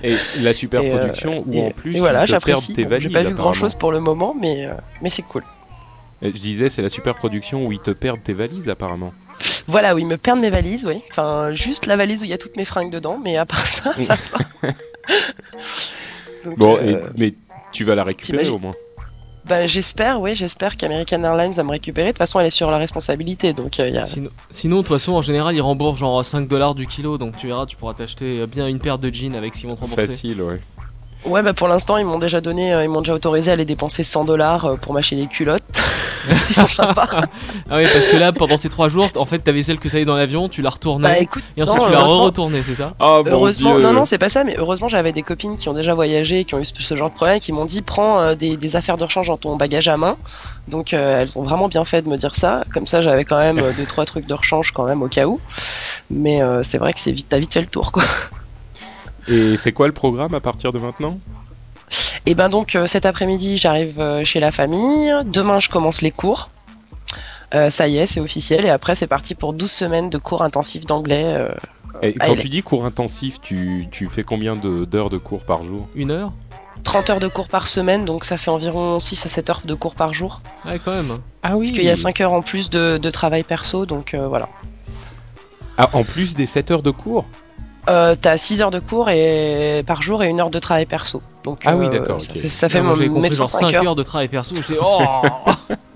Et 0.03 0.15
la 0.41 0.53
super 0.53 0.81
Et, 0.81 0.91
euh, 0.91 0.97
production 0.97 1.43
où 1.47 1.53
et, 1.53 1.61
en 1.61 1.71
plus 1.71 1.97
voilà, 1.97 2.19
perdent 2.19 2.29
j'apprécie. 2.29 2.73
tes 2.73 2.83
valises. 2.85 3.07
J'ai 3.07 3.13
pas 3.13 3.23
vu 3.23 3.33
grand 3.35 3.53
chose 3.53 3.73
pour 3.75 3.91
le 3.91 3.99
moment, 3.99 4.35
mais 4.39 4.65
euh, 4.65 4.73
mais 5.01 5.09
c'est 5.09 5.21
cool. 5.23 5.43
Et 6.21 6.29
Je 6.29 6.33
disais 6.37 6.69
c'est 6.69 6.81
la 6.81 6.89
super 6.89 7.15
production 7.15 7.65
où 7.67 7.71
ils 7.71 7.79
te 7.79 7.91
perdent 7.91 8.23
tes 8.23 8.33
valises 8.33 8.69
apparemment. 8.69 9.13
Voilà, 9.67 9.93
où 9.95 9.97
ils 9.99 10.05
me 10.07 10.15
perdent 10.17 10.39
mes 10.39 10.49
valises, 10.49 10.85
oui. 10.85 11.01
Enfin, 11.11 11.53
juste 11.53 11.85
la 11.87 11.95
valise 11.97 12.21
où 12.21 12.25
il 12.25 12.29
y 12.29 12.33
a 12.33 12.37
toutes 12.37 12.55
mes 12.55 12.63
fringues 12.65 12.91
dedans, 12.91 13.19
mais 13.21 13.35
à 13.37 13.45
part 13.45 13.65
ça, 13.65 13.93
ça 13.93 14.15
va. 14.63 14.69
Donc, 16.45 16.57
Bon, 16.57 16.77
euh, 16.77 16.81
et- 16.83 16.97
mais 17.17 17.33
tu 17.71 17.83
vas 17.83 17.95
la 17.95 18.03
récupérer 18.03 18.47
au 18.49 18.59
moins. 18.59 18.75
Bah, 19.47 19.67
j'espère, 19.67 20.19
oui, 20.21 20.35
j'espère 20.35 20.77
qu'American 20.77 21.23
Airlines 21.23 21.53
va 21.53 21.63
me 21.63 21.71
récupérer. 21.71 22.07
De 22.07 22.11
toute 22.11 22.19
façon, 22.19 22.39
elle 22.39 22.47
est 22.47 22.51
sur 22.51 22.71
la 22.71 22.77
responsabilité, 22.77 23.53
donc 23.53 23.79
euh, 23.79 23.87
il 23.87 23.95
y 23.95 23.97
a... 23.97 24.05
Sinon, 24.05 24.29
sinon, 24.51 24.77
de 24.77 24.81
toute 24.81 24.89
façon, 24.89 25.13
en 25.13 25.21
général, 25.21 25.55
ils 25.55 25.61
remboursent 25.61 25.99
genre 25.99 26.23
5 26.23 26.47
dollars 26.47 26.75
du 26.75 26.87
kilo, 26.87 27.17
donc 27.17 27.37
tu 27.37 27.47
verras, 27.47 27.65
tu 27.65 27.75
pourras 27.75 27.93
t'acheter 27.93 28.45
bien 28.47 28.67
une 28.67 28.79
paire 28.79 28.99
de 28.99 29.13
jeans 29.13 29.35
avec 29.35 29.55
ce 29.55 29.61
qu'ils 29.61 29.69
vont 29.69 29.75
te 29.75 29.81
rembourser. 29.81 30.07
Facile, 30.07 30.41
ouais. 30.41 30.59
Ouais, 31.25 31.41
bah 31.41 31.53
pour 31.53 31.67
l'instant, 31.67 31.97
ils 31.97 32.05
m'ont 32.05 32.19
déjà 32.19 32.39
donné, 32.39 32.73
euh, 32.73 32.83
ils 32.83 32.89
m'ont 32.89 33.01
déjà 33.01 33.13
autorisé 33.13 33.49
à 33.49 33.53
aller 33.53 33.65
dépenser 33.65 34.03
100 34.03 34.25
dollars 34.25 34.77
pour 34.81 34.93
m'acheter 34.93 35.15
des 35.15 35.27
culottes. 35.27 35.63
Ils 36.49 36.55
sont 36.55 36.67
sympas. 36.67 37.07
Ah 37.69 37.77
oui, 37.77 37.85
parce 37.91 38.07
que 38.07 38.17
là, 38.17 38.31
pendant 38.31 38.57
ces 38.57 38.69
trois 38.69 38.89
jours, 38.89 39.07
en 39.15 39.25
fait, 39.25 39.39
t'avais 39.39 39.61
celle 39.61 39.77
que 39.79 39.87
t'avais 39.87 40.05
dans 40.05 40.15
l'avion, 40.15 40.49
tu 40.49 40.61
la 40.63 40.69
retournais. 40.71 41.07
Bah 41.07 41.19
écoute, 41.19 41.43
et 41.55 41.61
ensuite 41.61 41.77
non, 41.77 41.85
tu 41.87 41.93
heureusement- 41.93 42.21
re-retournée, 42.21 42.63
c'est 42.63 42.73
ça? 42.75 42.93
Oh 42.99 43.23
Heureusement, 43.27 43.75
Dieu. 43.75 43.83
non, 43.83 43.93
non, 43.93 44.05
c'est 44.05 44.17
pas 44.17 44.29
ça, 44.29 44.43
mais 44.43 44.55
heureusement, 44.57 44.87
j'avais 44.87 45.11
des 45.11 45.21
copines 45.21 45.55
qui 45.57 45.69
ont 45.69 45.73
déjà 45.73 45.93
voyagé, 45.93 46.39
et 46.39 46.45
qui 46.45 46.55
ont 46.55 46.59
eu 46.59 46.65
ce, 46.65 46.95
genre 46.95 47.09
de 47.09 47.15
problème, 47.15 47.39
qui 47.39 47.51
m'ont 47.51 47.65
dit 47.65 47.81
prends 47.83 48.19
euh, 48.21 48.33
des, 48.35 48.57
des 48.57 48.75
affaires 48.75 48.97
de 48.97 49.03
rechange 49.03 49.27
dans 49.27 49.37
ton 49.37 49.55
bagage 49.55 49.87
à 49.87 49.97
main. 49.97 50.17
Donc, 50.67 50.93
euh, 50.93 51.21
elles 51.21 51.37
ont 51.37 51.43
vraiment 51.43 51.67
bien 51.67 51.85
fait 51.85 52.01
de 52.01 52.09
me 52.09 52.17
dire 52.17 52.35
ça. 52.35 52.63
Comme 52.73 52.87
ça, 52.87 53.01
j'avais 53.01 53.23
quand 53.23 53.37
même 53.37 53.59
euh, 53.59 53.71
deux, 53.77 53.85
trois 53.85 54.05
trucs 54.05 54.25
de 54.25 54.33
rechange 54.33 54.71
quand 54.71 54.85
même 54.85 55.03
au 55.03 55.07
cas 55.07 55.25
où. 55.27 55.39
Mais 56.09 56.41
euh, 56.41 56.63
c'est 56.63 56.79
vrai 56.79 56.91
que 56.93 56.99
c'est 56.99 57.11
vite, 57.11 57.27
t'as 57.29 57.37
vite 57.39 57.53
fait 57.53 57.61
le 57.61 57.67
tour, 57.67 57.91
quoi. 57.91 58.03
Et 59.27 59.57
c'est 59.57 59.71
quoi 59.71 59.87
le 59.87 59.93
programme 59.93 60.33
à 60.33 60.39
partir 60.39 60.71
de 60.71 60.79
maintenant? 60.79 61.19
Et 62.25 62.33
ben 62.35 62.49
donc, 62.49 62.75
euh, 62.75 62.87
cet 62.87 63.05
après-midi, 63.05 63.57
j'arrive 63.57 63.99
euh, 63.99 64.23
chez 64.25 64.39
la 64.39 64.51
famille. 64.51 65.11
Demain, 65.25 65.59
je 65.59 65.69
commence 65.69 66.01
les 66.01 66.11
cours. 66.11 66.49
Euh, 67.53 67.69
ça 67.69 67.87
y 67.87 67.97
est, 67.97 68.05
c'est 68.07 68.19
officiel. 68.19 68.65
Et 68.65 68.69
après, 68.69 68.95
c'est 68.95 69.07
parti 69.07 69.35
pour 69.35 69.53
12 69.53 69.71
semaines 69.71 70.09
de 70.09 70.17
cours 70.17 70.41
intensifs 70.41 70.85
d'anglais. 70.85 71.23
euh, 71.25 71.49
Et 72.01 72.15
Ah, 72.19 72.27
quand 72.27 72.35
tu 72.35 72.49
dis 72.49 72.63
cours 72.63 72.85
intensif, 72.85 73.39
tu, 73.41 73.87
tu 73.91 74.07
fais 74.09 74.23
combien 74.23 74.55
de- 74.55 74.85
d'heures 74.85 75.09
de 75.11 75.17
cours 75.17 75.43
par 75.43 75.63
jour? 75.63 75.87
Une 75.95 76.11
heure? 76.11 76.31
30 76.83 77.09
heures 77.09 77.19
de 77.19 77.27
cours 77.27 77.47
par 77.47 77.67
semaine, 77.67 78.05
donc 78.05 78.25
ça 78.25 78.37
fait 78.37 78.51
environ 78.51 78.99
6 78.99 79.25
à 79.25 79.29
7 79.29 79.49
heures 79.49 79.61
de 79.65 79.73
cours 79.73 79.95
par 79.95 80.13
jour. 80.13 80.41
Ouais, 80.65 80.79
quand 80.83 80.91
même. 80.91 81.17
Ah 81.41 81.55
oui 81.57 81.65
Parce 81.67 81.71
qu'il 81.71 81.83
y 81.85 81.89
a 81.89 81.95
5 81.95 82.21
heures 82.21 82.33
en 82.33 82.41
plus 82.41 82.69
de, 82.69 82.97
de 82.97 83.09
travail 83.09 83.43
perso, 83.43 83.85
donc 83.85 84.13
euh, 84.13 84.27
voilà. 84.27 84.49
Ah, 85.77 85.89
en 85.93 86.03
plus 86.03 86.35
des 86.35 86.45
7 86.45 86.71
heures 86.71 86.83
de 86.83 86.91
cours? 86.91 87.25
Euh, 87.89 88.15
T'as 88.19 88.37
6 88.37 88.61
heures 88.61 88.71
de 88.71 88.79
cours 88.79 89.09
et, 89.09 89.83
par 89.85 90.01
jour 90.01 90.23
et 90.23 90.27
une 90.27 90.39
heure 90.39 90.49
de 90.49 90.59
travail 90.59 90.85
perso. 90.85 91.21
Donc, 91.43 91.61
Ah 91.65 91.75
oui, 91.75 91.85
euh, 91.85 91.89
d'accord, 91.89 92.19
Ça 92.21 92.33
ok. 92.33 92.41
fait, 92.41 92.47
ça 92.47 92.69
fait 92.69 92.81
mon- 92.81 92.95
compris 92.95 93.35
genre 93.35 93.47
35 93.49 93.69
5 93.71 93.73
heures, 93.75 93.83
heures 93.89 93.95
de 93.95 94.03
travail 94.03 94.27
perso. 94.27 94.55
J'étais 94.55 94.77
oh 94.81 95.07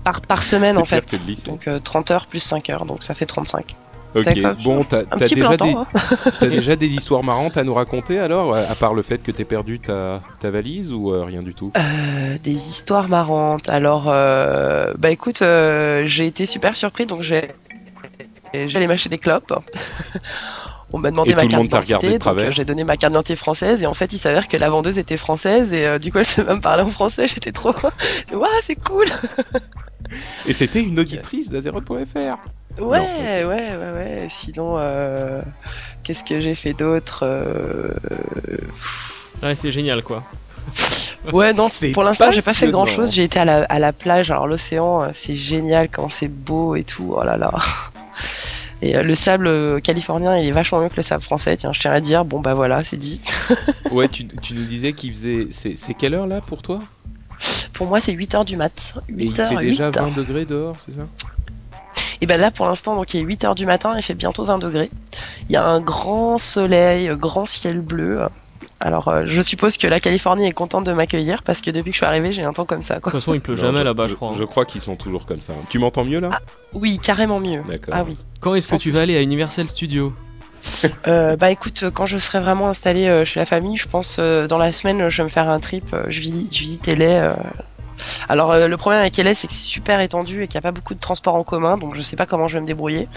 par, 0.04 0.20
par 0.22 0.44
semaine 0.44 0.78
en 0.78 0.84
fait. 0.84 1.20
Donc 1.46 1.66
euh, 1.68 1.80
30 1.82 2.10
heures 2.12 2.26
plus 2.26 2.38
5 2.40 2.70
heures, 2.70 2.84
donc 2.84 3.02
ça 3.02 3.14
fait 3.14 3.26
35. 3.26 3.76
Ok, 4.12 4.26
bon, 4.64 4.82
t'as 4.82 5.04
t'as 5.04 5.28
déjà, 5.28 5.56
des, 5.56 5.70
hein. 5.72 5.86
t'as 6.40 6.46
déjà 6.48 6.74
des 6.74 6.88
histoires 6.88 7.22
marrantes 7.22 7.56
à 7.56 7.62
nous 7.62 7.74
raconter 7.74 8.18
alors 8.18 8.56
À 8.56 8.74
part 8.74 8.92
le 8.92 9.02
fait 9.02 9.22
que 9.22 9.30
t'aies 9.30 9.44
perdu 9.44 9.78
ta, 9.78 10.20
ta 10.40 10.50
valise 10.50 10.92
ou 10.92 11.12
euh, 11.12 11.22
rien 11.24 11.42
du 11.42 11.54
tout? 11.54 11.70
Euh, 11.76 12.36
des 12.42 12.54
histoires 12.68 13.08
marrantes. 13.08 13.68
Alors, 13.68 14.06
euh, 14.08 14.94
bah 14.98 15.10
écoute, 15.10 15.42
euh, 15.42 16.02
j'ai 16.06 16.26
été 16.26 16.44
super 16.46 16.74
surpris, 16.74 17.06
donc 17.06 17.22
j'ai 17.22 17.52
j'allais 18.66 18.88
m'acheter 18.88 19.08
des 19.10 19.18
clopes. 19.18 19.52
On 20.92 20.98
m'a 20.98 21.10
demandé 21.10 21.30
Et 21.30 21.34
ma 21.34 21.46
carte 21.46 21.62
d'identité, 21.62 22.18
donc 22.18 22.38
euh, 22.38 22.50
j'ai 22.50 22.64
donné 22.64 22.82
ma 22.82 22.96
carte 22.96 23.12
d'identité 23.12 23.36
française 23.36 23.82
et 23.82 23.86
en 23.86 23.94
fait 23.94 24.12
il 24.12 24.18
s'avère 24.18 24.48
que 24.48 24.56
la 24.56 24.68
vendeuse 24.68 24.98
était 24.98 25.16
française 25.16 25.72
et 25.72 25.86
euh, 25.86 25.98
du 25.98 26.10
coup 26.10 26.18
elle 26.18 26.26
s'est 26.26 26.42
même 26.48 26.60
parlé 26.60 26.82
en 26.82 26.88
français. 26.88 27.28
J'étais 27.28 27.52
trop, 27.52 27.72
waouh 28.32 28.46
c'est 28.62 28.76
cool. 28.76 29.06
Et 30.46 30.52
c'était 30.52 30.82
une 30.82 30.98
auditrice 30.98 31.50
d'Azeroth.fr 31.50 32.38
Ouais, 32.80 32.98
Non, 32.98 33.48
ouais, 33.48 33.76
ouais, 33.76 33.76
ouais. 33.76 34.26
Sinon, 34.28 34.76
euh, 34.78 35.40
qu'est-ce 36.02 36.24
que 36.24 36.40
j'ai 36.40 36.56
fait 36.56 36.72
d'autre 36.72 37.20
euh, 37.22 37.92
Ouais, 39.42 39.54
c'est 39.54 39.70
génial 39.70 40.02
quoi. 40.02 40.24
Ouais, 41.32 41.52
non, 41.52 41.68
pour 41.92 42.02
l'instant, 42.02 42.32
j'ai 42.32 42.42
pas 42.42 42.54
fait 42.54 42.68
grand 42.68 42.86
chose. 42.86 43.12
J'ai 43.12 43.24
été 43.24 43.38
à 43.38 43.44
la, 43.44 43.64
à 43.64 43.78
la 43.78 43.92
plage. 43.92 44.30
Alors, 44.30 44.46
l'océan, 44.46 45.10
c'est 45.12 45.36
génial 45.36 45.88
quand 45.88 46.08
c'est 46.08 46.28
beau 46.28 46.74
et 46.74 46.82
tout. 46.84 47.14
Oh 47.16 47.22
là 47.22 47.36
là. 47.36 47.52
Et 48.82 48.96
euh, 48.96 49.02
le 49.02 49.14
sable 49.14 49.46
euh, 49.46 49.80
californien, 49.80 50.38
il 50.38 50.46
est 50.46 50.52
vachement 50.52 50.80
mieux 50.80 50.88
que 50.88 50.96
le 50.96 51.02
sable 51.02 51.22
français. 51.22 51.56
Tiens, 51.56 51.72
je 51.72 51.80
tiens 51.80 51.92
à 51.92 52.00
dire, 52.00 52.24
bon 52.24 52.40
bah 52.40 52.54
voilà, 52.54 52.84
c'est 52.84 52.96
dit. 52.96 53.20
Ouais, 53.90 54.08
tu, 54.08 54.26
tu 54.26 54.54
nous 54.54 54.64
disais 54.64 54.92
qu'il 54.92 55.10
faisait. 55.10 55.48
C'est 55.50 55.94
quelle 55.94 56.14
heure 56.14 56.28
là 56.28 56.40
pour 56.40 56.62
toi? 56.62 56.80
Pour 57.72 57.88
moi, 57.88 57.98
c'est 57.98 58.12
8 58.12 58.34
heures 58.34 58.44
du 58.44 58.56
mat. 58.56 58.94
Et 59.08 59.12
8 59.14 59.24
il 59.24 59.40
heures, 59.40 59.48
fait 59.48 59.56
déjà 59.56 59.88
8 59.88 59.96
heures. 59.96 60.08
20 60.10 60.16
degrés 60.16 60.44
dehors, 60.44 60.76
c'est 60.84 60.92
ça? 60.92 61.06
Et 62.20 62.26
ben 62.26 62.38
là, 62.38 62.50
pour 62.50 62.66
l'instant, 62.66 62.94
donc 62.94 63.14
il 63.14 63.20
est 63.20 63.24
8 63.24 63.44
heures 63.44 63.54
du 63.54 63.66
matin, 63.66 63.94
il 63.96 64.02
fait 64.02 64.14
bientôt 64.14 64.44
20 64.44 64.58
degrés. 64.58 64.90
Il 65.48 65.52
y 65.52 65.56
a 65.56 65.64
un 65.66 65.80
grand 65.80 66.38
soleil, 66.38 67.08
euh, 67.08 67.16
grand 67.16 67.46
ciel 67.46 67.80
bleu. 67.80 68.20
Alors, 68.80 69.08
euh, 69.08 69.22
je 69.26 69.40
suppose 69.42 69.76
que 69.76 69.86
la 69.86 70.00
Californie 70.00 70.46
est 70.46 70.52
contente 70.52 70.84
de 70.84 70.92
m'accueillir 70.92 71.42
parce 71.42 71.60
que 71.60 71.70
depuis 71.70 71.90
que 71.90 71.94
je 71.94 71.98
suis 71.98 72.06
arrivé, 72.06 72.32
j'ai 72.32 72.44
un 72.44 72.52
temps 72.54 72.64
comme 72.64 72.82
ça. 72.82 72.96
De 72.96 73.00
toute 73.00 73.12
façon, 73.12 73.34
il 73.34 73.40
pleut 73.40 73.54
Non, 73.54 73.60
jamais 73.60 73.80
je- 73.80 73.84
là-bas, 73.84 74.08
je 74.08 74.14
crois. 74.14 74.30
hein. 74.30 74.34
Je 74.38 74.44
crois 74.44 74.64
qu'ils 74.64 74.80
sont 74.80 74.96
toujours 74.96 75.26
comme 75.26 75.40
ça. 75.42 75.52
Tu 75.68 75.78
m'entends 75.78 76.04
mieux 76.04 76.18
là? 76.20 76.30
Oui, 76.72 76.98
carrément 76.98 77.40
mieux. 77.40 77.62
D'accord. 77.68 77.94
Ah 77.96 78.04
oui. 78.06 78.16
Quand 78.40 78.54
est-ce 78.54 78.68
que 78.68 78.76
tu 78.76 78.90
vas 78.90 79.02
aller 79.02 79.16
à 79.16 79.20
Universal 79.22 79.68
Studios? 79.68 80.12
Euh, 81.06 81.36
bah 81.36 81.50
écoute, 81.50 81.82
euh, 81.84 81.90
quand 81.90 82.04
je 82.06 82.18
serai 82.18 82.38
vraiment 82.40 82.68
installé 82.68 83.06
euh, 83.08 83.24
chez 83.24 83.40
la 83.40 83.46
famille, 83.46 83.76
je 83.78 83.88
pense 83.88 84.16
euh, 84.18 84.46
dans 84.46 84.58
la 84.58 84.72
semaine, 84.72 85.08
je 85.08 85.16
vais 85.18 85.22
me 85.24 85.28
faire 85.28 85.48
un 85.48 85.58
trip. 85.60 85.84
euh, 85.94 86.04
je, 86.08 86.20
visite, 86.20 86.54
je 86.54 86.60
visite 86.60 86.88
LA. 86.88 87.36
Alors 88.28 88.52
euh, 88.52 88.68
le 88.68 88.76
problème 88.76 89.00
avec 89.00 89.16
LA, 89.16 89.34
c'est 89.34 89.46
que 89.46 89.52
c'est 89.52 89.62
super 89.62 90.00
étendu 90.00 90.42
et 90.42 90.48
qu'il 90.48 90.56
n'y 90.56 90.58
a 90.58 90.62
pas 90.62 90.72
beaucoup 90.72 90.94
de 90.94 91.00
transports 91.00 91.34
en 91.34 91.44
commun, 91.44 91.76
donc 91.76 91.94
je 91.94 92.02
sais 92.02 92.16
pas 92.16 92.26
comment 92.26 92.48
je 92.48 92.54
vais 92.54 92.60
me 92.60 92.66
débrouiller 92.66 93.08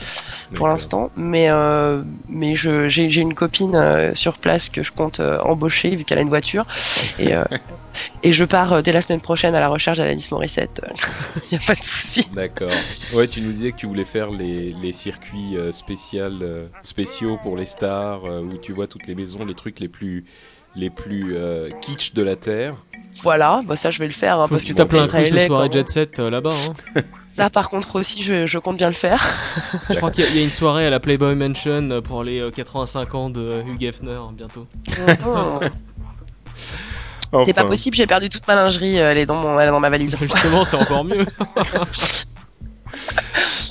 pour 0.55 0.67
l'instant. 0.67 1.11
Mais 1.15 1.49
euh, 1.49 2.01
mais 2.29 2.55
je 2.55 2.87
j'ai 2.87 3.21
une 3.21 3.33
copine 3.33 3.75
euh, 3.75 4.13
sur 4.13 4.37
place 4.37 4.69
que 4.69 4.83
je 4.83 4.91
compte 4.91 5.19
embaucher 5.19 5.95
vu 5.95 6.03
qu'elle 6.03 6.19
a 6.19 6.21
une 6.21 6.29
voiture 6.29 6.65
et 7.19 7.31
et 8.23 8.33
je 8.33 8.45
pars 8.45 8.81
dès 8.81 8.91
la 8.91 9.01
semaine 9.01 9.21
prochaine 9.21 9.55
à 9.55 9.59
la 9.59 9.67
recherche 9.67 9.99
d'Alanis 9.99 10.27
Morissette. 10.31 10.81
Il 11.51 11.53
y 11.59 11.61
a 11.61 11.65
pas 11.65 11.75
de 11.75 11.79
souci. 11.79 12.27
D'accord. 12.33 12.71
Ouais, 13.13 13.27
tu 13.27 13.41
nous 13.41 13.51
disais 13.51 13.71
que 13.71 13.77
tu 13.77 13.85
voulais 13.85 14.05
faire 14.05 14.31
les, 14.31 14.71
les 14.73 14.93
circuits 14.93 15.57
spécial, 15.71 16.69
spéciaux 16.81 17.37
pour 17.41 17.55
les 17.55 17.65
stars, 17.65 18.23
où 18.23 18.57
tu 18.57 18.73
vois 18.73 18.87
toutes 18.87 19.07
les 19.07 19.15
maisons, 19.15 19.45
les 19.45 19.53
trucs 19.53 19.79
les 19.79 19.89
plus, 19.89 20.25
les 20.75 20.89
plus 20.89 21.35
euh, 21.35 21.69
kitsch 21.81 22.13
de 22.13 22.23
la 22.23 22.35
Terre. 22.35 22.75
Voilà, 23.21 23.61
bah 23.65 23.75
ça 23.75 23.91
je 23.91 23.99
vais 23.99 24.07
le 24.07 24.13
faire 24.13 24.39
hein, 24.39 24.47
parce 24.49 24.63
que 24.63 24.69
que 24.69 24.73
tu 24.73 24.75
tapes 24.75 24.93
un 24.93 25.01
qu'être 25.07 25.15
à 25.15 25.17
truc 25.19 25.27
ce 25.27 25.35
LA, 25.35 25.45
soirée 25.47 25.69
quoi. 25.69 25.77
jet 25.79 25.89
set 25.89 26.19
euh, 26.19 26.29
là-bas. 26.29 26.51
Hein. 26.95 27.01
Ça 27.25 27.49
par 27.49 27.69
contre 27.69 27.95
aussi, 27.99 28.21
je, 28.21 28.45
je 28.45 28.59
compte 28.59 28.77
bien 28.77 28.87
le 28.87 28.93
faire. 28.93 29.19
Je 29.89 29.95
crois 29.95 30.11
qu'il 30.11 30.23
y, 30.23 30.27
a- 30.27 30.29
il 30.29 30.35
y 30.37 30.39
a 30.39 30.43
une 30.43 30.51
soirée 30.51 30.85
à 30.85 30.89
la 30.91 30.99
Playboy 30.99 31.33
Mansion 31.35 31.89
euh, 31.89 31.99
pour 32.01 32.23
les 32.23 32.39
euh, 32.39 32.51
85 32.51 33.15
ans 33.15 33.29
de 33.31 33.41
euh, 33.41 33.63
Hugh 33.63 33.81
Hefner 33.83 34.19
bientôt. 34.33 34.67
C'est 37.45 37.53
pas 37.53 37.65
possible, 37.65 37.95
j'ai 37.95 38.05
perdu 38.05 38.29
toute 38.29 38.47
ma 38.47 38.53
lingerie, 38.55 38.99
euh, 38.99 39.11
elle 39.11 39.17
est 39.17 39.25
dans, 39.25 39.35
mon, 39.35 39.59
elle 39.59 39.67
est 39.69 39.71
dans 39.71 39.79
ma 39.79 39.89
valise. 39.89 40.15
Justement, 40.19 40.63
c'est 40.65 40.75
encore 40.77 41.03
mieux. 41.03 41.25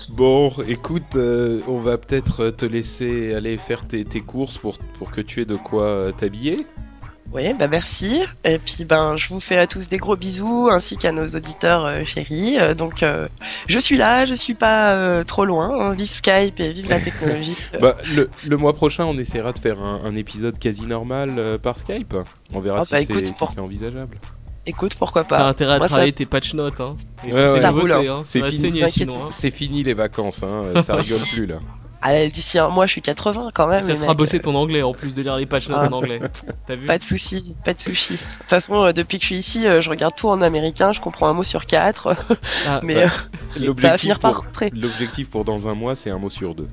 Bon, 0.09 0.53
écoute, 0.69 1.15
euh, 1.15 1.61
on 1.69 1.79
va 1.79 1.97
peut-être 1.97 2.51
te 2.51 2.67
laisser 2.67 3.33
aller 3.35 3.57
faire 3.57 3.87
tes, 3.87 4.05
tes 4.05 4.21
courses 4.21 4.59
pour, 4.59 4.79
pour 4.99 5.11
que 5.13 5.21
tu 5.21 5.41
aies 5.41 5.45
de 5.47 5.55
quoi 5.55 5.85
euh, 5.85 6.13
t'habiller. 6.13 6.57
Oui, 7.35 7.55
bah 7.59 7.67
merci. 7.67 8.21
Et 8.45 8.59
puis 8.59 8.85
ben, 8.85 9.17
je 9.17 9.29
vous 9.29 9.41
fais 9.41 9.57
à 9.57 9.67
tous 9.67 9.89
des 9.89 9.97
gros 9.97 10.17
bisous, 10.17 10.69
ainsi 10.71 10.99
qu'à 10.99 11.13
nos 11.13 11.27
auditeurs 11.29 11.87
euh, 11.87 12.05
chéris. 12.05 12.59
Euh, 12.59 12.75
donc, 12.75 13.03
euh, 13.03 13.27
je 13.69 13.79
suis 13.79 13.97
là, 13.97 14.27
je 14.27 14.35
suis 14.35 14.53
pas 14.55 14.91
euh, 14.97 15.25
trop 15.25 15.47
loin. 15.47 15.71
hein. 15.81 15.93
Vive 15.95 16.11
Skype 16.11 16.61
et 16.61 16.73
vive 16.75 16.91
la 16.91 17.01
technologie. 17.01 17.57
Bah, 17.81 17.97
le, 18.15 18.29
le 18.47 18.57
mois 18.59 18.75
prochain, 18.75 19.07
on 19.07 19.17
essaiera 19.17 19.53
de 19.55 19.59
faire 19.59 19.81
un, 19.81 20.03
un 20.05 20.15
épisode 20.15 20.59
quasi 20.59 20.87
normal 20.87 21.35
euh, 21.39 21.57
par 21.57 21.79
Skype. 21.79 22.15
On 22.53 22.61
verra 22.61 22.81
Ah, 22.81 22.85
si 22.85 22.93
bah, 22.93 22.99
c'est 23.07 23.27
si 23.27 23.33
pour- 23.33 23.51
envisageable. 23.59 24.19
Écoute, 24.67 24.95
pourquoi 24.97 25.25
T'as 25.25 25.39
pas. 25.39 25.47
intérêt 25.49 25.75
à 25.75 25.79
Moi, 25.79 25.89
ça- 25.89 25.95
travailler 25.95 26.13
tes 26.13 26.27
patch 26.27 26.53
notes. 26.55 26.81
Hein. 26.81 26.97
Ouais, 27.27 27.33
ouais. 27.33 27.61
Ça 27.61 27.71
roule, 27.71 27.91
hein. 27.93 28.23
Ça 28.25 28.25
C'est 28.27 28.43
fini. 28.51 28.83
hein. 28.85 29.27
C'est 29.29 29.51
fini 29.51 29.83
les 29.83 29.95
vacances, 29.95 30.43
hein, 30.43 30.81
ça 30.83 30.95
rigole 30.97 31.19
plus 31.33 31.47
là. 31.47 31.57
Allez, 32.03 32.29
d'ici 32.31 32.59
un 32.59 32.69
mois, 32.69 32.87
je 32.87 32.93
suis 32.93 33.01
80 33.03 33.51
quand 33.55 33.67
même. 33.69 33.83
Ça 33.83 33.95
te 33.95 33.99
fera 34.01 34.15
bosser 34.15 34.41
ton 34.41 34.55
anglais 34.57 34.83
en 34.83 34.93
plus 34.93 35.15
de 35.15 35.23
lire 35.23 35.37
les 35.37 35.47
patch 35.47 35.69
notes 35.69 35.79
Ah. 35.83 35.87
en 35.89 35.93
anglais. 35.93 36.21
T'as 36.67 36.75
vu 36.75 36.85
Pas 36.85 36.99
de 36.99 37.03
souci, 37.03 37.55
pas 37.65 37.75
de 37.75 37.81
sushi. 37.81 38.15
De 38.15 38.19
toute 38.19 38.51
façon, 38.51 38.75
euh, 38.83 38.93
depuis 38.93 39.19
que 39.19 39.23
je 39.23 39.27
suis 39.29 39.37
ici, 39.39 39.67
euh, 39.67 39.81
je 39.81 39.89
regarde 39.89 40.15
tout 40.17 40.29
en 40.29 40.43
américain, 40.43 40.93
je 40.93 41.01
comprends 41.01 41.29
un 41.29 41.33
mot 41.33 41.45
sur 41.45 41.65
quatre, 41.67 42.15
Ah, 42.69 42.81
mais 42.83 42.95
bah, 42.95 43.11
euh, 43.61 43.75
ça 43.79 43.89
va 43.91 43.99
finir 43.99 44.19
par 44.19 44.41
rentrer. 44.43 44.71
l'objectif 44.75 45.31
pour 45.31 45.45
dans 45.45 45.69
un 45.69 45.75
mois, 45.75 45.95
c'est 45.95 46.11
un 46.11 46.19
mot 46.19 46.31
sur 46.31 46.55
deux. 46.57 46.69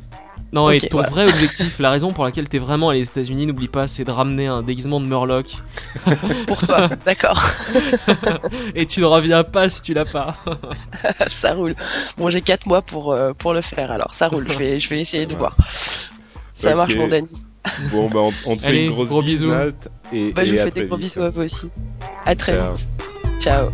Non, 0.51 0.71
et 0.71 0.80
ton 0.80 0.97
voilà. 0.97 1.09
vrai 1.09 1.27
objectif, 1.27 1.77
la 1.80 1.91
raison 1.91 2.11
pour 2.11 2.23
laquelle 2.23 2.49
t'es 2.49 2.57
vraiment 2.57 2.89
allé 2.89 3.01
aux 3.01 3.03
États-Unis, 3.03 3.45
n'oublie 3.45 3.67
pas, 3.67 3.88
c'est 3.88 4.03
de 4.03 4.09
ramener 4.11 4.47
un 4.47 4.63
déguisement 4.63 4.99
de 4.99 5.05
Murloc. 5.05 5.57
Pour 6.47 6.57
toi, 6.65 6.89
d'accord, 7.05 7.39
Et 8.76 8.85
tu 8.88 8.99
ne 9.01 9.05
reviens 9.05 9.43
pas 9.43 9.69
si 9.69 9.81
tu 9.84 9.93
l'as 9.93 10.05
pas. 10.05 10.35
ça 11.27 11.53
roule. 11.53 11.76
Bon, 12.17 12.30
j'ai 12.31 12.41
4 12.41 12.65
mois 12.65 12.81
pour, 12.81 13.13
euh, 13.13 13.34
pour 13.34 13.53
le 13.53 13.61
faire, 13.61 13.91
alors 13.91 14.15
ça 14.15 14.27
roule, 14.27 14.47
je 14.51 14.57
vais, 14.57 14.80
je 14.80 14.89
vais 14.89 14.99
essayer 15.01 15.26
de 15.27 15.34
Ouais. 15.34 15.39
voir. 15.39 15.55
Ça 16.53 16.73
marche, 16.76 16.95
mon 16.95 17.07
Dani. 17.07 17.41
Bon, 17.91 18.09
bah, 18.09 18.19
on, 18.21 18.34
on 18.45 18.57
te 18.57 18.63
fait 18.63 18.85
une 18.85 18.91
grosse 18.91 19.09
gros 19.09 19.21
bisous. 19.21 19.51
Et, 20.11 20.34
Bah, 20.34 20.45
je 20.45 20.51
vous 20.53 20.57
fais 20.57 20.71
des 20.71 20.85
gros 20.88 20.95
vite. 20.97 21.05
bisous 21.09 21.21
à 21.21 21.30
vous 21.30 21.41
aussi. 21.43 21.69
À 22.26 22.35
très 22.35 22.53
Ciao. 22.57 22.73
vite. 22.73 22.88
Ciao. 23.39 23.69